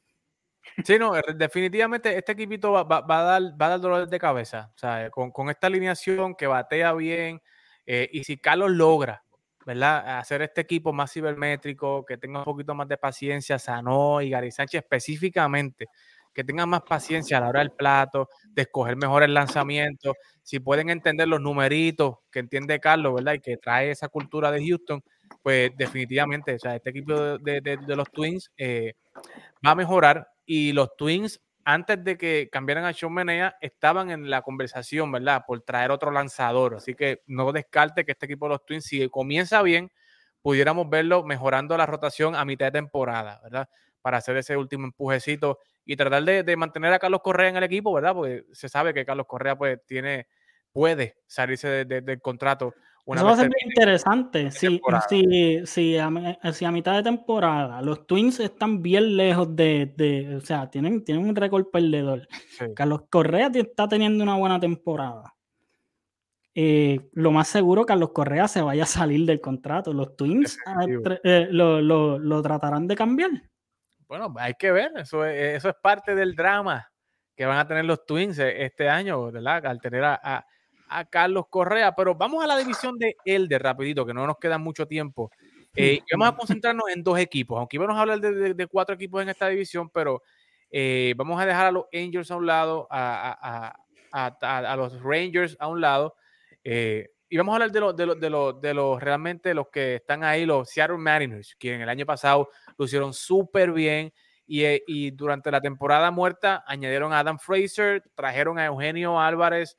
Sí, 0.84 0.98
no, 0.98 1.12
definitivamente 1.36 2.16
este 2.16 2.32
equipito 2.32 2.72
va, 2.72 2.80
a, 2.80 3.22
dar, 3.22 3.42
va 3.60 3.66
a 3.66 3.68
dar 3.70 3.80
dolores 3.80 4.10
de 4.10 4.18
cabeza. 4.18 4.70
O 4.74 4.78
sea, 4.78 5.10
con, 5.10 5.48
esta 5.48 5.68
alineación 5.68 6.34
que 6.34 6.46
batea 6.46 6.92
bien, 6.92 7.40
eh, 7.86 8.08
y 8.12 8.24
si 8.24 8.36
Carlos 8.36 8.70
logra, 8.70 9.24
¿verdad? 9.64 10.18
Hacer 10.18 10.42
este 10.42 10.60
equipo 10.60 10.92
más 10.92 11.12
cibermétrico, 11.12 12.04
que 12.04 12.16
tenga 12.16 12.38
un 12.40 12.44
poquito 12.44 12.74
más 12.74 12.88
de 12.88 12.96
paciencia, 12.98 13.58
Sanó 13.58 14.20
y 14.20 14.30
Gary 14.30 14.52
Sánchez 14.52 14.82
específicamente, 14.82 15.88
que 16.32 16.44
tengan 16.44 16.68
más 16.68 16.82
paciencia 16.82 17.38
a 17.38 17.40
la 17.40 17.48
hora 17.48 17.60
del 17.60 17.72
plato, 17.72 18.28
de 18.44 18.62
escoger 18.62 18.96
mejor 18.96 19.22
el 19.22 19.34
lanzamiento, 19.34 20.14
si 20.42 20.60
pueden 20.60 20.90
entender 20.90 21.26
los 21.26 21.40
numeritos 21.40 22.18
que 22.30 22.40
entiende 22.40 22.78
Carlos, 22.78 23.14
¿verdad? 23.14 23.34
Y 23.34 23.40
que 23.40 23.56
trae 23.56 23.90
esa 23.90 24.08
cultura 24.08 24.50
de 24.50 24.64
Houston, 24.64 25.02
pues 25.42 25.70
definitivamente, 25.76 26.54
o 26.54 26.58
sea, 26.58 26.76
este 26.76 26.90
equipo 26.90 27.38
de, 27.38 27.78
los 27.88 28.10
Twins 28.10 28.50
eh, 28.56 28.94
va 29.64 29.72
a 29.72 29.74
mejorar 29.74 30.28
y 30.44 30.72
los 30.72 30.96
Twins, 30.96 31.40
antes 31.64 32.02
de 32.04 32.16
que 32.16 32.48
cambiaran 32.50 32.84
a 32.84 32.92
Sean 32.92 33.12
Menea, 33.12 33.56
estaban 33.60 34.10
en 34.10 34.30
la 34.30 34.42
conversación, 34.42 35.10
¿verdad? 35.10 35.44
Por 35.46 35.62
traer 35.62 35.90
otro 35.90 36.10
lanzador. 36.10 36.76
Así 36.76 36.94
que 36.94 37.22
no 37.26 37.52
descarte 37.52 38.04
que 38.04 38.12
este 38.12 38.26
equipo 38.26 38.46
de 38.46 38.50
los 38.50 38.64
Twins, 38.64 38.84
si 38.84 39.08
comienza 39.08 39.62
bien, 39.62 39.90
pudiéramos 40.42 40.88
verlo 40.88 41.24
mejorando 41.24 41.76
la 41.76 41.86
rotación 41.86 42.36
a 42.36 42.44
mitad 42.44 42.66
de 42.66 42.72
temporada, 42.78 43.40
¿verdad? 43.42 43.68
Para 44.00 44.18
hacer 44.18 44.36
ese 44.36 44.56
último 44.56 44.84
empujecito 44.86 45.58
y 45.84 45.96
tratar 45.96 46.22
de, 46.22 46.56
mantener 46.56 46.92
a 46.92 47.00
Carlos 47.00 47.20
Correa 47.20 47.48
en 47.48 47.56
el 47.56 47.64
equipo, 47.64 47.92
¿verdad? 47.92 48.14
Porque 48.14 48.44
se 48.52 48.68
sabe 48.68 48.94
que 48.94 49.04
Carlos 49.04 49.26
Correa 49.26 49.56
pues 49.56 49.80
tiene, 49.86 50.28
puede 50.76 51.16
salirse 51.26 51.84
del 51.86 52.20
contrato 52.20 52.74
eso 53.14 53.24
va 53.24 53.32
a 53.32 53.36
ser 53.36 53.48
muy 53.48 53.60
interesante. 53.64 54.50
Si, 54.50 54.80
si, 55.08 55.62
si, 55.64 55.96
a, 55.96 56.10
mitad 56.72 56.96
de 56.96 57.02
temporada 57.04 57.80
los 57.80 58.04
Twins 58.06 58.40
están 58.40 58.82
bien 58.82 59.16
lejos 59.16 59.54
de. 59.54 60.34
o 60.36 60.40
sea, 60.40 60.68
tienen, 60.68 61.04
tienen 61.04 61.24
un 61.24 61.36
récord 61.36 61.66
perdedor. 61.66 62.26
Carlos 62.74 63.02
Correa 63.08 63.50
está 63.54 63.86
teniendo 63.86 64.24
una 64.24 64.36
buena 64.36 64.58
temporada. 64.58 65.34
Eh, 66.58 67.10
lo 67.12 67.32
más 67.32 67.48
seguro 67.48 67.84
Carlos 67.84 68.12
Correa 68.12 68.48
se 68.48 68.62
vaya 68.62 68.82
a 68.82 68.86
salir 68.86 69.24
del 69.24 69.40
contrato. 69.40 69.92
Los 69.92 70.16
Twins 70.16 70.58
ah, 70.66 70.86
eh, 71.22 71.46
lo, 71.50 72.42
tratarán 72.42 72.88
de 72.88 72.96
cambiar. 72.96 73.30
Bueno, 74.08 74.34
hay 74.36 74.54
que 74.54 74.72
ver. 74.72 74.90
Eso 74.96 75.24
es, 75.24 75.58
eso 75.58 75.68
es 75.68 75.76
parte 75.80 76.16
del 76.16 76.34
drama 76.34 76.90
que 77.36 77.46
van 77.46 77.58
a 77.58 77.68
tener 77.68 77.84
los 77.84 78.04
Twins 78.04 78.38
eh, 78.40 78.64
este 78.64 78.88
año, 78.88 79.30
¿verdad? 79.30 79.64
Al 79.66 79.80
tener 79.80 80.02
a 80.02 80.18
a 80.22 80.46
Carlos 81.10 81.46
Correa, 81.50 81.94
pero 81.94 82.14
vamos 82.14 82.42
a 82.42 82.46
la 82.46 82.56
división 82.56 82.98
de 82.98 83.16
Elder 83.24 83.62
rapidito, 83.62 84.06
que 84.06 84.14
no 84.14 84.26
nos 84.26 84.38
queda 84.38 84.58
mucho 84.58 84.86
tiempo. 84.86 85.30
Eh, 85.74 86.00
vamos 86.12 86.28
a 86.28 86.36
concentrarnos 86.36 86.88
en 86.94 87.02
dos 87.02 87.18
equipos, 87.18 87.58
aunque 87.58 87.76
íbamos 87.76 87.96
a 87.96 88.00
hablar 88.00 88.20
de, 88.20 88.66
cuatro 88.66 88.94
equipos 88.94 89.22
en 89.22 89.28
esta 89.28 89.48
división, 89.48 89.90
pero 89.90 90.22
eh, 90.70 91.14
vamos 91.16 91.40
a 91.40 91.44
dejar 91.44 91.66
a 91.66 91.70
los 91.70 91.84
Angels 91.92 92.30
a 92.30 92.36
un 92.36 92.46
lado, 92.46 92.88
a, 92.90 93.76
los 94.76 95.02
Rangers 95.02 95.56
a 95.60 95.68
un 95.68 95.80
lado, 95.82 96.16
eh, 96.64 97.10
y 97.28 97.36
vamos 97.36 97.52
a 97.52 97.56
hablar 97.56 97.72
de 97.72 97.80
los 97.80 97.96
de 97.96 98.06
de 98.06 98.72
de 98.72 98.98
realmente 98.98 99.52
los 99.52 99.68
que 99.68 99.96
están 99.96 100.24
ahí, 100.24 100.46
los 100.46 100.70
Seattle 100.70 100.96
Mariners, 100.96 101.54
que 101.58 101.74
en 101.74 101.82
el 101.82 101.88
año 101.88 102.06
pasado 102.06 102.48
lo 102.78 102.84
hicieron 102.86 103.12
súper 103.12 103.72
bien 103.72 104.12
Y, 104.48 104.62
y, 104.86 105.10
durante 105.10 105.50
la 105.50 105.60
temporada 105.60 106.12
muerta 106.12 106.62
añadieron 106.68 107.12
a 107.12 107.18
Adam 107.18 107.38
Fraser, 107.38 108.04
trajeron 108.14 108.60
a 108.60 108.66
Eugenio 108.66 109.20
Álvarez, 109.20 109.76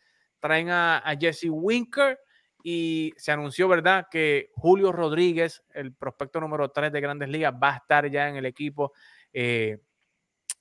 traen 0.47 0.69
a, 0.69 0.99
a 0.99 1.15
Jesse 1.17 1.49
Winker 1.49 2.17
y 2.63 3.13
se 3.17 3.31
anunció, 3.31 3.67
¿verdad?, 3.67 4.07
que 4.09 4.49
Julio 4.53 4.93
Rodríguez, 4.93 5.63
el 5.73 5.93
prospecto 5.93 6.39
número 6.39 6.69
3 6.69 6.91
de 6.91 7.01
Grandes 7.01 7.29
Ligas, 7.29 7.53
va 7.53 7.73
a 7.73 7.77
estar 7.77 8.09
ya 8.09 8.29
en 8.29 8.37
el 8.37 8.45
equipo 8.45 8.93
eh, 9.33 9.79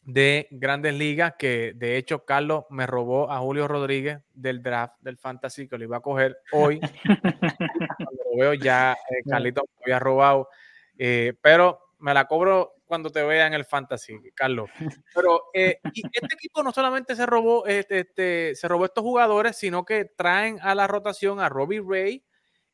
de 0.02 0.48
Grandes 0.50 0.94
Ligas, 0.94 1.34
que 1.38 1.72
de 1.74 1.96
hecho 1.96 2.24
Carlos 2.24 2.64
me 2.70 2.86
robó 2.86 3.30
a 3.30 3.38
Julio 3.38 3.66
Rodríguez 3.68 4.20
del 4.32 4.60
draft 4.60 4.94
del 5.00 5.18
Fantasy, 5.18 5.68
que 5.68 5.78
lo 5.78 5.84
iba 5.84 5.98
a 5.98 6.00
coger 6.00 6.36
hoy. 6.52 6.80
lo 7.98 8.38
veo 8.38 8.54
ya, 8.54 8.92
eh, 8.92 9.22
Carlito 9.28 9.62
me 9.62 9.82
había 9.84 9.98
robado, 10.00 10.48
eh, 10.98 11.32
pero 11.40 11.85
me 11.98 12.14
la 12.14 12.26
cobro 12.26 12.74
cuando 12.84 13.10
te 13.10 13.22
vea 13.22 13.46
en 13.46 13.54
el 13.54 13.64
fantasy, 13.64 14.14
Carlos. 14.34 14.70
Pero 15.14 15.44
eh, 15.54 15.80
este 15.84 16.34
equipo 16.34 16.62
no 16.62 16.72
solamente 16.72 17.16
se 17.16 17.26
robó, 17.26 17.66
este, 17.66 18.00
este, 18.00 18.54
se 18.54 18.68
robó 18.68 18.84
estos 18.84 19.02
jugadores, 19.02 19.56
sino 19.56 19.84
que 19.84 20.04
traen 20.16 20.58
a 20.62 20.74
la 20.74 20.86
rotación 20.86 21.40
a 21.40 21.48
Robbie 21.48 21.82
Ray, 21.86 22.24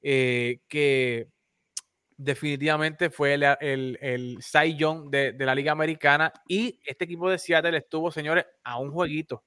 eh, 0.02 0.60
que 0.68 1.28
definitivamente 2.16 3.10
fue 3.10 3.34
el, 3.34 3.42
el, 3.60 3.98
el 4.00 4.38
Cy 4.42 4.76
Young 4.76 5.10
de, 5.10 5.32
de, 5.32 5.46
la 5.46 5.54
Liga 5.54 5.72
Americana. 5.72 6.32
Y 6.46 6.80
este 6.84 7.04
equipo 7.04 7.30
de 7.30 7.38
Seattle 7.38 7.76
estuvo, 7.76 8.10
señores, 8.10 8.46
a 8.64 8.78
un 8.78 8.90
jueguito 8.90 9.44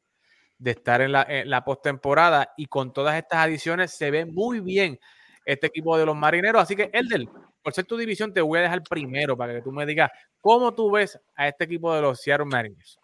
de 0.58 0.72
estar 0.72 1.02
en 1.02 1.12
la, 1.12 1.26
en 1.28 1.50
la 1.50 1.64
postemporada. 1.64 2.54
Y 2.58 2.66
con 2.68 2.92
todas 2.92 3.18
estas 3.18 3.40
adiciones 3.40 3.92
se 3.92 4.12
ve 4.12 4.26
muy 4.26 4.60
bien 4.62 5.00
este 5.46 5.68
equipo 5.68 5.98
de 5.98 6.06
los 6.06 6.16
marineros. 6.16 6.62
Así 6.62 6.76
que, 6.76 6.90
Elder, 6.92 7.28
por 7.62 7.74
ser 7.74 7.86
tu 7.86 7.96
división, 7.96 8.34
te 8.34 8.42
voy 8.42 8.60
a 8.60 8.64
dejar 8.64 8.84
primero 8.84 9.38
para 9.38 9.54
que 9.54 9.62
tú 9.62 9.72
me 9.72 9.86
digas 9.86 10.12
cómo 10.42 10.74
tú 10.74 10.92
ves 10.92 11.20
a 11.36 11.48
este 11.48 11.66
equipo 11.66 11.94
de 11.94 12.02
los 12.02 12.20
Seattle 12.20 12.46
Mariners. 12.46 13.00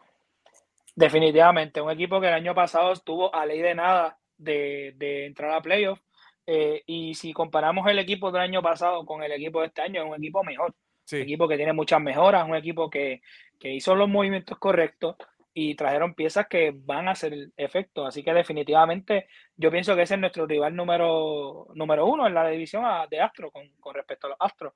Definitivamente, 0.96 1.80
un 1.80 1.92
equipo 1.92 2.20
que 2.20 2.28
el 2.28 2.34
año 2.34 2.54
pasado 2.54 2.92
estuvo 2.92 3.34
a 3.34 3.46
ley 3.46 3.62
de 3.62 3.76
nada 3.76 4.18
de, 4.38 4.94
de 4.98 5.26
entrar 5.26 5.52
a 5.52 5.62
playoffs. 5.62 6.02
Eh, 6.46 6.84
y 6.86 7.14
si 7.14 7.32
comparamos 7.34 7.88
el 7.88 8.00
equipo 8.00 8.32
del 8.32 8.42
año 8.42 8.62
pasado 8.62 9.06
con 9.06 9.24
el 9.24 9.32
equipo 9.32 9.62
de 9.62 9.68
este 9.68 9.84
año, 9.84 10.02
es 10.02 10.10
un 10.10 10.16
equipo 10.16 10.44
mejor. 10.44 10.74
Sí. 11.06 11.18
Un 11.18 11.22
equipo 11.24 11.48
que 11.48 11.58
tiene 11.58 11.74
muchas 11.74 12.02
mejoras, 12.02 12.48
un 12.48 12.56
equipo 12.56 12.90
que, 12.90 13.22
que 13.60 13.74
hizo 13.74 13.96
los 13.96 14.10
movimientos 14.10 14.58
correctos 14.58 15.16
y 15.54 15.76
trajeron 15.76 16.14
piezas 16.14 16.48
que 16.48 16.72
van 16.74 17.08
a 17.08 17.12
hacer 17.12 17.34
efecto. 17.58 18.06
Así 18.06 18.24
que 18.24 18.34
definitivamente 18.34 19.28
yo 19.56 19.72
pienso 19.72 19.96
que 19.96 20.04
ese 20.04 20.16
es 20.16 20.20
nuestro 20.20 20.46
rival 20.46 20.76
número, 20.76 21.68
número 21.76 22.06
uno 22.06 22.28
en 22.28 22.34
la 22.34 22.48
división 22.48 22.84
de 23.10 23.22
Astro 23.22 23.52
con, 23.52 23.94
respecto 23.94 24.28
a 24.28 24.30
los 24.32 24.38
Astros. 24.40 24.74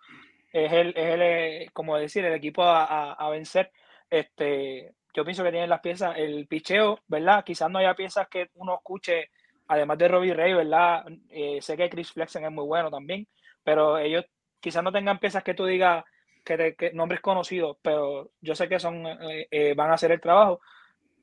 Es 0.52 0.72
el, 0.72 0.90
es 0.90 1.14
el, 1.14 1.22
eh, 1.22 1.70
como 1.74 1.98
decir, 1.98 2.26
el 2.26 2.34
equipo 2.34 2.64
a, 2.64 3.14
a, 3.14 3.30
vencer. 3.30 3.72
Este, 4.10 4.94
yo 5.14 5.24
pienso 5.24 5.44
que 5.44 5.52
tienen 5.52 5.70
las 5.70 5.82
piezas, 5.82 6.18
el 6.18 6.48
picheo, 6.48 7.00
¿verdad? 7.08 7.44
Quizás 7.44 7.70
no 7.70 7.80
haya 7.80 7.94
piezas 7.94 8.28
que 8.30 8.50
uno 8.56 8.76
escuche, 8.76 9.30
además 9.68 9.98
de 9.98 10.08
Robbie 10.08 10.34
Ray, 10.34 10.54
¿verdad? 10.54 11.06
Eh, 11.30 11.62
sé 11.62 11.76
que 11.78 11.90
Chris 11.90 12.12
Flexen 12.12 12.46
es 12.46 12.52
muy 12.52 12.66
bueno 12.66 12.90
también, 12.90 13.28
pero 13.64 13.98
ellos 13.98 14.26
quizás 14.60 14.84
no 14.84 14.92
tengan 14.92 15.20
piezas 15.20 15.44
que 15.44 15.54
tú 15.54 15.66
digas, 15.66 16.04
que, 16.46 16.76
que, 16.78 16.94
nombres 16.94 17.20
conocidos, 17.22 17.78
pero 17.82 18.32
yo 18.40 18.56
sé 18.56 18.70
que 18.70 18.80
son 18.80 19.06
eh, 19.06 19.48
eh, 19.52 19.74
van 19.76 19.92
a 19.92 19.96
hacer 19.96 20.12
el 20.12 20.22
trabajo. 20.22 20.62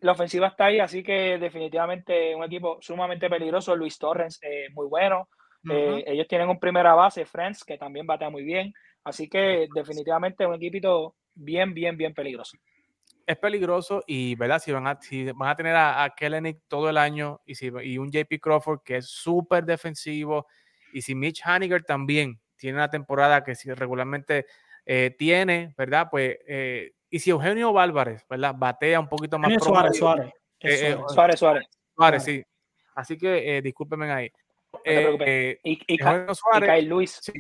La 0.01 0.13
ofensiva 0.13 0.49
está 0.49 0.67
ahí, 0.67 0.81
así 0.81 1.03
que 1.03 1.39
definitivamente 1.39 2.35
un 2.35 2.45
equipo 2.45 2.79
sumamente 2.81 3.31
peligroso. 3.31 3.77
Luis 3.77 3.99
Torres, 3.99 4.39
eh, 4.43 4.67
muy 4.73 4.87
bueno. 4.87 5.29
Uh 5.65 5.69
-huh. 5.69 6.03
ellos 6.07 6.27
tienen 6.27 6.49
un 6.49 6.59
primera 6.59 6.95
base, 6.95 7.25
Friends, 7.25 7.63
que 7.65 7.79
también 7.79 8.05
batea 8.05 8.29
muy 8.29 8.43
bien. 8.43 8.75
Así 9.05 9.29
que 9.29 9.69
definitivamente 9.73 10.45
un 10.45 10.55
equipito 10.55 11.15
bien, 11.35 11.73
bien, 11.73 11.97
bien 11.97 12.13
peligroso. 12.13 12.59
Es 13.25 13.37
peligroso 13.37 14.03
y, 14.07 14.35
¿verdad? 14.35 14.59
Si 14.59 14.73
van 14.73 14.89
a, 14.89 15.01
si 15.01 15.31
van 15.31 15.49
a 15.49 15.57
tener 15.57 15.77
a, 15.77 16.03
a 16.03 16.11
Kellenic 16.11 16.63
todo 16.67 16.91
el 16.91 16.99
año 16.99 17.41
y, 17.47 17.55
si, 17.55 17.71
y 17.85 17.99
un 17.99 18.11
JP 18.11 18.41
Crawford 18.41 18.81
que 18.85 18.97
es 18.97 19.07
súper 19.07 19.65
defensivo 19.65 20.47
y 20.93 21.03
si 21.03 21.15
Mitch 21.15 21.43
Haniger 21.45 21.85
también 21.85 22.41
tiene 22.57 22.79
una 22.79 22.91
temporada 22.91 23.43
que 23.43 23.55
si 23.55 23.73
regularmente 23.73 24.47
eh, 24.85 25.15
tiene, 25.19 25.75
¿verdad? 25.77 26.09
Pues, 26.11 26.39
eh, 26.47 26.93
y 27.11 27.19
si 27.19 27.31
Eugenio 27.31 27.79
Álvarez, 27.79 28.25
¿verdad? 28.29 28.55
Batea 28.57 29.01
un 29.01 29.09
poquito 29.09 29.39
más. 29.39 29.53
Suárez, 29.63 29.97
Suárez. 29.97 30.33
Eh, 30.61 30.97
Suárez, 31.09 31.39
Suárez. 31.39 31.67
Suárez, 31.95 32.25
sí. 32.25 32.43
Así 32.95 33.17
que 33.17 33.61
discúlpenme 33.63 34.11
ahí. 34.11 34.33
No 34.73 34.81
te 35.19 35.61
y, 35.63 35.95
y, 35.95 35.99
Suárez, 35.99 36.39
y 36.57 36.61
Kyle 36.61 36.89
Luis. 36.89 37.19
Sí. 37.21 37.33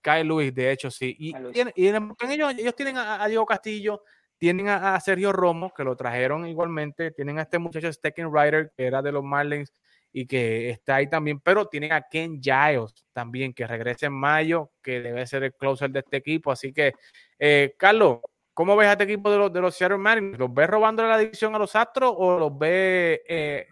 Kyle 0.00 0.24
Luis, 0.24 0.54
de 0.54 0.70
hecho, 0.72 0.90
sí. 0.90 1.14
Y, 1.18 1.34
tiene, 1.52 1.72
y 1.76 1.86
en 1.86 2.14
ellos, 2.28 2.54
ellos 2.58 2.74
tienen 2.74 2.96
a, 2.96 3.22
a, 3.22 3.28
Diego 3.28 3.46
Castillo, 3.46 4.02
tienen 4.36 4.68
a, 4.68 4.94
a, 4.94 5.00
Sergio 5.00 5.32
Romo, 5.32 5.72
que 5.72 5.84
lo 5.84 5.96
trajeron 5.96 6.46
igualmente, 6.46 7.12
tienen 7.12 7.38
a 7.38 7.42
este 7.42 7.58
muchacho 7.58 7.92
Stecken 7.92 8.32
Ryder, 8.32 8.72
que 8.76 8.86
era 8.86 9.00
de 9.00 9.12
los 9.12 9.22
Marlins, 9.22 9.72
y 10.12 10.26
que 10.26 10.70
está 10.70 10.96
ahí 10.96 11.08
también, 11.08 11.40
pero 11.40 11.66
tienen 11.66 11.92
a 11.92 12.02
Ken 12.02 12.40
Giles 12.40 13.06
también, 13.12 13.54
que 13.54 13.66
regresa 13.66 14.06
en 14.06 14.12
mayo, 14.12 14.70
que 14.82 15.00
debe 15.00 15.26
ser 15.26 15.42
el 15.44 15.54
closer 15.54 15.90
de 15.90 16.00
este 16.00 16.18
equipo. 16.18 16.52
Así 16.52 16.72
que, 16.72 16.94
eh, 17.38 17.74
Carlos, 17.78 18.18
¿cómo 18.52 18.76
ves 18.76 18.88
a 18.88 18.92
este 18.92 19.04
equipo 19.04 19.30
de 19.30 19.38
los, 19.38 19.52
de 19.52 19.60
los 19.60 19.74
Seattle 19.74 19.98
Mariners? 19.98 20.38
¿Los 20.38 20.52
ves 20.52 20.68
robando 20.68 21.06
la 21.06 21.18
división 21.18 21.54
a 21.54 21.58
los 21.58 21.74
Astros 21.74 22.14
o 22.14 22.38
los 22.38 22.56
ves, 22.58 23.20
eh, 23.26 23.66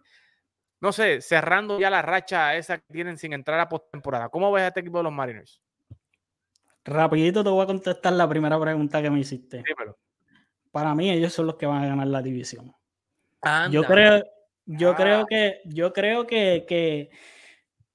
no 0.81 0.93
sé, 0.93 1.21
cerrando 1.21 1.79
ya 1.79 1.91
la 1.91 2.01
racha 2.01 2.57
esa 2.57 2.79
que 2.79 2.93
tienen 2.93 3.19
sin 3.19 3.35
entrar 3.35 3.61
a 3.61 3.69
postemporada? 3.69 4.31
¿Cómo 4.31 4.51
ves 4.51 4.65
a 4.65 4.69
este 4.69 4.81
equipo 4.81 4.99
de 4.99 5.05
los 5.05 5.13
Mariners? 5.13 5.61
Rapidito 6.85 7.45
te 7.45 7.51
voy 7.51 7.63
a 7.63 7.67
contestar 7.67 8.15
la 8.15 8.27
primera 8.27 8.59
pregunta 8.59 9.03
que 9.03 9.11
me 9.11 9.21
hiciste. 9.21 9.63
Dímelo. 9.63 9.99
Para 10.71 10.95
mí, 10.95 11.11
ellos 11.11 11.35
son 11.35 11.49
los 11.49 11.57
que 11.57 11.67
van 11.67 11.85
a 11.85 11.89
ganar 11.89 12.07
la 12.07 12.23
división. 12.23 12.75
Anda. 13.43 13.71
Yo 13.71 13.83
creo, 13.83 14.25
yo 14.79 14.91
ah. 14.91 14.97
creo 14.97 15.27
que, 15.27 15.61
yo 15.65 15.93
creo 15.93 16.27
que, 16.27 16.65
que, 16.69 17.11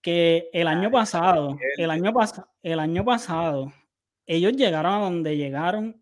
que 0.01 0.49
el 0.51 0.67
año 0.67 0.91
pasado, 0.91 1.57
el 1.77 1.89
año, 1.89 2.13
pas 2.13 2.41
el 2.63 2.79
año 2.79 3.05
pasado, 3.05 3.71
ellos 4.25 4.53
llegaron 4.53 4.93
a 4.93 4.99
donde 4.99 5.37
llegaron 5.37 6.01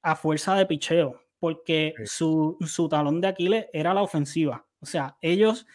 a 0.00 0.16
fuerza 0.16 0.54
de 0.54 0.66
picheo, 0.66 1.20
porque 1.38 1.94
sí. 1.98 2.06
su, 2.06 2.56
su, 2.66 2.88
talón 2.88 3.20
de 3.20 3.28
Aquiles 3.28 3.66
era 3.72 3.92
la 3.92 4.02
ofensiva. 4.02 4.64
O 4.80 4.86
sea, 4.86 5.16
ellos, 5.20 5.66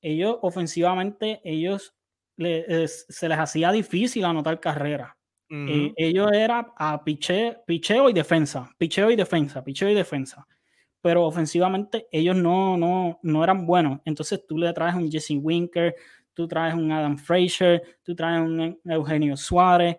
ellos 0.00 0.38
ofensivamente, 0.40 1.40
ellos 1.44 1.94
le, 2.36 2.88
se 2.88 3.28
les 3.28 3.38
hacía 3.38 3.70
difícil 3.70 4.24
anotar 4.24 4.60
carrera. 4.60 5.16
Uh 5.50 5.54
-huh. 5.54 5.88
eh, 5.90 5.94
ellos 5.98 6.30
era 6.32 6.72
a 6.78 7.04
piche, 7.04 7.58
picheo 7.66 8.08
y 8.08 8.14
defensa, 8.14 8.70
picheo 8.78 9.10
y 9.10 9.16
defensa, 9.16 9.62
picheo 9.62 9.90
y 9.90 9.94
defensa 9.94 10.46
pero 11.02 11.26
ofensivamente 11.26 12.06
ellos 12.12 12.36
no, 12.36 12.76
no, 12.78 13.18
no 13.22 13.44
eran 13.44 13.66
buenos. 13.66 14.00
Entonces 14.04 14.46
tú 14.46 14.56
le 14.56 14.72
traes 14.72 14.94
un 14.94 15.10
Jesse 15.10 15.32
Winker, 15.32 15.94
tú 16.32 16.46
traes 16.46 16.74
un 16.74 16.90
Adam 16.92 17.18
Frazier, 17.18 17.82
tú 18.02 18.14
traes 18.14 18.40
un 18.40 18.80
Eugenio 18.84 19.36
Suárez. 19.36 19.96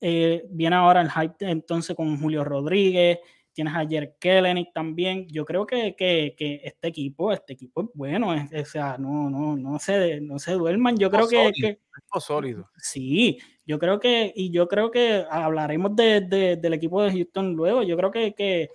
Eh, 0.00 0.44
viene 0.50 0.76
ahora 0.76 1.00
el 1.00 1.10
hype 1.10 1.48
entonces 1.48 1.96
con 1.96 2.20
Julio 2.20 2.44
Rodríguez, 2.44 3.20
tienes 3.54 3.72
a 3.74 3.86
Jer 3.86 4.16
Kellenic 4.18 4.72
también. 4.74 5.28
Yo 5.28 5.44
creo 5.44 5.64
que, 5.64 5.94
que, 5.96 6.34
que, 6.36 6.60
este 6.64 6.88
equipo, 6.88 7.32
este 7.32 7.52
equipo 7.52 7.82
es 7.82 7.88
bueno, 7.94 8.34
es, 8.34 8.52
o 8.52 8.64
sea, 8.64 8.98
no, 8.98 9.30
no, 9.30 9.56
no, 9.56 9.78
se, 9.78 10.20
no 10.20 10.40
se 10.40 10.52
duerman. 10.52 10.96
Yo 10.98 11.08
creo 11.08 11.28
que, 11.28 11.52
que 11.58 11.78
sólido. 12.20 12.68
Sí, 12.76 13.38
yo 13.64 13.78
creo 13.78 14.00
que, 14.00 14.32
y 14.34 14.50
yo 14.50 14.66
creo 14.66 14.90
que 14.90 15.24
hablaremos 15.30 15.94
de, 15.94 16.20
de, 16.20 16.56
del 16.56 16.74
equipo 16.74 17.00
de 17.00 17.12
Houston 17.12 17.54
luego. 17.54 17.84
Yo 17.84 17.96
creo 17.96 18.10
que, 18.10 18.34
que 18.34 18.70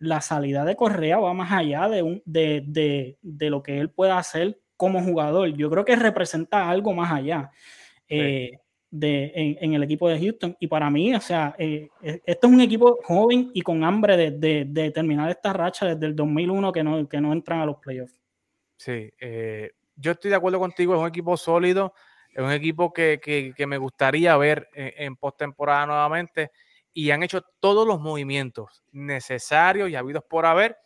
la 0.00 0.22
salida 0.22 0.64
de 0.64 0.76
Correa 0.76 1.18
va 1.18 1.32
más 1.34 1.52
allá 1.52 1.88
de, 1.88 2.02
un, 2.02 2.22
de, 2.24 2.64
de, 2.66 3.18
de, 3.20 3.50
lo 3.50 3.62
que 3.62 3.78
él 3.78 3.90
pueda 3.90 4.18
hacer 4.18 4.58
como 4.76 5.02
jugador. 5.02 5.48
Yo 5.50 5.70
creo 5.70 5.84
que 5.84 5.94
representa 5.94 6.68
algo 6.68 6.94
más 6.94 7.12
allá 7.12 7.50
eh, 8.08 8.58
de, 8.90 9.32
en, 9.34 9.58
en, 9.60 9.74
el 9.74 9.82
equipo 9.82 10.08
de 10.08 10.18
Houston. 10.18 10.56
Y 10.58 10.68
para 10.68 10.88
mí, 10.88 11.14
o 11.14 11.20
sea, 11.20 11.54
eh, 11.58 11.90
esto 12.02 12.46
es 12.46 12.52
un 12.52 12.62
equipo 12.62 12.98
joven 13.04 13.50
y 13.52 13.60
con 13.60 13.84
hambre 13.84 14.16
de, 14.16 14.64
de, 14.64 14.90
terminar 14.90 15.30
esta 15.30 15.52
racha 15.52 15.84
desde 15.86 16.06
el 16.06 16.16
2001 16.16 16.72
que 16.72 16.82
no, 16.82 17.06
que 17.06 17.20
no 17.20 17.34
entran 17.34 17.60
a 17.60 17.66
los 17.66 17.76
playoffs. 17.76 18.18
Sí, 18.78 19.12
eh, 19.20 19.72
yo 19.96 20.12
estoy 20.12 20.30
de 20.30 20.36
acuerdo 20.38 20.58
contigo, 20.58 20.94
es 20.94 21.00
un 21.00 21.08
equipo 21.08 21.36
sólido, 21.36 21.92
es 22.32 22.42
un 22.42 22.52
equipo 22.52 22.90
que, 22.90 23.20
que, 23.22 23.52
que 23.54 23.66
me 23.66 23.76
gustaría 23.76 24.34
ver 24.38 24.70
en, 24.72 24.92
en 24.96 25.16
postemporada 25.16 25.84
nuevamente 25.84 26.52
y 26.92 27.10
han 27.10 27.22
hecho 27.22 27.42
todos 27.60 27.86
los 27.86 28.00
movimientos 28.00 28.82
necesarios 28.92 29.90
y 29.90 29.96
habidos 29.96 30.24
por 30.28 30.46
haber. 30.46 30.76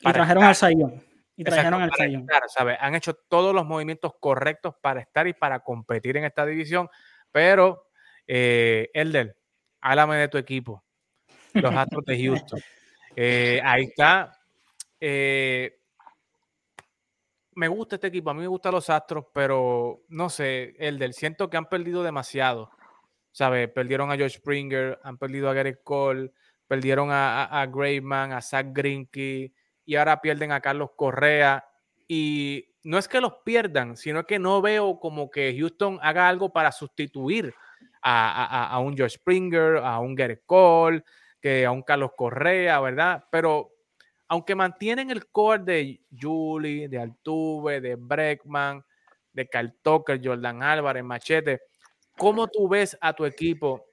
Y 0.00 0.12
trajeron 0.12 0.44
al 0.44 0.54
Sayón. 0.54 1.02
Y 1.36 1.44
trajeron 1.44 1.82
al 1.82 1.92
Sayón. 1.92 2.26
¿sabes? 2.48 2.76
Han 2.80 2.94
hecho 2.94 3.14
todos 3.14 3.54
los 3.54 3.66
movimientos 3.66 4.12
correctos 4.18 4.74
para 4.80 5.00
estar 5.00 5.26
y 5.26 5.32
para 5.32 5.60
competir 5.60 6.16
en 6.16 6.24
esta 6.24 6.46
división. 6.46 6.88
Pero, 7.30 7.88
eh, 8.26 8.90
Elder, 8.94 9.36
háblame 9.80 10.16
de 10.16 10.28
tu 10.28 10.38
equipo, 10.38 10.82
los 11.54 11.74
Astros 11.74 12.04
de 12.04 12.24
Houston. 12.24 12.60
Eh, 13.16 13.60
ahí 13.64 13.86
está. 13.86 14.30
Eh, 15.00 15.80
me 17.56 17.66
gusta 17.66 17.96
este 17.96 18.06
equipo, 18.06 18.30
a 18.30 18.34
mí 18.34 18.40
me 18.40 18.46
gustan 18.46 18.72
los 18.72 18.88
Astros, 18.88 19.26
pero 19.34 20.04
no 20.08 20.30
sé, 20.30 20.76
Elder, 20.78 21.12
siento 21.12 21.50
que 21.50 21.56
han 21.56 21.66
perdido 21.66 22.04
demasiado. 22.04 22.70
¿Sabes? 23.32 23.68
Perdieron 23.68 24.10
a 24.10 24.16
George 24.16 24.38
Springer, 24.38 24.98
han 25.02 25.18
perdido 25.18 25.48
a 25.48 25.54
Garrett 25.54 25.82
Cole, 25.82 26.32
perdieron 26.66 27.10
a, 27.10 27.44
a, 27.44 27.62
a 27.62 27.66
Graveman, 27.66 28.32
a 28.32 28.42
Zach 28.42 28.66
Greinke 28.70 29.52
y 29.84 29.96
ahora 29.96 30.20
pierden 30.20 30.52
a 30.52 30.60
Carlos 30.60 30.90
Correa. 30.96 31.64
Y 32.06 32.66
no 32.84 32.98
es 32.98 33.08
que 33.08 33.20
los 33.20 33.34
pierdan, 33.44 33.96
sino 33.96 34.24
que 34.24 34.38
no 34.38 34.62
veo 34.62 34.98
como 34.98 35.30
que 35.30 35.56
Houston 35.58 35.98
haga 36.02 36.28
algo 36.28 36.52
para 36.52 36.72
sustituir 36.72 37.54
a, 38.02 38.44
a, 38.44 38.68
a 38.68 38.78
un 38.78 38.96
George 38.96 39.16
Springer, 39.16 39.76
a 39.78 39.98
un 39.98 40.14
Garrett 40.14 40.42
Cole, 40.46 41.04
que 41.40 41.66
a 41.66 41.70
un 41.70 41.82
Carlos 41.82 42.12
Correa, 42.16 42.80
¿verdad? 42.80 43.24
Pero 43.30 43.72
aunque 44.28 44.54
mantienen 44.54 45.10
el 45.10 45.26
core 45.28 45.64
de 45.64 46.00
Julie, 46.16 46.88
de 46.88 46.98
Altuve, 46.98 47.80
de 47.80 47.96
Breckman, 47.96 48.84
de 49.32 49.48
Carl 49.48 49.74
Tucker, 49.82 50.20
Jordan 50.22 50.62
Álvarez, 50.62 51.02
Machete, 51.02 51.62
¿cómo 52.20 52.48
tú 52.48 52.68
ves 52.68 52.98
a 53.00 53.14
tu 53.14 53.24
equipo 53.24 53.86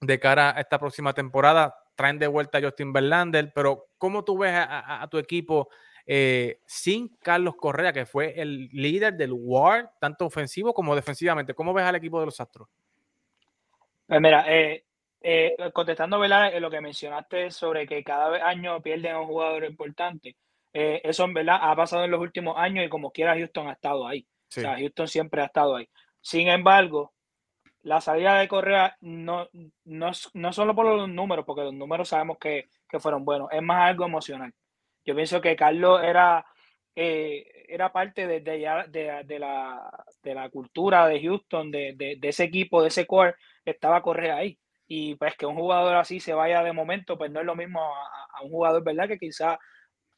de 0.00 0.20
cara 0.20 0.56
a 0.56 0.60
esta 0.60 0.78
próxima 0.78 1.12
temporada? 1.12 1.74
Traen 1.96 2.18
de 2.18 2.28
vuelta 2.28 2.58
a 2.58 2.62
Justin 2.62 2.92
Verlander, 2.92 3.52
pero 3.52 3.88
¿cómo 3.98 4.24
tú 4.24 4.38
ves 4.38 4.52
a, 4.52 4.62
a, 4.62 5.02
a 5.02 5.08
tu 5.08 5.18
equipo 5.18 5.68
eh, 6.06 6.60
sin 6.64 7.08
Carlos 7.16 7.56
Correa, 7.56 7.92
que 7.92 8.06
fue 8.06 8.40
el 8.40 8.68
líder 8.68 9.14
del 9.14 9.32
WAR, 9.32 9.90
tanto 10.00 10.26
ofensivo 10.26 10.72
como 10.72 10.94
defensivamente? 10.94 11.54
¿Cómo 11.54 11.74
ves 11.74 11.84
al 11.84 11.96
equipo 11.96 12.20
de 12.20 12.26
los 12.26 12.40
Astros? 12.40 12.68
Pues 14.06 14.20
mira, 14.20 14.44
eh, 14.46 14.84
eh, 15.20 15.56
contestando 15.72 16.20
¿verdad? 16.20 16.56
lo 16.60 16.70
que 16.70 16.80
mencionaste 16.80 17.50
sobre 17.50 17.88
que 17.88 18.04
cada 18.04 18.46
año 18.46 18.80
pierden 18.80 19.16
a 19.16 19.20
un 19.20 19.26
jugador 19.26 19.64
importante, 19.64 20.36
eso 20.72 21.24
en 21.24 21.34
verdad 21.34 21.58
ha 21.62 21.74
pasado 21.74 22.04
en 22.04 22.10
los 22.12 22.20
últimos 22.20 22.56
años 22.58 22.84
y 22.84 22.88
como 22.88 23.10
quiera 23.10 23.34
Houston 23.34 23.66
ha 23.66 23.72
estado 23.72 24.06
ahí. 24.06 24.24
Sí. 24.48 24.60
O 24.60 24.62
sea, 24.62 24.76
Houston 24.76 25.08
siempre 25.08 25.40
ha 25.40 25.46
estado 25.46 25.74
ahí. 25.74 25.88
Sin 26.20 26.48
embargo, 26.48 27.14
la 27.86 28.00
salida 28.00 28.36
de 28.40 28.48
Correa 28.48 28.96
no, 29.00 29.48
no, 29.84 30.10
no 30.34 30.52
solo 30.52 30.74
por 30.74 30.86
los 30.86 31.08
números, 31.08 31.44
porque 31.46 31.62
los 31.62 31.72
números 31.72 32.08
sabemos 32.08 32.36
que, 32.36 32.68
que 32.88 32.98
fueron 32.98 33.24
buenos, 33.24 33.48
es 33.52 33.62
más 33.62 33.88
algo 33.88 34.04
emocional. 34.04 34.52
Yo 35.04 35.14
pienso 35.14 35.40
que 35.40 35.54
Carlos 35.54 36.02
era, 36.02 36.44
eh, 36.96 37.46
era 37.68 37.92
parte 37.92 38.26
de, 38.26 38.40
de, 38.40 38.58
de, 38.88 39.22
de, 39.24 39.38
la, 39.38 40.04
de 40.20 40.34
la 40.34 40.48
cultura 40.50 41.06
de 41.06 41.22
Houston, 41.22 41.70
de, 41.70 42.18
ese 42.22 42.42
equipo, 42.42 42.82
de 42.82 42.88
ese 42.88 43.06
core, 43.06 43.36
estaba 43.64 44.02
Correa 44.02 44.38
ahí. 44.38 44.58
Y 44.88 45.14
pues 45.14 45.36
que 45.36 45.46
un 45.46 45.54
jugador 45.54 45.94
así 45.94 46.18
se 46.18 46.34
vaya 46.34 46.64
de 46.64 46.72
momento, 46.72 47.16
pues 47.16 47.30
no 47.30 47.38
es 47.38 47.46
lo 47.46 47.54
mismo 47.54 47.80
a, 47.82 48.38
a 48.38 48.42
un 48.42 48.50
jugador, 48.50 48.82
¿verdad? 48.82 49.06
Que 49.06 49.18
quizá 49.18 49.60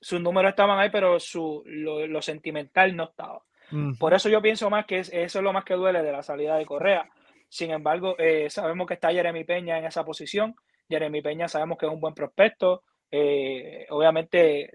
sus 0.01 0.23
números 0.23 0.51
estaban 0.51 0.79
ahí, 0.79 0.89
pero 0.89 1.21
su, 1.21 1.63
lo, 1.67 2.07
lo 2.07 2.23
sentimental 2.23 2.97
no 2.97 3.05
estaba. 3.05 3.43
Por 3.99 4.15
eso 4.15 4.31
yo 4.31 4.41
pienso 4.41 4.71
más 4.71 4.87
que 4.87 5.01
es, 5.01 5.13
eso 5.13 5.41
es 5.41 5.45
lo 5.45 5.53
más 5.53 5.67
que 5.67 5.75
duele 5.75 6.03
de 6.03 6.13
la 6.13 6.23
salida 6.23 6.57
de 6.57 6.65
Correa. 6.65 7.07
Sin 7.49 7.71
embargo, 7.71 8.17
eh, 8.19 8.51
sabemos 8.51 8.87
que 8.87 8.95
está 8.95 9.11
Jeremy 9.11 9.45
Peña 9.45 9.79
en 9.79 9.87
esa 9.87 10.05
posición. 10.05 10.55
Jeremy 10.89 11.23
Peña 11.23 11.49
sabemos 11.49 11.79
que 11.79 11.87
es 11.87 11.93
un 11.93 12.01
buen 12.01 12.15
prospecto. 12.15 12.83
Eh, 13.11 13.87
obviamente 13.91 14.71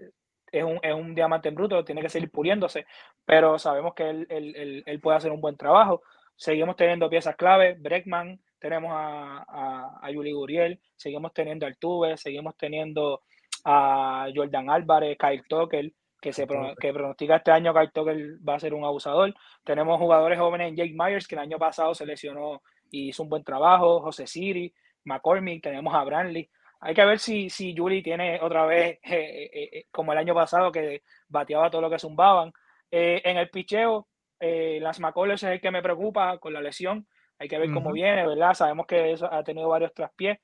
es 0.50 0.64
un, 0.64 0.78
es 0.82 0.94
un, 0.94 1.14
diamante 1.14 1.48
en 1.48 1.54
bruto, 1.54 1.84
tiene 1.84 2.02
que 2.02 2.08
seguir 2.08 2.30
puliéndose, 2.30 2.86
pero 3.24 3.58
sabemos 3.58 3.94
que 3.94 4.08
él, 4.08 4.26
él, 4.28 4.82
él, 4.86 5.00
puede 5.00 5.16
hacer 5.16 5.32
un 5.32 5.40
buen 5.40 5.56
trabajo. 5.56 6.02
Seguimos 6.36 6.76
teniendo 6.76 7.10
piezas 7.10 7.36
clave, 7.36 7.74
Breckman, 7.78 8.40
tenemos 8.58 8.90
a, 8.92 9.44
a, 9.48 10.00
a 10.02 10.12
Guriel, 10.12 10.80
seguimos 10.96 11.32
teniendo 11.32 11.66
a 11.66 11.68
Altuve, 11.68 12.16
seguimos 12.16 12.56
teniendo 12.56 13.22
a 13.64 14.28
Jordan 14.34 14.70
Álvarez, 14.70 15.16
Kyle 15.18 15.42
Tucker, 15.48 15.92
que 16.24 16.32
se 16.32 16.46
que 16.80 16.92
pronostica 16.94 17.36
este 17.36 17.50
año 17.50 17.74
Kyle 17.74 17.90
Tucker 17.92 18.16
va 18.48 18.54
a 18.54 18.58
ser 18.58 18.72
un 18.72 18.82
abusador. 18.82 19.34
Tenemos 19.62 19.98
jugadores 19.98 20.38
jóvenes 20.38 20.70
en 20.70 20.76
Jake 20.76 20.94
Myers, 20.96 21.28
que 21.28 21.34
el 21.34 21.42
año 21.42 21.58
pasado 21.58 21.94
se 21.94 22.06
lesionó 22.06 22.62
y 22.90 23.10
hizo 23.10 23.24
un 23.24 23.28
buen 23.28 23.44
trabajo, 23.44 24.00
José 24.00 24.26
Siri, 24.26 24.72
McCormick, 25.04 25.62
tenemos 25.62 25.94
a 25.94 26.02
Brantley. 26.02 26.48
Hay 26.80 26.94
que 26.94 27.04
ver 27.04 27.18
si, 27.18 27.50
si 27.50 27.76
Julie 27.76 28.02
tiene 28.02 28.40
otra 28.40 28.64
vez, 28.64 29.00
eh, 29.02 29.50
eh, 29.52 29.68
eh, 29.70 29.86
como 29.90 30.12
el 30.12 30.18
año 30.18 30.34
pasado, 30.34 30.72
que 30.72 31.02
bateaba 31.28 31.68
todo 31.68 31.82
lo 31.82 31.90
que 31.90 31.98
zumbaban. 31.98 32.54
en 32.90 33.36
el 33.36 33.50
picheo, 33.50 34.08
Lance 34.40 35.02
McCullers 35.02 35.42
es 35.42 35.50
el 35.50 35.60
que 35.60 35.70
me 35.70 35.82
preocupa 35.82 36.38
con 36.38 36.54
la 36.54 36.62
lesión. 36.62 37.06
Hay 37.38 37.48
que 37.48 37.58
ver 37.58 37.68
uh 37.68 37.72
-huh. 37.72 37.74
cómo 37.74 37.92
viene, 37.92 38.26
¿verdad? 38.26 38.54
Sabemos 38.54 38.86
que 38.86 39.12
eso 39.12 39.30
ha 39.30 39.42
tenido 39.44 39.68
varios 39.68 39.92
traspiés. 39.92 40.38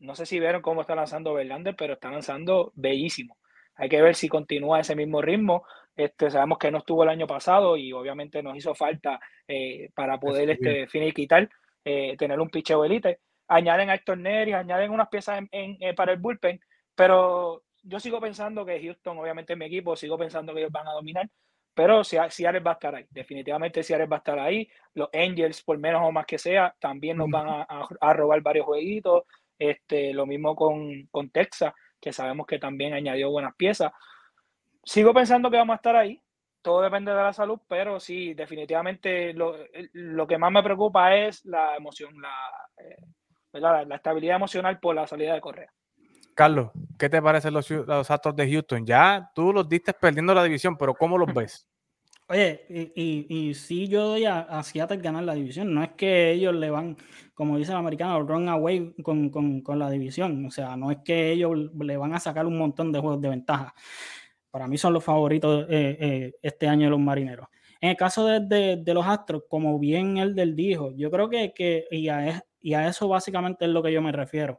no 0.00 0.14
sé 0.16 0.26
si 0.26 0.40
vieron 0.40 0.60
cómo 0.60 0.80
está 0.80 0.96
lanzando 0.96 1.34
Verlander, 1.34 1.76
pero 1.76 1.92
está 1.94 2.10
lanzando 2.10 2.72
bellísimo. 2.74 3.36
Hay 3.76 3.88
que 3.88 4.02
ver 4.02 4.14
si 4.14 4.28
continúa 4.28 4.80
ese 4.80 4.94
mismo 4.94 5.22
ritmo. 5.22 5.64
Este, 5.94 6.30
sabemos 6.30 6.58
que 6.58 6.70
no 6.70 6.78
estuvo 6.78 7.02
el 7.02 7.08
año 7.08 7.26
pasado 7.26 7.76
y 7.76 7.92
obviamente 7.92 8.42
nos 8.42 8.56
hizo 8.56 8.74
falta 8.74 9.20
eh, 9.46 9.90
para 9.94 10.18
poder 10.18 10.50
este, 10.50 10.86
finiquitar, 10.86 11.48
eh, 11.84 12.16
tener 12.16 12.40
un 12.40 12.50
picheo 12.50 12.84
elite. 12.84 13.20
Añaden 13.48 13.90
a 13.90 13.94
Héctor 13.94 14.18
Nery, 14.18 14.52
añaden 14.52 14.90
unas 14.90 15.08
piezas 15.08 15.38
en, 15.38 15.48
en, 15.52 15.76
en, 15.80 15.94
para 15.94 16.12
el 16.12 16.18
bullpen, 16.18 16.60
pero 16.94 17.62
yo 17.82 18.00
sigo 18.00 18.20
pensando 18.20 18.64
que 18.64 18.80
Houston, 18.80 19.18
obviamente 19.18 19.52
es 19.52 19.58
mi 19.58 19.66
equipo, 19.66 19.96
sigo 19.96 20.16
pensando 20.16 20.54
que 20.54 20.60
ellos 20.60 20.72
van 20.72 20.88
a 20.88 20.92
dominar, 20.92 21.28
pero 21.74 22.04
Seattle 22.04 22.60
va 22.60 22.72
a 22.72 22.74
estar 22.74 22.94
ahí. 22.94 23.06
Definitivamente 23.10 23.82
Seattle 23.82 24.06
va 24.06 24.16
a 24.16 24.18
estar 24.18 24.38
ahí. 24.38 24.68
Los 24.94 25.08
Angels, 25.12 25.62
por 25.62 25.78
menos 25.78 26.02
o 26.04 26.12
más 26.12 26.26
que 26.26 26.38
sea, 26.38 26.74
también 26.78 27.16
nos 27.16 27.30
van 27.30 27.48
a, 27.48 27.62
a, 27.62 27.88
a 28.00 28.12
robar 28.12 28.40
varios 28.42 28.66
jueguitos. 28.66 29.24
Este, 29.58 30.12
lo 30.12 30.26
mismo 30.26 30.56
con, 30.56 31.06
con 31.10 31.30
Texas 31.30 31.72
que 32.02 32.12
sabemos 32.12 32.46
que 32.46 32.58
también 32.58 32.92
añadió 32.92 33.30
buenas 33.30 33.54
piezas. 33.54 33.92
Sigo 34.84 35.14
pensando 35.14 35.50
que 35.50 35.56
vamos 35.56 35.74
a 35.74 35.76
estar 35.76 35.94
ahí. 35.94 36.20
Todo 36.60 36.82
depende 36.82 37.12
de 37.12 37.16
la 37.16 37.32
salud, 37.32 37.60
pero 37.68 38.00
sí, 38.00 38.34
definitivamente 38.34 39.32
lo, 39.32 39.56
lo 39.92 40.26
que 40.26 40.38
más 40.38 40.52
me 40.52 40.62
preocupa 40.62 41.14
es 41.14 41.44
la 41.44 41.76
emoción, 41.76 42.20
la, 42.20 42.34
eh, 42.78 42.96
la, 43.52 43.84
la, 43.84 43.96
estabilidad 43.96 44.36
emocional 44.36 44.78
por 44.80 44.94
la 44.94 45.06
salida 45.06 45.34
de 45.34 45.40
Correa. 45.40 45.72
Carlos, 46.34 46.70
¿qué 46.98 47.08
te 47.08 47.22
parecen 47.22 47.54
los, 47.54 47.68
los 47.70 48.10
Astros 48.10 48.36
de 48.36 48.50
Houston? 48.50 48.86
Ya 48.86 49.30
tú 49.34 49.52
los 49.52 49.68
diste 49.68 49.92
perdiendo 49.92 50.34
la 50.34 50.44
división, 50.44 50.76
pero 50.76 50.94
¿cómo 50.94 51.18
los 51.18 51.28
ves? 51.34 51.68
Oye, 52.32 52.64
y, 52.70 52.92
y, 52.94 53.48
y 53.50 53.54
sí 53.54 53.88
yo 53.88 54.06
doy 54.06 54.24
a, 54.24 54.40
a, 54.40 54.62
Seattle 54.62 54.96
ganar 54.96 55.22
la 55.22 55.34
división. 55.34 55.74
No 55.74 55.82
es 55.82 55.90
que 55.90 56.32
ellos 56.32 56.54
le 56.54 56.70
van, 56.70 56.96
como 57.34 57.58
dicen 57.58 57.74
los 57.74 57.80
americanos, 57.80 58.26
run 58.26 58.48
away 58.48 58.94
con, 59.02 59.28
con, 59.28 59.60
con, 59.60 59.78
la 59.78 59.90
división. 59.90 60.46
O 60.46 60.50
sea, 60.50 60.74
no 60.74 60.90
es 60.90 60.98
que 61.04 61.30
ellos 61.32 61.52
le 61.78 61.96
van 61.98 62.14
a 62.14 62.20
sacar 62.20 62.46
un 62.46 62.56
montón 62.56 62.90
de 62.90 63.00
juegos 63.00 63.20
de 63.20 63.28
ventaja. 63.28 63.74
Para 64.50 64.66
mí 64.66 64.78
son 64.78 64.94
los 64.94 65.04
favoritos 65.04 65.66
eh, 65.68 65.98
eh, 66.00 66.34
este 66.40 66.68
año 66.68 66.86
de 66.86 66.90
los 66.92 67.00
marineros. 67.00 67.48
En 67.82 67.90
el 67.90 67.96
caso 67.98 68.24
de, 68.26 68.40
de, 68.40 68.76
de, 68.82 68.94
los 68.94 69.06
Astros, 69.06 69.42
como 69.46 69.78
bien 69.78 70.16
él 70.16 70.34
del 70.34 70.56
dijo, 70.56 70.90
yo 70.96 71.10
creo 71.10 71.28
que, 71.28 71.52
que 71.54 71.84
y, 71.90 72.08
a, 72.08 72.42
y 72.62 72.72
a 72.72 72.88
eso 72.88 73.08
básicamente 73.08 73.66
es 73.66 73.70
lo 73.70 73.82
que 73.82 73.92
yo 73.92 74.00
me 74.00 74.12
refiero. 74.12 74.58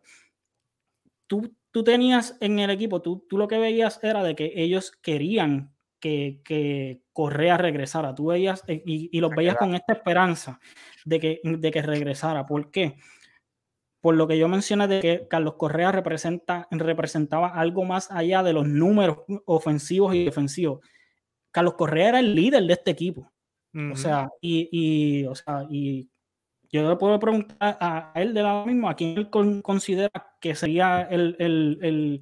Tú, 1.25 1.55
tú 1.71 1.83
tenías 1.83 2.37
en 2.39 2.59
el 2.59 2.69
equipo, 2.69 3.01
tú, 3.01 3.25
tú 3.27 3.35
lo 3.39 3.47
que 3.47 3.57
veías 3.57 3.99
era 4.03 4.23
de 4.23 4.35
que 4.35 4.53
ellos 4.55 4.91
querían 5.01 5.73
que, 6.03 6.41
que, 6.43 7.01
Correa 7.13 7.57
regresara. 7.57 8.13
Tú 8.13 8.27
veías 8.27 8.63
eh, 8.67 8.81
y, 8.85 9.09
y 9.15 9.21
los 9.21 9.31
veías 9.31 9.55
con 9.55 9.73
esta 9.75 9.93
esperanza 9.93 10.59
de 11.05 11.19
que, 11.19 11.41
de 11.43 11.71
que 11.71 11.81
regresara. 11.81 12.45
¿Por 12.45 12.71
qué? 12.71 12.97
Por 14.01 14.15
lo 14.15 14.27
que 14.27 14.37
yo 14.37 14.49
mencioné 14.49 14.87
de 14.87 14.99
que 14.99 15.27
Carlos 15.29 15.53
Correa 15.53 15.91
representa, 15.93 16.67
representaba 16.71 17.49
algo 17.49 17.85
más 17.85 18.11
allá 18.11 18.43
de 18.43 18.51
los 18.51 18.67
números 18.67 19.19
ofensivos 19.45 20.13
y 20.15 20.25
defensivos. 20.25 20.81
Carlos 21.51 21.75
Correa 21.75 22.09
era 22.09 22.19
el 22.19 22.35
líder 22.35 22.63
de 22.63 22.73
este 22.73 22.91
equipo. 22.91 23.31
Uh 23.73 23.77
-huh. 23.77 23.93
O 23.93 23.95
sea, 23.95 24.29
y, 24.41 24.67
y, 24.71 25.25
o 25.27 25.35
sea, 25.35 25.65
y 25.69 26.09
yo 26.69 26.89
le 26.89 26.95
puedo 26.97 27.17
preguntar 27.19 27.77
a 27.79 28.11
él 28.15 28.33
de 28.33 28.41
lo 28.41 28.65
mismo, 28.65 28.89
a 28.89 28.95
quién 28.95 29.17
él 29.17 29.29
considera 29.29 30.11
que 30.41 30.55
sería 30.55 31.03
el, 31.03 31.35
el, 31.39 31.79
el, 31.81 32.21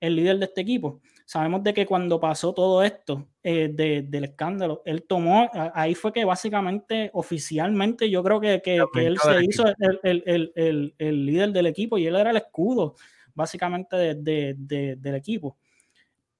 el 0.00 0.16
líder 0.16 0.38
de 0.38 0.44
este 0.46 0.60
equipo 0.60 1.00
sabemos 1.30 1.62
de 1.62 1.72
que 1.72 1.86
cuando 1.86 2.18
pasó 2.18 2.52
todo 2.52 2.82
esto 2.82 3.28
eh, 3.44 3.70
de, 3.72 4.02
del 4.02 4.24
escándalo, 4.24 4.82
él 4.84 5.04
tomó, 5.04 5.48
ahí 5.74 5.94
fue 5.94 6.12
que 6.12 6.24
básicamente, 6.24 7.08
oficialmente, 7.12 8.10
yo 8.10 8.24
creo 8.24 8.40
que, 8.40 8.60
que, 8.60 8.82
que 8.92 9.06
él 9.06 9.16
se 9.16 9.44
hizo 9.44 9.64
el, 10.02 10.24
el, 10.26 10.52
el, 10.56 10.94
el, 10.98 11.26
líder 11.26 11.52
del 11.52 11.66
equipo 11.66 11.98
y 11.98 12.06
él 12.08 12.16
era 12.16 12.30
el 12.30 12.36
escudo, 12.36 12.96
básicamente, 13.32 13.94
de, 13.94 14.14
de, 14.16 14.56
de, 14.58 14.96
del 14.96 15.14
equipo. 15.14 15.56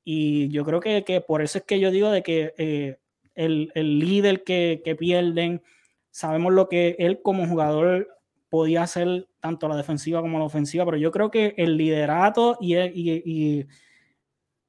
Y 0.03 0.49
yo 0.49 0.65
creo 0.65 0.81
que, 0.81 1.05
que, 1.05 1.21
por 1.21 1.41
eso 1.41 1.59
es 1.59 1.65
que 1.65 1.79
yo 1.79 1.93
digo 1.93 2.11
de 2.11 2.25
que 2.25 2.53
eh, 2.59 2.99
el, 3.37 3.71
líder 3.77 4.43
que, 4.43 4.83
que 4.85 4.97
pierden, 4.97 5.63
sabemos 6.11 6.53
lo 6.53 6.69
que 6.69 6.97
él 6.99 7.23
como 7.23 7.47
jugador 7.47 8.09
podía 8.49 8.83
hacer 8.83 9.29
tanto 9.39 9.69
la 9.69 9.77
defensiva 9.77 10.21
como 10.21 10.41
la 10.41 10.47
ofensiva, 10.47 10.85
pero 10.85 10.97
yo 10.97 11.13
creo 11.13 11.31
que 11.31 11.55
el 11.59 11.77
liderato 11.77 12.59
y, 12.61 12.77
y, 12.77 13.23
y 13.25 13.67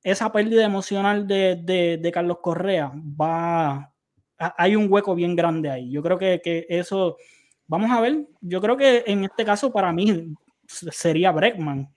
esa 0.04 0.32
pérdida 0.32 0.66
emocional 0.66 1.28
de, 1.28 1.56
de, 1.56 1.98
de, 1.98 2.12
Carlos 2.12 2.40
Correa 2.42 2.92
va. 2.96 3.94
Hay 4.38 4.76
un 4.76 4.92
hueco 4.92 5.14
bien 5.14 5.36
grande 5.36 5.70
ahí. 5.70 5.92
Yo 5.92 6.02
creo 6.02 6.18
que, 6.18 6.42
que, 6.44 6.66
eso. 6.70 7.18
Vamos 7.68 7.92
a 7.92 8.02
ver. 8.02 8.28
Yo 8.42 8.60
creo 8.60 8.76
que 8.76 9.04
en 9.06 9.24
este 9.24 9.46
caso, 9.46 9.72
para 9.72 9.94
mí, 9.94 10.34
sería 10.68 11.32
Breckman 11.32 11.94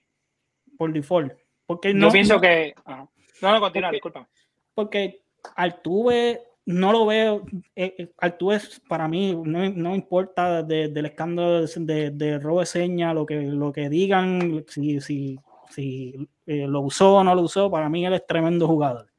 por 0.77 0.93
default. 0.93 1.33
Porque 1.67 1.95
no, 1.95 2.09
Yo 2.09 2.13
pienso 2.13 2.41
que. 2.41 2.75
No, 2.87 3.53
no, 3.53 3.61
continúa, 3.61 3.89
porque, 3.89 3.97
disculpa. 3.97 4.29
Porque 4.75 5.23
Altuve 5.57 6.43
no 6.67 6.93
lo 6.93 7.07
veo. 7.07 7.47
Eh, 7.75 8.13
Altuve 8.19 8.61
para 8.89 9.09
mí 9.09 9.35
no, 9.35 9.71
no 9.71 9.95
importa 9.95 10.63
del 10.63 11.07
escándalo 11.07 11.67
de, 11.67 12.11
de, 12.11 12.39
robo 12.39 12.65
seña, 12.65 13.15
lo 13.15 13.25
que, 13.27 13.37
lo 13.37 13.73
que 13.73 13.89
digan, 13.89 14.65
si, 14.69 15.01
si, 15.01 15.39
si 15.70 16.28
lo 16.47 16.81
usó 16.81 17.16
o 17.16 17.24
no 17.24 17.35
lo 17.35 17.43
usó, 17.43 17.70
para 17.70 17.89
mí 17.89 18.05
él 18.05 18.15
es 18.15 18.27
tremendo 18.27 18.66
jugador. 18.66 19.11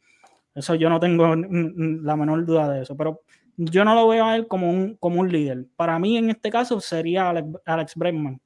Eso 0.54 0.76
yo 0.76 0.90
no 0.90 1.00
tengo 1.00 1.36
la 1.36 2.16
menor 2.16 2.46
duda 2.46 2.70
de 2.70 2.84
eso, 2.84 2.96
pero 2.96 3.22
yo 3.58 3.84
no 3.84 3.94
lo 3.94 4.08
veo 4.08 4.26
a 4.26 4.36
él 4.36 4.48
como 4.48 4.70
un, 4.70 4.96
como 4.96 5.20
un 5.20 5.32
líder. 5.32 5.66
Para 5.76 6.00
mí 6.00 6.18
en 6.18 6.30
este 6.30 6.50
caso 6.50 6.80
sería 6.80 7.30
Alex, 7.30 7.48
Alex 7.66 7.96
Bregman. 7.96 8.42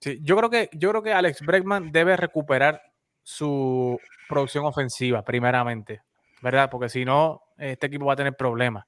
Sí, 0.00 0.18
yo 0.22 0.36
creo 0.36 0.50
que 0.50 0.70
yo 0.72 0.90
creo 0.90 1.02
que 1.02 1.12
Alex 1.12 1.44
Bregman 1.44 1.92
debe 1.92 2.16
recuperar 2.16 2.80
su 3.22 3.98
producción 4.28 4.64
ofensiva 4.64 5.22
primeramente, 5.22 6.02
¿verdad? 6.40 6.70
Porque 6.70 6.88
si 6.88 7.04
no 7.04 7.42
este 7.58 7.88
equipo 7.88 8.06
va 8.06 8.14
a 8.14 8.16
tener 8.16 8.36
problemas. 8.36 8.86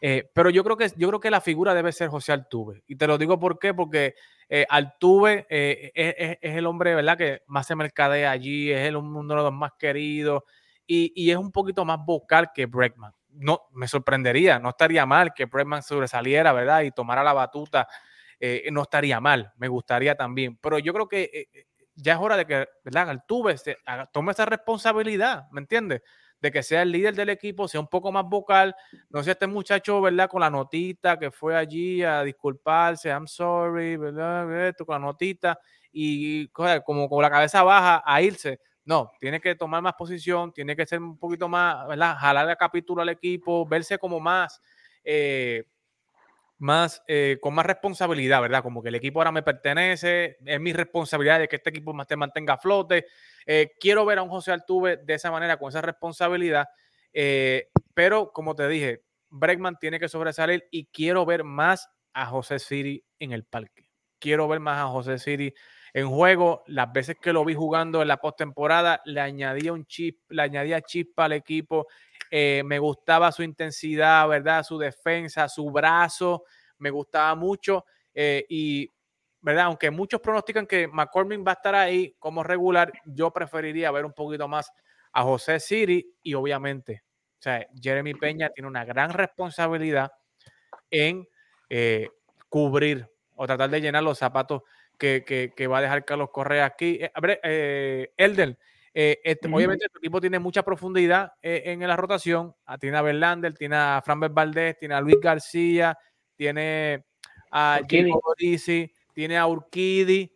Eh, 0.00 0.30
pero 0.32 0.50
yo 0.50 0.62
creo 0.64 0.76
que 0.76 0.90
yo 0.96 1.08
creo 1.08 1.20
que 1.20 1.30
la 1.30 1.40
figura 1.40 1.74
debe 1.74 1.92
ser 1.92 2.08
José 2.08 2.32
Altuve. 2.32 2.82
Y 2.86 2.96
te 2.96 3.06
lo 3.06 3.18
digo 3.18 3.38
por 3.38 3.58
qué, 3.58 3.74
porque 3.74 4.14
eh, 4.48 4.66
Altuve 4.68 5.46
eh, 5.50 5.90
es, 5.94 6.38
es, 6.40 6.56
el 6.56 6.66
hombre, 6.66 6.94
¿verdad? 6.94 7.18
Que 7.18 7.42
más 7.46 7.66
se 7.66 7.74
mercadea 7.74 8.30
allí, 8.30 8.70
es 8.70 8.86
el, 8.86 8.96
uno 8.96 9.22
de 9.34 9.42
los 9.42 9.52
más 9.52 9.72
queridos 9.78 10.42
y, 10.86 11.30
es 11.30 11.36
un 11.36 11.50
poquito 11.50 11.84
más 11.84 11.98
vocal 12.04 12.50
que 12.54 12.66
Bregman. 12.66 13.12
No, 13.30 13.62
me 13.72 13.88
sorprendería, 13.88 14.58
no 14.58 14.70
estaría 14.70 15.04
mal 15.04 15.34
que 15.34 15.46
Bregman 15.46 15.82
sobresaliera, 15.82 16.52
¿verdad? 16.52 16.82
Y 16.82 16.92
tomara 16.92 17.24
la 17.24 17.32
batuta, 17.32 17.88
eh, 18.38 18.68
no 18.72 18.82
estaría 18.82 19.20
mal, 19.20 19.52
me 19.56 19.68
gustaría 19.68 20.14
también. 20.14 20.56
Pero 20.62 20.78
yo 20.78 20.92
creo 20.94 21.08
que 21.08 21.48
ya 21.96 22.14
es 22.14 22.18
hora 22.20 22.36
de 22.36 22.46
que, 22.46 22.68
¿verdad? 22.84 23.10
Altuve 23.10 23.56
tome 24.12 24.32
esa 24.32 24.44
responsabilidad, 24.46 25.50
¿me 25.50 25.60
entiendes? 25.60 26.02
De 26.40 26.50
que 26.52 26.62
sea 26.62 26.82
el 26.82 26.92
líder 26.92 27.14
del 27.14 27.30
equipo, 27.30 27.66
sea 27.68 27.80
un 27.80 27.88
poco 27.88 28.12
más 28.12 28.24
vocal. 28.24 28.74
No 29.10 29.22
sé, 29.22 29.32
este 29.32 29.46
muchacho, 29.46 30.00
¿verdad? 30.00 30.28
Con 30.28 30.40
la 30.40 30.50
notita 30.50 31.18
que 31.18 31.30
fue 31.30 31.56
allí 31.56 32.02
a 32.02 32.22
disculparse, 32.22 33.08
I'm 33.08 33.26
sorry, 33.26 33.96
¿verdad? 33.96 34.68
Esto, 34.68 34.84
con 34.84 34.94
la 35.00 35.06
notita 35.06 35.58
y 35.92 36.48
como 36.48 37.08
con 37.08 37.22
la 37.22 37.30
cabeza 37.30 37.62
baja 37.62 38.02
a 38.04 38.20
irse. 38.20 38.60
No, 38.84 39.10
tiene 39.18 39.40
que 39.40 39.54
tomar 39.56 39.82
más 39.82 39.94
posición, 39.94 40.52
tiene 40.52 40.76
que 40.76 40.86
ser 40.86 41.00
un 41.00 41.18
poquito 41.18 41.48
más, 41.48 41.88
¿verdad? 41.88 42.16
Jalar 42.18 42.48
el 42.48 42.56
capítulo 42.56 43.02
al 43.02 43.08
equipo, 43.08 43.66
verse 43.66 43.98
como 43.98 44.20
más, 44.20 44.60
eh, 45.02 45.64
más, 46.58 47.02
eh, 47.06 47.38
con 47.40 47.54
más 47.54 47.66
responsabilidad, 47.66 48.40
¿verdad? 48.40 48.62
Como 48.62 48.82
que 48.82 48.88
el 48.88 48.94
equipo 48.94 49.20
ahora 49.20 49.32
me 49.32 49.42
pertenece, 49.42 50.38
es 50.44 50.60
mi 50.60 50.72
responsabilidad 50.72 51.40
de 51.40 51.48
que 51.48 51.56
este 51.56 51.70
equipo 51.70 51.94
te 52.06 52.16
mantenga 52.16 52.54
a 52.54 52.58
flote. 52.58 53.06
Eh, 53.44 53.72
quiero 53.78 54.04
ver 54.04 54.18
a 54.18 54.22
un 54.22 54.30
José 54.30 54.52
Altuve 54.52 54.98
de 54.98 55.14
esa 55.14 55.30
manera, 55.30 55.58
con 55.58 55.68
esa 55.68 55.82
responsabilidad, 55.82 56.66
pero 57.94 58.30
como 58.32 58.54
te 58.54 58.68
dije, 58.68 59.02
Bregman 59.30 59.78
tiene 59.78 59.98
que 59.98 60.08
sobresalir 60.08 60.64
y 60.70 60.86
quiero 60.86 61.24
ver 61.24 61.44
más 61.44 61.88
a 62.12 62.26
José 62.26 62.58
Siri 62.58 63.04
en 63.18 63.32
el 63.32 63.44
parque. 63.44 63.90
Quiero 64.18 64.48
ver 64.48 64.60
más 64.60 64.78
a 64.78 64.88
José 64.88 65.18
Siri 65.18 65.54
en 65.92 66.08
juego. 66.08 66.62
Las 66.66 66.92
veces 66.92 67.16
que 67.20 67.32
lo 67.32 67.44
vi 67.44 67.54
jugando 67.54 68.02
en 68.02 68.08
la 68.08 68.16
postemporada, 68.18 69.00
le 69.04 69.20
añadía 69.20 69.72
un 69.72 69.86
chip, 69.86 70.20
le 70.30 70.42
añadía 70.42 70.80
chispa 70.80 71.26
al 71.26 71.32
equipo. 71.32 71.86
Eh, 72.30 72.62
me 72.64 72.78
gustaba 72.78 73.30
su 73.32 73.42
intensidad, 73.42 74.28
¿verdad? 74.28 74.62
Su 74.62 74.78
defensa, 74.78 75.48
su 75.48 75.70
brazo, 75.70 76.44
me 76.78 76.90
gustaba 76.90 77.34
mucho. 77.34 77.84
Eh, 78.14 78.44
y, 78.48 78.92
¿verdad? 79.40 79.66
Aunque 79.66 79.90
muchos 79.90 80.20
pronostican 80.20 80.66
que 80.66 80.88
McCormick 80.88 81.46
va 81.46 81.52
a 81.52 81.54
estar 81.54 81.74
ahí 81.74 82.16
como 82.18 82.42
regular, 82.42 82.92
yo 83.04 83.30
preferiría 83.30 83.90
ver 83.90 84.04
un 84.04 84.12
poquito 84.12 84.48
más 84.48 84.70
a 85.12 85.22
José 85.22 85.60
Siri 85.60 86.14
y 86.22 86.34
obviamente, 86.34 87.04
o 87.38 87.42
sea, 87.42 87.66
Jeremy 87.80 88.14
Peña 88.14 88.50
tiene 88.50 88.68
una 88.68 88.84
gran 88.84 89.12
responsabilidad 89.12 90.12
en 90.90 91.28
eh, 91.70 92.08
cubrir 92.48 93.08
o 93.34 93.46
tratar 93.46 93.70
de 93.70 93.80
llenar 93.80 94.02
los 94.02 94.18
zapatos 94.18 94.62
que, 94.98 95.68
va 95.70 95.78
a 95.78 95.82
dejar 95.82 96.04
Carlos 96.04 96.30
Correa 96.32 96.64
aquí. 96.64 96.98
Eh, 97.00 97.12
ver, 97.20 98.10
eh, 98.98 99.10
eh, 99.10 99.20
este, 99.24 99.46
obviamente 99.48 99.90
tu 99.92 99.98
equipo 99.98 100.22
tiene 100.22 100.38
mucha 100.38 100.62
profundidad 100.62 101.34
en 101.42 101.86
la 101.86 101.96
rotación. 101.96 102.54
Ah, 102.64 102.78
tiene 102.78 102.96
a 102.96 103.02
Verlander, 103.02 103.52
tiene 103.52 103.76
a 103.76 104.00
Fran 104.02 104.20
Valdés, 104.20 104.78
tiene 104.78 104.94
a 104.94 105.02
Luis 105.02 105.20
García, 105.20 105.98
tiene 106.34 107.04
a 107.50 107.80
Jimmy 107.86 108.14
tiene 109.12 109.36
a 109.36 109.46
Urquidi. 109.46 110.32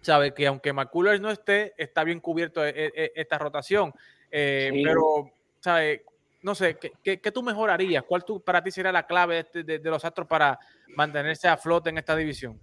Sabe 0.00 0.32
que 0.32 0.46
aunque 0.46 0.72
McCullers 0.72 1.20
no 1.20 1.32
esté, 1.32 1.74
está 1.76 2.04
bien 2.04 2.20
cubierto 2.20 2.64
esta 2.64 3.38
rotación. 3.38 3.92
Pero, 4.30 5.32
¿sabe? 5.58 6.04
No 6.42 6.54
sé, 6.54 6.78
¿qué, 6.78 7.20
¿qué, 7.20 7.32
tú 7.32 7.42
mejorarías? 7.42 8.04
¿Cuál 8.04 8.24
tú, 8.24 8.40
para 8.44 8.62
ti 8.62 8.70
sería 8.70 8.92
la 8.92 9.06
clave 9.06 9.40
este, 9.40 9.64
de, 9.64 9.80
de 9.80 9.90
los 9.90 10.04
Astros 10.04 10.28
para 10.28 10.56
mantenerse 10.94 11.48
a 11.48 11.56
flote 11.56 11.90
en 11.90 11.98
esta 11.98 12.14
división? 12.14 12.60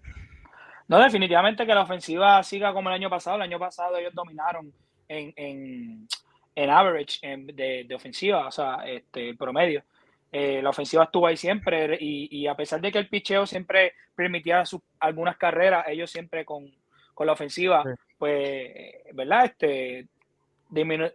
No, 0.87 0.97
definitivamente 0.97 1.65
que 1.65 1.75
la 1.75 1.81
ofensiva 1.81 2.41
siga 2.41 2.71
como 2.71 2.87
el 2.87 2.95
año 2.95 3.09
pasado. 3.09 3.35
El 3.35 3.43
año 3.43 3.59
pasado 3.59 3.97
ellos 3.97 4.13
dominaron 4.13 4.73
en, 5.09 5.33
en, 5.35 6.07
en 6.55 6.69
average 6.69 7.19
de, 7.53 7.83
de, 7.83 7.95
ofensiva, 7.95 8.47
o 8.47 8.51
sea, 8.51 8.83
este, 8.85 9.29
el 9.29 9.37
promedio. 9.37 9.83
Eh, 10.31 10.61
la 10.61 10.69
ofensiva 10.69 11.05
estuvo 11.05 11.25
ahí 11.25 11.35
siempre 11.35 11.97
y, 11.99 12.29
y, 12.31 12.47
a 12.47 12.55
pesar 12.55 12.79
de 12.79 12.91
que 12.91 12.99
el 12.99 13.09
picheo 13.09 13.47
siempre 13.47 13.93
permitía 14.15 14.63
algunas 14.99 15.37
carreras, 15.37 15.87
ellos 15.87 16.11
siempre 16.11 16.45
con, 16.45 16.71
con 17.15 17.25
la 17.27 17.33
ofensiva, 17.33 17.83
pues, 18.17 18.71
¿verdad? 19.13 19.45
Este, 19.45 20.07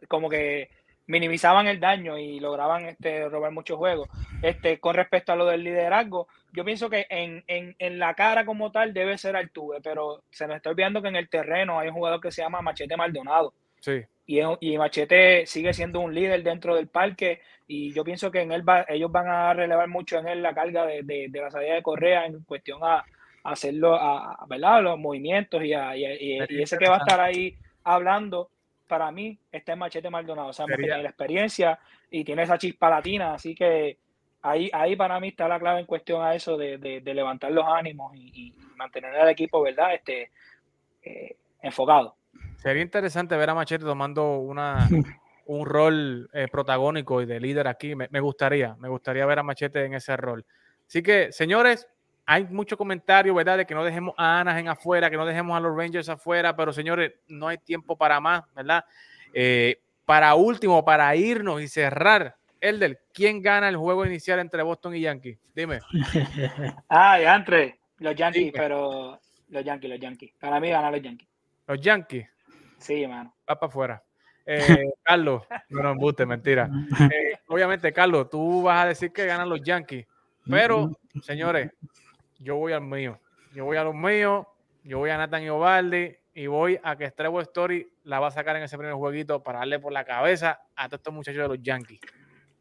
como 0.09 0.29
que 0.29 0.69
minimizaban 1.07 1.67
el 1.69 1.81
daño 1.81 2.19
y 2.19 2.41
lograban 2.41 2.87
este, 2.87 3.29
robar 3.29 3.53
muchos 3.53 3.79
juegos. 3.79 4.09
Este, 4.43 4.81
con 4.81 4.95
respecto 4.95 5.33
a 5.33 5.37
lo 5.37 5.47
del 5.47 5.63
liderazgo, 5.63 6.29
yo 6.53 6.65
pienso 6.65 6.89
que 6.89 7.07
en, 7.11 7.45
en, 7.47 7.77
en 7.79 7.99
la 7.99 8.15
cara 8.15 8.45
como 8.45 8.73
tal 8.73 8.95
debe 8.95 9.19
ser 9.19 9.37
Altuve, 9.37 9.81
pero 9.83 10.23
se 10.31 10.47
me 10.47 10.57
está 10.57 10.71
olvidando 10.71 11.03
que 11.03 11.09
en 11.09 11.17
el 11.17 11.29
terreno 11.29 11.79
hay 11.79 11.89
un 11.89 11.95
jugador 11.95 12.21
que 12.21 12.33
se 12.33 12.43
llama 12.43 12.63
Machete 12.63 12.97
Maldonado. 12.97 13.55
Sí. 13.85 14.03
Y, 14.27 14.41
y 14.61 14.79
Machete 14.79 15.45
sigue 15.45 15.75
siendo 15.75 16.01
un 16.01 16.15
líder 16.15 16.43
dentro 16.43 16.75
del 16.75 16.89
parque 16.89 17.43
y 17.67 17.93
yo 17.93 18.03
pienso 18.03 18.31
que 18.31 18.41
en 18.41 18.53
él 18.53 18.67
va, 18.67 18.87
ellos 18.89 19.13
van 19.13 19.29
a 19.29 19.53
relevar 19.53 19.89
mucho 19.89 20.19
en 20.19 20.29
él 20.29 20.43
la 20.43 20.55
carga 20.55 20.87
de, 20.87 21.03
de, 21.03 21.41
la 21.41 21.51
salida 21.51 21.75
de 21.75 21.83
Correa 21.83 22.25
en 22.25 22.43
cuestión 22.45 22.81
a, 22.83 23.05
hacerlo, 23.43 23.95
a, 23.95 24.47
¿verdad? 24.49 24.83
los 24.83 24.99
movimientos 24.99 25.63
y, 25.63 25.75
a, 25.75 25.95
y, 25.95 26.05
y 26.49 26.63
ese 26.63 26.79
que 26.79 26.89
va 26.89 26.97
a 26.97 26.99
estar 27.01 27.21
ahí 27.21 27.55
hablando 27.83 28.49
para 28.89 29.11
mí 29.13 29.39
está 29.53 29.75
en 29.75 29.81
Machete 29.81 30.09
Maldonado. 30.09 30.49
O 30.49 30.53
sea, 30.55 30.65
tiene 30.65 31.03
la 31.03 31.09
experiencia 31.11 31.79
y 32.11 32.25
tiene 32.25 32.45
esa 32.45 32.57
chispa 32.57 32.89
latina, 32.89 33.35
así 33.35 33.55
que 33.55 33.99
ahí, 34.41 34.71
ahí 34.73 34.97
para 34.97 35.21
mí 35.21 35.29
está 35.29 35.47
la 35.47 35.59
clave 35.59 35.81
en 35.81 35.87
cuestión 35.87 36.23
a 36.23 36.35
eso 36.35 36.57
de, 36.57 36.79
de, 36.79 37.15
levantar 37.15 37.53
los 37.53 37.67
ánimos 37.67 38.15
y, 38.15 38.55
mantener 38.77 39.15
al 39.15 39.29
equipo, 39.29 39.63
¿verdad? 39.63 39.95
Este, 39.95 40.31
eh, 41.03 41.37
enfocado. 41.63 42.17
Sería 42.65 42.83
interesante 42.83 43.37
ver 43.37 43.51
a 43.51 43.55
Machete 43.55 43.85
tomando 43.85 44.39
una, 44.39 44.89
un 45.47 45.67
rol 45.67 46.31
eh, 46.33 46.49
protagónico 46.51 47.21
y 47.21 47.27
de 47.27 47.39
líder 47.39 47.69
aquí. 47.69 47.95
Me, 47.95 48.09
me, 48.11 48.21
gustaría, 48.21 48.75
me 48.77 48.89
gustaría 48.89 49.27
ver 49.27 49.39
a 49.39 49.43
Machete 49.43 49.85
en 49.85 49.93
ese 49.93 50.17
rol. 50.17 50.47
Así 50.89 51.03
que, 51.03 51.31
señores, 51.31 51.87
hay 52.25 52.45
mucho 52.45 52.79
comentario, 52.79 53.35
¿verdad? 53.35 53.59
De 53.59 53.67
que 53.67 53.75
no 53.75 53.85
dejemos 53.85 54.15
a 54.17 54.43
en 54.59 54.69
afuera, 54.69 55.11
que 55.11 55.17
no 55.19 55.27
dejemos 55.27 55.55
a 55.55 55.61
los 55.61 55.77
Rangers 55.77 56.09
afuera, 56.09 56.57
pero 56.57 56.73
señores, 56.73 57.13
no 57.29 57.49
hay 57.49 57.59
tiempo 57.59 57.99
para 57.99 58.19
más, 58.19 58.45
¿verdad? 58.55 58.83
Eh, 59.35 59.83
para 60.07 60.35
último, 60.35 60.83
para 60.87 61.15
irnos 61.17 61.61
y 61.61 61.69
cerrar, 61.69 62.35
Elder, 62.63 62.99
¿quién 63.13 63.43
gana 63.43 63.69
el 63.69 63.77
juego 63.77 64.07
inicial 64.07 64.39
entre 64.39 64.63
Boston 64.63 64.97
y 64.97 65.03
Yankees? 65.03 65.39
Dime. 65.55 65.81
ah, 66.89 67.21
entre 67.21 67.79
los 67.99 68.15
Yankees, 68.15 68.53
pero 68.55 69.21
los 69.51 69.65
Yankees, 69.65 69.91
los 69.91 70.01
Yankees. 70.01 70.33
Para 70.41 70.61
mí 70.61 70.71
ganan 70.71 70.93
los 70.93 71.03
Yankees. 71.03 71.29
¿Los 71.67 71.81
Yankees? 71.83 72.34
Sí, 72.85 73.03
hermano. 73.03 73.35
Va 73.49 73.59
para 73.59 73.71
afuera. 73.71 74.03
Eh, 74.45 74.59
Carlos, 75.03 75.43
no 75.71 75.83
nos 75.83 75.93
embuste, 75.93 76.27
mentira. 76.27 76.69
Eh, 77.01 77.39
obviamente, 77.49 77.91
Carlos, 77.95 78.29
tú 78.29 78.63
vas 78.63 78.85
a 78.85 78.89
decir 78.89 79.11
que 79.11 79.25
ganan 79.25 79.49
los 79.49 79.63
Yankees, 79.63 80.07
pero, 80.49 80.91
señores, 81.23 81.73
yo 82.39 82.57
voy 82.57 82.75
al 82.75 82.83
mío. 82.83 83.19
Yo 83.55 83.65
voy 83.65 83.79
a 83.79 83.85
los 83.85 83.95
míos, 83.95 84.47
yo 84.83 84.99
voy 84.99 85.09
a 85.09 85.17
Nathan 85.17 85.49
Ovaldi 85.49 86.15
y 86.35 86.47
voy 86.47 86.79
a 86.83 86.95
que 86.97 87.11
Trevo 87.11 87.41
Story 87.41 87.91
la 88.03 88.21
va 88.21 88.27
a 88.27 88.33
sacar 88.33 88.55
en 88.57 88.65
ese 88.65 88.77
primer 88.77 88.95
jueguito 88.95 89.43
para 89.43 89.61
darle 89.61 89.79
por 89.79 89.93
la 89.93 90.05
cabeza 90.05 90.61
a 90.77 90.89
todos 90.89 90.99
estos 90.99 91.15
muchachos 91.15 91.41
de 91.41 91.49
los 91.49 91.63
Yankees. 91.63 92.01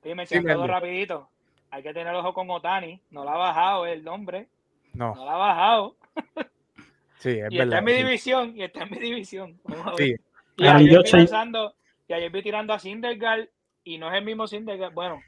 Dime, 0.02 0.26
todo 0.26 0.68
rapidito. 0.68 1.30
Hay 1.70 1.84
que 1.84 1.94
tener 1.94 2.16
ojo 2.16 2.34
con 2.34 2.50
Otani. 2.50 3.02
No 3.10 3.26
la 3.26 3.34
ha 3.34 3.38
bajado 3.38 3.86
el 3.88 4.06
nombre. 4.06 4.48
No. 4.94 5.16
No 5.16 5.26
la 5.26 5.34
ha 5.34 5.38
bajado. 5.38 5.98
Sí, 7.24 7.30
es 7.30 7.52
y 7.52 7.58
verdad. 7.58 7.64
está 7.64 7.78
en 7.80 7.86
mi 7.86 7.94
división. 7.94 8.54
Y 8.58 8.64
está 8.64 8.84
en 8.84 8.92
mi 8.92 9.00
división. 9.00 9.62
Sí. 9.98 10.16
Y 10.58 10.68
ayer, 10.68 11.02
vi 11.04 11.12
pensando, 11.12 11.74
y 12.08 12.14
ayer 12.14 12.30
vi 12.30 12.44
tirando 12.44 12.74
a 12.74 12.80
Sindergaard 12.80 13.48
y 13.86 13.98
no 13.98 14.10
es 14.12 14.16
el 14.18 14.26
mismo 14.26 14.46
Sindergaard. 14.46 14.94
Bueno, 14.94 15.22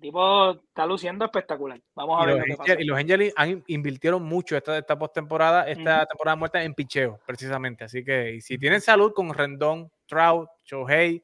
tipo 0.00 0.52
está 0.52 0.86
luciendo 0.86 1.26
espectacular. 1.26 1.78
Vamos 1.94 2.22
a 2.22 2.26
ver. 2.26 2.80
y 2.80 2.84
los 2.84 2.98
Angels 2.98 3.34
han, 3.36 3.62
invirtieron 3.66 4.22
mucho 4.22 4.56
esta, 4.56 4.78
esta 4.78 4.98
postemporada, 4.98 5.68
esta 5.68 6.06
temporada 6.06 6.36
muerta 6.36 6.62
en 6.62 6.74
picheo, 6.74 7.20
precisamente. 7.26 7.84
Así 7.84 8.02
que 8.02 8.40
si 8.40 8.56
tienen 8.58 8.80
salud 8.80 9.12
con 9.12 9.32
Rendón, 9.32 9.90
Trout, 10.06 10.48
Shohei, 10.64 11.22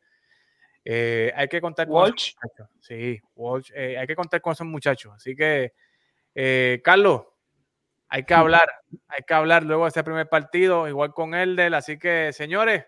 Eh, 0.84 1.32
hay 1.36 1.48
que 1.48 1.60
contar 1.60 1.86
con 1.86 2.04
esos 2.04 2.34
muchachos. 2.34 2.68
Sí, 2.80 3.20
Walsh, 3.34 3.70
eh, 3.74 3.98
hay 3.98 4.06
que 4.06 4.16
contar 4.16 4.40
con 4.40 4.52
esos 4.52 4.66
muchachos. 4.66 5.12
Así 5.14 5.36
que, 5.36 5.72
eh, 6.34 6.80
Carlos, 6.82 7.22
hay 8.10 8.24
que 8.24 8.34
hablar, 8.34 8.68
hay 9.06 9.22
que 9.24 9.34
hablar 9.34 9.62
luego 9.62 9.84
de 9.84 9.90
ese 9.90 10.02
primer 10.02 10.28
partido, 10.28 10.88
igual 10.88 11.14
con 11.14 11.32
Eldel. 11.32 11.74
Así 11.74 11.96
que, 11.96 12.32
señores, 12.32 12.84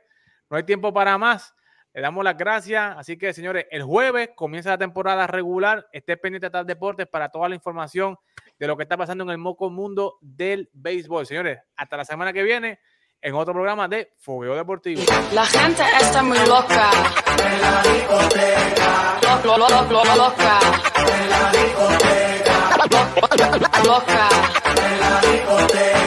no 0.50 0.56
hay 0.56 0.64
tiempo 0.64 0.92
para 0.92 1.16
más. 1.16 1.54
Le 1.94 2.02
damos 2.02 2.24
las 2.24 2.36
gracias. 2.36 2.96
Así 2.98 3.16
que, 3.16 3.32
señores, 3.32 3.66
el 3.70 3.84
jueves 3.84 4.30
comienza 4.34 4.70
la 4.70 4.78
temporada 4.78 5.28
regular. 5.28 5.88
Esté 5.92 6.16
pendiente 6.16 6.48
de 6.48 6.50
tal 6.50 6.66
deportes 6.66 7.06
para 7.06 7.28
toda 7.28 7.48
la 7.48 7.54
información 7.54 8.18
de 8.58 8.66
lo 8.66 8.76
que 8.76 8.82
está 8.82 8.96
pasando 8.96 9.22
en 9.22 9.30
el 9.30 9.38
moco 9.38 9.70
mundo 9.70 10.18
del 10.20 10.68
béisbol. 10.72 11.24
Señores, 11.24 11.60
hasta 11.76 11.96
la 11.96 12.04
semana 12.04 12.32
que 12.32 12.42
viene 12.42 12.80
en 13.20 13.34
otro 13.34 13.54
programa 13.54 13.86
de 13.86 14.14
Fogueo 14.18 14.56
Deportivo. 14.56 15.02
La 15.32 15.46
gente 15.46 15.84
está 16.00 16.20
muy 16.24 16.38
loca. 16.38 16.90
En 17.38 17.60
la 17.60 17.82
discoteca. 17.82 19.20
Lo, 19.44 19.56
lo, 19.56 19.68
lo, 19.68 20.16
loca. 20.16 20.58
En 20.96 21.30
la 21.30 21.52
discoteca. 21.52 22.22
Loca. 23.84 24.61
en 24.92 25.00
la 25.00 25.20
discoteca. 25.20 26.01